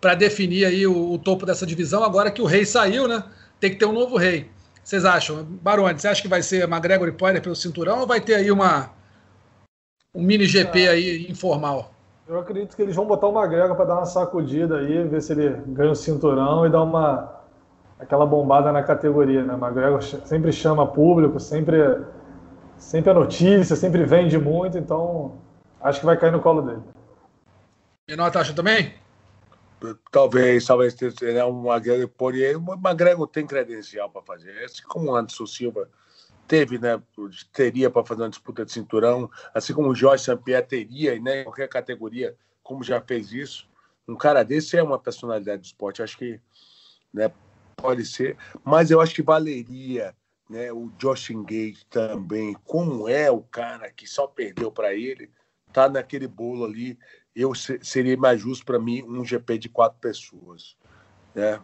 para 0.00 0.14
definir 0.14 0.64
aí 0.64 0.86
o, 0.86 1.12
o, 1.12 1.18
topo 1.18 1.46
dessa 1.46 1.66
divisão. 1.66 2.04
Agora 2.04 2.30
que 2.30 2.42
o 2.42 2.46
rei 2.46 2.64
saiu, 2.64 3.08
né? 3.08 3.24
Tem 3.58 3.70
que 3.70 3.76
ter 3.76 3.86
um 3.86 3.92
novo 3.92 4.16
rei. 4.16 4.50
Vocês 4.84 5.04
acham? 5.04 5.42
Barone, 5.44 5.98
você 5.98 6.06
acha 6.06 6.22
que 6.22 6.28
vai 6.28 6.42
ser 6.42 6.68
McGregor 6.68 7.08
e 7.08 7.12
Poirier 7.12 7.42
pelo 7.42 7.56
cinturão 7.56 8.00
ou 8.00 8.06
vai 8.06 8.20
ter 8.20 8.34
aí 8.34 8.50
uma 8.50 8.92
um 10.14 10.22
mini 10.22 10.46
GP 10.46 10.88
aí 10.88 11.26
informal? 11.30 11.92
Eu 12.26 12.38
acredito 12.38 12.76
que 12.76 12.82
eles 12.82 12.94
vão 12.94 13.06
botar 13.06 13.26
o 13.26 13.36
McGregor 13.36 13.76
para 13.76 13.84
dar 13.84 13.96
uma 13.96 14.06
sacudida 14.06 14.78
aí, 14.78 15.06
ver 15.06 15.20
se 15.20 15.32
ele 15.32 15.50
ganha 15.68 15.90
o 15.90 15.96
cinturão 15.96 16.64
e 16.64 16.70
dar 16.70 16.82
uma 16.82 17.40
aquela 17.98 18.26
bombada 18.26 18.72
na 18.72 18.82
categoria, 18.82 19.44
né? 19.44 19.54
McGregor 19.54 20.02
sempre 20.02 20.52
chama 20.52 20.86
público, 20.86 21.38
sempre 21.38 21.76
sempre 22.76 23.10
a 23.10 23.14
notícia, 23.14 23.76
sempre 23.76 24.04
vende 24.04 24.38
muito, 24.38 24.76
então 24.76 25.38
acho 25.80 26.00
que 26.00 26.06
vai 26.06 26.16
cair 26.16 26.32
no 26.32 26.40
colo 26.40 26.62
dele. 26.62 26.82
E 28.08 28.16
nota 28.16 28.40
acha 28.40 28.52
também? 28.52 28.94
talvez, 30.10 30.64
talvez 30.64 30.94
tenha 30.94 31.46
um 31.46 31.66
McGregor, 31.66 32.08
porém, 32.08 32.56
o 32.56 32.74
McGregor 32.74 33.26
tem 33.26 33.46
credencial 33.46 34.08
para 34.10 34.22
fazer, 34.22 34.64
assim 34.64 34.82
como 34.84 35.10
o 35.10 35.16
Anderson 35.16 35.46
Silva 35.46 35.88
teve, 36.46 36.78
né, 36.78 37.00
teria 37.52 37.90
para 37.90 38.04
fazer 38.04 38.22
uma 38.22 38.30
disputa 38.30 38.64
de 38.64 38.72
cinturão, 38.72 39.30
assim 39.54 39.72
como 39.72 39.88
o 39.88 39.94
Jorge 39.94 40.24
St-Pierre 40.24 40.66
teria, 40.66 41.18
né, 41.20 41.40
em 41.40 41.44
qualquer 41.44 41.68
categoria, 41.68 42.36
como 42.62 42.82
já 42.84 43.00
fez 43.00 43.32
isso, 43.32 43.68
um 44.06 44.16
cara 44.16 44.42
desse 44.42 44.76
é 44.76 44.82
uma 44.82 44.98
personalidade 44.98 45.62
do 45.62 45.64
esporte, 45.64 46.02
acho 46.02 46.18
que, 46.18 46.40
né, 47.12 47.32
pode 47.76 48.04
ser, 48.04 48.36
mas 48.64 48.90
eu 48.90 49.00
acho 49.00 49.14
que 49.14 49.22
valeria, 49.22 50.14
né, 50.48 50.72
o 50.72 50.90
Justin 50.98 51.42
Gage 51.42 51.86
também, 51.88 52.54
como 52.64 53.08
é 53.08 53.30
o 53.30 53.40
cara 53.40 53.90
que 53.90 54.06
só 54.06 54.26
perdeu 54.26 54.70
para 54.70 54.94
ele, 54.94 55.30
tá 55.72 55.88
naquele 55.88 56.28
bolo 56.28 56.64
ali, 56.64 56.98
eu 57.34 57.54
seria 57.54 58.16
mais 58.16 58.40
justo 58.40 58.64
para 58.64 58.78
mim 58.78 59.02
um 59.02 59.24
GP 59.24 59.58
de 59.58 59.68
quatro 59.68 59.98
pessoas, 59.98 60.76
né? 61.34 61.60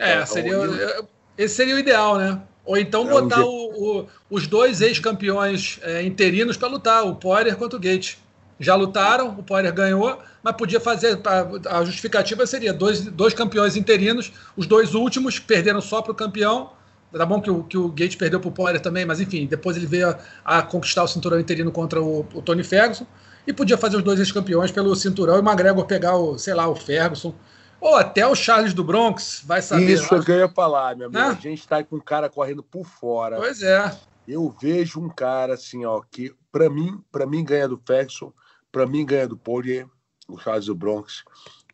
É, 0.00 0.14
então, 0.14 0.26
seria, 0.26 0.52
eu... 0.52 1.08
esse 1.36 1.54
seria 1.54 1.74
o 1.74 1.78
ideal, 1.78 2.16
né? 2.18 2.40
Ou 2.64 2.76
então 2.76 3.06
é 3.06 3.10
botar 3.10 3.40
um 3.40 3.44
o, 3.44 4.00
o, 4.00 4.06
os 4.28 4.46
dois 4.46 4.80
ex-campeões 4.80 5.78
é, 5.82 6.02
interinos 6.02 6.56
para 6.56 6.68
lutar, 6.68 7.04
o 7.06 7.14
Poirier 7.14 7.56
contra 7.56 7.76
o 7.76 7.80
Gate. 7.80 8.16
Já 8.58 8.74
lutaram, 8.74 9.36
o 9.38 9.42
Poirier 9.42 9.72
ganhou, 9.72 10.18
mas 10.42 10.56
podia 10.56 10.80
fazer. 10.80 11.20
A, 11.24 11.78
a 11.78 11.84
justificativa 11.84 12.46
seria 12.46 12.72
dois, 12.72 13.02
dois 13.02 13.34
campeões 13.34 13.76
interinos, 13.76 14.32
os 14.56 14.66
dois 14.66 14.94
últimos 14.94 15.38
perderam 15.38 15.80
só 15.80 16.02
para 16.02 16.12
o 16.12 16.14
campeão. 16.14 16.70
Tá 17.12 17.24
bom 17.24 17.40
que 17.40 17.50
o, 17.50 17.62
que 17.62 17.78
o 17.78 17.88
Gate 17.88 18.16
perdeu 18.16 18.40
para 18.40 18.48
o 18.48 18.52
Poirier 18.52 18.80
também, 18.80 19.06
mas 19.06 19.20
enfim, 19.20 19.46
depois 19.46 19.76
ele 19.76 19.86
veio 19.86 20.10
a, 20.44 20.58
a 20.58 20.62
conquistar 20.62 21.04
o 21.04 21.08
cinturão 21.08 21.38
interino 21.38 21.70
contra 21.70 22.02
o, 22.02 22.26
o 22.34 22.42
Tony 22.42 22.64
Ferguson 22.64 23.06
e 23.46 23.52
podia 23.52 23.78
fazer 23.78 23.96
os 23.96 24.02
dois 24.02 24.18
ex-campeões 24.18 24.70
pelo 24.70 24.94
cinturão 24.96 25.36
e 25.36 25.40
o 25.40 25.42
McGregor 25.42 25.84
pegar 25.86 26.16
o, 26.16 26.36
sei 26.36 26.52
lá, 26.52 26.66
o 26.68 26.74
Ferguson 26.74 27.32
Ou 27.80 27.94
até 27.96 28.26
o 28.26 28.34
Charles 28.34 28.72
do 28.72 28.82
Bronx 28.82 29.42
vai 29.44 29.60
saber. 29.62 29.90
Isso 29.90 30.14
é 30.14 30.24
que 30.24 30.30
eu 30.30 30.38
ia 30.38 30.48
falar, 30.48 30.96
meu 30.96 31.08
amigo. 31.08 31.20
Né? 31.20 31.28
A 31.28 31.34
gente 31.34 31.60
está 31.60 31.82
com 31.82 31.96
um 31.96 32.00
cara 32.00 32.28
correndo 32.28 32.62
por 32.62 32.84
fora. 32.84 33.36
Pois 33.36 33.62
é. 33.62 33.96
Eu 34.26 34.48
vejo 34.60 35.00
um 35.00 35.08
cara 35.08 35.54
assim, 35.54 35.84
ó, 35.84 36.00
que 36.10 36.34
para 36.50 36.68
mim, 36.68 37.02
para 37.12 37.26
mim 37.26 37.44
ganha 37.44 37.68
do 37.68 37.80
Ferguson, 37.86 38.32
para 38.72 38.86
mim 38.86 39.04
ganha 39.04 39.28
do 39.28 39.36
Poirier, 39.36 39.86
o 40.28 40.38
Charles 40.38 40.66
do 40.66 40.74
Bronx. 40.74 41.22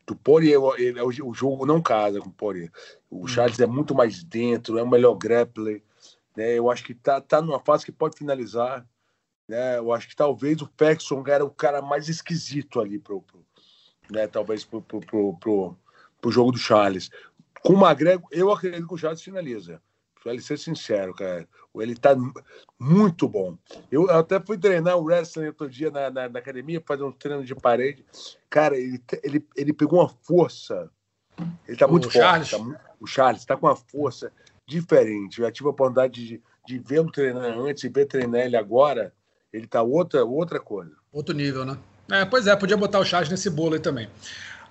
Do 0.07 0.17
Poirier, 0.17 0.61
ele, 0.77 1.01
o 1.01 1.33
jogo 1.33 1.65
não 1.65 1.81
casa 1.81 2.21
com 2.21 2.29
o 2.29 2.33
Poirier. 2.33 2.71
O 3.09 3.25
hum. 3.25 3.29
Charles 3.29 3.59
é 3.61 3.67
muito 3.67 3.95
mais 3.95 4.23
dentro, 4.23 4.79
é 4.79 4.83
o 4.83 4.91
melhor 4.91 5.15
grappler. 5.15 5.83
Né? 6.37 6.59
Eu 6.59 6.71
acho 6.71 6.85
que 6.85 6.95
tá, 6.95 7.21
tá 7.21 7.41
numa 7.41 7.61
fase 7.61 7.85
que 7.85 7.93
pode 7.93 8.19
finalizar. 8.19 8.87
Né? 9.49 9.79
Eu 9.79 9.93
acho 9.93 10.09
que 10.09 10.17
talvez 10.17 10.61
o 10.61 10.71
Ferguson 10.77 11.23
era 11.27 11.45
o 11.45 11.51
cara 11.51 11.81
mais 11.81 12.09
esquisito 12.09 12.81
ali 12.81 12.99
pro, 12.99 13.23
pro 13.23 13.43
né? 14.11 14.27
Talvez 14.27 14.65
pro, 14.65 14.83
pro, 14.83 15.01
pro, 15.01 15.37
pro, 15.39 15.77
pro 16.23 16.31
jogo 16.31 16.53
do 16.53 16.59
Charles. 16.59 17.11
Com 17.62 17.75
o 17.75 17.87
McGregor, 17.87 18.27
eu 18.31 18.51
acredito 18.51 18.87
que 18.87 18.95
o 18.95 18.97
Charles 18.97 19.20
finaliza. 19.20 19.83
Pra 20.23 20.33
ele 20.33 20.41
ser 20.41 20.57
sincero, 20.57 21.12
cara. 21.12 21.49
Ele 21.75 21.97
tá 21.97 22.14
muito 22.79 23.29
bom. 23.29 23.59
Eu 23.91 24.09
até 24.09 24.39
fui 24.39 24.57
treinar 24.57 24.97
o 24.97 25.03
wrestling 25.03 25.49
outro 25.49 25.68
dia 25.68 25.91
na, 25.91 26.11
na, 26.11 26.29
na 26.29 26.39
academia, 26.39 26.83
fazer 26.87 27.03
um 27.03 27.11
treino 27.11 27.45
de 27.45 27.55
parede. 27.57 28.07
Cara, 28.49 28.77
ele, 28.77 29.03
ele, 29.25 29.45
ele 29.57 29.73
pegou 29.73 29.99
uma 29.99 30.09
força. 30.09 30.89
Ele 31.66 31.77
tá 31.77 31.89
muito 31.89 32.07
o 32.07 32.11
forte. 32.11 32.23
Charles. 32.23 32.51
Tá, 32.51 32.81
o 33.01 33.07
Charles 33.07 33.45
tá 33.45 33.57
com 33.57 33.66
uma 33.66 33.75
força 33.75 34.33
diferente. 34.64 35.41
Eu 35.41 35.47
já 35.47 35.53
tive 35.53 35.66
a 35.66 35.73
oportunidade 35.73 36.25
de, 36.25 36.43
de 36.66 36.79
vê-lo 36.79 37.11
treinar 37.11 37.59
antes 37.59 37.83
e 37.83 37.89
ver 37.89 38.07
treinar 38.07 38.43
ele 38.43 38.57
agora. 38.57 39.12
Ele 39.53 39.66
tá 39.66 39.83
outra, 39.83 40.25
outra 40.25 40.61
coisa. 40.61 40.95
Outro 41.12 41.35
nível, 41.35 41.64
né? 41.64 41.77
É, 42.11 42.25
pois 42.25 42.47
é, 42.47 42.55
podia 42.55 42.77
botar 42.77 42.99
o 42.99 43.05
Charles 43.05 43.31
nesse 43.31 43.49
bolo 43.49 43.75
aí 43.75 43.81
também. 43.81 44.09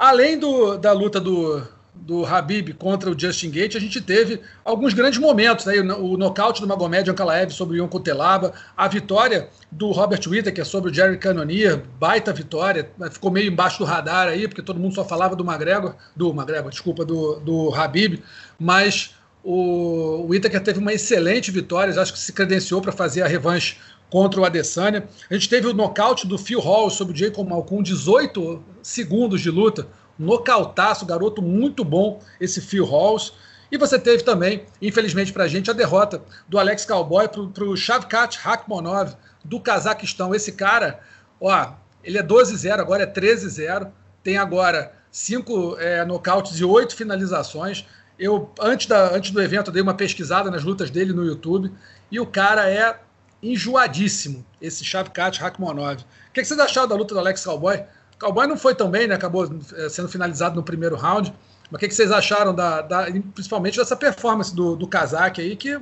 Além 0.01 0.35
do, 0.35 0.79
da 0.79 0.91
luta 0.93 1.19
do, 1.19 1.61
do 1.93 2.25
Habib 2.25 2.73
contra 2.73 3.11
o 3.11 3.15
Justin 3.15 3.51
Gate, 3.51 3.75
a 3.75 3.79
gente 3.79 4.01
teve 4.01 4.41
alguns 4.65 4.95
grandes 4.95 5.19
momentos, 5.19 5.67
né? 5.67 5.75
o, 5.75 6.13
o 6.13 6.17
nocaute 6.17 6.59
do 6.59 6.65
Magomed 6.67 7.11
Ankalaev 7.11 7.51
sobre 7.51 7.75
o 7.75 7.77
Ion 7.77 7.87
Kutelaba, 7.87 8.51
a 8.75 8.87
vitória 8.87 9.47
do 9.71 9.91
Robert 9.91 10.21
Whittaker 10.27 10.65
sobre 10.65 10.89
o 10.89 10.93
Jerry 10.93 11.19
Cannonier, 11.19 11.83
baita 11.99 12.33
vitória, 12.33 12.89
ficou 13.11 13.29
meio 13.29 13.51
embaixo 13.51 13.77
do 13.77 13.85
radar 13.85 14.27
aí, 14.27 14.47
porque 14.47 14.63
todo 14.63 14.79
mundo 14.79 14.95
só 14.95 15.05
falava 15.05 15.35
do 15.35 15.43
McGregor, 15.43 15.93
do 16.15 16.31
McGregor, 16.31 16.71
desculpa, 16.71 17.05
do, 17.05 17.35
do 17.35 17.71
Habib, 17.75 18.23
mas 18.57 19.13
o 19.43 20.25
Whittaker 20.27 20.61
teve 20.61 20.79
uma 20.79 20.93
excelente 20.93 21.51
vitória, 21.51 21.99
acho 22.01 22.13
que 22.13 22.19
se 22.19 22.33
credenciou 22.33 22.81
para 22.81 22.91
fazer 22.91 23.21
a 23.21 23.27
revanche 23.27 23.77
contra 24.11 24.41
o 24.41 24.45
Adesanya. 24.45 25.07
A 25.29 25.33
gente 25.33 25.49
teve 25.49 25.65
o 25.65 25.73
nocaute 25.73 26.27
do 26.27 26.37
Phil 26.37 26.59
Hall 26.59 26.89
sobre 26.91 27.13
o 27.13 27.17
Jacob 27.17 27.47
Malcolm, 27.47 27.81
18 27.81 28.61
segundos 28.83 29.41
de 29.41 29.49
luta. 29.49 29.87
Nocautaço, 30.19 31.05
garoto 31.05 31.41
muito 31.41 31.83
bom 31.83 32.19
esse 32.39 32.61
Phil 32.61 32.85
Halls. 32.85 33.33
E 33.71 33.77
você 33.77 33.97
teve 33.97 34.21
também, 34.21 34.65
infelizmente 34.81 35.31
para 35.31 35.45
a 35.45 35.47
gente, 35.47 35.71
a 35.71 35.73
derrota 35.73 36.21
do 36.47 36.59
Alex 36.59 36.85
Cowboy 36.85 37.27
para 37.29 37.63
o 37.63 37.75
Shavkat 37.75 38.37
Rakhmonov 38.37 39.15
do 39.45 39.61
Cazaquistão. 39.61 40.35
Esse 40.35 40.51
cara, 40.51 40.99
ó, 41.39 41.71
ele 42.03 42.17
é 42.17 42.23
12-0, 42.23 42.79
agora 42.79 43.03
é 43.03 43.07
13-0. 43.07 43.89
Tem 44.21 44.37
agora 44.37 44.91
cinco 45.09 45.77
é, 45.79 46.03
nocautes 46.03 46.59
e 46.59 46.65
oito 46.65 46.97
finalizações. 46.97 47.87
Eu, 48.19 48.51
antes, 48.59 48.87
da, 48.87 49.15
antes 49.15 49.31
do 49.31 49.41
evento, 49.41 49.71
dei 49.71 49.81
uma 49.81 49.93
pesquisada 49.93 50.51
nas 50.51 50.65
lutas 50.65 50.91
dele 50.91 51.13
no 51.13 51.25
YouTube. 51.25 51.71
E 52.11 52.19
o 52.19 52.25
cara 52.25 52.69
é 52.69 52.99
enjoadíssimo, 53.41 54.45
esse 54.61 54.83
Shavkat 54.83 55.39
Rakhmonov. 55.39 56.01
O 56.01 56.33
que, 56.33 56.41
que 56.41 56.45
vocês 56.45 56.59
acharam 56.59 56.87
da 56.87 56.95
luta 56.95 57.13
do 57.13 57.19
Alex 57.19 57.43
Cowboy? 57.43 57.83
Cowboy 58.19 58.47
não 58.47 58.57
foi 58.57 58.75
tão 58.75 58.89
bem, 58.89 59.07
né? 59.07 59.15
Acabou 59.15 59.45
eh, 59.45 59.89
sendo 59.89 60.07
finalizado 60.07 60.55
no 60.55 60.63
primeiro 60.63 60.95
round. 60.95 61.33
Mas 61.71 61.77
o 61.77 61.79
que, 61.79 61.87
que 61.87 61.95
vocês 61.95 62.11
acharam, 62.11 62.53
da, 62.53 62.81
da, 62.81 63.05
principalmente 63.33 63.77
dessa 63.77 63.95
performance 63.95 64.55
do, 64.55 64.75
do 64.75 64.87
Kazak 64.87 65.41
aí, 65.41 65.55
que 65.55 65.79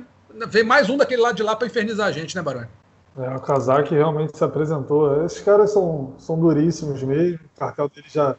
veio 0.48 0.64
mais 0.64 0.88
um 0.88 0.96
daquele 0.96 1.20
lado 1.20 1.36
de 1.36 1.42
lá 1.42 1.54
para 1.54 1.66
infernizar 1.66 2.06
a 2.06 2.12
gente, 2.12 2.34
né, 2.34 2.42
Baroni? 2.42 2.68
É, 3.18 3.36
o 3.36 3.40
Kazak 3.40 3.92
realmente 3.92 4.36
se 4.36 4.42
apresentou. 4.42 5.24
Esses 5.24 5.40
caras 5.40 5.72
são, 5.72 6.14
são 6.18 6.38
duríssimos 6.38 7.02
mesmo. 7.02 7.40
O 7.56 7.58
cartel 7.58 7.88
dele 7.88 8.06
já, 8.08 8.36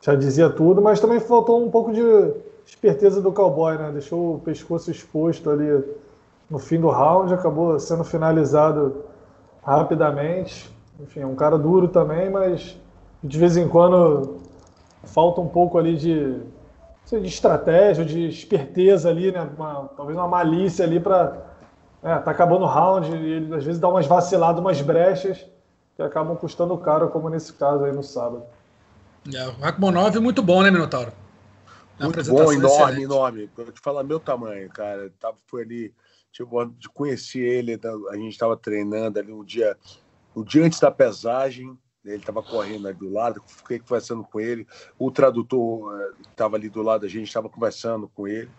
já 0.00 0.14
dizia 0.14 0.50
tudo, 0.50 0.80
mas 0.80 1.00
também 1.00 1.18
faltou 1.18 1.64
um 1.64 1.70
pouco 1.70 1.92
de 1.92 2.02
esperteza 2.66 3.20
do 3.20 3.32
cowboy, 3.32 3.76
né? 3.76 3.90
Deixou 3.92 4.36
o 4.36 4.38
pescoço 4.38 4.90
exposto 4.90 5.50
ali 5.50 5.82
no 6.50 6.58
fim 6.58 6.80
do 6.80 6.88
round, 6.88 7.32
acabou 7.32 7.78
sendo 7.78 8.02
finalizado 8.02 9.04
rapidamente. 9.62 10.68
Enfim, 10.98 11.20
é 11.20 11.26
um 11.26 11.36
cara 11.36 11.56
duro 11.56 11.88
também, 11.88 12.28
mas 12.28 12.76
de 13.22 13.38
vez 13.38 13.56
em 13.56 13.68
quando 13.68 14.40
falta 15.04 15.40
um 15.40 15.48
pouco 15.48 15.78
ali 15.78 15.96
de, 15.96 16.40
de 17.06 17.28
estratégia, 17.28 18.04
de 18.04 18.28
esperteza 18.28 19.08
ali, 19.08 19.30
né? 19.30 19.48
Uma, 19.56 19.88
talvez 19.96 20.18
uma 20.18 20.28
malícia 20.28 20.84
ali 20.84 20.98
para. 20.98 21.48
É, 22.02 22.16
tá 22.16 22.30
acabando 22.30 22.64
o 22.64 22.66
round 22.66 23.14
e 23.14 23.32
ele 23.32 23.54
às 23.54 23.62
vezes 23.62 23.78
dá 23.78 23.86
umas 23.86 24.06
vaciladas, 24.06 24.58
umas 24.58 24.80
brechas 24.80 25.44
que 25.94 26.02
acabam 26.02 26.34
custando 26.34 26.76
caro, 26.78 27.10
como 27.10 27.28
nesse 27.28 27.52
caso 27.52 27.84
aí 27.84 27.92
no 27.92 28.02
sábado. 28.02 28.42
É, 29.30 29.46
o 29.46 30.16
é 30.16 30.20
muito 30.20 30.42
bom, 30.42 30.62
né, 30.62 30.70
Minotauro? 30.70 31.12
Muito 32.00 32.24
bom, 32.24 32.50
enorme, 32.50 32.66
excelente. 32.66 33.02
enorme. 33.02 33.50
Quando 33.54 33.68
eu 33.68 33.74
te 33.74 33.80
falar 33.80 34.02
meu 34.02 34.18
tamanho, 34.18 34.70
cara, 34.70 35.12
tava, 35.20 35.36
foi 35.46 35.62
ali 35.62 35.94
Tive 36.32 36.48
de 36.78 36.88
conhecer 36.88 37.40
ele, 37.40 37.78
a 38.10 38.16
gente 38.16 38.32
estava 38.32 38.56
treinando 38.56 39.18
ali 39.18 39.32
um 39.32 39.44
dia, 39.44 39.76
um 40.34 40.44
dia 40.44 40.64
antes 40.64 40.78
da 40.78 40.90
pesagem, 40.90 41.76
ele 42.04 42.16
estava 42.16 42.42
correndo 42.42 42.88
ali 42.88 42.96
do 42.96 43.12
lado, 43.12 43.42
fiquei 43.46 43.78
conversando 43.78 44.24
com 44.24 44.40
ele, 44.40 44.66
o 44.98 45.10
tradutor 45.10 45.92
estava 46.30 46.56
eh, 46.56 46.58
ali 46.58 46.68
do 46.68 46.82
lado, 46.82 47.04
a 47.04 47.08
gente 47.08 47.26
estava 47.26 47.48
conversando 47.48 48.08
com 48.08 48.26
ele. 48.26 48.50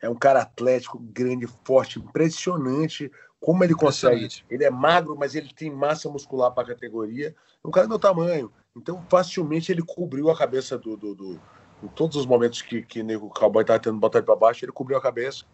É 0.00 0.08
um 0.08 0.14
cara 0.14 0.42
atlético, 0.42 0.98
grande, 0.98 1.46
forte, 1.64 1.98
impressionante 1.98 3.10
como 3.40 3.62
ele 3.62 3.74
consegue. 3.74 4.28
Ele 4.50 4.64
é 4.64 4.70
magro, 4.70 5.16
mas 5.16 5.34
ele 5.34 5.52
tem 5.54 5.70
massa 5.70 6.08
muscular 6.08 6.52
para 6.52 6.64
a 6.64 6.66
categoria. 6.66 7.34
É 7.62 7.68
um 7.68 7.70
cara 7.70 7.86
do 7.86 7.90
meu 7.90 7.98
tamanho. 7.98 8.50
Então, 8.76 9.04
facilmente 9.08 9.70
ele 9.70 9.82
cobriu 9.82 10.30
a 10.30 10.36
cabeça 10.36 10.78
do, 10.78 10.96
do, 10.96 11.14
do 11.14 11.40
em 11.82 11.88
todos 11.88 12.16
os 12.16 12.26
momentos 12.26 12.62
que, 12.62 12.82
que 12.82 13.02
o 13.16 13.28
cowboy 13.28 13.62
estava 13.62 13.78
tentando 13.78 14.00
botar 14.00 14.18
ele 14.18 14.26
para 14.26 14.36
baixo, 14.36 14.64
ele 14.64 14.72
cobriu 14.72 14.98
a 14.98 15.02
cabeça, 15.02 15.44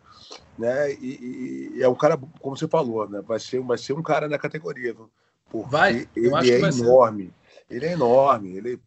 né? 0.58 0.92
E, 0.94 1.72
e, 1.76 1.82
é 1.82 1.88
um 1.88 1.94
cara, 1.94 2.18
como 2.40 2.56
você 2.56 2.66
falou, 2.66 3.08
né? 3.08 3.20
Vai 3.20 3.38
ser, 3.38 3.60
vai 3.60 3.78
ser 3.78 3.92
um 3.92 4.02
cara 4.02 4.28
na 4.28 4.38
categoria, 4.38 4.94
porque 5.50 5.70
vai, 5.70 6.08
ele 6.16 6.50
é 6.50 6.68
enorme. 6.68 7.24
Ser. 7.24 7.76
Ele 7.76 7.86
é 7.86 7.92
enorme. 7.92 8.56
Ele 8.56 8.80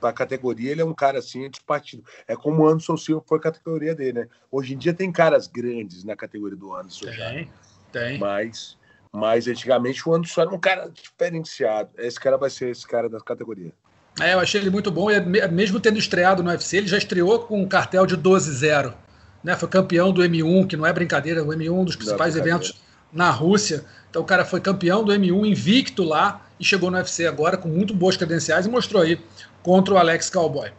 para 0.00 0.10
a 0.10 0.12
categoria 0.12 0.70
ele 0.70 0.82
é 0.82 0.84
um 0.84 0.92
cara 0.92 1.18
assim 1.18 1.48
de 1.48 1.62
partido. 1.62 2.04
É 2.28 2.36
como 2.36 2.62
o 2.62 2.68
Anderson 2.68 2.96
Silva 2.96 3.24
foi 3.26 3.38
a 3.38 3.42
categoria 3.42 3.94
dele, 3.94 4.20
né? 4.20 4.28
Hoje 4.50 4.74
em 4.74 4.78
dia 4.78 4.92
tem 4.92 5.10
caras 5.10 5.46
grandes 5.46 6.04
na 6.04 6.14
categoria 6.14 6.56
do 6.56 6.74
Anderson 6.74 7.06
tem, 7.06 7.14
já. 7.14 7.46
Tem. 7.90 8.18
Mas, 8.18 8.76
mas 9.10 9.48
antigamente 9.48 10.06
o 10.06 10.14
Anderson 10.14 10.42
era 10.42 10.50
um 10.50 10.60
cara 10.60 10.90
diferenciado. 10.90 11.90
Esse 11.96 12.20
cara 12.20 12.36
vai 12.36 12.50
ser 12.50 12.70
esse 12.70 12.86
cara 12.86 13.08
da 13.08 13.18
categoria. 13.18 13.72
É, 14.20 14.34
eu 14.34 14.40
achei 14.40 14.60
ele 14.60 14.70
muito 14.70 14.90
bom. 14.90 15.10
E 15.10 15.20
mesmo 15.48 15.80
tendo 15.80 15.98
estreado 15.98 16.42
no 16.42 16.50
UFC, 16.50 16.78
ele 16.78 16.86
já 16.86 16.98
estreou 16.98 17.40
com 17.40 17.62
um 17.62 17.68
cartel 17.68 18.06
de 18.06 18.16
12-0. 18.16 18.94
Né? 19.42 19.56
Foi 19.56 19.68
campeão 19.68 20.12
do 20.12 20.22
M1, 20.22 20.66
que 20.66 20.76
não 20.76 20.86
é 20.86 20.92
brincadeira, 20.92 21.42
o 21.42 21.48
M1 21.48 21.72
um 21.72 21.84
dos 21.84 21.96
principais 21.96 22.36
eventos 22.36 22.74
na 23.12 23.30
Rússia. 23.30 23.84
Então 24.10 24.22
o 24.22 24.24
cara 24.24 24.44
foi 24.44 24.60
campeão 24.60 25.04
do 25.04 25.12
M1 25.12 25.46
invicto 25.46 26.02
lá 26.02 26.46
e 26.58 26.64
chegou 26.64 26.90
no 26.90 26.96
UFC 26.96 27.26
agora 27.26 27.56
com 27.56 27.68
muito 27.68 27.92
boas 27.92 28.16
credenciais 28.16 28.66
e 28.66 28.68
mostrou 28.68 29.02
aí 29.02 29.20
contra 29.62 29.94
o 29.94 29.98
Alex 29.98 30.30
Cowboy. 30.30 30.70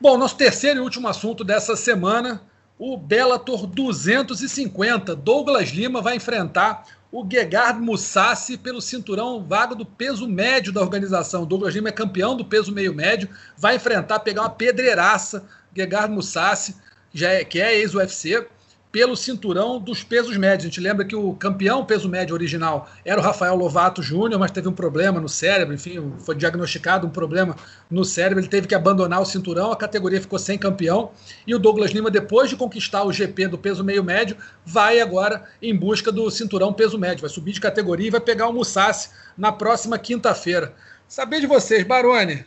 Bom, 0.00 0.16
nosso 0.16 0.36
terceiro 0.36 0.78
e 0.78 0.82
último 0.82 1.08
assunto 1.08 1.42
dessa 1.42 1.74
semana, 1.76 2.42
o 2.78 2.96
Bellator 2.96 3.66
250. 3.66 5.16
Douglas 5.16 5.70
Lima 5.70 6.00
vai 6.00 6.16
enfrentar 6.16 6.84
o 7.10 7.26
Gegard 7.28 7.80
Mussassi 7.80 8.58
pelo 8.58 8.80
cinturão 8.80 9.42
vago 9.42 9.74
do 9.74 9.86
peso 9.86 10.28
médio 10.28 10.72
da 10.72 10.80
organização. 10.80 11.46
Douglas 11.46 11.74
Lima 11.74 11.88
é 11.88 11.92
campeão 11.92 12.36
do 12.36 12.44
peso 12.44 12.72
meio 12.72 12.94
médio, 12.94 13.28
vai 13.56 13.76
enfrentar, 13.76 14.20
pegar 14.20 14.42
uma 14.42 14.50
pedreiraça, 14.50 15.44
Gegard 15.74 16.12
Mussassi, 16.12 16.76
já 17.12 17.30
é, 17.30 17.44
que 17.44 17.60
é 17.60 17.78
ex-UFC, 17.78 18.46
pelo 18.90 19.16
cinturão 19.16 19.78
dos 19.78 20.02
pesos 20.02 20.36
médios. 20.36 20.64
A 20.64 20.68
gente 20.68 20.80
lembra 20.80 21.04
que 21.04 21.14
o 21.14 21.34
campeão 21.34 21.84
peso 21.84 22.08
médio 22.08 22.34
original 22.34 22.88
era 23.04 23.20
o 23.20 23.22
Rafael 23.22 23.54
Lovato 23.54 24.02
Júnior, 24.02 24.40
mas 24.40 24.50
teve 24.50 24.68
um 24.68 24.72
problema 24.72 25.20
no 25.20 25.28
cérebro, 25.28 25.74
enfim, 25.74 26.12
foi 26.18 26.34
diagnosticado 26.34 27.06
um 27.06 27.10
problema 27.10 27.54
no 27.90 28.04
cérebro, 28.04 28.40
ele 28.40 28.48
teve 28.48 28.66
que 28.66 28.74
abandonar 28.74 29.20
o 29.20 29.26
cinturão, 29.26 29.70
a 29.70 29.76
categoria 29.76 30.20
ficou 30.20 30.38
sem 30.38 30.58
campeão, 30.58 31.10
e 31.46 31.54
o 31.54 31.58
Douglas 31.58 31.90
Lima, 31.90 32.10
depois 32.10 32.48
de 32.48 32.56
conquistar 32.56 33.04
o 33.04 33.12
GP 33.12 33.48
do 33.48 33.58
peso 33.58 33.84
meio 33.84 34.02
médio, 34.02 34.36
vai 34.64 35.00
agora 35.00 35.44
em 35.60 35.74
busca 35.76 36.10
do 36.10 36.30
cinturão 36.30 36.72
peso 36.72 36.98
médio, 36.98 37.22
vai 37.22 37.30
subir 37.30 37.52
de 37.52 37.60
categoria 37.60 38.08
e 38.08 38.10
vai 38.10 38.20
pegar 38.20 38.48
o 38.48 38.52
Mussassi 38.52 39.10
na 39.36 39.52
próxima 39.52 39.98
quinta-feira. 39.98 40.74
Saber 41.06 41.40
de 41.40 41.46
vocês, 41.46 41.84
Barone, 41.84 42.44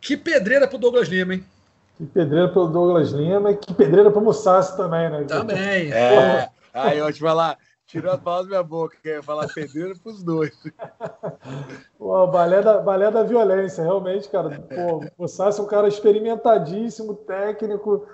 que 0.00 0.16
pedreira 0.16 0.66
pro 0.66 0.78
Douglas 0.78 1.08
Lima, 1.08 1.34
hein? 1.34 1.44
Que 1.98 2.06
pedreira 2.06 2.48
pro 2.48 2.68
Douglas 2.68 3.10
Lima 3.10 3.50
e 3.50 3.56
que 3.56 3.74
pedreira 3.74 4.08
pro 4.08 4.20
Mussassi 4.20 4.76
também, 4.76 5.10
né? 5.10 5.24
Também. 5.24 5.92
É. 5.92 6.48
Aí 6.72 6.96
eu 6.96 7.12
te 7.12 7.18
falar, 7.18 7.58
tirou 7.88 8.12
a 8.12 8.16
palavras 8.16 8.46
da 8.46 8.50
minha 8.50 8.62
boca, 8.62 8.96
que 9.02 9.08
ia 9.08 9.20
falar 9.20 9.48
pedreira 9.48 9.94
pros 10.00 10.22
dois. 10.22 10.52
Pô, 11.98 12.24
balé 12.28 12.62
da, 12.62 12.78
balé 12.78 13.10
da 13.10 13.24
violência, 13.24 13.82
realmente, 13.82 14.28
cara. 14.28 14.60
Pô, 14.60 15.04
o 15.18 15.26
Sassi 15.26 15.58
é 15.58 15.62
um 15.64 15.66
cara 15.66 15.88
experimentadíssimo, 15.88 17.14
técnico, 17.14 18.06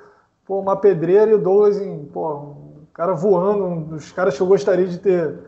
pô, 0.46 0.60
uma 0.60 0.76
pedreira 0.76 1.30
e 1.30 1.34
o 1.34 1.38
Douglas, 1.38 1.78
em, 1.78 2.06
pô, 2.06 2.34
um 2.36 2.86
cara 2.94 3.12
voando, 3.12 3.66
um 3.66 3.82
dos 3.82 4.12
caras 4.12 4.34
que 4.34 4.40
eu 4.40 4.46
gostaria 4.46 4.86
de 4.86 4.96
ter, 4.96 5.40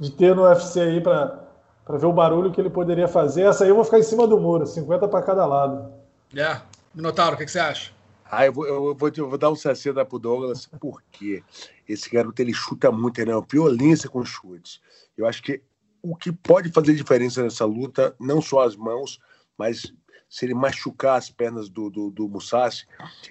de 0.00 0.10
ter 0.10 0.34
no 0.34 0.42
UFC 0.42 0.80
aí 0.80 1.00
para 1.00 1.46
ver 1.90 2.06
o 2.06 2.12
barulho 2.12 2.50
que 2.50 2.60
ele 2.60 2.70
poderia 2.70 3.06
fazer. 3.06 3.42
Essa 3.42 3.62
aí 3.62 3.70
eu 3.70 3.76
vou 3.76 3.84
ficar 3.84 4.00
em 4.00 4.02
cima 4.02 4.26
do 4.26 4.40
muro, 4.40 4.66
50 4.66 5.06
para 5.06 5.22
cada 5.22 5.46
lado. 5.46 5.92
É. 6.34 6.73
Minotauro, 6.94 7.34
o 7.34 7.38
que, 7.38 7.44
que 7.44 7.50
você 7.50 7.58
acha? 7.58 7.92
Ah, 8.24 8.46
eu 8.46 8.52
vou, 8.52 8.66
eu 8.66 8.94
vou, 8.94 9.12
eu 9.16 9.28
vou 9.28 9.38
dar 9.38 9.50
um 9.50 9.56
60 9.56 10.04
pro 10.04 10.18
Douglas, 10.18 10.66
porque 10.80 11.42
esse 11.88 12.08
garoto 12.08 12.40
ele 12.40 12.54
chuta 12.54 12.90
muito, 12.90 13.20
ele 13.20 13.30
é 13.30 13.40
violência 13.50 14.08
com 14.08 14.24
chutes. 14.24 14.80
Eu 15.16 15.26
acho 15.26 15.42
que 15.42 15.62
o 16.00 16.16
que 16.16 16.32
pode 16.32 16.70
fazer 16.70 16.94
diferença 16.94 17.42
nessa 17.42 17.64
luta, 17.64 18.14
não 18.18 18.40
só 18.40 18.62
as 18.62 18.76
mãos, 18.76 19.18
mas 19.56 19.92
se 20.28 20.44
ele 20.44 20.54
machucar 20.54 21.16
as 21.16 21.30
pernas 21.30 21.68
do, 21.68 21.90
do, 21.90 22.10
do 22.10 22.28
Musashi, 22.28 22.86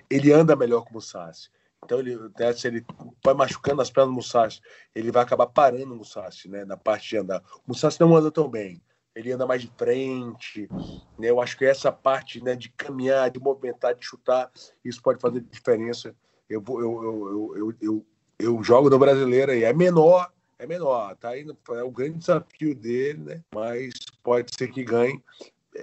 ele 0.09 0.31
anda 0.31 0.55
melhor 0.55 0.83
que 0.83 0.91
o 0.91 0.93
Musashi. 0.93 1.49
Então, 1.83 1.99
ele, 1.99 2.17
né, 2.39 2.53
se 2.53 2.67
ele 2.67 2.85
vai 3.23 3.33
machucando 3.33 3.81
as 3.81 3.89
pernas 3.89 4.09
do 4.09 4.15
Musashi, 4.15 4.61
ele 4.95 5.11
vai 5.11 5.23
acabar 5.23 5.47
parando 5.47 5.93
o 5.93 5.97
Musashi 5.97 6.47
né, 6.49 6.63
na 6.63 6.77
parte 6.77 7.09
de 7.09 7.17
andar. 7.17 7.41
O 7.57 7.61
Musashi 7.67 7.99
não 7.99 8.15
anda 8.15 8.31
tão 8.31 8.49
bem 8.49 8.81
ele 9.15 9.31
anda 9.31 9.45
mais 9.45 9.61
de 9.61 9.71
frente. 9.77 10.67
Né? 11.17 11.29
Eu 11.29 11.39
acho 11.39 11.57
que 11.57 11.65
essa 11.65 11.91
parte 11.91 12.43
né, 12.43 12.55
de 12.55 12.69
caminhar, 12.69 13.29
de 13.29 13.39
movimentar, 13.39 13.95
de 13.95 14.05
chutar, 14.05 14.51
isso 14.83 15.01
pode 15.01 15.19
fazer 15.19 15.41
diferença. 15.41 16.15
Eu, 16.49 16.61
vou, 16.61 16.81
eu, 16.81 17.03
eu, 17.03 17.57
eu, 17.57 17.75
eu, 17.81 18.05
eu 18.39 18.63
jogo 18.63 18.89
no 18.89 18.99
brasileiro 18.99 19.53
e 19.53 19.63
é 19.63 19.73
menor, 19.73 20.31
é 20.57 20.65
menor, 20.65 21.15
tá 21.15 21.37
indo, 21.37 21.57
é 21.71 21.83
o 21.83 21.91
grande 21.91 22.19
desafio 22.19 22.75
dele, 22.75 23.19
né? 23.19 23.43
Mas 23.53 23.93
pode 24.23 24.51
ser 24.55 24.69
que 24.69 24.83
ganhe. 24.83 25.21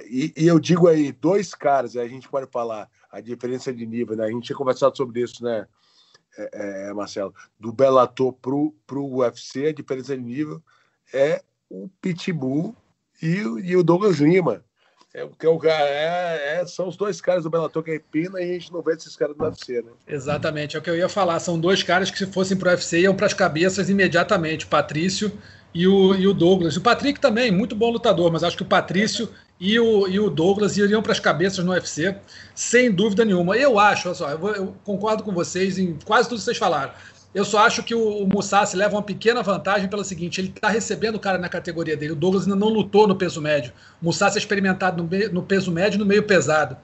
E, 0.09 0.33
e, 0.37 0.47
eu 0.47 0.61
digo 0.61 0.87
aí, 0.87 1.11
dois 1.11 1.55
caras, 1.55 1.97
a 1.97 2.07
gente 2.07 2.29
pode 2.29 2.49
falar 2.51 2.89
a 3.11 3.21
diferença 3.21 3.73
de 3.73 3.85
nível, 3.85 4.17
né? 4.17 4.25
A 4.25 4.31
gente 4.31 4.45
tinha 4.45 4.57
conversado 4.57 4.97
sobre 4.97 5.21
isso, 5.21 5.43
né, 5.43 5.67
é, 6.37 6.89
é, 6.89 6.95
Marcelo? 6.95 7.35
Do 7.59 7.73
Bellator 7.73 8.33
pro, 8.35 8.73
pro 8.87 9.05
UFC, 9.05 9.67
a 9.67 9.73
diferença 9.73 10.17
de 10.17 10.23
nível 10.23 10.63
é 11.13 11.43
o 11.69 11.89
Pitbull 12.01 12.77
e, 13.23 13.37
e 13.37 13.77
o 13.77 13.83
Douglas 13.83 14.19
Lima. 14.19 14.63
É, 15.13 15.25
o, 15.25 15.67
é, 15.67 16.61
é, 16.61 16.67
são 16.67 16.87
os 16.87 16.97
dois 16.97 17.21
caras 17.21 17.43
do 17.43 17.51
Bellator 17.51 17.83
que 17.83 17.91
é 17.91 17.99
pina 17.99 18.41
e 18.41 18.45
a 18.45 18.53
gente 18.53 18.73
não 18.73 18.81
vê 18.81 18.93
esses 18.93 19.17
caras 19.17 19.37
do 19.37 19.43
UFC, 19.43 19.83
né? 19.83 19.91
Exatamente, 20.07 20.77
é 20.77 20.79
o 20.79 20.83
que 20.83 20.89
eu 20.89 20.97
ia 20.97 21.09
falar. 21.09 21.41
São 21.41 21.59
dois 21.59 21.83
caras 21.83 22.13
que, 22.13 22.19
se 22.19 22.27
fossem 22.27 22.57
pro 22.57 22.71
UFC, 22.71 23.01
iam 23.01 23.15
para 23.15 23.27
as 23.27 23.35
cabeças 23.35 23.91
imediatamente: 23.91 24.67
o 24.67 24.69
Patrício 24.69 25.33
e 25.75 25.87
o, 25.87 26.15
e 26.15 26.29
o 26.29 26.33
Douglas. 26.33 26.77
O 26.77 26.81
Patrick 26.81 27.19
também, 27.19 27.51
muito 27.51 27.75
bom 27.75 27.91
lutador, 27.91 28.31
mas 28.31 28.45
acho 28.45 28.57
que 28.57 28.63
o 28.63 28.67
Patrício 28.67 29.29
e 29.59 29.79
o, 29.79 30.09
e 30.09 30.19
o 30.19 30.31
Douglas 30.31 30.77
iriam 30.77 31.03
para 31.03 31.13
as 31.13 31.21
cabeças 31.21 31.65
no 31.65 31.73
UFC, 31.73 32.17
sem 32.55 32.91
dúvida 32.91 33.25
nenhuma. 33.25 33.57
Eu 33.57 33.79
acho, 33.79 34.09
olha 34.09 34.15
só, 34.15 34.31
eu, 34.31 34.39
vou, 34.39 34.53
eu 34.53 34.75
concordo 34.85 35.23
com 35.23 35.33
vocês 35.33 35.77
em 35.77 35.99
quase 36.05 36.29
tudo 36.29 36.39
que 36.39 36.45
vocês 36.45 36.57
falaram. 36.57 36.93
Eu 37.35 37.45
só 37.45 37.61
acho 37.61 37.83
que 37.83 37.95
o, 37.95 38.23
o 38.23 38.27
Mussassi 38.27 38.77
leva 38.77 38.97
uma 38.97 39.03
pequena 39.03 39.43
vantagem 39.43 39.89
pelo 39.89 40.05
seguinte: 40.05 40.41
ele 40.41 40.49
está 40.49 40.69
recebendo 40.69 41.15
o 41.15 41.21
cara 41.21 41.39
na 41.39 41.49
categoria 41.49 41.97
dele. 41.97 42.13
O 42.13 42.17
Douglas 42.17 42.45
ainda 42.45 42.57
não 42.57 42.69
lutou 42.69 43.07
no 43.07 43.15
peso 43.15 43.41
médio. 43.41 43.73
O 44.03 44.07
Mussassi 44.07 44.37
é 44.37 44.41
experimentado 44.41 45.03
no, 45.03 45.33
no 45.33 45.43
peso 45.43 45.71
médio 45.71 45.97
e 45.97 45.99
no 45.99 46.07
meio 46.07 46.25
pesado. 46.25 46.77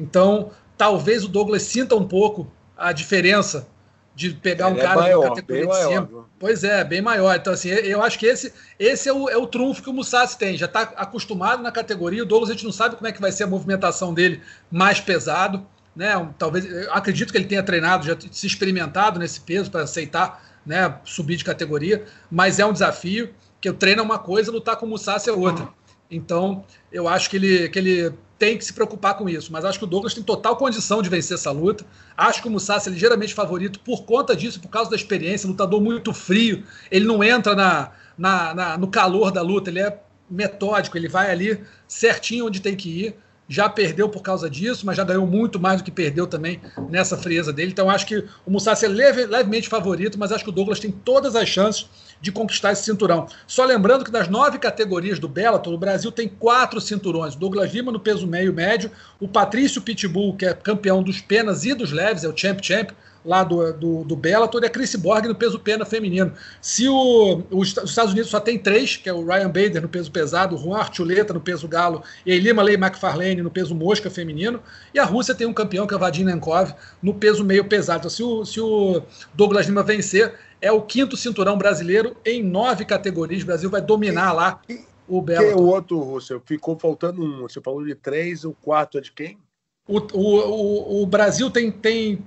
Então, 0.00 0.50
talvez 0.78 1.24
o 1.24 1.28
Douglas 1.28 1.62
sinta 1.62 1.94
um 1.94 2.06
pouco 2.06 2.50
a 2.76 2.92
diferença 2.92 3.68
de 4.14 4.30
pegar 4.30 4.70
ele 4.70 4.76
um 4.76 4.78
é 4.78 4.82
cara 4.82 5.00
é 5.00 5.02
maior, 5.02 5.22
na 5.22 5.28
categoria 5.28 5.66
de 5.66 5.74
cima. 5.76 6.00
Maior. 6.02 6.24
Pois 6.38 6.64
é, 6.64 6.84
bem 6.84 7.02
maior. 7.02 7.36
Então, 7.36 7.52
assim, 7.52 7.68
eu 7.68 8.02
acho 8.02 8.18
que 8.18 8.26
esse, 8.26 8.52
esse 8.78 9.08
é, 9.08 9.12
o, 9.12 9.28
é 9.28 9.36
o 9.36 9.46
trunfo 9.46 9.82
que 9.82 9.90
o 9.90 9.92
Mussassi 9.92 10.38
tem. 10.38 10.56
Já 10.56 10.66
está 10.66 10.82
acostumado 10.96 11.62
na 11.62 11.70
categoria. 11.70 12.22
O 12.22 12.26
Douglas, 12.26 12.50
a 12.50 12.54
gente 12.54 12.64
não 12.64 12.72
sabe 12.72 12.96
como 12.96 13.06
é 13.06 13.12
que 13.12 13.20
vai 13.20 13.32
ser 13.32 13.44
a 13.44 13.46
movimentação 13.46 14.12
dele 14.14 14.40
mais 14.70 15.00
pesado 15.00 15.66
né? 15.94 16.28
Talvez, 16.38 16.66
acredito 16.88 17.32
que 17.32 17.38
ele 17.38 17.46
tenha 17.46 17.62
treinado, 17.62 18.06
já 18.06 18.16
se 18.30 18.46
experimentado 18.46 19.18
nesse 19.18 19.40
peso 19.40 19.70
para 19.70 19.82
aceitar, 19.82 20.42
né? 20.64 20.98
Subir 21.04 21.36
de 21.36 21.44
categoria, 21.44 22.04
mas 22.30 22.58
é 22.58 22.66
um 22.66 22.72
desafio 22.72 23.30
que 23.60 23.70
o 23.70 23.74
treino 23.74 24.00
é 24.00 24.04
uma 24.04 24.18
coisa, 24.18 24.50
lutar 24.50 24.76
com 24.76 24.86
o 24.86 24.88
Musashi 24.88 25.30
é 25.30 25.32
outra. 25.32 25.68
Então, 26.10 26.64
eu 26.90 27.08
acho 27.08 27.30
que 27.30 27.36
ele, 27.36 27.68
que 27.68 27.78
ele 27.78 28.12
tem 28.38 28.58
que 28.58 28.64
se 28.64 28.72
preocupar 28.72 29.16
com 29.16 29.28
isso, 29.28 29.52
mas 29.52 29.64
acho 29.64 29.78
que 29.78 29.84
o 29.84 29.88
Douglas 29.88 30.12
tem 30.14 30.22
total 30.22 30.56
condição 30.56 31.00
de 31.00 31.08
vencer 31.08 31.36
essa 31.36 31.50
luta. 31.52 31.86
Acho 32.16 32.42
que 32.42 32.48
o 32.48 32.50
Musashi 32.50 32.88
é 32.88 32.92
ligeiramente 32.92 33.32
favorito 33.32 33.78
por 33.80 34.04
conta 34.04 34.34
disso, 34.34 34.60
por 34.60 34.68
causa 34.68 34.90
da 34.90 34.96
experiência, 34.96 35.48
lutador 35.48 35.80
muito 35.80 36.12
frio, 36.12 36.64
ele 36.90 37.06
não 37.06 37.22
entra 37.22 37.54
na, 37.54 37.92
na, 38.18 38.52
na 38.52 38.76
no 38.76 38.88
calor 38.88 39.30
da 39.30 39.42
luta, 39.42 39.70
ele 39.70 39.80
é 39.80 39.96
metódico, 40.28 40.96
ele 40.96 41.08
vai 41.08 41.30
ali 41.30 41.60
certinho 41.86 42.46
onde 42.46 42.60
tem 42.60 42.74
que 42.74 42.88
ir 42.88 43.16
já 43.52 43.68
perdeu 43.68 44.08
por 44.08 44.22
causa 44.22 44.48
disso, 44.48 44.86
mas 44.86 44.96
já 44.96 45.04
ganhou 45.04 45.26
muito 45.26 45.60
mais 45.60 45.82
do 45.82 45.84
que 45.84 45.90
perdeu 45.90 46.26
também 46.26 46.58
nessa 46.88 47.18
frieza 47.18 47.52
dele. 47.52 47.70
Então 47.70 47.90
acho 47.90 48.06
que 48.06 48.24
o 48.46 48.50
Musashi 48.50 48.86
é 48.86 48.88
leve, 48.88 49.26
levemente 49.26 49.68
favorito, 49.68 50.18
mas 50.18 50.32
acho 50.32 50.42
que 50.42 50.48
o 50.48 50.52
Douglas 50.52 50.80
tem 50.80 50.90
todas 50.90 51.36
as 51.36 51.46
chances 51.46 51.86
de 52.18 52.32
conquistar 52.32 52.72
esse 52.72 52.84
cinturão. 52.84 53.26
Só 53.46 53.66
lembrando 53.66 54.06
que 54.06 54.10
das 54.10 54.26
nove 54.26 54.58
categorias 54.58 55.18
do 55.18 55.28
Bellator, 55.28 55.74
o 55.74 55.76
Brasil 55.76 56.10
tem 56.10 56.28
quatro 56.28 56.80
cinturões. 56.80 57.34
O 57.34 57.38
Douglas 57.38 57.74
Lima 57.74 57.92
no 57.92 58.00
peso 58.00 58.26
meio 58.26 58.54
médio, 58.54 58.90
o 59.20 59.28
Patrício 59.28 59.82
Pitbull, 59.82 60.34
que 60.34 60.46
é 60.46 60.54
campeão 60.54 61.02
dos 61.02 61.20
penas 61.20 61.66
e 61.66 61.74
dos 61.74 61.92
leves, 61.92 62.24
é 62.24 62.28
o 62.28 62.34
champ 62.34 62.58
champ, 62.62 62.92
lá 63.24 63.44
do, 63.44 63.72
do, 63.72 64.04
do 64.04 64.16
Bellator, 64.16 64.62
e 64.62 64.66
a 64.66 64.70
Chris 64.70 64.94
Borg 64.96 65.26
no 65.26 65.34
peso 65.34 65.58
pena 65.58 65.84
feminino. 65.84 66.32
Se 66.60 66.88
o, 66.88 67.42
os 67.50 67.68
Estados 67.68 68.12
Unidos 68.12 68.30
só 68.30 68.40
tem 68.40 68.58
três, 68.58 68.96
que 68.96 69.08
é 69.08 69.12
o 69.12 69.24
Ryan 69.24 69.48
Bader 69.48 69.82
no 69.82 69.88
peso 69.88 70.10
pesado, 70.10 70.56
o 70.56 70.58
Juan 70.58 70.78
Archuleta 70.78 71.32
no 71.32 71.40
peso 71.40 71.68
galo 71.68 72.02
e 72.26 72.32
a 72.32 72.38
Lima 72.38 72.62
Lei 72.62 72.74
McFarlane 72.74 73.42
no 73.42 73.50
peso 73.50 73.74
mosca 73.74 74.10
feminino, 74.10 74.60
e 74.92 74.98
a 74.98 75.04
Rússia 75.04 75.34
tem 75.34 75.46
um 75.46 75.52
campeão, 75.52 75.86
que 75.86 75.94
é 75.94 75.96
o 75.96 76.00
Vadim 76.00 76.24
Nenkov, 76.24 76.72
no 77.02 77.14
peso 77.14 77.44
meio 77.44 77.64
pesado. 77.64 78.00
Então, 78.00 78.10
se 78.10 78.22
o, 78.22 78.44
se 78.44 78.60
o 78.60 79.02
Douglas 79.34 79.66
Lima 79.66 79.82
vencer, 79.82 80.34
é 80.60 80.70
o 80.70 80.80
quinto 80.80 81.16
cinturão 81.16 81.58
brasileiro 81.58 82.16
em 82.24 82.42
nove 82.42 82.84
categorias. 82.84 83.42
O 83.42 83.46
Brasil 83.46 83.68
vai 83.68 83.80
dominar 83.80 84.32
lá 84.32 84.60
o 85.08 85.20
Bellator. 85.20 85.54
Quem 85.54 85.60
é 85.60 85.62
o 85.62 85.66
outro, 85.66 85.98
Rússia? 85.98 86.40
Ficou 86.44 86.78
faltando 86.78 87.22
um. 87.22 87.42
Você 87.42 87.60
falou 87.60 87.84
de 87.84 87.94
três, 87.94 88.44
o 88.44 88.52
quarto 88.52 88.96
é 88.96 89.00
de 89.00 89.10
quem? 89.10 89.38
O, 89.86 89.98
o, 89.98 91.00
o, 91.00 91.02
o 91.02 91.06
Brasil 91.06 91.50
tem, 91.50 91.70
tem 91.70 92.24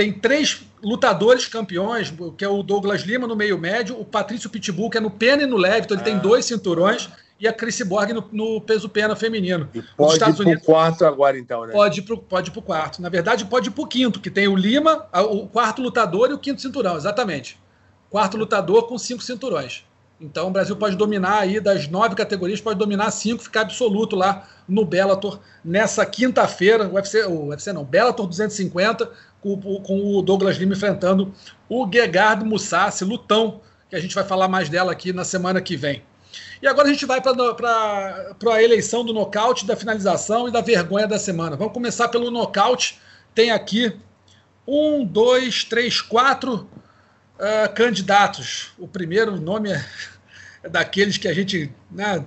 tem 0.00 0.10
três 0.10 0.62
lutadores 0.82 1.46
campeões, 1.46 2.10
que 2.38 2.42
é 2.42 2.48
o 2.48 2.62
Douglas 2.62 3.02
Lima 3.02 3.26
no 3.26 3.36
meio 3.36 3.58
médio, 3.58 4.00
o 4.00 4.04
Patrício 4.04 4.48
Pitbull, 4.48 4.88
que 4.88 4.96
é 4.96 5.00
no 5.00 5.10
pena 5.10 5.42
e 5.42 5.46
no 5.46 5.58
leve, 5.58 5.84
então 5.84 5.94
ele 5.94 6.00
ah, 6.00 6.04
tem 6.04 6.18
dois 6.18 6.46
cinturões, 6.46 7.10
e 7.38 7.46
a 7.46 7.52
Chris 7.52 7.82
Borg 7.82 8.10
no, 8.14 8.26
no, 8.32 8.62
peso 8.62 8.88
pena 8.88 9.14
feminino. 9.14 9.68
E 9.74 9.82
pode 9.94 10.14
Estados 10.14 10.38
ir 10.38 10.42
Unidos, 10.42 10.62
pro 10.64 10.72
quarto 10.72 11.04
agora, 11.04 11.38
então, 11.38 11.66
né? 11.66 11.72
Pode 11.74 12.00
ir 12.00 12.02
pro, 12.02 12.16
pode 12.16 12.48
ir 12.48 12.52
pro 12.52 12.62
quarto. 12.62 13.02
Na 13.02 13.10
verdade, 13.10 13.44
pode 13.44 13.68
ir 13.68 13.72
pro 13.72 13.86
quinto, 13.86 14.20
que 14.20 14.30
tem 14.30 14.48
o 14.48 14.56
Lima, 14.56 15.06
o 15.12 15.46
quarto 15.46 15.82
lutador 15.82 16.30
e 16.30 16.32
o 16.32 16.38
quinto 16.38 16.62
cinturão, 16.62 16.96
exatamente. 16.96 17.60
Quarto 18.08 18.38
lutador 18.38 18.88
com 18.88 18.96
cinco 18.96 19.22
cinturões. 19.22 19.84
Então 20.20 20.48
o 20.48 20.50
Brasil 20.50 20.76
pode 20.76 20.96
dominar 20.96 21.40
aí 21.40 21.60
das 21.60 21.88
nove 21.88 22.14
categorias, 22.14 22.60
pode 22.60 22.78
dominar 22.78 23.10
cinco, 23.10 23.42
ficar 23.42 23.62
absoluto 23.62 24.14
lá 24.14 24.46
no 24.68 24.84
Bellator 24.84 25.40
nessa 25.64 26.04
quinta-feira, 26.04 26.86
o 26.86 26.94
UFC, 26.94 27.24
o 27.24 27.46
UFC 27.48 27.72
não, 27.72 27.84
Bellator 27.84 28.26
250, 28.26 29.10
com, 29.42 30.18
o 30.18 30.22
Douglas 30.22 30.56
Lima 30.56 30.74
enfrentando 30.74 31.32
o 31.68 31.88
Gegard 31.90 32.44
Mussassi, 32.44 33.04
lutão, 33.04 33.60
que 33.88 33.96
a 33.96 34.00
gente 34.00 34.14
vai 34.14 34.24
falar 34.24 34.48
mais 34.48 34.68
dela 34.68 34.92
aqui 34.92 35.12
na 35.12 35.24
semana 35.24 35.60
que 35.60 35.76
vem. 35.76 36.02
E 36.62 36.66
agora 36.66 36.88
a 36.88 36.92
gente 36.92 37.06
vai 37.06 37.20
para 37.20 38.54
a 38.54 38.62
eleição 38.62 39.04
do 39.04 39.12
nocaute, 39.12 39.66
da 39.66 39.74
finalização 39.74 40.46
e 40.46 40.50
da 40.50 40.60
vergonha 40.60 41.06
da 41.06 41.18
semana. 41.18 41.56
Vamos 41.56 41.72
começar 41.72 42.08
pelo 42.08 42.30
nocaute. 42.30 43.00
Tem 43.34 43.50
aqui 43.50 43.96
um, 44.66 45.04
dois, 45.04 45.64
três, 45.64 46.00
quatro 46.00 46.68
uh, 47.38 47.74
candidatos. 47.74 48.72
O 48.78 48.86
primeiro 48.86 49.40
nome 49.40 49.72
é, 49.72 49.84
é, 50.62 50.68
daqueles 50.68 51.16
que 51.16 51.26
a 51.26 51.34
gente. 51.34 51.72
Né, 51.90 52.24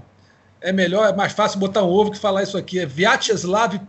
é 0.60 0.72
melhor, 0.72 1.10
é 1.10 1.14
mais 1.14 1.34
fácil 1.34 1.60
botar 1.60 1.84
um 1.84 1.90
ovo 1.90 2.11
que 2.11 2.18
falar 2.18 2.41
isso 2.41 2.57
aqui. 2.57 2.80
É 2.80 2.85
Vyacheslav 2.85 3.80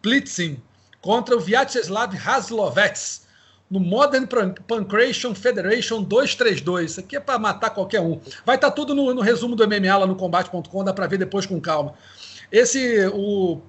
Plitzin 0.00 0.62
contra 1.02 1.36
o 1.36 1.40
Vyacheslav 1.40 2.16
Haslovets 2.16 3.26
no 3.68 3.80
Modern 3.80 4.26
Pancration 4.66 5.34
Federation 5.34 6.02
232. 6.02 6.92
Isso 6.92 7.00
aqui 7.00 7.16
é 7.16 7.20
para 7.20 7.38
matar 7.38 7.70
qualquer 7.70 8.00
um. 8.00 8.20
Vai 8.46 8.56
estar 8.56 8.70
tá 8.70 8.70
tudo 8.70 8.94
no, 8.94 9.12
no, 9.12 9.20
resumo 9.20 9.56
do 9.56 9.66
MMA 9.66 9.96
lá 9.96 10.06
no 10.06 10.14
combate.com, 10.14 10.84
dá 10.84 10.94
para 10.94 11.06
ver 11.06 11.18
depois 11.18 11.44
com 11.44 11.60
calma. 11.60 11.94
Esse, 12.50 13.06
o 13.12 13.60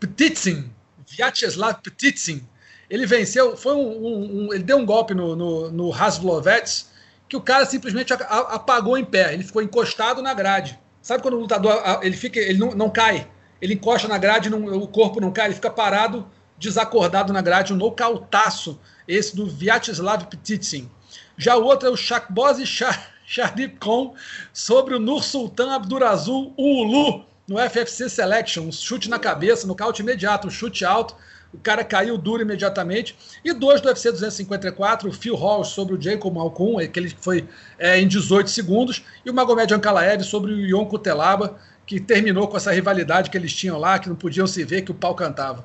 Petitsin, 0.00 0.70
Vyacheslav 1.06 1.80
Petitsin, 1.82 2.46
ele 2.88 3.04
venceu, 3.04 3.56
foi 3.56 3.74
um, 3.74 4.06
um, 4.06 4.46
um, 4.46 4.54
ele 4.54 4.62
deu 4.62 4.78
um 4.78 4.86
golpe 4.86 5.14
no, 5.14 5.36
no, 5.36 5.70
no 5.70 5.92
Haslovets 5.92 6.90
que 7.28 7.36
o 7.36 7.40
cara 7.40 7.66
simplesmente 7.66 8.12
apagou 8.12 8.96
em 8.96 9.04
pé, 9.04 9.34
ele 9.34 9.44
ficou 9.44 9.60
encostado 9.60 10.22
na 10.22 10.32
grade. 10.32 10.78
Sabe 11.02 11.22
quando 11.22 11.34
o 11.34 11.40
lutador 11.40 11.82
ele 12.02 12.16
fica, 12.16 12.38
ele 12.38 12.58
não, 12.58 12.70
não 12.70 12.88
cai, 12.88 13.28
ele 13.60 13.74
encosta 13.74 14.08
na 14.08 14.16
grade, 14.16 14.48
não, 14.48 14.64
o 14.64 14.86
corpo 14.86 15.20
não 15.20 15.30
cai, 15.30 15.46
ele 15.46 15.54
fica 15.54 15.68
parado 15.68 16.26
desacordado 16.58 17.32
na 17.32 17.40
grade, 17.40 17.72
um 17.72 17.76
nocautaço, 17.76 18.78
esse 19.06 19.34
do 19.34 19.46
Vyacheslav 19.46 20.26
Petitsin. 20.26 20.90
Já 21.36 21.56
o 21.56 21.64
outro 21.64 21.88
é 21.88 21.90
o 21.90 21.96
Shakbozi 21.96 22.66
Sharif 22.66 23.76
Khan 23.78 24.12
sobre 24.52 24.94
o 24.94 24.98
Nur 24.98 25.22
Sultan 25.22 25.72
Abdurazul 25.72 26.52
Ulu 26.58 27.24
no 27.46 27.58
FFC 27.58 28.10
Selection. 28.10 28.64
Um 28.64 28.72
chute 28.72 29.08
na 29.08 29.18
cabeça, 29.18 29.66
nocaute 29.66 30.02
imediato, 30.02 30.48
um 30.48 30.50
chute 30.50 30.84
alto. 30.84 31.14
O 31.52 31.58
cara 31.58 31.82
caiu 31.82 32.18
duro 32.18 32.42
imediatamente. 32.42 33.16
E 33.42 33.52
dois 33.54 33.80
do 33.80 33.88
UFC 33.88 34.10
254, 34.10 35.08
o 35.08 35.12
Phil 35.12 35.34
Hall 35.34 35.64
sobre 35.64 35.94
o 35.94 36.00
Jacob 36.00 36.34
Malkoun, 36.34 36.78
aquele 36.78 37.10
que 37.10 37.22
foi 37.22 37.48
é, 37.78 37.98
em 37.98 38.06
18 38.06 38.50
segundos, 38.50 39.02
e 39.24 39.30
o 39.30 39.34
Magomed 39.34 39.72
Ankalaev 39.72 40.22
sobre 40.22 40.52
o 40.52 40.60
Ion 40.60 40.84
Kutelaba, 40.84 41.58
que 41.86 41.98
terminou 41.98 42.48
com 42.48 42.56
essa 42.58 42.70
rivalidade 42.70 43.30
que 43.30 43.38
eles 43.38 43.54
tinham 43.54 43.78
lá, 43.78 43.98
que 43.98 44.10
não 44.10 44.16
podiam 44.16 44.46
se 44.46 44.62
ver, 44.62 44.82
que 44.82 44.90
o 44.90 44.94
pau 44.94 45.14
cantava. 45.14 45.64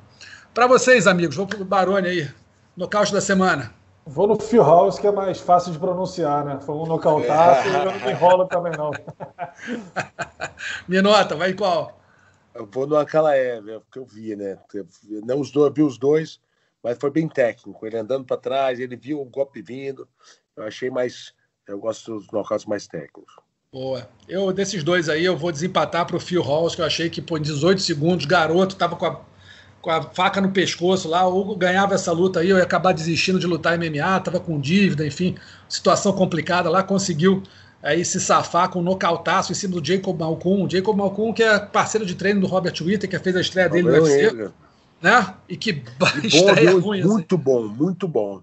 Para 0.54 0.68
vocês, 0.68 1.08
amigos, 1.08 1.34
vou 1.34 1.48
pro 1.48 1.64
Barone 1.64 2.06
aí, 2.06 2.30
nocaute 2.76 3.12
da 3.12 3.20
semana. 3.20 3.74
Vou 4.06 4.28
no 4.28 4.38
Phil 4.38 4.62
House, 4.62 5.00
que 5.00 5.06
é 5.08 5.10
mais 5.10 5.40
fácil 5.40 5.72
de 5.72 5.80
pronunciar, 5.80 6.44
né? 6.44 6.60
Foi 6.60 6.76
um 6.76 6.86
nocautaço 6.86 7.68
e 7.68 7.74
eu 7.74 7.84
não 7.86 7.98
me 7.98 8.12
enrolo 8.12 8.46
também, 8.46 8.72
não. 8.78 8.92
Minota, 10.86 11.34
vai 11.34 11.50
em 11.50 11.56
qual? 11.56 12.00
Eu 12.54 12.68
vou 12.70 12.86
no 12.86 12.94
Ankalaev, 12.94 13.68
é 13.68 13.80
porque 13.80 13.98
eu 13.98 14.06
vi, 14.06 14.36
né? 14.36 14.56
Não 15.24 15.40
os 15.40 15.50
dois, 15.50 15.74
vi 15.74 15.82
os 15.82 15.98
dois, 15.98 16.38
mas 16.80 16.98
foi 17.00 17.10
bem 17.10 17.26
técnico. 17.26 17.84
Ele 17.84 17.98
andando 17.98 18.24
para 18.24 18.36
trás, 18.36 18.78
ele 18.78 18.94
viu 18.94 19.20
o 19.20 19.24
golpe 19.24 19.60
vindo. 19.60 20.06
Eu 20.56 20.62
achei 20.62 20.88
mais. 20.88 21.34
Eu 21.66 21.80
gosto 21.80 22.14
dos 22.14 22.30
knockouts 22.30 22.64
mais 22.64 22.86
técnicos. 22.86 23.34
Boa. 23.72 24.08
Eu, 24.28 24.52
desses 24.52 24.84
dois 24.84 25.08
aí, 25.08 25.24
eu 25.24 25.36
vou 25.36 25.50
desempatar 25.50 26.06
para 26.06 26.16
o 26.16 26.20
Phil 26.20 26.42
Halls, 26.42 26.76
que 26.76 26.80
eu 26.80 26.86
achei 26.86 27.10
que, 27.10 27.20
por 27.20 27.40
18 27.40 27.80
segundos, 27.80 28.24
garoto, 28.24 28.76
tava 28.76 28.94
com 28.94 29.06
a 29.06 29.33
com 29.84 29.90
a 29.90 30.02
faca 30.02 30.40
no 30.40 30.48
pescoço 30.48 31.06
lá, 31.06 31.28
o 31.28 31.38
Hugo 31.38 31.56
ganhava 31.56 31.94
essa 31.94 32.10
luta 32.10 32.40
aí, 32.40 32.48
eu 32.48 32.56
ia 32.56 32.62
acabar 32.62 32.92
desistindo 32.92 33.38
de 33.38 33.46
lutar 33.46 33.78
MMA, 33.78 34.18
tava 34.20 34.40
com 34.40 34.58
dívida, 34.58 35.06
enfim, 35.06 35.36
situação 35.68 36.10
complicada 36.14 36.70
lá, 36.70 36.82
conseguiu 36.82 37.42
aí 37.82 38.02
se 38.02 38.18
safar 38.18 38.70
com 38.70 38.78
um 38.78 38.82
nocautaço 38.82 39.52
em 39.52 39.54
cima 39.54 39.78
do 39.78 39.86
Jacob 39.86 40.18
Malcolm, 40.18 40.66
Jacob 40.70 40.96
Malcolm 40.96 41.34
que 41.34 41.42
é 41.42 41.58
parceiro 41.58 42.06
de 42.06 42.14
treino 42.14 42.40
do 42.40 42.46
Robert 42.46 42.72
Whittaker, 42.80 43.18
que 43.18 43.24
fez 43.24 43.36
a 43.36 43.42
estreia 43.42 43.68
dele 43.68 43.82
no 43.82 43.92
UFC, 43.92 44.50
né? 45.02 45.34
E 45.46 45.54
que 45.54 45.82
e 46.24 46.26
estreia 46.28 46.72
bom, 46.72 46.80
ruim. 46.80 47.02
Muito 47.02 47.34
assim. 47.34 47.44
bom, 47.44 47.68
muito 47.68 48.08
bom. 48.08 48.42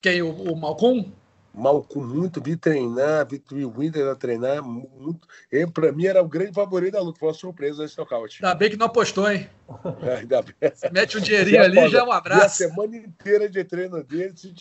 Quem, 0.00 0.22
o, 0.22 0.30
o 0.30 0.54
Malcolm? 0.54 1.12
Malco 1.56 2.02
muito, 2.02 2.38
vi 2.40 2.54
treinar, 2.54 3.26
vi, 3.26 3.42
vi 3.50 3.64
o 3.64 3.70
Winter 3.70 4.14
treinar 4.16 4.62
muito. 4.62 5.26
Para 5.72 5.90
mim 5.90 6.04
era 6.04 6.22
o 6.22 6.28
grande 6.28 6.52
favorito 6.52 6.92
da 6.92 7.00
luta, 7.00 7.18
foi 7.18 7.28
uma 7.30 7.34
surpresa 7.34 7.84
esse 7.84 7.96
nocaute. 7.96 8.44
Ainda 8.44 8.54
bem 8.54 8.70
que 8.70 8.76
não 8.76 8.86
apostou, 8.86 9.30
hein? 9.30 9.48
É, 10.02 10.18
ainda 10.18 10.42
bem. 10.42 10.54
Se 10.74 10.92
mete 10.92 11.18
um 11.18 11.20
dinheirinho 11.20 11.62
ali, 11.62 11.88
já 11.88 12.00
é 12.00 12.02
um 12.02 12.12
abraço. 12.12 12.44
a 12.44 12.48
semana 12.48 12.96
inteira 12.96 13.48
de 13.48 13.64
treino 13.64 14.04
dele, 14.04 14.32
se 14.36 14.54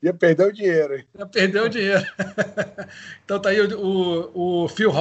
ia 0.00 0.14
perder 0.14 0.46
o 0.46 0.52
dinheiro. 0.52 0.94
Hein? 0.94 1.04
Ia 1.18 1.26
perder 1.26 1.62
o 1.62 1.68
dinheiro. 1.68 2.04
então 3.24 3.40
tá 3.40 3.48
aí 3.48 3.60
o, 3.60 4.30
o, 4.34 4.64
o 4.64 4.68
Phil 4.68 4.92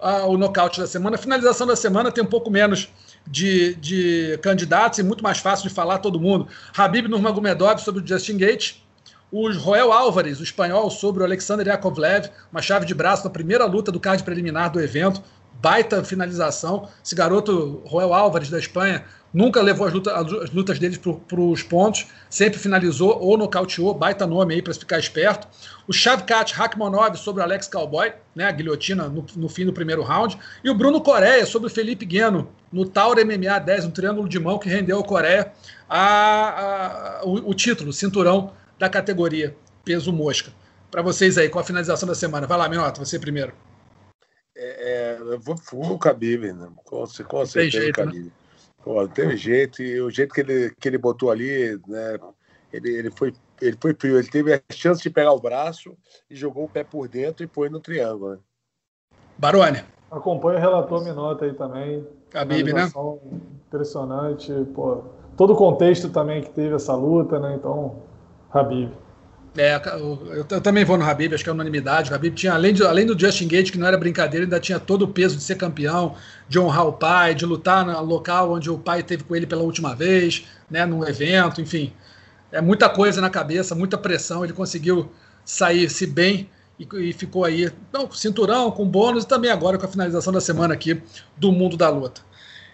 ah, 0.00 0.26
o 0.26 0.36
nocaute 0.36 0.80
da 0.80 0.86
semana. 0.86 1.14
A 1.14 1.18
finalização 1.18 1.66
da 1.66 1.76
semana 1.76 2.10
tem 2.10 2.24
um 2.24 2.26
pouco 2.26 2.50
menos 2.50 2.92
de, 3.26 3.74
de 3.76 4.38
candidatos 4.42 4.98
e 4.98 5.02
muito 5.02 5.22
mais 5.22 5.38
fácil 5.38 5.68
de 5.68 5.74
falar 5.74 5.98
todo 5.98 6.18
mundo. 6.18 6.48
Habib 6.76 7.06
Nurmagomedov 7.06 7.78
sobre 7.80 8.02
o 8.02 8.06
Justin 8.06 8.36
Gates 8.36 8.81
o 9.32 9.50
Roel 9.50 9.90
Álvares, 9.90 10.40
o 10.40 10.42
espanhol, 10.42 10.90
sobre 10.90 11.22
o 11.22 11.24
Alexander 11.24 11.66
Yakovlev, 11.66 12.28
uma 12.52 12.60
chave 12.60 12.84
de 12.84 12.94
braço 12.94 13.24
na 13.24 13.30
primeira 13.30 13.64
luta 13.64 13.90
do 13.90 13.98
card 13.98 14.22
preliminar 14.22 14.70
do 14.70 14.78
evento. 14.78 15.22
Baita 15.54 16.04
finalização. 16.04 16.88
Esse 17.04 17.14
garoto, 17.14 17.82
Roel 17.86 18.12
Álvares, 18.12 18.50
da 18.50 18.58
Espanha, 18.58 19.04
nunca 19.32 19.62
levou 19.62 19.86
as, 19.86 19.94
as 19.94 20.50
lutas 20.50 20.78
deles 20.78 20.98
para 20.98 21.40
os 21.40 21.62
pontos, 21.62 22.08
sempre 22.28 22.58
finalizou 22.58 23.16
ou 23.20 23.38
nocauteou. 23.38 23.94
Baita 23.94 24.26
nome 24.26 24.54
aí 24.54 24.62
para 24.62 24.74
ficar 24.74 24.98
esperto. 24.98 25.46
O 25.86 25.92
Shavkat 25.92 26.52
Rakhmonov 26.52 27.16
sobre 27.16 27.40
o 27.40 27.44
Alex 27.44 27.68
Cowboy, 27.68 28.12
né, 28.34 28.44
a 28.44 28.52
guilhotina 28.52 29.08
no, 29.08 29.24
no, 29.36 29.48
fim 29.48 29.64
do 29.64 29.72
primeiro 29.72 30.02
round. 30.02 30.36
E 30.62 30.68
o 30.68 30.74
Bruno 30.74 31.00
Coreia 31.00 31.46
sobre 31.46 31.68
o 31.68 31.70
Felipe 31.70 32.04
Gueno, 32.04 32.48
no 32.70 32.84
Tauro 32.84 33.24
MMA 33.24 33.58
10, 33.60 33.86
um 33.86 33.90
triângulo 33.90 34.28
de 34.28 34.38
mão 34.38 34.58
que 34.58 34.68
rendeu 34.68 34.98
ao 34.98 35.04
Coreia 35.04 35.52
a, 35.88 37.20
a, 37.20 37.24
o, 37.24 37.50
o 37.50 37.54
título, 37.54 37.90
o 37.90 37.92
cinturão 37.92 38.52
da 38.82 38.88
categoria 38.88 39.54
peso 39.84 40.12
mosca. 40.12 40.50
Para 40.90 41.02
vocês 41.02 41.38
aí, 41.38 41.48
com 41.48 41.60
a 41.60 41.62
finalização 41.62 42.08
da 42.08 42.16
semana. 42.16 42.48
Vai 42.48 42.58
lá, 42.58 42.68
Minota, 42.68 42.98
você 42.98 43.16
primeiro. 43.16 43.52
É, 44.56 45.14
é, 45.14 45.18
eu 45.20 45.38
vou 45.38 45.54
com 45.70 45.86
o 45.86 45.96
Khabib, 45.96 46.52
né? 46.52 46.68
Com, 46.84 47.04
com 47.28 47.46
certeza 47.46 47.80
jeito, 47.80 48.00
o 48.00 48.04
Khabib. 48.04 48.24
Né? 48.24 48.30
Pô, 48.82 49.06
teve 49.06 49.36
jeito, 49.36 49.80
e 49.80 50.00
o 50.00 50.10
jeito 50.10 50.34
que 50.34 50.40
ele, 50.40 50.74
que 50.80 50.88
ele 50.88 50.98
botou 50.98 51.30
ali, 51.30 51.80
né? 51.86 52.18
Ele, 52.72 52.90
ele 52.90 53.10
foi 53.12 53.32
ele 53.60 53.78
foi 53.80 53.94
frio, 53.94 54.18
ele 54.18 54.26
teve 54.26 54.52
a 54.52 54.60
chance 54.72 55.00
de 55.00 55.08
pegar 55.08 55.32
o 55.32 55.40
braço 55.40 55.96
e 56.28 56.34
jogou 56.34 56.64
o 56.64 56.68
pé 56.68 56.82
por 56.82 57.06
dentro 57.06 57.44
e 57.44 57.48
foi 57.48 57.68
no 57.68 57.78
triângulo. 57.78 58.32
Né? 58.32 58.38
Barone. 59.38 59.84
Acompanha 60.10 60.58
o 60.58 60.60
relator 60.60 61.04
Minota 61.04 61.44
aí 61.44 61.54
também. 61.54 62.04
Khabib, 62.32 62.72
né? 62.72 62.90
Impressionante, 63.68 64.52
pô. 64.74 65.04
Todo 65.36 65.52
o 65.52 65.56
contexto 65.56 66.08
também 66.08 66.42
que 66.42 66.50
teve 66.50 66.74
essa 66.74 66.94
luta, 66.96 67.38
né? 67.38 67.54
Então, 67.54 68.02
Habib. 68.52 68.90
É, 69.56 69.76
eu, 69.98 70.46
eu, 70.50 70.60
também 70.62 70.82
vou 70.82 70.96
no 70.96 71.04
Habib, 71.04 71.34
acho 71.34 71.44
que 71.44 71.50
é 71.50 71.52
unanimidade. 71.52 72.10
O 72.10 72.14
Habib 72.14 72.34
tinha, 72.34 72.54
além, 72.54 72.72
de, 72.72 72.82
além 72.82 73.04
do 73.04 73.18
Justin 73.18 73.46
Gate, 73.48 73.70
que 73.70 73.78
não 73.78 73.86
era 73.86 73.98
brincadeira, 73.98 74.46
ainda 74.46 74.58
tinha 74.58 74.80
todo 74.80 75.02
o 75.02 75.08
peso 75.08 75.36
de 75.36 75.42
ser 75.42 75.56
campeão, 75.56 76.14
de 76.48 76.58
honrar 76.58 76.86
o 76.86 76.92
pai, 76.92 77.34
de 77.34 77.44
lutar 77.44 77.84
no 77.84 78.00
local 78.02 78.52
onde 78.52 78.70
o 78.70 78.78
pai 78.78 79.02
teve 79.02 79.24
com 79.24 79.36
ele 79.36 79.46
pela 79.46 79.62
última 79.62 79.94
vez, 79.94 80.46
né, 80.70 80.86
num 80.86 81.06
evento, 81.06 81.60
enfim. 81.60 81.92
É 82.50 82.60
muita 82.62 82.88
coisa 82.88 83.20
na 83.20 83.28
cabeça, 83.28 83.74
muita 83.74 83.98
pressão. 83.98 84.42
Ele 84.42 84.54
conseguiu 84.54 85.10
sair-se 85.44 86.06
bem 86.06 86.48
e, 86.78 86.88
e, 87.08 87.12
ficou 87.12 87.44
aí, 87.44 87.70
não, 87.92 88.06
com 88.06 88.14
cinturão, 88.14 88.70
com 88.70 88.86
bônus 88.86 89.24
e 89.24 89.28
também 89.28 89.50
agora 89.50 89.76
com 89.76 89.84
a 89.84 89.88
finalização 89.88 90.32
da 90.32 90.40
semana 90.40 90.72
aqui 90.72 91.02
do 91.36 91.52
mundo 91.52 91.76
da 91.76 91.90
luta. 91.90 92.22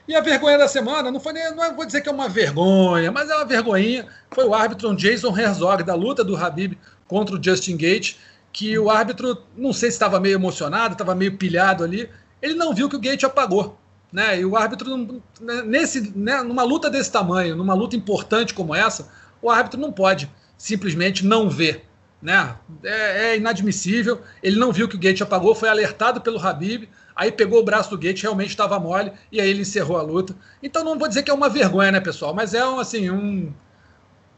E 0.08 0.16
a 0.16 0.22
vergonha 0.22 0.56
da 0.56 0.66
semana, 0.66 1.10
não 1.10 1.20
foi 1.20 1.34
nem, 1.34 1.54
não 1.54 1.76
vou 1.76 1.84
dizer 1.84 2.00
que 2.00 2.08
é 2.08 2.12
uma 2.12 2.30
vergonha, 2.30 3.12
mas 3.12 3.28
é 3.28 3.34
uma 3.36 3.44
vergonhinha. 3.44 4.06
Foi 4.30 4.46
o 4.46 4.54
árbitro 4.54 4.96
Jason 4.96 5.36
Herzog, 5.38 5.82
da 5.82 5.94
luta 5.94 6.24
do 6.24 6.34
Habib 6.34 6.78
contra 7.06 7.36
o 7.36 7.42
Justin 7.42 7.76
Gate, 7.76 8.16
que 8.50 8.78
o 8.78 8.88
árbitro, 8.88 9.44
não 9.54 9.70
sei 9.70 9.90
se 9.90 9.96
estava 9.96 10.18
meio 10.18 10.36
emocionado, 10.36 10.94
estava 10.94 11.14
meio 11.14 11.36
pilhado 11.36 11.84
ali, 11.84 12.08
ele 12.40 12.54
não 12.54 12.72
viu 12.72 12.88
que 12.88 12.96
o 12.96 13.00
Gate 13.00 13.24
apagou. 13.24 13.78
Né? 14.10 14.40
E 14.40 14.46
o 14.46 14.56
árbitro, 14.56 15.22
né, 15.42 15.62
nesse, 15.66 16.10
né, 16.16 16.42
numa 16.42 16.62
luta 16.62 16.88
desse 16.88 17.12
tamanho, 17.12 17.54
numa 17.54 17.74
luta 17.74 17.94
importante 17.94 18.54
como 18.54 18.74
essa, 18.74 19.10
o 19.42 19.50
árbitro 19.50 19.78
não 19.78 19.92
pode 19.92 20.30
simplesmente 20.56 21.26
não 21.26 21.50
ver. 21.50 21.84
Né? 22.22 22.56
É, 22.82 23.26
é 23.26 23.36
inadmissível. 23.36 24.22
Ele 24.42 24.58
não 24.58 24.72
viu 24.72 24.88
que 24.88 24.96
o 24.96 24.98
Gate 24.98 25.20
apagou, 25.20 25.54
foi 25.54 25.68
alertado 25.68 26.22
pelo 26.22 26.38
Habib. 26.38 26.88
Aí 27.18 27.32
pegou 27.32 27.58
o 27.58 27.64
braço 27.64 27.90
do 27.90 27.98
Gate, 27.98 28.22
realmente 28.22 28.50
estava 28.50 28.78
mole, 28.78 29.10
e 29.32 29.40
aí 29.40 29.50
ele 29.50 29.62
encerrou 29.62 29.98
a 29.98 30.02
luta. 30.02 30.36
Então 30.62 30.84
não 30.84 30.96
vou 30.96 31.08
dizer 31.08 31.24
que 31.24 31.30
é 31.32 31.34
uma 31.34 31.48
vergonha, 31.48 31.90
né, 31.90 32.00
pessoal? 32.00 32.32
Mas 32.32 32.54
é 32.54 32.64
um, 32.64 32.78
assim, 32.78 33.10
um, 33.10 33.52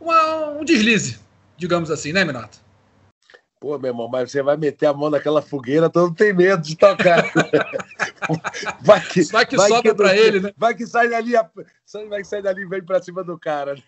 uma, 0.00 0.48
um 0.48 0.64
deslize, 0.64 1.20
digamos 1.58 1.90
assim, 1.90 2.10
né, 2.10 2.24
Minato? 2.24 2.58
Pô, 3.60 3.78
meu 3.78 3.90
irmão, 3.90 4.08
mas 4.08 4.30
você 4.30 4.42
vai 4.42 4.56
meter 4.56 4.86
a 4.86 4.94
mão 4.94 5.10
naquela 5.10 5.42
fogueira, 5.42 5.90
todo 5.90 6.14
tem 6.14 6.32
medo 6.32 6.62
de 6.62 6.74
tocar. 6.74 7.22
vai 8.80 9.00
que, 9.02 9.24
vai 9.24 9.44
que 9.44 9.58
vai 9.58 9.68
sobra 9.68 9.94
para 9.94 10.16
ele, 10.16 10.40
né? 10.40 10.50
Vai 10.56 10.74
que 10.74 10.86
sai 10.86 11.10
dali, 11.10 11.32
vai 12.08 12.22
que 12.22 12.26
sai 12.26 12.40
dali 12.40 12.62
e 12.62 12.66
vem 12.66 12.82
para 12.82 13.02
cima 13.02 13.22
do 13.22 13.38
cara. 13.38 13.74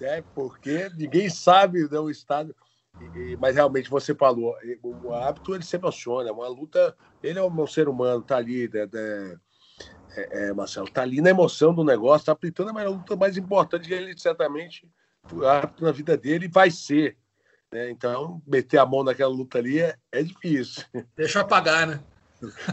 É, 0.00 0.18
é, 0.18 0.24
porque 0.32 0.88
ninguém 0.96 1.28
sabe 1.28 1.90
né, 1.90 1.98
o 1.98 2.08
estado. 2.08 2.54
E, 3.00 3.36
mas 3.40 3.54
realmente 3.54 3.88
você 3.88 4.14
falou, 4.14 4.54
o 4.82 5.12
hábito 5.12 5.54
ele 5.54 5.64
se 5.64 5.76
emociona, 5.76 6.32
uma 6.32 6.48
luta, 6.48 6.96
ele 7.22 7.38
é 7.38 7.42
um 7.42 7.66
ser 7.66 7.88
humano, 7.88 8.22
tá 8.22 8.36
ali, 8.36 8.68
né, 8.68 8.88
né, 8.92 9.38
é, 10.16 10.48
é, 10.48 10.52
Marcelo, 10.52 10.90
tá 10.90 11.02
ali 11.02 11.20
na 11.20 11.30
emoção 11.30 11.74
do 11.74 11.84
negócio, 11.84 12.26
tá 12.26 12.32
apitando, 12.32 12.72
mas 12.72 12.86
a 12.86 12.90
luta 12.90 13.16
mais 13.16 13.36
importante 13.36 13.88
que 13.88 13.94
ele 13.94 14.18
certamente 14.18 14.88
o 15.32 15.46
hábito 15.46 15.84
na 15.84 15.92
vida 15.92 16.16
dele 16.16 16.48
vai 16.48 16.70
ser. 16.70 17.16
Né? 17.72 17.90
Então, 17.90 18.42
meter 18.46 18.78
a 18.78 18.86
mão 18.86 19.04
naquela 19.04 19.30
luta 19.30 19.58
ali 19.58 19.80
é, 19.80 19.96
é 20.10 20.22
difícil. 20.22 20.84
Deixa 21.16 21.38
eu 21.38 21.42
apagar, 21.42 21.86
né? 21.86 22.00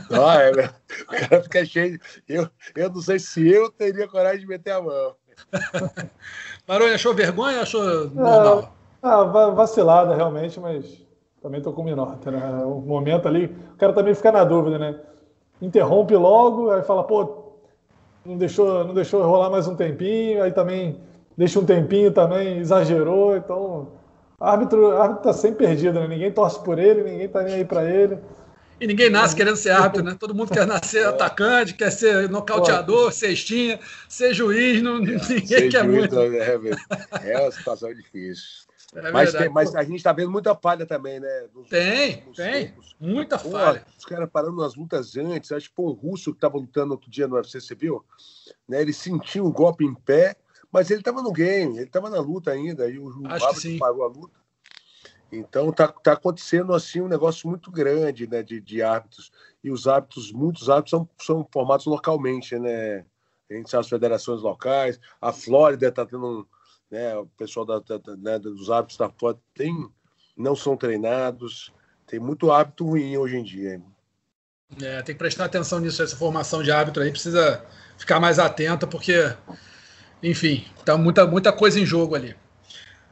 Não, 0.09 0.29
é, 0.31 0.51
o 0.51 1.05
cara 1.07 1.43
fica 1.43 1.65
cheio. 1.65 1.99
Eu, 2.27 2.49
eu 2.75 2.89
não 2.89 3.01
sei 3.01 3.19
se 3.19 3.47
eu 3.47 3.69
teria 3.71 4.07
coragem 4.07 4.41
de 4.41 4.47
meter 4.47 4.71
a 4.71 4.81
mão. 4.81 5.15
Maroni, 6.67 6.93
achou 6.93 7.13
vergonha 7.13 7.57
ou 7.57 7.63
achou 7.63 8.09
normal? 8.09 8.74
Ah, 9.07 9.23
vacilada 9.51 10.15
realmente, 10.15 10.59
mas 10.59 10.83
também 11.39 11.61
tô 11.61 11.71
com 11.71 11.83
Minota, 11.83 12.31
né? 12.31 12.63
O 12.65 12.81
momento 12.81 13.27
ali, 13.27 13.55
o 13.73 13.77
cara 13.77 13.93
também 13.93 14.15
fica 14.15 14.31
na 14.31 14.43
dúvida, 14.43 14.79
né? 14.79 14.99
Interrompe 15.61 16.15
logo, 16.15 16.71
aí 16.71 16.81
fala, 16.81 17.03
pô, 17.03 17.53
não 18.25 18.35
deixou, 18.35 18.83
não 18.83 18.95
deixou 18.95 19.21
rolar 19.21 19.51
mais 19.51 19.67
um 19.67 19.75
tempinho, 19.75 20.41
aí 20.41 20.51
também 20.51 20.99
deixa 21.37 21.59
um 21.59 21.65
tempinho 21.65 22.11
também, 22.11 22.57
exagerou, 22.57 23.37
então 23.37 23.89
árbitro, 24.39 24.97
árbitro 24.97 25.23
tá 25.23 25.33
sempre 25.33 25.67
perdido, 25.67 25.99
né? 25.99 26.07
Ninguém 26.07 26.31
torce 26.31 26.59
por 26.63 26.79
ele, 26.79 27.03
ninguém 27.03 27.29
tá 27.29 27.43
nem 27.43 27.53
aí 27.53 27.65
para 27.65 27.87
ele. 27.87 28.17
E 28.81 28.87
ninguém 28.87 29.11
nasce 29.11 29.35
querendo 29.35 29.55
ser 29.55 29.69
árbitro, 29.69 30.03
né? 30.03 30.17
Todo 30.19 30.33
mundo 30.33 30.51
quer 30.51 30.65
nascer 30.65 31.05
atacante, 31.05 31.75
quer 31.75 31.91
ser 31.91 32.27
nocauteador, 32.27 33.11
cestinha, 33.11 33.79
ser 34.09 34.33
juiz, 34.33 34.81
não, 34.81 34.97
ninguém 34.97 35.19
ser 35.19 35.69
quer 35.69 35.83
juiz, 35.83 35.95
muito. 35.95 36.19
É, 36.19 37.33
é 37.33 37.39
uma 37.39 37.51
situação 37.51 37.93
difícil. 37.93 38.65
É 38.95 39.11
mas, 39.11 39.33
tem, 39.33 39.49
mas, 39.49 39.75
a 39.75 39.83
gente 39.83 39.97
está 39.97 40.13
vendo 40.13 40.31
muita 40.31 40.55
falha 40.55 40.85
também, 40.85 41.19
né? 41.19 41.47
Nos, 41.53 41.67
tem, 41.67 42.23
nos 42.25 42.37
tem. 42.37 42.67
Tempos. 42.67 42.95
Muita 42.99 43.37
Pô, 43.37 43.51
falha. 43.51 43.85
Os 43.97 44.05
caras 44.05 44.29
parando 44.31 44.55
nas 44.55 44.75
lutas 44.75 45.17
antes. 45.17 45.51
Acho 45.51 45.69
que 45.69 45.81
o 45.81 45.91
russo 45.91 46.31
que 46.31 46.37
estava 46.37 46.57
lutando 46.57 46.93
outro 46.93 47.09
dia 47.09 47.27
no 47.27 47.35
UFC, 47.35 47.59
você 47.59 47.75
viu? 47.75 48.03
Né, 48.67 48.81
ele 48.81 48.93
sentiu 48.93 49.45
um 49.45 49.51
golpe 49.51 49.83
em 49.83 49.93
pé, 49.93 50.37
mas 50.71 50.89
ele 50.89 51.01
estava 51.01 51.21
no 51.21 51.33
game, 51.33 51.75
ele 51.75 51.85
estava 51.85 52.09
na 52.09 52.19
luta 52.19 52.51
ainda. 52.51 52.89
E 52.89 52.97
o, 52.97 53.21
o 53.21 53.27
árbitro 53.27 53.77
parou 53.77 54.03
a 54.03 54.07
luta. 54.07 54.45
Então 55.29 55.71
tá, 55.73 55.87
tá 55.87 56.13
acontecendo 56.13 56.73
assim 56.73 57.01
um 57.01 57.07
negócio 57.07 57.49
muito 57.49 57.69
grande 57.69 58.27
né, 58.27 58.41
de, 58.41 58.61
de 58.61 58.81
árbitros. 58.81 59.31
E 59.61 59.69
os 59.69 59.87
árbitros, 59.87 60.31
muitos 60.31 60.69
árbitros 60.69 60.91
são, 60.91 61.09
são 61.19 61.47
formados 61.51 61.85
localmente, 61.85 62.57
né? 62.57 63.05
A 63.49 63.53
gente 63.53 63.69
sabe 63.69 63.81
as 63.81 63.89
federações 63.89 64.41
locais, 64.41 64.99
a 65.21 65.31
Flórida 65.31 65.87
está 65.87 66.05
tendo 66.05 66.25
um, 66.25 66.45
né, 66.95 67.13
o 67.17 67.25
pessoal 67.25 67.65
da, 67.65 67.79
da, 67.79 68.15
né, 68.15 68.39
dos 68.39 68.71
hábitos 68.71 68.95
da 68.95 69.09
foto 69.09 69.41
tem, 69.53 69.89
não 70.37 70.55
são 70.55 70.77
treinados, 70.77 71.73
tem 72.07 72.19
muito 72.19 72.51
hábito 72.51 72.85
ruim 72.85 73.17
hoje 73.17 73.35
em 73.35 73.43
dia. 73.43 73.81
É, 74.81 75.01
tem 75.01 75.13
que 75.13 75.19
prestar 75.19 75.45
atenção 75.45 75.79
nisso, 75.79 76.01
essa 76.01 76.15
formação 76.15 76.63
de 76.63 76.71
hábito 76.71 77.01
aí 77.01 77.11
precisa 77.11 77.65
ficar 77.97 78.19
mais 78.19 78.39
atenta, 78.39 78.87
porque, 78.87 79.29
enfim, 80.23 80.65
tá 80.85 80.97
muita, 80.97 81.27
muita 81.27 81.51
coisa 81.51 81.79
em 81.79 81.85
jogo 81.85 82.15
ali. 82.15 82.33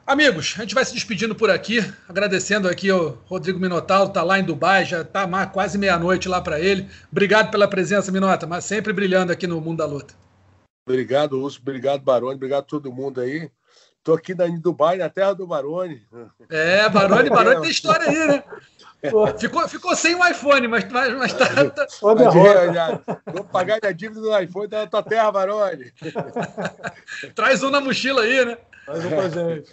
Amigos, 0.08 0.56
a 0.58 0.62
gente 0.62 0.76
vai 0.76 0.84
se 0.84 0.94
despedindo 0.94 1.36
por 1.36 1.50
aqui, 1.50 1.80
agradecendo 2.08 2.70
aqui 2.70 2.90
ao 2.90 3.22
Rodrigo 3.26 3.60
Minotauro, 3.60 4.12
tá 4.12 4.24
lá 4.24 4.40
em 4.40 4.44
Dubai, 4.44 4.86
já 4.86 5.04
tá 5.04 5.28
quase 5.48 5.78
meia-noite 5.78 6.30
lá 6.30 6.42
para 6.42 6.60
ele. 6.60 6.90
Obrigado 7.12 7.52
pela 7.52 7.68
presença, 7.68 8.12
Minota, 8.12 8.48
mas 8.48 8.66
sempre 8.66 8.94
brilhando 8.94 9.32
aqui 9.32 9.46
no 9.46 9.60
mundo 9.62 9.78
da 9.78 9.86
luta. 9.86 10.14
Obrigado, 10.88 11.38
Lúcio, 11.38 11.62
obrigado, 11.62 12.02
Baroni, 12.02 12.36
obrigado 12.36 12.64
a 12.64 12.68
todo 12.68 12.92
mundo 12.92 13.22
aí. 13.22 13.50
Tô 14.04 14.14
aqui 14.14 14.36
na, 14.36 14.48
em 14.48 14.60
Dubai, 14.60 14.98
na 14.98 15.10
terra 15.10 15.34
do 15.34 15.48
Barone. 15.48 16.06
É, 16.50 16.90
Barone, 16.90 17.30
Barone 17.32 17.62
tem 17.62 17.72
história 17.72 18.10
aí, 18.10 18.28
né? 18.28 18.44
Ficou, 19.38 19.68
ficou 19.68 19.96
sem 19.96 20.14
o 20.16 20.28
iPhone, 20.28 20.68
mas, 20.68 20.90
mas, 20.92 21.14
mas 21.18 21.34
tá. 21.34 21.70
tá... 21.70 21.88
Vou 23.32 23.44
pagar 23.46 23.80
a 23.84 23.92
dívida 23.92 24.20
do 24.20 24.38
iPhone 24.38 24.68
da 24.68 24.88
tua 24.88 25.04
terra, 25.04 25.32
Barone. 25.32 25.92
Traz 27.36 27.64
um 27.64 27.70
na 27.70 27.80
mochila 27.80 28.24
aí, 28.24 28.46
né? 28.46 28.58
Traz 28.86 29.06
um 29.06 29.10
pra 29.10 29.30
gente. 29.30 29.72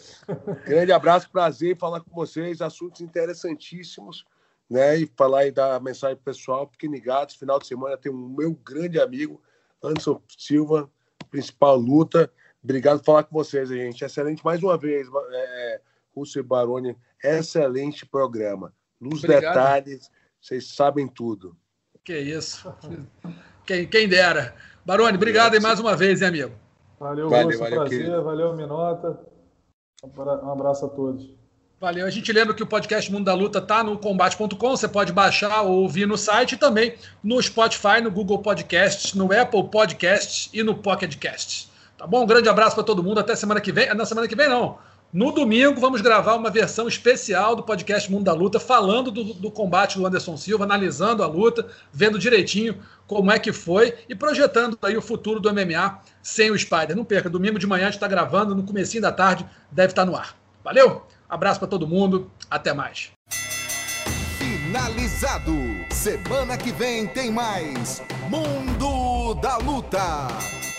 Grande 0.65 0.93
abraço, 0.93 1.31
prazer 1.31 1.73
em 1.73 1.79
falar 1.79 2.01
com 2.01 2.11
vocês. 2.13 2.61
Assuntos 2.61 3.01
interessantíssimos, 3.01 4.25
né? 4.69 4.97
E 4.97 5.11
falar 5.17 5.47
e 5.47 5.51
dar 5.51 5.81
mensagem 5.81 6.17
pessoal, 6.17 6.69
porque 6.69 6.87
ligados, 6.87 7.35
final 7.35 7.59
de 7.59 7.67
semana 7.67 7.97
tem 7.97 8.13
um 8.13 8.29
meu 8.29 8.55
grande 8.65 9.01
amigo, 9.01 9.41
Anderson 9.83 10.21
Silva, 10.29 10.89
principal 11.31 11.77
luta. 11.77 12.31
Obrigado 12.63 12.99
por 12.99 13.07
falar 13.07 13.25
com 13.25 13.35
vocês, 13.35 13.69
gente. 13.69 14.05
Excelente 14.05 14.45
mais 14.45 14.63
uma 14.63 14.77
vez, 14.77 15.09
é, 15.33 15.81
Rússio 16.15 16.45
Baroni. 16.45 16.97
Excelente 17.23 18.05
programa. 18.07 18.73
Nos 19.01 19.25
Obrigado. 19.25 19.55
detalhes, 19.55 20.11
vocês 20.41 20.75
sabem 20.75 21.09
tudo. 21.09 21.57
Que 22.05 22.19
isso. 22.19 22.73
Quem, 23.65 23.87
quem 23.87 24.09
dera. 24.09 24.55
Baroni, 24.85 25.17
obrigado 25.17 25.55
aí 25.55 25.61
mais 25.61 25.79
uma 25.81 25.97
vez, 25.97 26.21
hein, 26.21 26.29
amigo. 26.29 26.53
Valeu, 26.99 27.31
valeu, 27.31 27.47
Rússio, 27.47 27.61
valeu 27.61 27.81
prazer. 27.81 27.99
Querido. 27.99 28.25
Valeu, 28.25 28.55
Minota. 28.55 29.21
Um 30.03 30.51
abraço 30.51 30.87
a 30.87 30.89
todos. 30.89 31.35
Valeu. 31.81 32.07
A 32.07 32.11
gente 32.11 32.31
lembra 32.31 32.55
que 32.55 32.63
o 32.63 32.67
podcast 32.67 33.11
Mundo 33.11 33.25
da 33.25 33.33
Luta 33.33 33.59
está 33.59 33.83
no 33.83 33.99
combate.com. 33.99 34.71
Você 34.71 34.87
pode 34.87 35.15
baixar 35.15 35.63
ou 35.63 35.81
ouvir 35.81 36.07
no 36.07 36.19
site 36.19 36.53
e 36.53 36.59
também 36.59 36.95
no 37.23 37.43
Spotify, 37.43 38.03
no 38.03 38.11
Google 38.11 38.41
Podcasts, 38.41 39.15
no 39.15 39.33
Apple 39.33 39.69
Podcasts 39.71 40.51
e 40.53 40.63
no 40.63 40.75
Pocket 40.75 41.17
Casts. 41.17 41.70
Tá 42.01 42.07
bom? 42.07 42.23
Um 42.23 42.27
grande 42.27 42.49
abraço 42.49 42.75
para 42.75 42.83
todo 42.83 43.03
mundo. 43.03 43.21
Até 43.21 43.37
semana 43.37 43.61
que 43.61 43.71
vem. 43.71 43.93
Na 43.93 44.07
semana 44.07 44.27
que 44.27 44.35
vem, 44.35 44.49
não. 44.49 44.79
No 45.13 45.33
domingo, 45.33 45.79
vamos 45.79 46.01
gravar 46.01 46.35
uma 46.35 46.49
versão 46.49 46.89
especial 46.89 47.55
do 47.55 47.63
podcast 47.63 48.11
Mundo 48.11 48.25
da 48.25 48.33
Luta, 48.33 48.59
falando 48.59 49.11
do, 49.11 49.35
do, 49.35 49.51
combate 49.51 49.99
do 49.99 50.07
Anderson 50.07 50.35
Silva, 50.35 50.65
analisando 50.65 51.23
a 51.23 51.27
luta, 51.27 51.67
vendo 51.93 52.19
direitinho 52.19 52.81
como 53.07 53.31
é 53.31 53.39
que 53.39 53.53
foi 53.53 53.99
e 54.09 54.15
projetando 54.15 54.79
aí 54.81 54.97
o 54.97 55.03
futuro 55.03 55.41
do 55.41 55.53
MMA 55.53 56.01
sem 56.23 56.51
o 56.51 56.59
Spider. 56.59 56.97
Não 56.97 57.05
perca, 57.05 57.29
domingo 57.29 57.59
de 57.59 57.67
manhã 57.67 57.83
a 57.83 57.87
gente 57.87 57.97
está 57.97 58.09
gravando, 58.09 58.55
no 58.55 58.63
comecinho 58.63 59.03
da 59.03 59.13
tarde 59.13 59.45
deve 59.71 59.93
estar 59.93 60.07
tá 60.07 60.11
no 60.11 60.17
ar. 60.17 60.35
Valeu? 60.65 61.07
Abraço 61.29 61.61
para 61.61 61.69
todo 61.69 61.87
mundo, 61.87 62.31
até 62.51 62.73
mais. 62.73 63.11
Finalizado. 64.39 65.53
Semana 65.91 66.57
que 66.57 66.73
vem 66.73 67.07
tem 67.09 67.31
mais 67.31 68.03
Mundo 68.31 69.35
da 69.35 69.59
Luta. 69.59 70.70